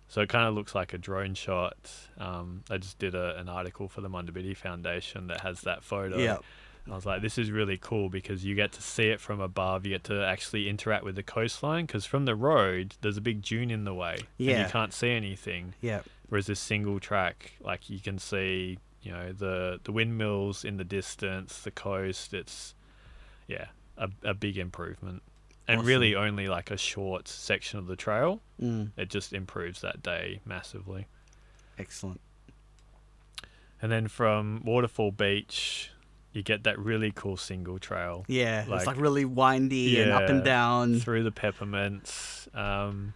So 0.10 0.22
it 0.22 0.30
kind 0.30 0.48
of 0.48 0.54
looks 0.56 0.74
like 0.74 0.94
a 0.94 0.98
drone 0.98 1.34
shot. 1.34 1.92
Um, 2.18 2.64
I 2.70 2.78
just 2.78 2.98
did 3.00 3.14
a, 3.14 3.38
an 3.38 3.50
article 3.50 3.90
for 3.90 4.00
the 4.00 4.08
Munda 4.08 4.32
Biddi 4.32 4.56
Foundation 4.56 5.28
that 5.28 5.42
has 5.42 5.62
that 5.62 5.84
photo. 5.84 6.18
Yep. 6.18 6.44
I 6.90 6.96
was 6.96 7.06
like, 7.06 7.22
this 7.22 7.38
is 7.38 7.52
really 7.52 7.78
cool 7.78 8.10
because 8.10 8.46
you 8.46 8.56
get 8.56 8.72
to 8.74 8.82
see 8.82 9.10
it 9.10 9.20
from 9.20 9.42
above. 9.42 9.86
You 9.86 9.92
get 9.94 10.06
to 10.06 10.24
actually 10.26 10.70
interact 10.70 11.04
with 11.04 11.16
the 11.16 11.24
coastline 11.24 11.86
because 11.86 12.06
from 12.06 12.26
the 12.26 12.36
road, 12.36 12.96
there's 13.02 13.18
a 13.18 13.22
big 13.22 13.42
dune 13.42 13.70
in 13.72 13.84
the 13.84 13.94
way. 13.94 14.16
And 14.16 14.26
Yeah. 14.48 14.66
you 14.66 14.72
can't 14.72 14.94
see 14.94 15.12
anything. 15.12 15.74
Yep. 15.82 16.06
Whereas 16.30 16.46
this 16.48 16.60
single 16.60 17.00
track, 17.00 17.54
like 17.62 17.90
you 17.90 18.00
can 18.00 18.20
see, 18.20 18.78
you 19.02 19.12
know, 19.12 19.32
the, 19.34 19.80
the 19.84 19.92
windmills 19.92 20.64
in 20.64 20.78
the 20.78 20.84
distance, 20.86 21.60
the 21.62 21.72
coast. 21.72 22.34
It's, 22.34 22.74
yeah, 23.48 23.68
a, 23.98 24.10
a 24.24 24.34
big 24.34 24.58
improvement. 24.58 25.22
And 25.70 25.84
really 25.84 26.16
only 26.16 26.48
like 26.48 26.72
a 26.72 26.78
short 26.78 27.28
section 27.28 27.78
of 27.80 27.88
the 27.88 27.98
trail. 27.98 28.40
Mm, 28.62 28.92
It 28.96 29.10
just 29.10 29.34
improves 29.34 29.82
that 29.82 30.02
day 30.02 30.40
massively. 30.46 31.08
excellent. 31.78 32.22
And 33.82 33.92
then 33.92 34.08
from 34.08 34.62
Waterfall 34.66 35.12
Beach, 35.12 35.92
you 36.38 36.44
get 36.44 36.64
that 36.64 36.78
really 36.80 37.12
cool 37.14 37.36
single 37.36 37.80
trail. 37.80 38.24
Yeah, 38.28 38.64
Like- 38.68 38.78
it's 38.78 38.88
like 38.88 38.98
really 39.00 39.26
windy 39.26 40.00
and 40.02 40.12
up 40.12 40.30
and 40.30 40.44
down. 40.44 41.00
through 41.00 41.24
the 41.24 41.32
peppermints. 41.32 42.48
Um, 42.56 43.14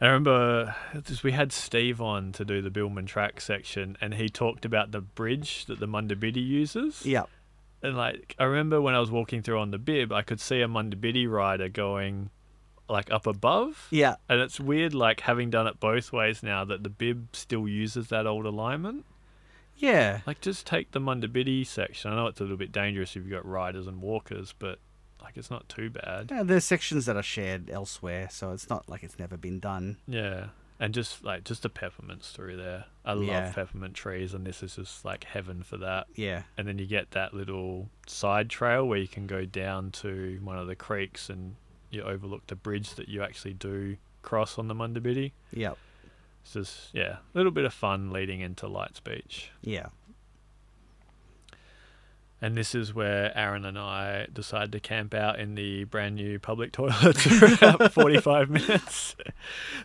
I 0.00 0.06
remember 0.06 0.74
just, 1.06 1.22
we 1.24 1.32
had 1.32 1.52
Steve 1.52 2.00
on 2.02 2.32
to 2.32 2.44
do 2.44 2.60
the 2.60 2.68
Bibbulmun 2.70 3.06
track 3.06 3.40
section, 3.40 3.96
and 4.00 4.14
he 4.14 4.28
talked 4.28 4.64
about 4.64 4.90
the 4.90 5.00
bridge 5.00 5.64
that 5.66 5.78
the 5.80 5.86
Munda 5.86 6.16
Biddi 6.16 6.44
uses. 6.44 7.06
Yep. 7.06 7.28
And 7.82 7.96
like, 7.96 8.34
I 8.38 8.44
remember 8.44 8.80
when 8.80 8.94
I 8.94 9.00
was 9.00 9.10
walking 9.10 9.40
through 9.42 9.60
on 9.60 9.70
the 9.70 9.78
bib, 9.78 10.10
I 10.12 10.22
could 10.22 10.40
see 10.40 10.60
a 10.60 10.68
Munda 10.68 10.96
Biddi 10.96 11.30
rider 11.30 11.68
going 11.68 12.30
like 12.88 13.10
up 13.12 13.26
above. 13.26 13.86
Yeah. 13.90 14.16
And 14.28 14.40
it's 14.40 14.58
weird, 14.58 14.92
like 14.94 15.20
having 15.20 15.48
done 15.50 15.66
it 15.66 15.78
both 15.80 16.12
ways 16.12 16.42
now, 16.42 16.64
that 16.64 16.82
the 16.82 16.90
bib 16.90 17.28
still 17.32 17.68
uses 17.68 18.08
that 18.08 18.26
old 18.26 18.44
alignment. 18.46 19.04
Yeah. 19.76 20.20
Like, 20.26 20.40
just 20.40 20.66
take 20.66 20.92
the 20.92 21.00
Munda 21.00 21.28
Biddi 21.28 21.66
section. 21.66 22.12
I 22.12 22.16
know 22.16 22.26
it's 22.26 22.40
a 22.40 22.44
little 22.44 22.56
bit 22.56 22.72
dangerous 22.72 23.10
if 23.10 23.16
you've 23.22 23.30
got 23.30 23.44
riders 23.46 23.86
and 23.86 24.00
walkers, 24.00 24.54
but 24.58 24.78
like, 25.22 25.36
it's 25.36 25.50
not 25.50 25.68
too 25.68 25.90
bad. 25.90 26.28
Yeah, 26.30 26.42
there's 26.42 26.64
sections 26.64 27.06
that 27.06 27.16
are 27.16 27.22
shared 27.22 27.70
elsewhere, 27.70 28.28
so 28.30 28.52
it's 28.52 28.68
not 28.68 28.88
like 28.88 29.02
it's 29.02 29.18
never 29.18 29.36
been 29.36 29.58
done. 29.58 29.96
Yeah, 30.06 30.48
and 30.78 30.92
just 30.92 31.24
like 31.24 31.44
just 31.44 31.62
the 31.62 31.68
peppermints 31.70 32.30
through 32.32 32.56
there. 32.56 32.84
I 33.04 33.12
love 33.14 33.26
Yeah. 33.26 33.52
peppermint 33.52 33.94
trees, 33.94 34.34
and 34.34 34.46
this 34.46 34.62
is 34.62 34.76
just 34.76 35.04
like 35.04 35.24
heaven 35.24 35.62
for 35.62 35.76
that. 35.78 36.06
Yeah. 36.14 36.42
And 36.58 36.68
then 36.68 36.78
you 36.78 36.86
get 36.86 37.12
that 37.12 37.32
little 37.32 37.88
side 38.06 38.50
trail 38.50 38.86
where 38.86 38.98
you 38.98 39.08
can 39.08 39.26
go 39.26 39.44
down 39.44 39.90
to 39.92 40.38
one 40.42 40.58
of 40.58 40.66
the 40.66 40.76
creeks, 40.76 41.30
and 41.30 41.56
you 41.90 42.02
overlook 42.02 42.46
the 42.48 42.56
bridge 42.56 42.94
that 42.96 43.08
you 43.08 43.22
actually 43.22 43.54
do 43.54 43.96
cross 44.22 44.58
on 44.58 44.68
the 44.68 44.74
Munda 44.74 45.00
Biddi. 45.00 45.32
Yep. 45.52 45.78
It's 46.44 46.52
just 46.52 46.90
yeah, 46.92 47.16
a 47.16 47.38
little 47.38 47.52
bit 47.52 47.64
of 47.64 47.72
fun 47.72 48.10
leading 48.10 48.40
into 48.40 48.68
Lights 48.68 49.00
Beach. 49.00 49.50
Yeah. 49.62 49.86
And 52.42 52.54
this 52.58 52.74
is 52.74 52.92
where 52.92 53.32
Aaron 53.34 53.64
and 53.64 53.78
I 53.78 54.26
decided 54.30 54.70
to 54.72 54.80
camp 54.80 55.14
out 55.14 55.40
in 55.40 55.54
the 55.54 55.84
brand 55.84 56.16
new 56.16 56.38
public 56.38 56.72
toilets 56.72 57.22
for 57.22 57.46
about 57.46 57.92
45 57.94 58.50
minutes. 58.50 59.16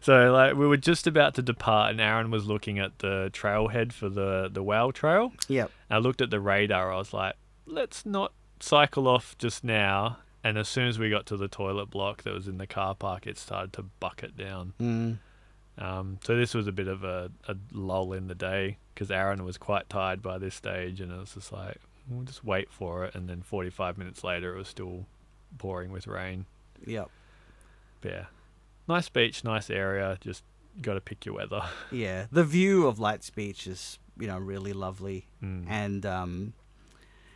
So 0.02 0.34
like 0.34 0.58
we 0.58 0.68
were 0.68 0.76
just 0.76 1.08
about 1.08 1.36
to 1.36 1.42
depart 1.42 1.92
and 1.92 2.02
Aaron 2.02 2.30
was 2.30 2.48
looking 2.48 2.78
at 2.78 3.00
the 3.00 3.30
trailhead 3.32 3.94
for 3.94 4.10
the 4.10 4.50
the 4.52 4.62
Wow 4.62 4.92
Trail. 4.92 5.32
Yep. 5.48 5.72
I 5.90 6.00
looked 6.00 6.20
at 6.20 6.30
the 6.30 6.42
radar. 6.42 6.92
I 6.92 6.98
was 6.98 7.14
like, 7.14 7.36
let's 7.66 8.06
not 8.06 8.34
cycle 8.60 9.08
off 9.08 9.38
just 9.38 9.64
now. 9.64 10.18
And 10.44 10.58
as 10.58 10.68
soon 10.68 10.90
as 10.90 11.00
we 11.00 11.10
got 11.10 11.26
to 11.28 11.38
the 11.38 11.48
toilet 11.48 11.90
block 11.90 12.24
that 12.24 12.34
was 12.34 12.50
in 12.50 12.58
the 12.58 12.68
car 12.68 12.96
park, 12.96 13.26
it 13.26 13.38
started 13.38 13.72
to 13.74 13.84
bucket 13.84 14.36
down. 14.36 14.74
Mm. 14.82 15.20
Um, 15.80 16.20
so 16.24 16.36
this 16.36 16.54
was 16.54 16.68
a 16.68 16.72
bit 16.72 16.88
of 16.88 17.04
a, 17.04 17.32
a 17.48 17.56
lull 17.72 18.14
in 18.14 18.28
the 18.28 18.36
day 18.36 18.78
because 18.94 19.10
Aaron 19.10 19.46
was 19.46 19.58
quite 19.58 19.90
tired 19.90 20.22
by 20.22 20.38
this 20.38 20.54
stage, 20.54 21.02
and 21.02 21.12
it 21.12 21.18
was 21.18 21.34
just 21.34 21.52
like 21.52 21.80
we'll 22.10 22.26
just 22.26 22.44
wait 22.44 22.72
for 22.72 23.06
it. 23.06 23.16
And 23.16 23.30
then 23.30 23.42
45 23.42 23.98
minutes 23.98 24.24
later, 24.24 24.54
it 24.54 24.58
was 24.58 24.68
still 24.68 25.06
pouring 25.58 25.92
with 25.92 26.08
rain. 26.08 26.46
Yep. 26.86 27.10
But 28.02 28.12
yeah, 28.12 28.26
nice 28.88 29.10
beach, 29.10 29.44
nice 29.44 29.70
area. 29.70 30.18
Just 30.22 30.44
got 30.82 30.96
to 30.96 31.02
pick 31.02 31.26
your 31.26 31.36
weather. 31.36 31.62
Yeah. 31.92 32.26
The 32.32 32.44
view 32.44 32.88
of 32.88 33.00
Lights 33.00 33.30
Beach 33.30 33.68
is, 33.68 34.00
you 34.18 34.28
know, 34.28 34.38
really 34.38 34.74
lovely. 34.74 35.28
Mm. 35.44 35.66
And, 35.68 36.06
um, 36.06 36.54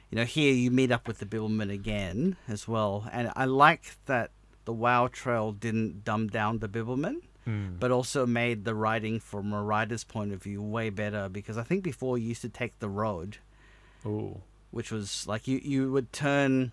you 0.10 0.18
know, 0.18 0.26
here 0.26 0.54
you 0.54 0.70
meet 0.70 0.92
up 0.92 1.08
with 1.08 1.20
the 1.20 1.26
Bibbulmun 1.26 1.72
again 1.72 2.36
as 2.48 2.68
well. 2.68 3.10
And 3.12 3.32
I 3.36 3.46
like 3.46 3.96
that 4.06 4.32
the 4.66 4.74
Wow 4.74 5.08
Trail 5.08 5.52
didn't 5.52 6.06
dumb 6.06 6.28
down 6.28 6.60
the 6.60 6.70
Bibbulmun, 6.70 7.22
Mm. 7.48 7.78
but 7.80 7.92
also 7.92 8.26
made 8.26 8.64
the 8.64 8.74
riding 8.74 9.20
from 9.20 9.52
a 9.52 9.62
rider's 9.62 10.06
point 10.06 10.32
of 10.32 10.42
view 10.42 10.62
way 10.62 10.90
better 10.90 11.28
because 11.28 11.58
I 11.58 11.64
think 11.64 11.84
before 11.84 12.18
you 12.18 12.30
used 12.30 12.42
to 12.44 12.50
take 12.50 12.80
the 12.80 12.88
road, 12.88 13.38
Ooh. 14.06 14.40
which 14.72 14.92
was 14.92 15.28
like 15.28 15.46
you, 15.48 15.60
you 15.62 15.92
would 15.92 16.14
turn 16.14 16.72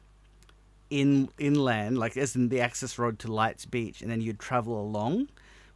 in 0.91 1.29
inland, 1.39 1.99
like 1.99 2.16
as 2.16 2.35
in 2.37 2.49
the 2.49 2.61
access 2.61 2.99
road 2.99 3.18
to 3.21 3.33
Lights 3.33 3.64
Beach, 3.66 4.03
and 4.03 4.11
then 4.11 4.21
you'd 4.21 4.39
travel 4.39 4.81
along, 4.81 5.29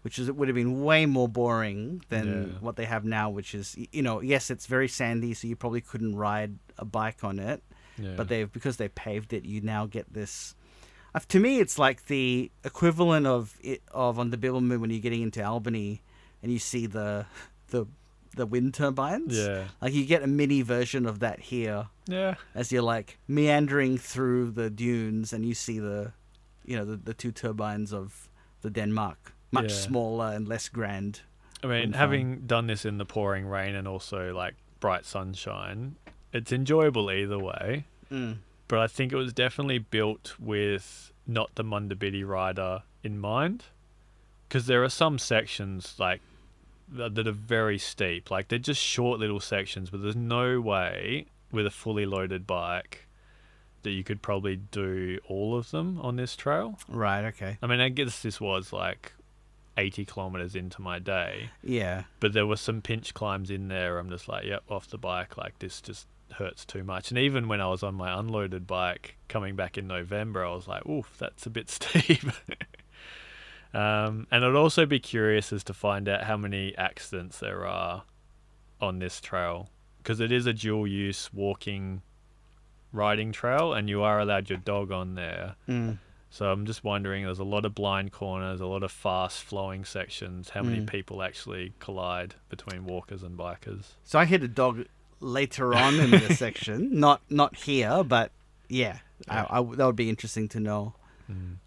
which 0.03 0.19
is 0.19 0.29
it 0.29 0.37
would 0.37 0.49
have 0.49 0.55
been 0.57 0.83
way 0.83 1.07
more 1.07 1.29
boring 1.29 2.03
than 2.09 2.27
Yeah. 2.53 2.59
what 2.61 2.77
they 2.77 2.85
have 2.85 3.05
now, 3.05 3.31
which 3.31 3.55
is 3.55 3.77
you 3.93 4.03
know 4.03 4.21
yes 4.21 4.51
it's 4.51 4.67
very 4.67 4.89
sandy, 4.89 5.35
so 5.35 5.47
you 5.49 5.57
probably 5.57 5.81
couldn't 5.81 6.17
ride 6.17 6.57
a 6.79 6.85
bike 6.85 7.23
on 7.25 7.39
it, 7.39 7.63
Yeah. 7.99 8.15
but 8.17 8.29
they've 8.29 8.53
because 8.53 8.77
they 8.77 8.89
paved 8.89 9.33
it, 9.33 9.45
you 9.45 9.61
now 9.61 9.87
get 9.87 10.13
this. 10.13 10.55
Uh, 11.15 11.21
to 11.29 11.39
me, 11.41 11.61
it's 11.61 11.79
like 11.79 12.07
the 12.07 12.51
equivalent 12.65 13.27
of 13.27 13.57
it 13.63 13.83
of 13.93 14.19
on 14.19 14.31
the 14.31 14.37
Bibbulmun 14.37 14.81
when 14.81 14.91
you're 14.91 15.01
getting 15.01 15.23
into 15.23 15.45
Albany, 15.45 16.03
and 16.43 16.51
you 16.53 16.59
see 16.59 16.87
the 16.87 17.27
the 17.69 17.87
the 18.37 18.47
wind 18.47 18.75
turbines. 18.75 19.37
yeah. 19.39 19.65
Like 19.81 19.93
you 19.95 20.05
get 20.05 20.23
a 20.23 20.27
mini 20.27 20.63
version 20.63 21.07
of 21.07 21.21
that 21.21 21.39
here 21.39 21.87
Yeah. 22.09 22.35
as 22.55 22.73
you're 22.73 22.83
like 22.83 23.17
meandering 23.29 23.97
through 23.97 24.51
the 24.51 24.71
dunes 24.71 25.33
and 25.33 25.47
you 25.47 25.55
see 25.55 25.79
the 25.79 26.13
you 26.65 26.77
know 26.77 26.85
the, 26.85 26.97
the 26.97 27.15
two 27.15 27.31
turbines 27.31 27.93
of 27.93 28.29
the 28.63 28.71
Denmark 28.71 29.35
much 29.53 29.71
Yeah. 29.71 29.79
smaller 29.79 30.33
and 30.35 30.49
less 30.49 30.69
grand 30.69 31.21
I 31.63 31.69
mean, 31.69 31.93
fun. 31.93 31.99
having 32.01 32.41
done 32.47 32.67
this 32.67 32.85
in 32.85 32.99
the 32.99 33.05
pouring 33.05 33.47
rain 33.47 33.77
and 33.77 33.87
also 33.87 34.35
like 34.35 34.55
bright 34.81 35.05
sunshine, 35.07 35.95
it's 36.33 36.51
enjoyable 36.53 37.11
either 37.13 37.39
way. 37.39 37.85
mm. 38.11 38.39
But 38.69 38.79
I 38.79 38.87
think 38.87 39.13
it 39.13 39.17
was 39.17 39.33
definitely 39.33 39.79
built 39.79 40.35
with 40.39 41.13
not 41.27 41.55
the 41.55 41.65
Munda 41.65 41.95
Biddi 41.95 42.27
rider 42.27 42.83
in 43.03 43.19
mind, 43.19 43.65
because 44.49 44.67
there 44.67 44.83
are 44.83 44.89
some 44.89 45.19
sections 45.19 45.95
like 45.99 46.21
that 46.89 47.27
are 47.27 47.33
very 47.33 47.79
steep. 47.79 48.31
Like 48.31 48.49
they're 48.49 48.59
just 48.59 48.81
short 48.83 49.19
little 49.21 49.41
sections, 49.41 49.91
but 49.91 50.03
there's 50.03 50.17
no 50.17 50.61
way 50.61 51.27
with 51.51 51.67
a 51.67 51.71
fully 51.71 52.07
loaded 52.07 52.47
bike 52.47 53.07
that 53.83 53.91
you 53.91 54.03
could 54.03 54.23
probably 54.23 54.57
do 54.57 55.19
all 55.29 55.57
of 55.57 55.71
them 55.71 56.01
on 56.01 56.17
this 56.17 56.35
trail. 56.37 56.79
right 56.89 57.27
okay 57.27 57.59
I 57.63 57.67
mean, 57.67 57.81
I 57.81 57.91
guess 57.91 58.23
this 58.23 58.41
was 58.41 58.73
like 58.73 59.13
80 59.77 60.05
kilometers 60.07 60.55
into 60.55 60.81
my 60.81 60.99
day 60.99 61.51
yeah 61.63 62.05
but 62.21 62.33
there 62.33 62.47
were 62.47 62.57
some 62.57 62.81
pinch 62.81 63.13
climbs 63.13 63.51
in 63.51 63.69
there. 63.69 63.99
I'm 63.99 64.09
just 64.09 64.29
like, 64.29 64.45
yep, 64.45 64.63
off 64.71 64.89
the 64.89 64.99
bike. 64.99 65.37
Like 65.37 65.59
this 65.59 65.81
just 65.81 66.07
hurts 66.35 66.65
too 66.65 66.85
much. 66.85 67.11
And 67.11 67.19
even 67.19 67.49
when 67.49 67.61
I 67.61 67.67
was 67.69 67.83
on 67.83 67.95
my 67.95 68.19
unloaded 68.19 68.67
bike 68.67 69.17
coming 69.29 69.57
back 69.57 69.77
in 69.79 69.87
November, 69.87 70.45
I 70.45 70.53
was 70.55 70.67
like, 70.69 70.87
oof, 70.87 71.15
that's 71.19 71.47
a 71.47 71.51
bit 71.51 71.69
steep. 71.79 72.25
um, 73.73 74.27
and 74.31 74.45
I'd 74.45 74.55
also 74.55 74.87
be 74.87 75.01
curious 75.01 75.53
as 75.53 75.65
to 75.65 75.75
find 75.75 76.09
out 76.09 76.25
how 76.25 76.37
many 76.37 76.77
accidents 76.77 77.39
there 77.41 77.67
are 77.67 78.05
on 78.81 78.99
this 78.99 79.21
trail 79.21 79.71
because 79.99 80.21
it 80.21 80.31
is 80.31 80.47
a 80.47 80.53
dual 80.53 80.87
use 80.87 81.33
walking 81.33 82.03
riding 82.93 83.33
trail 83.33 83.73
and 83.73 83.89
you 83.89 84.03
are 84.03 84.21
allowed 84.21 84.49
your 84.49 84.59
dog 84.59 84.93
on 84.93 85.15
there. 85.15 85.57
mm. 85.69 85.99
So 86.31 86.51
I'm 86.51 86.67
just 86.67 86.83
wondering, 86.83 87.25
there's 87.25 87.39
a 87.39 87.45
lot 87.45 87.65
of 87.65 87.77
blind 87.77 88.11
corners, 88.11 88.61
a 88.61 88.67
lot 88.67 88.83
of 88.83 88.91
fast 88.91 89.43
flowing 89.45 89.85
sections. 89.85 90.51
How 90.51 90.63
many 90.63 90.81
Mm. 90.81 90.87
people 90.89 91.23
actually 91.23 91.75
collide 91.79 92.35
between 92.49 92.85
walkers 92.87 93.23
and 93.23 93.39
bikers? 93.39 93.93
so 94.05 94.19
I 94.19 94.25
hit 94.25 94.43
a 94.43 94.49
dog 94.49 94.85
later 95.25 95.75
on 95.75 95.99
in 95.99 96.11
the 96.11 96.35
section 96.35 96.99
not 97.07 97.21
not 97.31 97.57
here 97.57 98.05
but 98.05 98.31
yeah, 98.69 98.99
Yeah. 99.27 99.47
I, 99.51 99.59
I, 99.61 99.63
that 99.77 99.87
would 99.87 99.97
be 99.97 100.09
interesting 100.09 100.49
to 100.49 100.61
know 100.61 100.95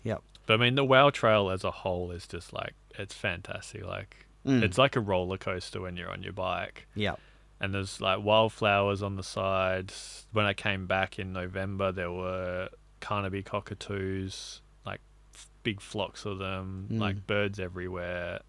Yep. 0.03 0.21
But 0.45 0.53
I 0.53 0.57
mean, 0.57 0.75
the 0.75 0.85
Wow 0.85 1.09
Trail 1.09 1.49
as 1.49 1.63
a 1.63 1.71
whole 1.71 2.11
is 2.11 2.27
just 2.27 2.53
like 2.53 2.73
it's 2.97 3.13
fantastic. 3.13 3.83
Like 3.85 4.25
Mm. 4.45 4.63
it's 4.63 4.77
like 4.77 4.95
a 4.95 5.01
roller 5.01 5.37
coaster 5.37 5.81
when 5.81 5.97
you're 5.97 6.09
on 6.11 6.23
your 6.23 6.31
bike. 6.31 6.87
yeah 6.95 7.15
And 7.59 7.73
there's 7.73 7.99
like 7.99 8.23
wildflowers 8.23 9.01
on 9.03 9.15
the 9.17 9.23
sides. 9.23 10.25
When 10.31 10.45
I 10.45 10.53
came 10.53 10.85
back 10.87 11.19
in 11.19 11.33
November, 11.33 11.91
there 11.91 12.11
were 12.11 12.69
Carnaby 13.01 13.43
cockatoos, 13.43 14.61
like 14.85 15.01
f- 15.33 15.49
big 15.63 15.81
flocks 15.81 16.23
of 16.25 16.37
them, 16.37 16.87
Mm. 16.91 16.99
like 16.99 17.27
birds 17.27 17.59
everywhere. 17.59 18.41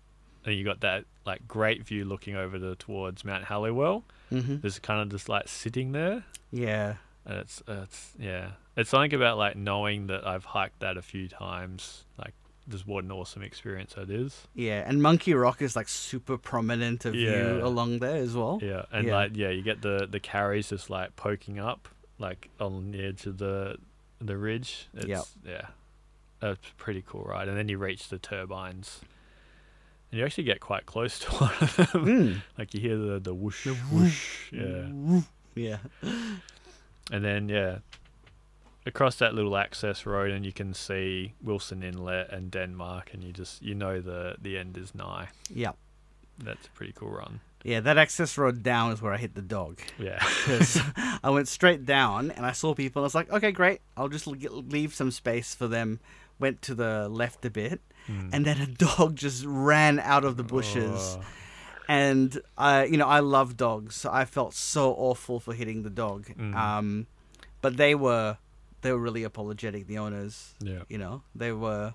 And 0.48 0.56
you 0.56 0.64
got 0.64 0.80
that 0.80 1.04
like 1.26 1.46
great 1.46 1.84
view 1.84 2.04
looking 2.06 2.34
over 2.36 2.58
the 2.58 2.74
towards 2.76 3.24
Mount 3.24 3.44
Hallowell. 3.44 4.04
hmm 4.30 4.56
There's 4.56 4.78
kind 4.78 5.00
of 5.02 5.10
just 5.10 5.28
like 5.28 5.46
sitting 5.48 5.92
there, 5.92 6.24
yeah 6.50 6.94
and 7.26 7.36
it's 7.38 7.62
it's 7.68 8.12
yeah, 8.18 8.52
it's 8.76 8.88
something 8.88 9.12
about 9.12 9.36
like 9.36 9.54
knowing 9.56 10.06
that 10.06 10.26
I've 10.26 10.44
hiked 10.46 10.80
that 10.80 10.96
a 10.96 11.02
few 11.02 11.28
times. 11.28 12.04
Like 12.18 12.32
just 12.70 12.86
what 12.86 13.04
an 13.04 13.12
awesome 13.12 13.42
experience 13.42 13.94
that 13.94 14.08
is. 14.10 14.46
yeah 14.54 14.82
and 14.86 15.02
Monkey 15.02 15.34
Rock 15.34 15.60
is 15.62 15.74
like 15.76 15.88
super 15.88 16.36
prominent 16.38 17.04
of 17.04 17.14
Yeah. 17.14 17.30
view 17.56 17.64
along 17.66 17.98
there 17.98 18.16
as 18.16 18.34
well 18.34 18.58
Yeah, 18.62 18.84
and 18.92 19.06
Yeah. 19.08 19.14
like 19.16 19.36
yeah, 19.36 19.50
you 19.50 19.62
get 19.62 19.82
the 19.82 20.06
the 20.10 20.20
karris 20.20 20.68
just 20.70 20.88
like 20.88 21.16
poking 21.16 21.58
up, 21.58 21.88
like 22.18 22.48
on 22.58 22.92
the 22.92 23.04
edge 23.04 23.26
of 23.26 23.36
the 23.38 23.76
the 24.20 24.36
ridge. 24.36 24.88
It's, 24.94 25.06
Yep. 25.06 25.24
Yeah, 25.46 25.66
that's 26.40 26.70
pretty 26.78 27.02
cool 27.06 27.24
right? 27.24 27.46
And 27.48 27.56
then 27.58 27.68
you 27.68 27.76
reach 27.78 28.08
the 28.08 28.18
turbines, 28.18 29.00
and 30.10 30.18
you 30.18 30.24
actually 30.24 30.44
get 30.44 30.60
quite 30.60 30.86
close 30.86 31.18
to 31.20 31.30
one 31.32 31.52
of 31.60 31.76
them. 31.76 32.06
Mm. 32.06 32.42
like 32.58 32.74
you 32.74 32.80
hear 32.80 32.96
the 32.96 33.18
the 33.18 33.34
whoosh 33.34 33.64
The 33.64 33.74
whoosh. 33.74 34.52
Yeah, 34.52 35.20
yeah 35.54 35.78
and 37.10 37.24
then 37.24 37.48
yeah, 37.48 37.78
across 38.86 39.16
that 39.16 39.34
little 39.34 39.56
access 39.56 40.06
road, 40.06 40.30
and 40.30 40.44
you 40.44 40.52
can 40.52 40.74
see 40.74 41.34
Wilson 41.42 41.82
Inlet 41.82 42.30
and 42.30 42.50
Denmark, 42.50 43.10
and 43.12 43.22
you 43.24 43.32
just 43.32 43.62
you 43.62 43.74
know 43.74 44.00
the 44.00 44.36
the 44.40 44.58
end 44.58 44.76
is 44.76 44.94
nigh. 44.94 45.28
yeah 45.52 45.72
That's 46.38 46.66
a 46.66 46.70
pretty 46.70 46.92
cool 46.92 47.10
run. 47.10 47.40
Yeah, 47.64 47.80
that 47.80 47.98
access 47.98 48.38
road 48.38 48.62
down 48.62 48.92
is 48.92 49.02
where 49.02 49.12
I 49.12 49.16
hit 49.16 49.34
the 49.34 49.42
dog. 49.42 49.80
Yeah. 49.98 50.22
I 51.24 51.30
went 51.30 51.48
straight 51.48 51.84
down 51.84 52.30
and 52.30 52.46
I 52.46 52.52
saw 52.52 52.72
people 52.72 53.00
and 53.00 53.04
I 53.04 53.06
was 53.06 53.16
like, 53.16 53.32
okay, 53.32 53.50
great. 53.50 53.80
I'll 53.96 54.08
just 54.08 54.28
leave 54.28 54.94
some 54.94 55.10
space 55.10 55.56
for 55.56 55.66
them. 55.66 55.98
Went 56.38 56.62
to 56.62 56.74
the 56.76 57.08
left 57.08 57.44
a 57.44 57.50
bit 57.50 57.80
Mm. 58.08 58.30
and 58.32 58.44
then 58.44 58.60
a 58.60 58.66
dog 58.66 59.16
just 59.16 59.44
ran 59.46 60.00
out 60.00 60.24
of 60.24 60.36
the 60.36 60.42
bushes. 60.42 61.18
Oh. 61.20 61.24
And 61.88 62.40
I, 62.56 62.84
you 62.84 62.98
know, 62.98 63.06
I 63.06 63.20
love 63.20 63.56
dogs. 63.56 63.96
So 63.96 64.10
I 64.12 64.24
felt 64.24 64.54
so 64.54 64.92
awful 64.92 65.40
for 65.40 65.54
hitting 65.54 65.82
the 65.82 65.90
dog. 65.90 66.26
Mm. 66.38 66.54
Um, 66.54 67.06
but 67.62 67.76
they 67.76 67.94
were, 67.94 68.36
they 68.82 68.92
were 68.92 68.98
really 68.98 69.24
apologetic. 69.24 69.86
The 69.86 69.98
owners, 69.98 70.54
yeah. 70.60 70.82
you 70.88 70.98
know, 70.98 71.22
they 71.34 71.50
were, 71.52 71.94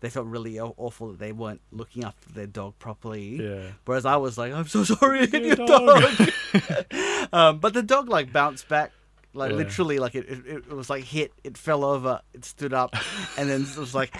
they 0.00 0.08
felt 0.08 0.26
really 0.26 0.58
awful 0.58 1.08
that 1.10 1.18
they 1.18 1.32
weren't 1.32 1.60
looking 1.72 2.04
after 2.04 2.32
their 2.32 2.46
dog 2.46 2.78
properly. 2.78 3.42
Yeah. 3.42 3.72
Whereas 3.84 4.06
I 4.06 4.16
was 4.16 4.38
like, 4.38 4.52
I'm 4.52 4.66
so 4.66 4.84
sorry 4.84 5.20
I 5.20 5.26
hit 5.26 5.44
Your 5.44 5.56
your 5.56 5.66
dog." 5.66 6.02
dog. 6.02 7.28
um, 7.32 7.58
but 7.58 7.74
the 7.74 7.82
dog 7.82 8.08
like 8.08 8.32
bounced 8.32 8.68
back, 8.68 8.92
like 9.34 9.50
Yeah. 9.50 9.56
literally, 9.58 9.98
like 9.98 10.14
it, 10.14 10.28
it, 10.28 10.46
it 10.46 10.68
was 10.72 10.88
like 10.88 11.04
hit, 11.04 11.32
it 11.44 11.58
fell 11.58 11.84
over, 11.84 12.20
it 12.32 12.44
stood 12.44 12.72
up, 12.72 12.94
and 13.36 13.48
then 13.50 13.62
it 13.62 13.76
was 13.76 13.94
like, 13.94 14.14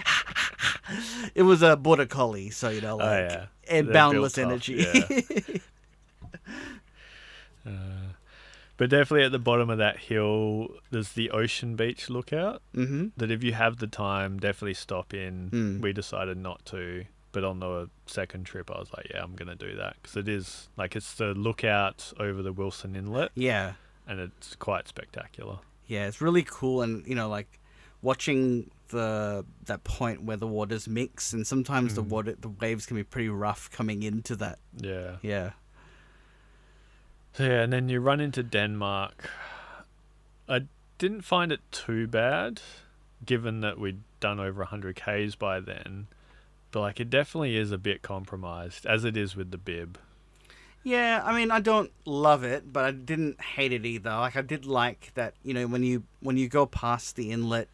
it 1.35 1.43
was 1.43 1.63
a 1.63 1.77
border 1.77 2.07
collie, 2.07 2.51
so 2.51 2.69
you 2.69 2.81
know, 2.81 2.97
like, 2.97 3.07
oh 3.09 3.19
yeah. 3.31 3.47
and 3.69 3.87
They're 3.89 3.95
boundless 3.95 4.37
energy. 4.39 4.85
Uh, 7.67 7.71
But 8.77 8.91
definitely 8.91 9.25
at 9.25 9.33
the 9.33 9.39
bottom 9.39 9.71
of 9.71 9.79
that 9.79 9.99
hill, 10.01 10.69
there's 10.91 11.13
the 11.13 11.31
Ocean 11.31 11.77
Beach 11.77 12.11
lookout. 12.11 12.61
Mm-hmm. 12.75 13.09
That 13.17 13.31
if 13.31 13.43
you 13.45 13.53
have 13.53 13.77
the 13.79 13.87
time, 13.87 14.39
definitely 14.39 14.75
stop 14.75 15.15
in. 15.15 15.49
Mm. 15.51 15.81
We 15.81 15.93
decided 15.93 16.37
not 16.37 16.65
to, 16.67 17.05
but 17.33 17.45
on 17.45 17.61
the 17.61 17.89
second 18.07 18.45
trip, 18.45 18.71
I 18.71 18.79
was 18.81 18.91
like, 18.95 19.07
yeah, 19.11 19.23
I'm 19.23 19.35
gonna 19.37 19.55
do 19.55 19.77
that 19.77 19.95
because 20.03 20.17
it 20.17 20.29
is 20.29 20.69
like 20.77 20.97
it's 20.97 21.15
the 21.15 21.35
lookout 21.35 22.13
over 22.19 22.43
the 22.43 22.53
Wilson 22.53 22.97
Inlet, 22.97 23.31
Yeah. 23.37 23.75
And 24.07 24.21
it's 24.21 24.57
quite 24.57 24.89
spectacular. 24.89 25.59
Yeah, 25.87 26.07
it's 26.07 26.21
really 26.21 26.43
cool, 26.43 26.83
and 26.83 27.07
you 27.07 27.15
know, 27.15 27.29
like 27.29 27.61
watching 28.03 28.71
the 28.89 29.45
that 29.67 29.85
point 29.85 30.23
where 30.23 30.37
the 30.37 30.47
waters 30.47 30.87
mix, 30.89 31.33
and 31.33 31.47
sometimes 31.47 31.95
the 31.95 32.03
Mm. 32.03 32.09
water, 32.09 32.35
the 32.39 32.49
waves 32.49 32.87
can 32.87 32.97
be 32.97 33.05
pretty 33.05 33.29
rough 33.29 33.71
coming 33.71 34.03
into 34.03 34.37
that. 34.37 34.59
Yeah. 34.77 35.17
Yeah. 35.23 35.51
So 37.33 37.45
yeah, 37.45 37.63
and 37.63 37.73
then 37.73 37.89
you 37.89 38.01
run 38.01 38.21
into 38.21 38.43
Denmark. 38.43 39.29
I 40.49 40.67
didn't 40.99 41.23
find 41.23 41.51
it 41.51 41.61
too 41.73 42.07
bad, 42.07 42.61
given 43.25 43.61
that 43.61 43.79
we'd 43.79 44.03
done 44.21 44.39
over 44.39 44.63
100 44.63 44.95
k's 44.97 45.35
by 45.35 45.59
then. 45.61 46.07
But 46.71 46.81
like, 46.81 47.01
it 47.01 47.11
definitely 47.11 47.57
is 47.57 47.73
a 47.73 47.79
bit 47.79 48.03
compromised, 48.03 48.87
as 48.87 49.05
it 49.05 49.17
is 49.17 49.35
with 49.35 49.51
the 49.51 49.59
bib. 49.59 49.99
Yeah, 50.85 51.23
I 51.25 51.35
mean, 51.35 51.51
I 51.51 51.61
don't 51.61 51.91
love 52.05 52.45
it, 52.45 52.71
but 52.71 52.85
I 52.85 52.91
didn't 52.91 53.41
hate 53.41 53.73
it 53.73 53.87
either. 53.87 54.11
Like, 54.11 54.37
I 54.37 54.43
did 54.43 54.67
like 54.67 55.13
that. 55.15 55.35
You 55.43 55.55
know, 55.55 55.67
when 55.67 55.83
you 55.83 56.05
when 56.21 56.37
you 56.37 56.47
go 56.47 56.67
past 56.67 57.17
the 57.17 57.33
inlet, 57.33 57.69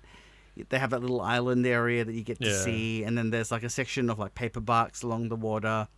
they 0.68 0.78
have 0.78 0.90
that 0.90 1.00
little 1.00 1.20
island 1.20 1.66
area 1.66 2.04
that 2.04 2.14
you 2.14 2.22
get 2.22 2.38
to 2.40 2.48
Yeah. 2.48 2.62
see, 2.64 3.02
and 3.02 3.18
then 3.18 3.30
there's 3.30 3.50
like 3.50 3.64
a 3.64 3.68
section 3.68 4.10
of 4.10 4.18
like 4.20 4.34
paper 4.36 4.60
barks 4.60 5.02
along 5.02 5.28
the 5.28 5.36
water. 5.36 5.88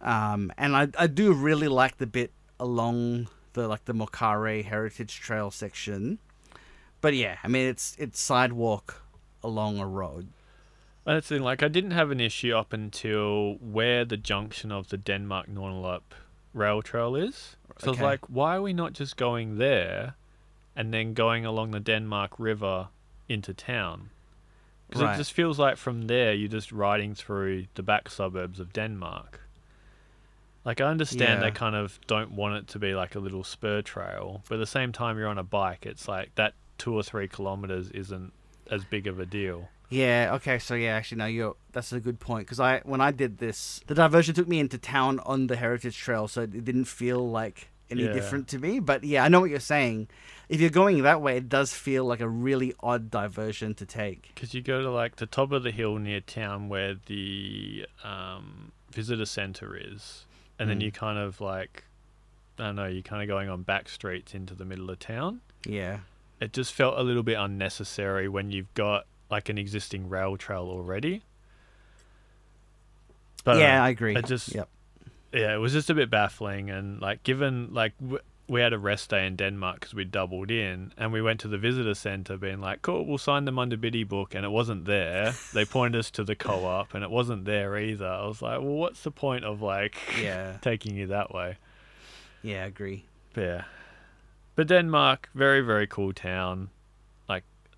Um, 0.00 0.52
and 0.56 0.76
I 0.76 0.88
I 0.98 1.08
do 1.08 1.32
really 1.32 1.68
like 1.68 1.98
the 1.98 2.06
bit 2.06 2.30
along 2.60 3.28
the 3.54 3.66
like 3.66 3.84
the 3.86 3.92
Mokare 3.94 4.64
Heritage 4.64 5.18
Trail 5.20 5.50
section. 5.50 6.20
But 7.00 7.14
yeah, 7.14 7.38
I 7.42 7.48
mean, 7.48 7.66
it's 7.68 7.96
it's 7.98 8.20
sidewalk 8.20 9.02
along 9.42 9.78
a 9.80 9.86
road. 9.86 10.28
And 11.06 11.16
it's 11.18 11.30
in, 11.30 11.42
like 11.42 11.62
I 11.62 11.68
didn't 11.68 11.90
have 11.90 12.10
an 12.10 12.20
issue 12.20 12.54
up 12.54 12.72
until 12.72 13.54
where 13.60 14.04
the 14.04 14.16
junction 14.16 14.72
of 14.72 14.88
the 14.88 14.96
Denmark 14.96 15.48
Nornalup 15.48 16.02
rail 16.54 16.80
trail 16.82 17.14
is. 17.14 17.56
So 17.78 17.90
it's 17.90 18.00
Okay. 18.00 18.04
like, 18.04 18.20
why 18.28 18.56
are 18.56 18.62
we 18.62 18.72
not 18.72 18.92
just 18.94 19.16
going 19.16 19.58
there, 19.58 20.14
and 20.76 20.94
then 20.94 21.12
going 21.12 21.44
along 21.44 21.72
the 21.72 21.80
Denmark 21.80 22.38
River 22.38 22.88
into 23.28 23.52
town? 23.52 24.10
Because 24.88 25.02
Right. 25.02 25.14
it 25.14 25.18
just 25.18 25.32
feels 25.32 25.58
like 25.58 25.76
from 25.76 26.02
there 26.02 26.32
you're 26.32 26.48
just 26.48 26.70
riding 26.72 27.14
through 27.14 27.66
the 27.74 27.82
back 27.82 28.08
suburbs 28.08 28.60
of 28.60 28.72
Denmark. 28.72 29.40
Like 30.64 30.80
I 30.80 30.84
understand 30.84 31.42
Yeah. 31.42 31.50
they 31.50 31.50
kind 31.50 31.76
of 31.76 31.98
don't 32.06 32.30
want 32.32 32.54
it 32.56 32.68
to 32.68 32.78
be 32.78 32.94
like 32.94 33.14
a 33.14 33.18
little 33.18 33.44
spur 33.44 33.82
trail, 33.82 34.42
but 34.48 34.54
at 34.54 34.58
the 34.58 34.66
same 34.66 34.92
time 34.92 35.18
you're 35.18 35.28
on 35.28 35.36
a 35.38 35.42
bike. 35.44 35.84
It's 35.84 36.08
like 36.08 36.34
that 36.36 36.54
two 36.78 36.94
or 36.94 37.02
three 37.02 37.28
kilometers 37.28 37.90
isn't 37.90 38.32
as 38.70 38.84
big 38.86 39.06
of 39.06 39.18
a 39.20 39.26
deal. 39.26 39.68
Yeah. 39.90 40.30
Okay. 40.34 40.58
So 40.58 40.74
yeah, 40.74 40.94
actually, 40.96 41.18
no, 41.18 41.26
you're 41.26 41.56
that's 41.72 41.92
a 41.92 42.00
good 42.00 42.20
point 42.20 42.46
because 42.46 42.60
I 42.60 42.80
when 42.84 43.00
I 43.00 43.10
did 43.10 43.38
this, 43.38 43.80
the 43.86 43.94
diversion 43.94 44.34
took 44.34 44.48
me 44.48 44.58
into 44.60 44.78
town 44.78 45.20
on 45.20 45.46
the 45.46 45.56
Heritage 45.56 45.96
Trail, 45.96 46.26
so 46.28 46.42
it 46.42 46.64
didn't 46.64 46.86
feel 46.86 47.28
like 47.30 47.68
any 47.90 48.04
Yeah. 48.04 48.12
different 48.12 48.48
to 48.48 48.58
me. 48.58 48.80
But 48.80 49.04
yeah, 49.04 49.24
I 49.24 49.28
know 49.28 49.40
what 49.40 49.50
you're 49.50 49.60
saying. 49.60 50.08
If 50.48 50.60
you're 50.60 50.70
going 50.70 51.02
that 51.02 51.20
way, 51.22 51.36
it 51.36 51.48
does 51.48 51.72
feel 51.74 52.04
like 52.04 52.20
a 52.20 52.28
really 52.28 52.74
odd 52.80 53.10
diversion 53.10 53.74
to 53.74 53.86
take. 53.86 54.30
Because 54.34 54.52
you 54.54 54.62
go 54.62 54.82
to 54.82 54.90
like 54.90 55.16
the 55.16 55.26
top 55.26 55.52
of 55.52 55.62
the 55.62 55.70
hill 55.70 55.96
near 55.98 56.20
town 56.20 56.68
where 56.68 56.96
the 57.06 57.86
um, 58.02 58.72
visitor 58.90 59.24
center 59.26 59.76
is, 59.76 60.24
and 60.58 60.68
then 60.68 60.80
Mm. 60.80 60.84
you 60.84 60.92
kind 60.92 61.18
of 61.18 61.40
like, 61.40 61.84
I 62.58 62.64
don't 62.66 62.76
know, 62.76 62.86
you're 62.86 63.02
kind 63.02 63.22
of 63.22 63.28
going 63.28 63.48
on 63.48 63.62
back 63.62 63.88
streets 63.88 64.34
into 64.34 64.54
the 64.54 64.64
middle 64.64 64.88
of 64.90 64.98
town. 64.98 65.40
Yeah. 65.66 66.00
It 66.40 66.52
just 66.52 66.72
felt 66.72 66.98
a 66.98 67.02
little 67.02 67.22
bit 67.22 67.34
unnecessary 67.38 68.28
when 68.28 68.50
you've 68.50 68.72
got 68.74 69.06
like 69.30 69.48
an 69.48 69.58
existing 69.58 70.08
rail 70.08 70.36
trail 70.36 70.62
already. 70.68 71.22
But 73.44 73.58
yeah, 73.58 73.80
uh, 73.82 73.86
I 73.86 73.88
agree. 73.90 74.16
I 74.16 74.20
just- 74.20 74.54
Yep. 74.54 74.68
yeah, 75.32 75.54
it 75.54 75.58
was 75.58 75.72
just 75.72 75.90
a 75.90 75.94
bit 75.94 76.10
baffling. 76.10 76.70
And 76.70 77.00
like, 77.00 77.22
given 77.24 77.72
like 77.74 77.92
w- 77.98 78.20
we 78.46 78.60
had 78.60 78.72
a 78.74 78.78
rest 78.78 79.08
day 79.10 79.26
in 79.26 79.36
Denmark 79.36 79.80
because 79.80 79.94
we 79.94 80.04
doubled 80.04 80.50
in, 80.50 80.92
and 80.98 81.12
we 81.12 81.22
went 81.22 81.40
to 81.40 81.48
the 81.48 81.56
visitor 81.58 81.94
center, 81.94 82.36
being 82.36 82.60
like, 82.60 82.82
"Cool, 82.82 83.06
we'll 83.06 83.16
sign 83.18 83.46
the 83.46 83.52
Munda 83.52 83.76
Biddi 83.76 84.06
book," 84.06 84.34
and 84.34 84.44
it 84.44 84.50
wasn't 84.50 84.84
there. 84.84 85.32
they 85.54 85.64
pointed 85.64 85.98
us 85.98 86.10
to 86.10 86.24
the 86.24 86.36
co-op, 86.36 86.94
and 86.94 87.02
it 87.02 87.10
wasn't 87.10 87.46
there 87.46 87.78
either. 87.78 88.06
I 88.06 88.26
was 88.26 88.42
like, 88.42 88.58
"Well, 88.60 88.74
what's 88.76 89.02
the 89.02 89.10
point 89.10 89.44
of 89.44 89.62
like 89.62 89.96
Yeah. 90.20 90.58
taking 90.60 90.94
you 90.94 91.06
that 91.06 91.32
way?" 91.34 91.56
Yeah, 92.42 92.64
I 92.64 92.66
agree. 92.66 93.04
Yeah, 93.34 93.64
but 94.56 94.66
Denmark, 94.68 95.30
very 95.34 95.62
very 95.62 95.86
cool 95.86 96.12
town. 96.12 96.68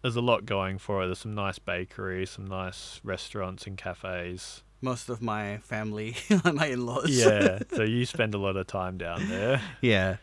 There's 0.06 0.14
a 0.14 0.20
lot 0.20 0.46
going 0.46 0.78
for 0.78 1.02
it. 1.02 1.06
There's 1.06 1.18
some 1.18 1.34
nice 1.34 1.58
bakeries, 1.58 2.30
some 2.30 2.46
nice 2.46 3.00
restaurants 3.02 3.66
and 3.66 3.76
cafes. 3.76 4.62
Most 4.80 5.08
of 5.08 5.20
my 5.20 5.58
family, 5.58 6.14
my 6.44 6.66
in-laws. 6.66 7.10
Yeah, 7.10 7.58
so 7.74 7.82
you 7.82 8.06
spend 8.06 8.32
a 8.32 8.38
lot 8.38 8.56
of 8.56 8.68
time 8.68 8.98
down 8.98 9.28
there. 9.28 9.60
yeah. 9.80 10.18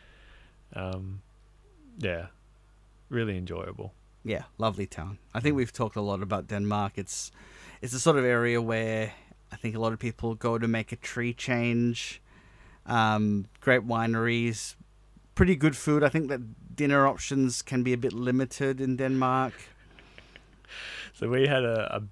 Um, 0.72 1.20
yeah, 1.98 2.28
really 3.10 3.36
enjoyable. 3.36 3.92
Yeah, 4.24 4.44
lovely 4.56 4.86
town. 4.86 5.18
I 5.34 5.40
think 5.40 5.54
we've 5.54 5.70
talked 5.70 5.96
a 5.96 6.00
lot 6.00 6.22
about 6.22 6.46
Denmark. 6.46 6.92
It's 6.96 7.30
it's 7.82 7.92
the 7.92 8.00
sort 8.00 8.16
of 8.16 8.24
area 8.24 8.62
where 8.62 9.12
I 9.52 9.56
think 9.56 9.76
a 9.76 9.78
lot 9.78 9.92
of 9.92 9.98
people 9.98 10.34
go 10.34 10.56
to 10.56 10.66
make 10.66 10.92
a 10.92 10.96
tree 10.96 11.34
change. 11.34 12.22
Um, 12.86 13.48
great 13.60 13.86
wineries, 13.86 14.76
pretty 15.34 15.56
good 15.56 15.76
food. 15.76 16.02
I 16.02 16.08
think 16.08 16.28
that 16.30 16.74
dinner 16.74 17.06
options 17.06 17.60
can 17.60 17.82
be 17.82 17.92
a 17.92 17.98
bit 17.98 18.14
limited 18.14 18.80
in 18.80 18.96
Denmark. 18.96 19.52
So 21.14 21.28
we 21.28 21.46
had 21.46 21.64
a, 21.64 21.96
a 21.96 22.02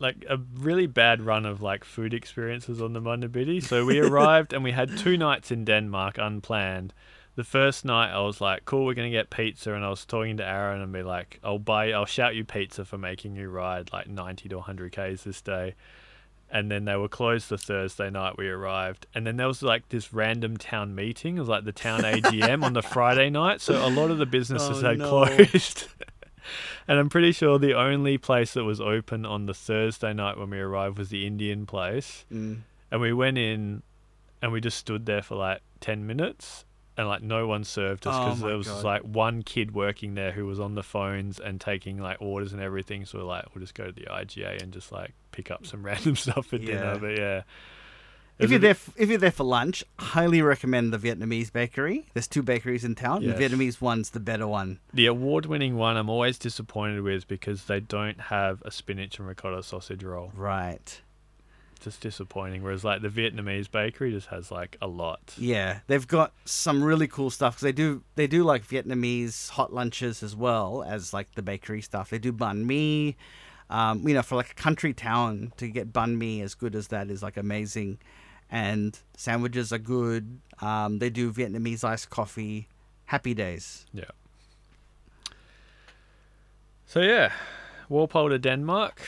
like 0.00 0.24
a 0.28 0.38
really 0.54 0.86
bad 0.86 1.20
run 1.22 1.44
of 1.44 1.60
like 1.60 1.84
food 1.84 2.14
experiences 2.14 2.80
on 2.80 2.92
the 2.92 3.00
Munda 3.00 3.28
Biddi. 3.28 3.60
So 3.62 3.84
we 3.84 3.98
arrived 4.08 4.52
and 4.52 4.62
we 4.64 4.70
had 4.72 4.96
two 4.96 5.16
nights 5.16 5.50
in 5.50 5.64
Denmark 5.64 6.18
unplanned. 6.18 6.94
The 7.34 7.44
first 7.44 7.84
night 7.84 8.12
I 8.12 8.20
was 8.20 8.40
like, 8.40 8.64
cool, 8.64 8.84
we're 8.86 8.94
gonna 8.94 9.10
get 9.10 9.30
pizza, 9.30 9.72
and 9.74 9.84
I 9.84 9.90
was 9.90 10.04
talking 10.04 10.38
to 10.38 10.44
Aaron 10.46 10.80
and 10.80 10.92
be 10.92 11.02
like, 11.04 11.38
I'll 11.44 11.58
buy, 11.60 11.92
I'll 11.92 12.04
shout 12.06 12.34
you 12.34 12.44
pizza 12.44 12.84
for 12.84 12.98
making 12.98 13.36
you 13.36 13.48
ride 13.48 13.92
like 13.92 14.08
90 14.08 14.48
to 14.48 14.56
100 14.56 14.90
k's 14.92 15.22
this 15.24 15.40
day. 15.42 15.74
And 16.50 16.70
then 16.70 16.84
they 16.86 16.96
were 16.96 17.08
closed 17.08 17.48
the 17.50 17.58
Thursday 17.58 18.08
night 18.10 18.38
we 18.38 18.48
arrived, 18.48 19.06
and 19.14 19.26
then 19.26 19.36
there 19.36 19.46
was 19.46 19.62
like 19.62 19.88
this 19.90 20.12
random 20.14 20.56
town 20.56 20.94
meeting. 20.94 21.36
It 21.36 21.40
was 21.40 21.48
like 21.48 21.64
the 21.64 21.72
town 21.72 22.00
AGM 22.00 22.64
on 22.64 22.72
the 22.72 22.82
Friday 22.94 23.28
night, 23.30 23.60
so 23.60 23.86
a 23.86 23.90
lot 23.90 24.10
of 24.10 24.16
the 24.18 24.26
businesses 24.26 24.82
Oh, 24.82 24.88
had 24.88 24.98
no. 24.98 25.08
closed. 25.26 25.86
And 26.86 26.98
I'm 26.98 27.08
pretty 27.08 27.32
sure 27.32 27.58
the 27.58 27.74
only 27.74 28.18
place 28.18 28.54
that 28.54 28.64
was 28.64 28.80
open 28.80 29.24
on 29.26 29.46
the 29.46 29.54
Thursday 29.54 30.12
night 30.12 30.38
when 30.38 30.50
we 30.50 30.58
arrived 30.58 30.98
was 30.98 31.08
the 31.10 31.26
Indian 31.26 31.66
place. 31.66 32.24
Mm. 32.32 32.58
And 32.90 33.00
we 33.00 33.12
went 33.12 33.38
in 33.38 33.82
and 34.40 34.52
we 34.52 34.60
just 34.60 34.78
stood 34.78 35.06
there 35.06 35.22
for 35.22 35.34
like 35.36 35.60
10 35.80 36.06
minutes 36.06 36.64
and 36.96 37.06
like 37.06 37.22
no 37.22 37.46
one 37.46 37.62
served 37.64 38.06
us 38.06 38.14
Oh 38.16 38.24
because 38.24 38.40
my 38.40 38.48
there 38.48 38.56
was 38.56 38.66
God. 38.68 38.84
like 38.84 39.02
one 39.02 39.42
kid 39.42 39.72
working 39.74 40.14
there 40.14 40.32
who 40.32 40.46
was 40.46 40.58
on 40.58 40.74
the 40.74 40.82
phones 40.82 41.38
and 41.38 41.60
taking 41.60 41.98
like 41.98 42.16
orders 42.20 42.52
and 42.52 42.60
everything. 42.62 43.04
So 43.04 43.18
we're 43.18 43.24
like, 43.24 43.44
we'll 43.54 43.60
just 43.60 43.74
go 43.74 43.86
to 43.86 43.92
the 43.92 44.06
IGA 44.10 44.62
and 44.62 44.72
just 44.72 44.90
like 44.90 45.12
pick 45.30 45.50
up 45.50 45.66
some 45.66 45.82
random 45.84 46.16
stuff 46.16 46.46
for 46.46 46.56
Yeah. 46.56 46.66
dinner. 46.66 46.98
But 46.98 47.18
yeah. 47.18 47.42
If 48.38 48.50
you're 48.50 48.60
there, 48.60 48.70
f- 48.70 48.90
if 48.96 49.08
you're 49.08 49.18
there 49.18 49.32
for 49.32 49.44
lunch, 49.44 49.84
highly 49.98 50.42
recommend 50.42 50.92
the 50.92 50.98
Vietnamese 50.98 51.52
bakery. 51.52 52.06
There's 52.14 52.28
two 52.28 52.42
bakeries 52.42 52.84
in 52.84 52.94
town. 52.94 53.22
Yes. 53.22 53.36
The 53.36 53.44
Vietnamese 53.44 53.80
one's 53.80 54.10
the 54.10 54.20
better 54.20 54.46
one. 54.46 54.78
The 54.94 55.06
award 55.06 55.46
winning 55.46 55.76
one 55.76 55.96
I'm 55.96 56.08
always 56.08 56.38
disappointed 56.38 57.00
with 57.02 57.26
because 57.26 57.64
they 57.64 57.80
don't 57.80 58.20
have 58.20 58.62
a 58.64 58.70
spinach 58.70 59.18
and 59.18 59.26
ricotta 59.26 59.62
sausage 59.62 60.04
roll. 60.04 60.30
Right. 60.36 61.00
Just 61.80 62.00
disappointing. 62.00 62.62
Whereas 62.62 62.84
like 62.84 63.02
the 63.02 63.08
Vietnamese 63.08 63.70
bakery 63.70 64.12
just 64.12 64.28
has 64.28 64.50
like 64.50 64.76
a 64.80 64.86
lot. 64.86 65.34
Yeah, 65.36 65.80
they've 65.86 66.06
got 66.06 66.32
some 66.44 66.82
really 66.82 67.06
cool 67.08 67.30
stuff 67.30 67.54
because 67.54 67.62
they 67.62 67.72
do 67.72 68.02
they 68.16 68.26
do 68.26 68.44
like 68.44 68.66
Vietnamese 68.66 69.50
hot 69.50 69.72
lunches 69.72 70.22
as 70.22 70.34
well 70.36 70.84
as 70.86 71.12
like 71.12 71.34
the 71.34 71.42
bakery 71.42 71.82
stuff. 71.82 72.10
They 72.10 72.18
do 72.18 72.32
banh 72.32 72.64
mi. 72.64 73.16
Um, 73.70 74.08
you 74.08 74.14
know, 74.14 74.22
for 74.22 74.34
like 74.36 74.50
a 74.50 74.54
country 74.54 74.94
town 74.94 75.52
to 75.58 75.68
get 75.68 75.92
banh 75.92 76.16
mi 76.16 76.40
as 76.40 76.54
good 76.54 76.74
as 76.74 76.88
that 76.88 77.10
is 77.10 77.22
like 77.22 77.36
amazing, 77.36 77.98
and 78.50 78.98
sandwiches 79.16 79.72
are 79.72 79.78
good. 79.78 80.40
Um, 80.60 80.98
they 80.98 81.10
do 81.10 81.32
Vietnamese 81.32 81.84
iced 81.84 82.10
coffee. 82.10 82.68
Happy 83.06 83.34
days. 83.34 83.86
Yeah. 83.92 84.10
So 86.86 87.00
yeah, 87.00 87.32
Walpole 87.88 88.30
to 88.30 88.38
Denmark. 88.38 89.02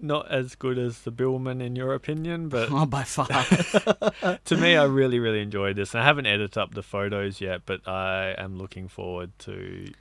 Not 0.00 0.30
as 0.30 0.54
good 0.54 0.78
as 0.78 1.00
the 1.00 1.10
Bibbulmun 1.10 1.60
in 1.60 1.74
your 1.74 1.92
opinion, 1.92 2.48
but 2.48 2.68
Oh, 2.72 2.86
by 2.86 3.02
far. 3.02 3.26
to 4.44 4.56
me, 4.56 4.76
I 4.76 4.84
really, 4.84 5.18
really 5.18 5.42
enjoyed 5.42 5.74
this. 5.74 5.92
I 5.96 6.04
haven't 6.04 6.26
edited 6.26 6.56
up 6.56 6.74
the 6.74 6.84
photos 6.84 7.40
yet, 7.40 7.62
but 7.66 7.86
I 7.88 8.34
am 8.38 8.58
looking 8.58 8.86
forward 8.86 9.32
to 9.40 9.92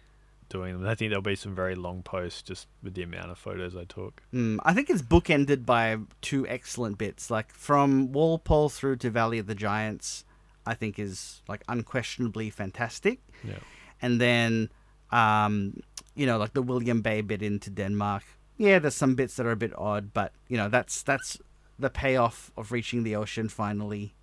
doing 0.50 0.74
them. 0.74 0.88
I 0.88 0.96
think 0.96 1.10
there'll 1.10 1.22
be 1.22 1.36
some 1.36 1.56
very 1.56 1.76
long 1.76 2.04
posts 2.04 2.42
just 2.42 2.68
with 2.84 2.94
the 2.94 3.04
amount 3.04 3.32
of 3.32 3.38
photos 3.38 3.76
I 3.76 3.84
took. 3.86 4.22
Mm, 4.34 4.60
I 4.64 4.74
think 4.74 4.90
it's 4.90 5.02
bookended 5.02 5.66
by 5.66 5.98
two 6.22 6.48
excellent 6.48 6.98
bits. 6.98 7.30
Like 7.30 7.54
from 7.54 8.12
Walpole 8.12 8.70
through 8.70 8.98
to 8.98 9.10
Valley 9.10 9.40
of 9.40 9.48
the 9.48 9.56
Giants, 9.56 10.26
I 10.66 10.74
think 10.74 11.00
is 11.00 11.42
like 11.48 11.64
unquestionably 11.68 12.50
fantastic. 12.50 13.20
Yeah. 13.44 13.60
And 14.02 14.22
then, 14.22 14.70
um, 15.12 15.82
you 16.16 16.26
know, 16.26 16.38
like 16.38 16.54
the 16.54 16.62
William 16.62 17.02
Bay 17.02 17.22
bit 17.22 17.42
into 17.42 17.70
Denmark. 17.70 18.24
Yeah, 18.58 18.80
there's 18.80 18.96
some 18.96 19.16
bits 19.16 19.36
that 19.36 19.46
are 19.46 19.52
a 19.52 19.56
bit 19.56 19.78
odd, 19.78 20.14
but 20.14 20.34
you 20.48 20.58
know, 20.58 20.68
that's 20.70 21.04
that's 21.04 21.38
the 21.78 21.90
payoff 21.90 22.52
of 22.58 22.72
reaching 22.72 23.04
the 23.04 23.16
ocean 23.16 23.50
finally. 23.50 24.14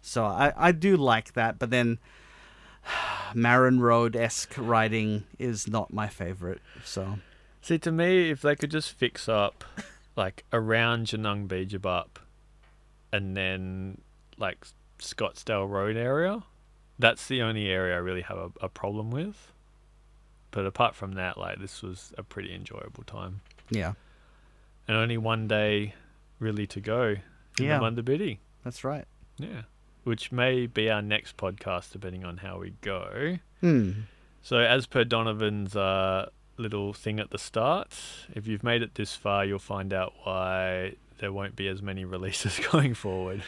So 0.00 0.24
I 0.24 0.52
I 0.56 0.72
do 0.72 0.96
like 0.96 1.34
that, 1.34 1.58
but 1.58 1.70
then. 1.70 1.98
Marin 3.34 3.80
Road 3.80 4.16
esque 4.16 4.54
writing 4.58 5.24
is 5.38 5.66
not 5.68 5.92
my 5.92 6.08
favorite. 6.08 6.60
So 6.84 7.18
See, 7.60 7.78
to 7.78 7.92
me, 7.92 8.30
if 8.30 8.42
they 8.42 8.56
could 8.56 8.70
just 8.70 8.92
fix 8.92 9.28
up, 9.28 9.64
like 10.16 10.44
around 10.52 11.06
Jinung 11.06 11.46
Beigabup, 11.46 12.08
and 13.12 13.36
then 13.36 14.00
like 14.36 14.66
Scotsdale 14.98 15.68
Road 15.68 15.96
area, 15.96 16.42
that's 16.98 17.26
the 17.28 17.40
only 17.42 17.68
area 17.68 17.94
I 17.94 17.98
really 17.98 18.22
have 18.22 18.36
a, 18.38 18.50
a 18.62 18.68
problem 18.68 19.10
with. 19.10 19.52
But 20.50 20.66
apart 20.66 20.94
from 20.94 21.12
that, 21.12 21.38
like 21.38 21.60
this 21.60 21.82
was 21.82 22.12
a 22.18 22.22
pretty 22.22 22.52
enjoyable 22.54 23.04
time, 23.04 23.40
yeah, 23.70 23.92
and 24.86 24.96
only 24.96 25.16
one 25.16 25.46
day 25.48 25.94
really 26.40 26.66
to 26.66 26.80
go 26.80 27.14
in 27.58 27.64
Yeah. 27.64 27.76
the 27.76 27.80
Munda 27.82 28.02
Biddi. 28.02 28.38
that's 28.64 28.82
right. 28.84 29.06
Yeah, 29.38 29.62
which 30.04 30.32
may 30.32 30.66
be 30.66 30.90
our 30.90 31.02
next 31.02 31.36
podcast, 31.36 31.92
depending 31.92 32.24
on 32.24 32.38
how 32.38 32.58
we 32.58 32.74
go. 32.80 33.38
Hmm. 33.60 33.92
So, 34.42 34.58
as 34.58 34.86
per 34.86 35.04
Donovan's 35.04 35.76
uh, 35.76 36.30
little 36.56 36.92
thing 36.92 37.20
at 37.20 37.30
the 37.30 37.38
start, 37.38 37.96
if 38.34 38.46
you've 38.46 38.64
made 38.64 38.82
it 38.82 38.94
this 38.94 39.14
far, 39.14 39.44
you'll 39.44 39.58
find 39.58 39.92
out 39.92 40.12
why 40.24 40.94
there 41.18 41.32
won't 41.32 41.54
be 41.54 41.68
as 41.68 41.80
many 41.80 42.04
releases 42.16 42.58
going 42.70 42.94
forward. 42.94 43.42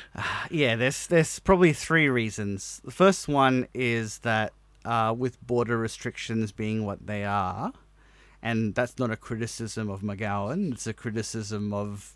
Yeah, 0.50 0.76
there's 0.76 1.06
there's 1.08 1.38
probably 1.40 1.72
three 1.72 2.08
reasons. 2.08 2.80
The 2.84 2.92
first 2.92 3.28
one 3.28 3.66
is 3.74 4.18
that 4.20 4.52
uh, 4.84 5.14
with 5.16 5.44
border 5.44 5.76
restrictions 5.76 6.52
being 6.52 6.86
what 6.86 7.06
they 7.06 7.24
are, 7.24 7.72
and 8.42 8.74
that's 8.74 8.98
not 8.98 9.10
a 9.10 9.16
criticism 9.16 9.90
of 9.90 10.02
McGowan, 10.02 10.72
it's 10.72 10.86
a 10.86 10.92
criticism 10.92 11.74
of 11.74 12.14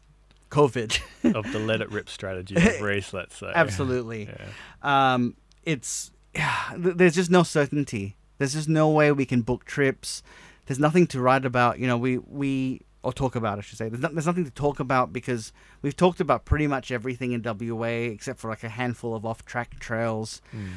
COVID. 0.50 1.00
of 1.34 1.52
the 1.52 1.58
let 1.58 1.80
it 1.80 1.90
rip 1.90 2.08
strategy 2.08 2.56
of 2.56 2.80
Reese, 2.80 3.12
let's 3.12 3.36
say. 3.36 3.52
Absolutely. 3.54 4.28
Yeah. 4.82 5.12
um, 5.14 5.36
it's 5.64 6.10
th- 6.34 6.96
there's 6.96 7.14
just 7.14 7.30
no 7.30 7.42
certainty. 7.42 8.16
There's 8.38 8.54
just 8.54 8.68
no 8.68 8.88
way 8.88 9.12
we 9.12 9.26
can 9.26 9.42
book 9.42 9.64
trips. 9.64 10.22
There's 10.66 10.78
nothing 10.78 11.06
to 11.08 11.20
write 11.20 11.44
about. 11.44 11.78
You 11.78 11.86
know, 11.86 11.98
we 11.98 12.18
we 12.18 12.82
or 13.02 13.12
talk 13.12 13.36
about, 13.36 13.58
I 13.58 13.60
should 13.62 13.78
say. 13.78 13.88
There's, 13.88 14.02
no, 14.02 14.08
there's 14.08 14.26
nothing 14.26 14.44
to 14.44 14.50
talk 14.50 14.80
about 14.80 15.12
because 15.12 15.52
we've 15.82 15.96
talked 15.96 16.20
about 16.20 16.44
pretty 16.44 16.66
much 16.66 16.90
everything 16.90 17.32
in 17.32 17.42
WA 17.42 17.86
except 17.86 18.38
for 18.38 18.48
like 18.50 18.64
a 18.64 18.68
handful 18.68 19.14
of 19.14 19.24
off-track 19.24 19.78
trails. 19.78 20.42
Mm. 20.54 20.68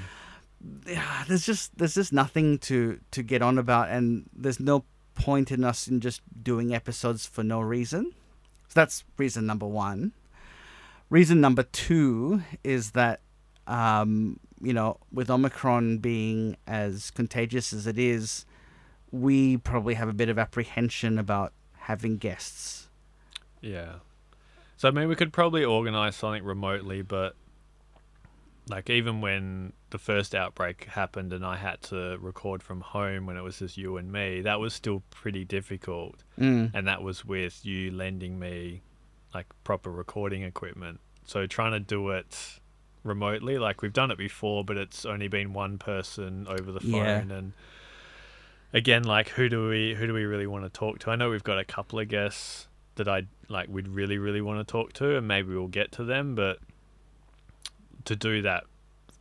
Yeah, 0.87 1.23
there's 1.27 1.45
just 1.45 1.75
there's 1.77 1.95
just 1.95 2.13
nothing 2.13 2.59
to 2.59 2.99
to 3.11 3.23
get 3.23 3.41
on 3.41 3.57
about, 3.57 3.89
and 3.89 4.29
there's 4.33 4.59
no 4.59 4.85
point 5.15 5.51
in 5.51 5.63
us 5.63 5.87
in 5.87 5.99
just 5.99 6.21
doing 6.43 6.73
episodes 6.73 7.25
for 7.25 7.43
no 7.43 7.59
reason. 7.61 8.13
So 8.71 8.79
that's 8.79 9.03
reason 9.17 9.45
number 9.45 9.67
one. 9.67 10.13
Reason 11.09 11.41
number 11.41 11.63
two 11.63 12.41
is 12.63 12.91
that 12.91 13.19
um, 13.67 14.39
you 14.61 14.71
know, 14.71 14.97
with 15.11 15.29
Omicron 15.29 15.97
being 15.97 16.55
as 16.65 17.11
contagious 17.11 17.73
as 17.73 17.85
it 17.85 17.99
is, 17.99 18.45
we 19.11 19.57
probably 19.57 19.95
have 19.95 20.07
a 20.07 20.13
bit 20.13 20.29
of 20.29 20.39
apprehension 20.39 21.19
about 21.19 21.51
having 21.79 22.15
guests. 22.15 22.87
Yeah. 23.59 23.95
So, 24.77 24.87
I 24.87 24.91
mean, 24.91 25.09
we 25.09 25.15
could 25.15 25.33
probably 25.33 25.65
organize 25.65 26.15
something 26.15 26.45
remotely, 26.45 27.01
but 27.01 27.35
like, 28.69 28.89
even 28.89 29.21
when 29.21 29.73
the 29.89 29.97
first 29.97 30.33
outbreak 30.35 30.85
happened 30.85 31.33
and 31.33 31.45
I 31.45 31.57
had 31.57 31.81
to 31.83 32.17
record 32.21 32.63
from 32.63 32.81
home 32.81 33.25
when 33.25 33.35
it 33.37 33.41
was 33.41 33.59
just 33.59 33.77
you 33.77 33.97
and 33.97 34.11
me, 34.11 34.41
that 34.41 34.59
was 34.59 34.73
still 34.73 35.03
pretty 35.09 35.43
difficult. 35.45 36.23
Mm. 36.39 36.71
and 36.73 36.87
that 36.87 37.01
was 37.03 37.25
with 37.25 37.65
you 37.65 37.91
lending 37.91 38.39
me 38.39 38.81
like 39.33 39.47
proper 39.63 39.91
recording 39.91 40.43
equipment. 40.43 40.99
So 41.25 41.45
trying 41.47 41.71
to 41.73 41.79
do 41.79 42.09
it 42.09 42.59
remotely, 43.03 43.57
like 43.57 43.81
we've 43.81 43.93
done 43.93 44.11
it 44.11 44.17
before, 44.17 44.63
but 44.63 44.77
it's 44.77 45.05
only 45.05 45.27
been 45.27 45.53
one 45.53 45.77
person 45.77 46.47
over 46.47 46.71
the 46.71 46.79
phone 46.79 46.93
Yeah. 46.93 47.17
and 47.19 47.53
again 48.73 49.03
like 49.03 49.27
who 49.29 49.49
do 49.49 49.67
we 49.67 49.93
who 49.95 50.07
do 50.07 50.13
we 50.13 50.23
really 50.25 50.47
want 50.47 50.63
to 50.63 50.69
talk 50.69 50.99
to? 50.99 51.11
I 51.11 51.15
know 51.15 51.29
we've 51.29 51.43
got 51.43 51.59
a 51.59 51.65
couple 51.65 51.99
of 51.99 52.07
guests 52.07 52.67
that 52.95 53.07
I 53.07 53.23
like 53.49 53.67
we'd 53.69 53.87
really 53.87 54.17
really 54.17 54.41
want 54.41 54.65
to 54.65 54.71
talk 54.71 54.93
to 54.93 55.17
and 55.17 55.27
maybe 55.27 55.53
we'll 55.53 55.67
get 55.67 55.91
to 55.93 56.03
them, 56.03 56.35
but 56.35 56.59
to 58.05 58.15
do 58.15 58.41
that 58.41 58.65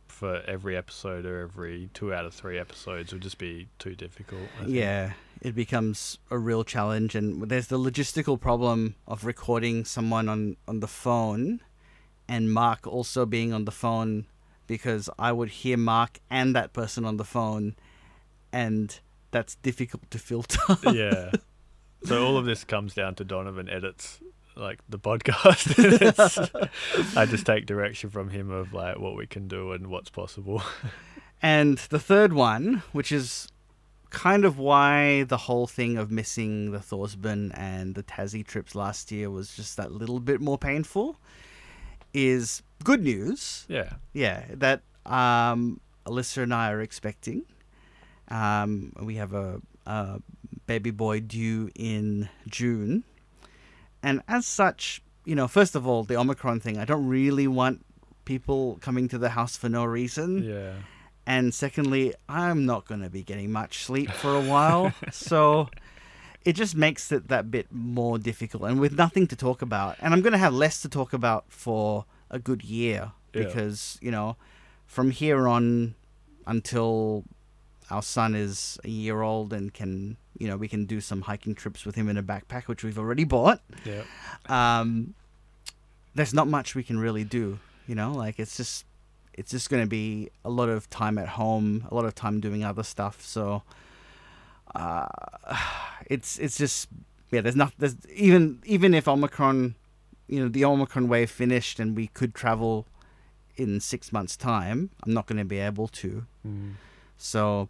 for 0.07 0.41
every 0.47 0.77
episode 0.77 1.25
or 1.25 1.41
every 1.41 1.89
two 1.95 2.13
out 2.13 2.25
of 2.25 2.33
three 2.33 2.59
episodes 2.59 3.11
would 3.11 3.23
just 3.23 3.39
be 3.39 3.67
too 3.79 3.95
difficult. 3.95 4.43
Yeah, 4.67 5.13
it 5.41 5.55
becomes 5.55 6.19
a 6.29 6.37
real 6.37 6.63
challenge, 6.63 7.15
and 7.15 7.49
there's 7.49 7.67
the 7.67 7.79
logistical 7.79 8.39
problem 8.39 8.95
of 9.07 9.25
recording 9.25 9.83
someone 9.83 10.29
on 10.29 10.57
on 10.67 10.79
the 10.79 10.87
phone, 10.87 11.61
and 12.27 12.53
Mark 12.53 12.85
also 12.85 13.25
being 13.25 13.51
on 13.51 13.65
the 13.65 13.71
phone 13.71 14.27
because 14.67 15.09
I 15.17 15.31
would 15.31 15.49
hear 15.49 15.75
Mark 15.75 16.19
and 16.29 16.55
that 16.55 16.71
person 16.71 17.03
on 17.03 17.17
the 17.17 17.25
phone, 17.25 17.75
and 18.53 18.99
that's 19.31 19.55
difficult 19.55 20.09
to 20.11 20.19
filter. 20.19 20.59
yeah. 20.93 21.31
So 22.03 22.25
all 22.25 22.37
of 22.37 22.45
this 22.45 22.63
comes 22.63 22.93
down 22.93 23.15
to 23.15 23.23
Donovan 23.23 23.69
edits 23.69 24.19
like 24.61 24.79
the 24.87 24.99
podcast. 24.99 25.67
I 27.17 27.25
just 27.25 27.45
take 27.45 27.65
direction 27.65 28.09
from 28.09 28.29
him 28.29 28.51
of 28.51 28.73
like 28.73 28.99
what 28.99 29.15
we 29.15 29.27
can 29.27 29.47
do 29.47 29.71
and 29.73 29.87
what's 29.87 30.09
possible. 30.09 30.61
And 31.43 31.79
the 31.89 31.97
third 31.97 32.33
one, 32.33 32.83
which 32.91 33.11
is 33.11 33.47
kind 34.11 34.45
of 34.45 34.59
why 34.59 35.23
the 35.23 35.37
whole 35.37 35.65
thing 35.65 35.97
of 35.97 36.11
missing 36.11 36.71
the 36.71 36.77
Thorsborne 36.77 37.51
and 37.57 37.95
the 37.95 38.03
Tassie 38.03 38.45
trips 38.45 38.75
last 38.75 39.11
year 39.11 39.29
was 39.31 39.55
just 39.55 39.75
that 39.77 39.91
little 39.91 40.19
bit 40.19 40.39
more 40.39 40.59
painful, 40.59 41.17
is 42.13 42.61
good 42.83 43.01
news. 43.01 43.65
Yeah. 43.67 43.93
Yeah, 44.13 44.43
that 44.51 44.81
um, 45.05 45.79
Alyssa 46.05 46.43
and 46.43 46.53
I 46.53 46.69
are 46.69 46.81
expecting. 46.81 47.43
Um, 48.27 48.93
we 49.01 49.15
have 49.15 49.33
a, 49.33 49.61
a 49.87 50.19
baby 50.67 50.91
boy 50.91 51.21
due 51.21 51.71
in 51.73 52.29
June. 52.47 53.03
And 54.03 54.21
as 54.27 54.45
such, 54.45 55.01
you 55.25 55.35
know, 55.35 55.47
first 55.47 55.75
of 55.75 55.85
all, 55.87 56.03
the 56.03 56.17
Omicron 56.17 56.59
thing, 56.59 56.77
I 56.77 56.85
don't 56.85 57.07
really 57.07 57.47
want 57.47 57.85
people 58.25 58.77
coming 58.81 59.07
to 59.09 59.17
the 59.17 59.29
house 59.29 59.55
for 59.57 59.69
no 59.69 59.83
reason. 59.85 60.43
Yeah. 60.43 60.73
And 61.25 61.53
secondly, 61.53 62.13
I'm 62.27 62.65
not 62.65 62.87
going 62.87 63.01
to 63.01 63.09
be 63.09 63.23
getting 63.23 63.51
much 63.51 63.83
sleep 63.83 64.09
for 64.11 64.35
a 64.35 64.41
while. 64.41 64.93
so 65.11 65.69
it 66.43 66.53
just 66.53 66.75
makes 66.75 67.11
it 67.11 67.27
that 67.27 67.51
bit 67.51 67.67
more 67.71 68.17
difficult 68.17 68.63
and 68.63 68.79
with 68.79 68.93
nothing 68.97 69.27
to 69.27 69.35
talk 69.35 69.61
about. 69.61 69.97
And 69.99 70.13
I'm 70.13 70.21
going 70.21 70.33
to 70.33 70.39
have 70.39 70.53
less 70.53 70.81
to 70.81 70.89
talk 70.89 71.13
about 71.13 71.45
for 71.49 72.05
a 72.31 72.39
good 72.39 72.63
year 72.63 73.11
Yeah. 73.33 73.43
because, 73.43 73.99
you 74.01 74.09
know, 74.11 74.35
from 74.87 75.11
here 75.11 75.47
on 75.47 75.93
until 76.47 77.23
our 77.91 78.01
son 78.01 78.35
is 78.35 78.79
a 78.83 78.89
year 78.89 79.21
old 79.21 79.51
and 79.53 79.73
can, 79.73 80.17
you 80.37 80.47
know, 80.47 80.57
we 80.57 80.67
can 80.67 80.85
do 80.85 81.01
some 81.01 81.21
hiking 81.21 81.53
trips 81.53 81.85
with 81.85 81.95
him 81.95 82.09
in 82.09 82.17
a 82.17 82.23
backpack, 82.23 82.67
which 82.67 82.83
we've 82.83 82.97
already 82.97 83.25
bought. 83.25 83.61
Yeah. 83.83 84.03
Um, 84.47 85.13
there's 86.15 86.33
not 86.33 86.47
much 86.47 86.73
we 86.73 86.83
can 86.83 86.99
really 86.99 87.23
do, 87.23 87.59
you 87.87 87.95
know, 87.95 88.13
like 88.13 88.39
it's 88.39 88.57
just 88.57 88.85
it's 89.33 89.51
just 89.51 89.69
going 89.69 89.83
to 89.83 89.89
be 89.89 90.29
a 90.43 90.49
lot 90.49 90.69
of 90.69 90.89
time 90.89 91.17
at 91.17 91.29
home, 91.29 91.87
a 91.89 91.95
lot 91.95 92.05
of 92.05 92.15
time 92.15 92.39
doing 92.39 92.63
other 92.63 92.83
stuff. 92.83 93.21
So 93.21 93.63
uh, 94.73 95.07
it's 96.05 96.39
it's 96.39 96.57
just 96.57 96.87
yeah. 97.29 97.41
There's 97.41 97.55
not 97.55 97.73
there's 97.77 97.95
even 98.09 98.61
even 98.65 98.93
if 98.93 99.07
Omicron, 99.07 99.75
you 100.27 100.39
know, 100.41 100.49
the 100.49 100.65
Omicron 100.65 101.07
wave 101.07 101.29
finished 101.29 101.79
and 101.79 101.95
we 101.95 102.07
could 102.07 102.33
travel 102.33 102.87
in 103.57 103.79
six 103.79 104.11
months' 104.11 104.37
time, 104.37 104.91
I'm 105.03 105.13
not 105.13 105.27
going 105.27 105.37
to 105.37 105.45
be 105.45 105.59
able 105.59 105.87
to. 105.89 106.25
Mm. 106.47 106.73
So 107.17 107.69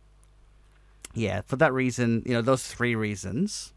yeah, 1.13 1.41
for 1.41 1.55
that 1.57 1.73
reason, 1.73 2.23
you 2.25 2.33
know, 2.33 2.41
those 2.41 2.67
three 2.67 2.95
reasons, 2.95 3.73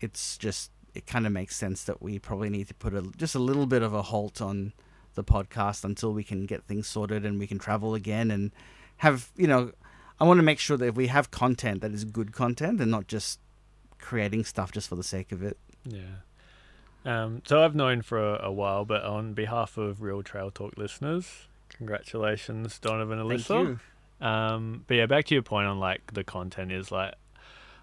it's 0.00 0.36
just 0.36 0.70
it 0.94 1.06
kind 1.06 1.26
of 1.26 1.32
makes 1.32 1.56
sense 1.56 1.84
that 1.84 2.02
we 2.02 2.18
probably 2.18 2.50
need 2.50 2.68
to 2.68 2.74
put 2.74 2.94
a 2.94 3.02
just 3.16 3.34
a 3.34 3.38
little 3.38 3.66
bit 3.66 3.82
of 3.82 3.94
a 3.94 4.02
halt 4.02 4.40
on 4.40 4.72
the 5.14 5.24
podcast 5.24 5.84
until 5.84 6.12
we 6.12 6.24
can 6.24 6.46
get 6.46 6.64
things 6.64 6.86
sorted 6.86 7.24
and 7.24 7.38
we 7.38 7.46
can 7.46 7.58
travel 7.58 7.94
again 7.94 8.30
and 8.30 8.52
have, 8.98 9.30
you 9.36 9.46
know, 9.46 9.72
I 10.20 10.24
want 10.24 10.38
to 10.38 10.42
make 10.42 10.58
sure 10.58 10.76
that 10.76 10.86
if 10.86 10.94
we 10.94 11.08
have 11.08 11.30
content 11.30 11.80
that 11.80 11.92
is 11.92 12.04
good 12.04 12.32
content 12.32 12.80
and 12.80 12.90
not 12.90 13.06
just 13.06 13.40
creating 13.98 14.44
stuff 14.44 14.72
just 14.72 14.88
for 14.88 14.96
the 14.96 15.02
sake 15.02 15.32
of 15.32 15.42
it. 15.42 15.56
Yeah. 15.84 16.00
Um, 17.04 17.42
so 17.46 17.64
I've 17.64 17.74
known 17.74 18.02
for 18.02 18.18
a, 18.18 18.46
a 18.46 18.52
while, 18.52 18.84
but 18.84 19.02
on 19.02 19.32
behalf 19.32 19.78
of 19.78 20.02
Real 20.02 20.22
Trail 20.22 20.50
Talk 20.50 20.74
listeners, 20.76 21.48
congratulations, 21.70 22.78
Donovan 22.78 23.18
and 23.18 23.30
Alyssa. 23.30 23.80
Um, 24.20 24.84
but 24.86 24.94
yeah, 24.94 25.06
back 25.06 25.26
to 25.26 25.34
your 25.34 25.42
point 25.42 25.66
on 25.66 25.78
like 25.78 26.12
the 26.12 26.24
content 26.24 26.72
is 26.72 26.90
like, 26.92 27.14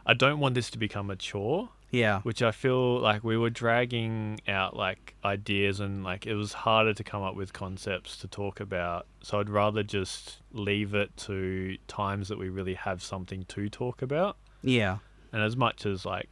I 0.06 0.14
don't 0.14 0.40
want 0.40 0.56
this 0.56 0.70
to 0.72 0.78
become 0.78 1.10
a 1.10 1.16
chore. 1.16 1.70
Yeah. 1.90 2.20
which 2.22 2.42
I 2.42 2.52
feel 2.52 3.00
like 3.00 3.24
we 3.24 3.38
were 3.38 3.50
dragging 3.50 4.42
out 4.46 4.76
like 4.76 5.16
ideas 5.24 5.80
and 5.80 6.04
like 6.04 6.28
it 6.28 6.36
was 6.36 6.52
harder 6.52 6.94
to 6.94 7.04
come 7.04 7.24
up 7.24 7.34
with 7.34 7.54
concepts 7.54 8.18
to 8.18 8.28
talk 8.28 8.60
about. 8.60 9.08
So 9.24 9.40
I'd 9.40 9.50
rather 9.50 9.84
just 9.84 10.42
leave 10.52 10.94
it 10.94 11.16
to 11.18 11.78
times 11.88 12.28
that 12.28 12.38
we 12.38 12.50
really 12.50 12.74
have 12.74 13.02
something 13.02 13.46
to 13.46 13.70
talk 13.70 14.02
about. 14.02 14.36
Yeah. 14.62 14.98
And 15.32 15.42
as 15.42 15.56
much 15.56 15.86
as 15.86 16.06
like 16.06 16.28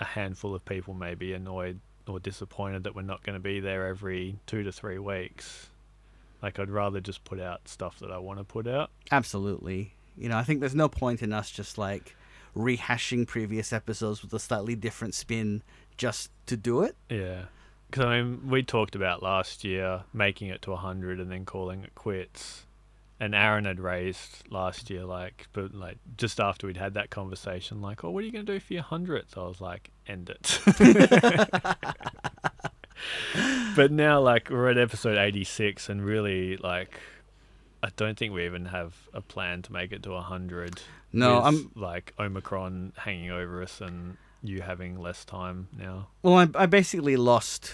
a 0.00 0.04
handful 0.04 0.52
of 0.54 0.64
people 0.64 0.94
may 0.94 1.14
be 1.14 1.32
annoyed 1.32 1.78
or 2.08 2.18
disappointed 2.18 2.82
that 2.84 2.96
we're 2.96 3.02
not 3.02 3.22
going 3.22 3.34
to 3.34 3.40
be 3.42 3.60
there 3.60 3.86
every 3.86 4.40
two 4.46 4.64
to 4.64 4.72
three 4.72 4.98
weeks, 4.98 5.68
like 6.42 6.58
I'd 6.58 6.70
rather 6.70 7.00
just 7.00 7.24
put 7.24 7.40
out 7.40 7.68
stuff 7.68 7.98
that 8.00 8.10
I 8.10 8.18
want 8.18 8.38
to 8.38 8.44
put 8.44 8.66
out. 8.66 8.90
Absolutely. 9.10 9.94
You 10.16 10.28
know, 10.28 10.36
I 10.36 10.44
think 10.44 10.60
there's 10.60 10.74
no 10.74 10.88
point 10.88 11.22
in 11.22 11.32
us 11.32 11.50
just 11.50 11.78
like 11.78 12.14
rehashing 12.56 13.26
previous 13.26 13.72
episodes 13.72 14.22
with 14.22 14.32
a 14.32 14.38
slightly 14.38 14.74
different 14.74 15.14
spin 15.14 15.62
just 15.96 16.30
to 16.46 16.56
do 16.56 16.82
it. 16.82 16.96
Yeah. 17.08 17.44
Because 17.90 18.04
I 18.04 18.22
mean, 18.22 18.48
we 18.48 18.62
talked 18.62 18.94
about 18.94 19.22
last 19.22 19.64
year 19.64 20.02
making 20.12 20.48
it 20.48 20.62
to 20.62 20.70
100 20.70 21.20
and 21.20 21.30
then 21.30 21.44
calling 21.44 21.82
it 21.82 21.94
quits. 21.94 22.64
And 23.20 23.34
Aaron 23.34 23.64
had 23.64 23.80
raised 23.80 24.44
last 24.48 24.90
year, 24.90 25.04
like, 25.04 25.48
but 25.52 25.74
like 25.74 25.98
just 26.16 26.38
after 26.38 26.68
we'd 26.68 26.76
had 26.76 26.94
that 26.94 27.10
conversation, 27.10 27.82
like, 27.82 28.04
oh, 28.04 28.10
what 28.10 28.22
are 28.22 28.26
you 28.26 28.32
going 28.32 28.46
to 28.46 28.52
do 28.52 28.60
for 28.60 28.74
your 28.74 28.84
100th? 28.84 29.36
I 29.36 29.40
was 29.40 29.60
like, 29.60 29.90
end 30.06 30.30
it. 30.30 30.60
but 33.76 33.90
now, 33.90 34.20
like, 34.20 34.50
we're 34.50 34.70
at 34.70 34.78
episode 34.78 35.18
86, 35.18 35.88
and 35.88 36.04
really, 36.04 36.56
like, 36.56 37.00
I 37.82 37.90
don't 37.96 38.18
think 38.18 38.32
we 38.32 38.44
even 38.44 38.66
have 38.66 38.94
a 39.14 39.20
plan 39.20 39.62
to 39.62 39.72
make 39.72 39.92
it 39.92 40.02
to 40.04 40.10
100. 40.10 40.82
No, 41.12 41.40
I'm 41.40 41.70
like 41.74 42.12
Omicron 42.18 42.92
hanging 42.96 43.30
over 43.30 43.62
us 43.62 43.80
and 43.80 44.16
you 44.42 44.60
having 44.60 44.98
less 44.98 45.24
time 45.24 45.68
now. 45.76 46.08
well. 46.22 46.34
I, 46.34 46.48
I 46.54 46.66
basically 46.66 47.16
lost 47.16 47.72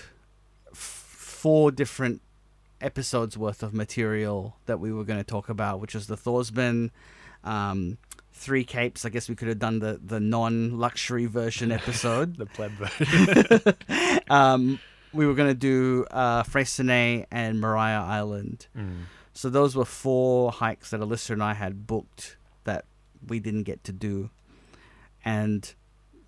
f- 0.71 0.79
four 0.79 1.71
different 1.71 2.23
episodes 2.81 3.37
worth 3.37 3.63
of 3.63 3.75
material 3.75 4.57
that 4.67 4.79
we 4.79 4.93
were 4.93 5.05
going 5.05 5.19
to 5.19 5.25
talk 5.25 5.49
about, 5.49 5.81
which 5.81 5.95
was 5.95 6.07
the 6.07 6.17
Thorsborne, 6.17 6.91
um, 7.43 7.99
Three 8.33 8.65
Capes. 8.65 9.05
I 9.05 9.09
guess 9.09 9.29
we 9.29 9.35
could 9.35 9.49
have 9.49 9.59
done 9.59 9.79
the 9.79 10.01
the 10.05 10.21
non 10.21 10.79
luxury 10.79 11.27
version 11.27 11.73
episode. 11.81 12.37
The 12.37 12.47
pleb 12.47 12.73
version. 12.73 14.21
um, 14.31 14.79
we 15.15 15.27
were 15.27 15.35
going 15.35 15.49
to 15.51 15.55
do 15.55 16.05
uh, 16.11 16.43
Freycinet 16.43 17.27
and 17.31 17.61
Maria 17.61 18.01
Island. 18.01 18.67
Mm. 18.77 19.05
So 19.33 19.49
those 19.51 19.75
were 19.75 19.85
four 19.85 20.53
hikes 20.53 20.91
that 20.91 21.01
Alyssa 21.01 21.31
and 21.31 21.43
I 21.43 21.55
had 21.55 21.87
booked 21.87 22.37
that 22.65 22.85
we 23.27 23.41
didn't 23.41 23.65
get 23.65 23.83
to 23.85 23.93
do. 23.93 24.31
And, 25.25 25.73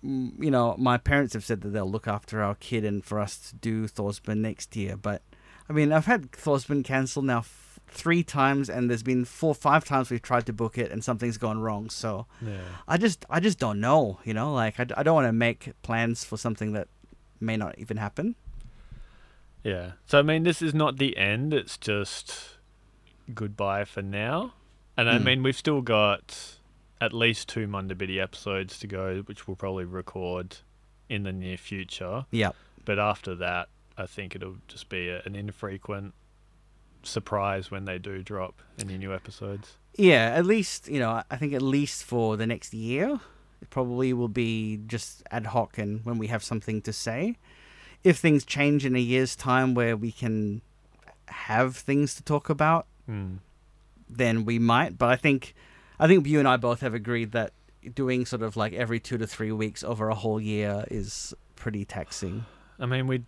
mm, 0.03 0.31
you 0.43 0.51
know, 0.51 0.75
my 0.77 0.97
parents 0.97 1.33
have 1.33 1.45
said 1.45 1.61
that 1.61 1.69
they'll 1.69 1.89
look 1.89 2.07
after 2.07 2.41
our 2.41 2.55
kid 2.55 2.83
and 2.83 3.03
for 3.03 3.19
us 3.19 3.37
to 3.49 3.55
do 3.55 3.87
Thorsborne 3.87 4.37
next 4.37 4.75
year. 4.75 4.97
But, 4.97 5.21
I 5.69 5.73
mean, 5.73 5.91
I've 5.91 6.05
had 6.05 6.31
Thorsborne 6.31 6.83
cancelled 6.83 7.25
now 7.25 7.39
f- 7.39 7.79
three 7.89 8.23
times 8.23 8.69
and 8.69 8.89
there's 8.89 9.03
been 9.03 9.23
four, 9.23 9.55
five 9.55 9.85
times 9.85 10.09
we've 10.09 10.21
tried 10.21 10.45
to 10.47 10.53
book 10.53 10.77
it 10.77 10.91
and 10.91 11.03
something's 11.03 11.37
gone 11.37 11.59
wrong. 11.59 11.89
So 11.89 12.25
Yeah. 12.41 12.59
I 12.87 12.97
just, 12.97 13.25
I 13.29 13.39
just 13.39 13.59
don't 13.59 13.79
know, 13.79 14.19
you 14.25 14.33
know, 14.33 14.53
like 14.53 14.79
I, 14.79 14.85
I 14.97 15.03
don't 15.03 15.15
want 15.15 15.27
to 15.27 15.33
make 15.33 15.71
plans 15.83 16.23
for 16.25 16.37
something 16.37 16.73
that 16.73 16.87
may 17.39 17.55
not 17.55 17.77
even 17.77 17.97
happen. 17.97 18.35
Yeah. 19.63 19.91
So 20.05 20.19
I 20.19 20.21
mean, 20.21 20.43
this 20.43 20.61
is 20.61 20.73
not 20.73 20.97
the 20.97 21.17
end. 21.17 21.53
It's 21.53 21.77
just 21.77 22.57
goodbye 23.33 23.85
for 23.85 24.01
now. 24.01 24.53
And 24.95 25.09
I 25.09 25.17
Mm. 25.19 25.23
mean, 25.23 25.43
we've 25.43 25.55
still 25.57 25.81
got 25.81 26.57
at 26.99 27.13
least 27.13 27.47
two 27.49 27.67
Munda 27.67 27.93
Biddi 27.95 28.19
episodes 28.19 28.79
to 28.79 28.87
go, 28.87 29.21
which 29.25 29.47
we'll 29.47 29.55
probably 29.55 29.85
record 29.85 30.57
in 31.09 31.23
the 31.23 31.31
near 31.31 31.57
future. 31.57 32.25
Yeah. 32.31 32.51
But 32.85 32.97
after 32.99 33.35
that, 33.35 33.69
I 33.97 34.05
think 34.07 34.35
it'll 34.35 34.57
just 34.67 34.89
be 34.89 35.09
a, 35.09 35.21
an 35.23 35.35
infrequent 35.35 36.13
surprise 37.03 37.69
when 37.71 37.85
they 37.85 37.97
do 37.97 38.23
drop 38.23 38.61
any 38.79 38.97
new 38.97 39.13
episodes. 39.13 39.77
Yeah, 39.95 40.33
at 40.35 40.45
least 40.45 40.87
you 40.87 40.99
know. 40.99 41.23
I 41.29 41.37
think 41.37 41.53
at 41.53 41.61
least 41.61 42.03
for 42.03 42.37
the 42.37 42.45
next 42.47 42.73
year, 42.73 43.19
it 43.61 43.69
probably 43.69 44.13
will 44.13 44.27
be 44.27 44.79
just 44.87 45.23
ad 45.31 45.47
hoc 45.47 45.77
and 45.77 46.03
when 46.05 46.17
we 46.17 46.27
have 46.27 46.43
something 46.43 46.81
to 46.83 46.93
say. 46.93 47.35
If 48.07 48.17
things 48.17 48.45
change 48.45 48.85
in 48.85 48.95
a 48.95 48.99
year's 48.99 49.35
time, 49.35 49.73
where 49.73 49.95
we 49.97 50.11
can 50.11 50.61
have 51.27 51.75
things 51.75 52.15
to 52.15 52.23
talk 52.23 52.49
about, 52.49 52.85
Mm. 53.09 53.39
then 54.09 54.45
we 54.45 54.59
might. 54.59 54.97
But 54.97 55.09
I 55.09 55.15
think, 55.15 55.53
I 55.99 56.07
think 56.07 56.25
you 56.27 56.39
and 56.39 56.47
I 56.47 56.57
both 56.57 56.81
have 56.81 56.93
agreed 56.93 57.31
that 57.33 57.51
doing 57.93 58.25
sort 58.25 58.41
of 58.41 58.55
like 58.57 58.73
every 58.73 58.99
two 58.99 59.17
to 59.17 59.27
three 59.27 59.51
weeks 59.51 59.83
over 59.83 60.09
a 60.09 60.15
whole 60.15 60.39
year 60.41 60.85
is 60.89 61.33
pretty 61.55 61.83
taxing. 61.85 62.45
I 62.79 62.85
mean, 62.85 63.07
we 63.07 63.23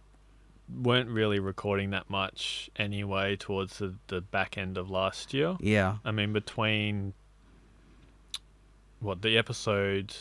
weren't 0.73 1.09
really 1.09 1.39
recording 1.39 1.89
that 1.91 2.09
much 2.09 2.69
anyway 2.75 3.35
towards 3.35 3.79
the, 3.79 3.95
the 4.07 4.21
back 4.21 4.57
end 4.57 4.77
of 4.77 4.89
last 4.89 5.33
year. 5.33 5.57
Yeah, 5.59 5.97
I 6.05 6.11
mean, 6.11 6.31
between 6.33 7.13
what 8.99 9.21
the 9.21 9.37
episode 9.37 10.15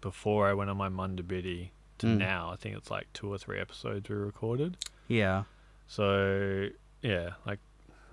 before 0.00 0.48
I 0.48 0.52
went 0.52 0.68
on 0.70 0.76
my 0.76 0.88
Munda 0.88 1.22
Biddi 1.22 1.70
to 1.98 2.06
Mm. 2.06 2.18
now, 2.18 2.50
I 2.52 2.56
think 2.56 2.76
it's 2.76 2.90
like 2.90 3.06
two 3.12 3.32
or 3.32 3.38
three 3.38 3.58
episodes 3.60 4.08
we 4.08 4.16
recorded. 4.16 4.76
yeah, 5.08 5.44
So 5.86 6.68
yeah, 7.02 7.30
like 7.46 7.60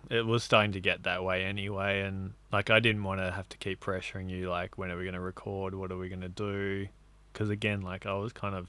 it 0.10 0.26
was 0.26 0.44
starting 0.44 0.72
to 0.74 0.80
get 0.80 1.04
that 1.04 1.24
way 1.24 1.44
anyway, 1.44 2.02
and 2.02 2.34
like 2.52 2.70
I 2.70 2.80
didn't 2.80 3.04
want 3.04 3.20
to 3.22 3.32
have 3.32 3.48
to 3.50 3.58
keep 3.58 3.80
pressuring 3.80 4.30
you, 4.30 4.50
like 4.50 4.78
when 4.78 4.92
are 4.92 4.98
we 4.98 5.04
going 5.04 5.14
to 5.16 5.20
record? 5.20 5.74
What 5.76 5.92
are 5.92 5.98
we 5.98 6.10
going 6.10 6.22
to 6.22 6.30
do? 6.30 6.88
Because 7.32 7.50
again, 7.50 7.82
like 7.82 8.06
I 8.06 8.14
was 8.14 8.32
kind 8.34 8.54
of 8.56 8.68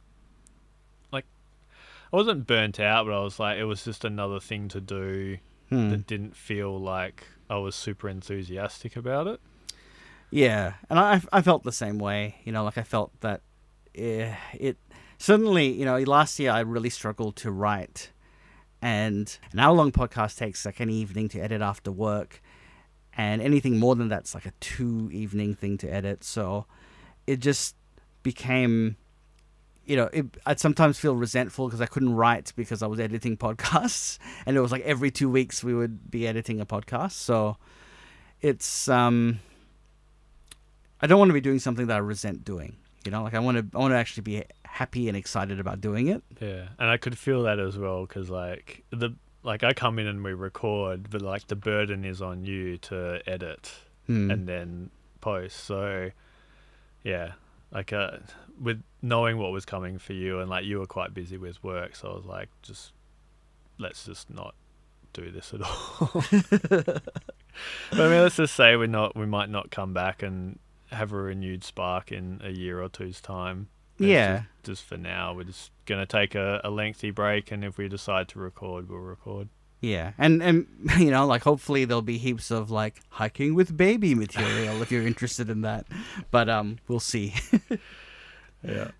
like 1.12 1.26
I 2.12 2.16
wasn't 2.16 2.46
burnt 2.46 2.80
out, 2.80 3.06
but 3.06 3.12
I 3.14 3.22
was 3.22 3.38
like 3.38 3.58
it 3.58 3.64
was 3.64 3.84
just 3.84 4.04
another 4.04 4.40
thing 4.40 4.68
to 4.68 4.80
do 4.80 5.38
Hmm. 5.70 5.90
that 5.90 6.06
didn't 6.06 6.36
feel 6.36 6.78
like 6.78 7.26
I 7.50 7.56
was 7.56 7.74
super 7.74 8.08
enthusiastic 8.08 8.96
about 8.96 9.26
it. 9.26 9.40
Yeah, 10.30 10.74
and 10.90 10.98
I 10.98 11.20
I 11.32 11.42
felt 11.42 11.62
the 11.64 11.72
same 11.72 11.98
way. 11.98 12.36
You 12.44 12.52
know, 12.52 12.64
like 12.64 12.78
I 12.78 12.82
felt 12.82 13.12
that 13.20 13.40
eh, 13.94 14.34
it 14.54 14.76
suddenly, 15.18 15.72
you 15.72 15.84
know, 15.84 15.98
last 16.00 16.38
year 16.38 16.50
I 16.50 16.60
really 16.60 16.90
struggled 16.90 17.36
to 17.36 17.50
write, 17.50 18.10
and 18.82 19.36
an 19.52 19.58
hour 19.58 19.74
long 19.74 19.92
podcast 19.92 20.36
takes 20.36 20.66
like 20.66 20.80
an 20.80 20.90
evening 20.90 21.28
to 21.30 21.40
edit 21.40 21.62
after 21.62 21.90
work, 21.90 22.42
and 23.16 23.40
anything 23.40 23.78
more 23.78 23.94
than 23.96 24.08
that's 24.08 24.34
like 24.34 24.46
a 24.46 24.52
two 24.60 25.08
evening 25.12 25.54
thing 25.54 25.78
to 25.78 25.88
edit. 25.88 26.24
So 26.24 26.66
it 27.26 27.40
just 27.40 27.76
became. 28.22 28.96
You 29.86 29.96
know, 29.96 30.08
it, 30.14 30.24
I'd 30.46 30.60
sometimes 30.60 30.98
feel 30.98 31.14
resentful 31.14 31.66
because 31.66 31.82
I 31.82 31.86
couldn't 31.86 32.14
write 32.14 32.54
because 32.56 32.82
I 32.82 32.86
was 32.86 32.98
editing 32.98 33.36
podcasts, 33.38 34.18
and 34.46 34.56
it 34.56 34.60
was 34.60 34.72
like 34.72 34.82
every 34.82 35.10
two 35.10 35.28
weeks 35.28 35.62
we 35.62 35.74
would 35.74 36.10
be 36.10 36.26
editing 36.26 36.60
a 36.60 36.64
podcast. 36.64 37.12
So 37.12 37.58
it's 38.40 38.88
um, 38.88 39.40
I 41.00 41.06
don't 41.06 41.18
want 41.18 41.28
to 41.28 41.34
be 41.34 41.40
doing 41.42 41.58
something 41.58 41.86
that 41.88 41.96
I 41.96 41.98
resent 41.98 42.44
doing. 42.44 42.76
You 43.04 43.10
know, 43.10 43.22
like 43.22 43.34
I 43.34 43.38
want 43.38 43.58
to, 43.58 43.76
I 43.76 43.80
want 43.80 43.92
to 43.92 43.96
actually 43.96 44.22
be 44.22 44.44
happy 44.74 45.06
and 45.08 45.16
excited 45.16 45.60
about 45.60 45.80
doing 45.80 46.08
it. 46.08 46.22
Yeah, 46.40 46.68
and 46.78 46.90
I 46.90 46.96
could 46.96 47.16
feel 47.16 47.44
that 47.44 47.58
as 47.60 47.78
well 47.78 48.06
because 48.06 48.28
like 48.30 48.82
the 48.90 49.10
like 49.44 49.62
I 49.62 49.72
come 49.72 49.98
in 49.98 50.06
and 50.06 50.24
we 50.24 50.32
record, 50.32 51.10
but 51.10 51.22
like 51.22 51.46
the 51.46 51.56
burden 51.56 52.04
is 52.04 52.20
on 52.22 52.44
you 52.44 52.78
to 52.78 53.20
edit 53.26 53.72
Hmm. 54.06 54.30
and 54.30 54.46
then 54.48 54.90
post. 55.20 55.64
So 55.64 56.10
yeah, 57.02 57.32
like 57.70 57.92
uh, 57.92 58.18
with 58.60 58.82
knowing 59.00 59.38
what 59.38 59.52
was 59.52 59.64
coming 59.64 59.98
for 59.98 60.12
you 60.12 60.40
and 60.40 60.50
like 60.50 60.64
you 60.64 60.78
were 60.78 60.86
quite 60.86 61.14
busy 61.14 61.36
with 61.38 61.62
work, 61.62 61.94
so 61.96 62.10
I 62.10 62.14
was 62.14 62.24
like, 62.26 62.48
just 62.62 62.92
let's 63.78 64.04
just 64.06 64.28
not 64.30 64.54
do 65.12 65.30
this 65.30 65.54
at 65.54 65.62
all. 65.62 66.24
but 66.80 67.02
I 67.92 68.08
mean, 68.08 68.22
let's 68.22 68.36
just 68.36 68.54
say 68.54 68.76
we're 68.76 68.86
not, 68.88 69.16
we 69.16 69.26
might 69.26 69.48
not 69.50 69.70
come 69.70 69.92
back 69.94 70.22
and 70.22 70.58
have 70.90 71.12
a 71.12 71.16
renewed 71.16 71.64
spark 71.64 72.10
in 72.12 72.40
a 72.44 72.50
year 72.50 72.82
or 72.82 72.88
two's 72.88 73.20
time. 73.20 73.68
It's 73.98 74.08
yeah, 74.08 74.36
just, 74.36 74.48
just 74.64 74.84
for 74.84 74.96
now, 74.96 75.34
we're 75.34 75.44
just 75.44 75.70
gonna 75.86 76.06
take 76.06 76.34
a, 76.34 76.60
a 76.64 76.70
lengthy 76.70 77.10
break, 77.10 77.52
and 77.52 77.64
if 77.64 77.78
we 77.78 77.88
decide 77.88 78.28
to 78.28 78.38
record, 78.38 78.88
we'll 78.88 78.98
record. 78.98 79.48
yeah, 79.80 80.12
and 80.18 80.42
and 80.42 80.66
you 80.98 81.10
know, 81.10 81.26
like 81.26 81.42
hopefully 81.42 81.84
there'll 81.84 82.02
be 82.02 82.18
heaps 82.18 82.50
of 82.50 82.70
like 82.70 83.00
hiking 83.10 83.54
with 83.54 83.76
baby 83.76 84.14
material 84.14 84.82
if 84.82 84.90
you're 84.90 85.06
interested 85.06 85.48
in 85.50 85.60
that. 85.62 85.86
But 86.30 86.48
um, 86.48 86.78
we'll 86.88 87.00
see. 87.00 87.34
Yeah. 88.66 88.92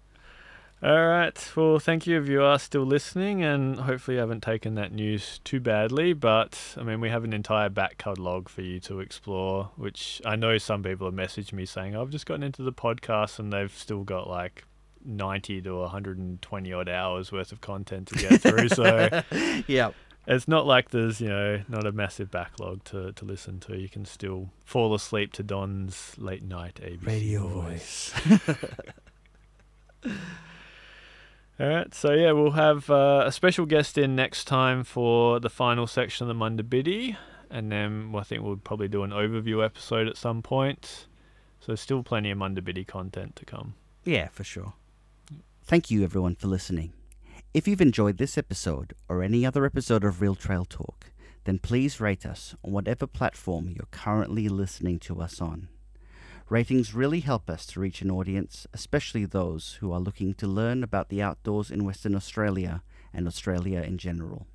All 0.83 1.07
right. 1.07 1.53
Well, 1.57 1.79
thank 1.79 2.07
you 2.07 2.21
if 2.21 2.29
you 2.29 2.43
are 2.43 2.59
still 2.59 2.85
listening, 2.85 3.43
and 3.43 3.81
hopefully 3.81 4.17
you 4.17 4.21
haven't 4.21 4.43
taken 4.43 4.75
that 4.75 4.93
news 4.93 5.41
too 5.43 5.59
badly. 5.59 6.13
But 6.13 6.59
I 6.77 6.83
mean, 6.83 7.01
we 7.01 7.09
have 7.09 7.25
an 7.25 7.33
entire 7.33 7.71
back 7.71 7.97
catalogue 7.97 8.51
for 8.51 8.61
you 8.61 8.79
to 8.81 9.01
explore, 9.01 9.71
which 9.77 10.21
I 10.27 10.37
know 10.37 10.59
some 10.59 10.83
people 10.83 11.07
have 11.07 11.15
messaged 11.15 11.55
me 11.55 11.65
saying, 11.65 11.97
"I've 11.97 12.11
just 12.11 12.27
gotten 12.27 12.43
into 12.43 12.63
the 12.63 12.73
podcast," 12.73 13.39
and 13.39 13.51
they've 13.53 13.75
still 13.75 14.05
got 14.05 14.29
like. 14.29 14.65
90 15.05 15.63
to 15.63 15.77
120 15.77 16.73
odd 16.73 16.89
hours 16.89 17.31
worth 17.33 17.53
of 17.53 17.61
content 17.61 18.09
to 18.09 18.15
get 18.17 18.41
through 18.41 18.69
so 18.69 19.09
yeah, 19.67 19.91
it's 20.27 20.49
not 20.49 20.67
like 20.67 20.91
there's 20.91 21.21
you 21.21 21.29
know 21.29 21.63
not 21.69 21.87
a 21.87 21.93
massive 21.93 22.31
backlog 22.31 22.83
to, 22.85 23.13
to 23.13 23.25
listen 23.25 23.61
to 23.61 23.77
you 23.77 23.89
can 23.89 24.05
still 24.05 24.51
fall 24.65 24.95
asleep 24.95 25.33
to 25.33 25.43
don's 25.43 26.15
late 26.19 26.43
night 26.43 26.81
abc 26.83 27.39
voice 27.39 28.13
All 31.61 31.69
right, 31.69 31.95
so 31.95 32.13
yeah, 32.13 32.33
we'll 32.33 32.51
have 32.51 32.91
uh, 32.91 33.23
a 33.27 33.31
special 33.31 33.65
guest 33.65 33.97
in 33.97 34.17
next 34.17 34.47
time 34.47 34.83
for 34.83 35.39
the 35.39 35.49
final 35.49 35.87
section 35.87 36.25
of 36.25 36.29
the 36.29 36.35
Munda 36.35 36.65
Biddy, 36.65 37.17
and 37.49 37.71
then 37.71 38.13
I 38.17 38.25
think 38.25 38.43
we'll 38.43 38.57
probably 38.57 38.89
do 38.89 39.05
an 39.05 39.11
overview 39.11 39.65
episode 39.65 40.09
at 40.09 40.17
some 40.17 40.43
point. 40.43 41.07
So 41.61 41.77
still 41.77 42.03
plenty 42.03 42.33
of 42.33 42.39
Munda 42.39 42.61
Biddy 42.61 42.85
content 42.85 43.37
to 43.37 43.45
come. 43.45 43.75
Yeah, 44.05 44.29
for 44.29 44.43
sure. 44.43 44.73
Thank 45.67 45.91
you, 45.91 46.05
everyone, 46.05 46.35
for 46.35 46.47
listening. 46.47 46.93
If 47.55 47.67
you've 47.67 47.81
enjoyed 47.81 48.19
this 48.19 48.37
episode 48.37 48.93
or 49.09 49.23
any 49.23 49.47
other 49.47 49.65
episode 49.65 50.05
of 50.05 50.21
Real 50.21 50.35
Trail 50.35 50.67
Talk, 50.67 51.07
then 51.45 51.59
please 51.59 52.03
rate 52.03 52.27
us 52.27 52.55
on 52.63 52.73
whatever 52.73 53.07
platform 53.07 53.71
you're 53.71 53.89
currently 53.91 54.51
listening 54.51 54.99
to 54.99 55.23
us 55.23 55.41
on. 55.41 55.69
Ratings 56.51 56.93
really 56.93 57.21
help 57.21 57.49
us 57.49 57.65
to 57.65 57.81
reach 57.81 58.03
an 58.03 58.11
audience, 58.11 58.67
especially 58.75 59.25
those 59.25 59.79
who 59.81 59.91
are 59.91 60.01
looking 60.01 60.35
to 60.35 60.47
learn 60.47 60.83
about 60.83 61.09
the 61.09 61.23
outdoors 61.23 61.71
in 61.71 61.87
Western 61.87 62.15
Australia 62.15 62.83
and 63.15 63.27
Australia 63.27 63.81
in 63.81 63.97
general. 63.97 64.47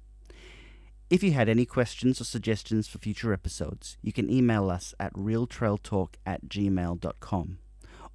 If 1.09 1.23
you 1.23 1.31
had 1.31 1.49
any 1.49 1.65
questions 1.65 2.21
or 2.21 2.25
suggestions 2.25 2.87
for 2.87 2.99
future 2.99 3.33
episodes, 3.33 3.97
you 4.03 4.13
can 4.13 4.29
email 4.29 4.69
us 4.69 4.93
at 4.99 5.13
realtrailtalk 5.13 6.09
at 6.23 6.47
gmail.com 6.49 7.57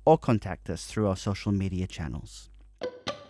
or 0.04 0.16
contact 0.16 0.70
us 0.70 0.86
through 0.86 1.08
our 1.08 1.16
social 1.16 1.50
media 1.50 1.88
channels. 1.88 2.50
Thank 2.84 3.08
you. 3.08 3.23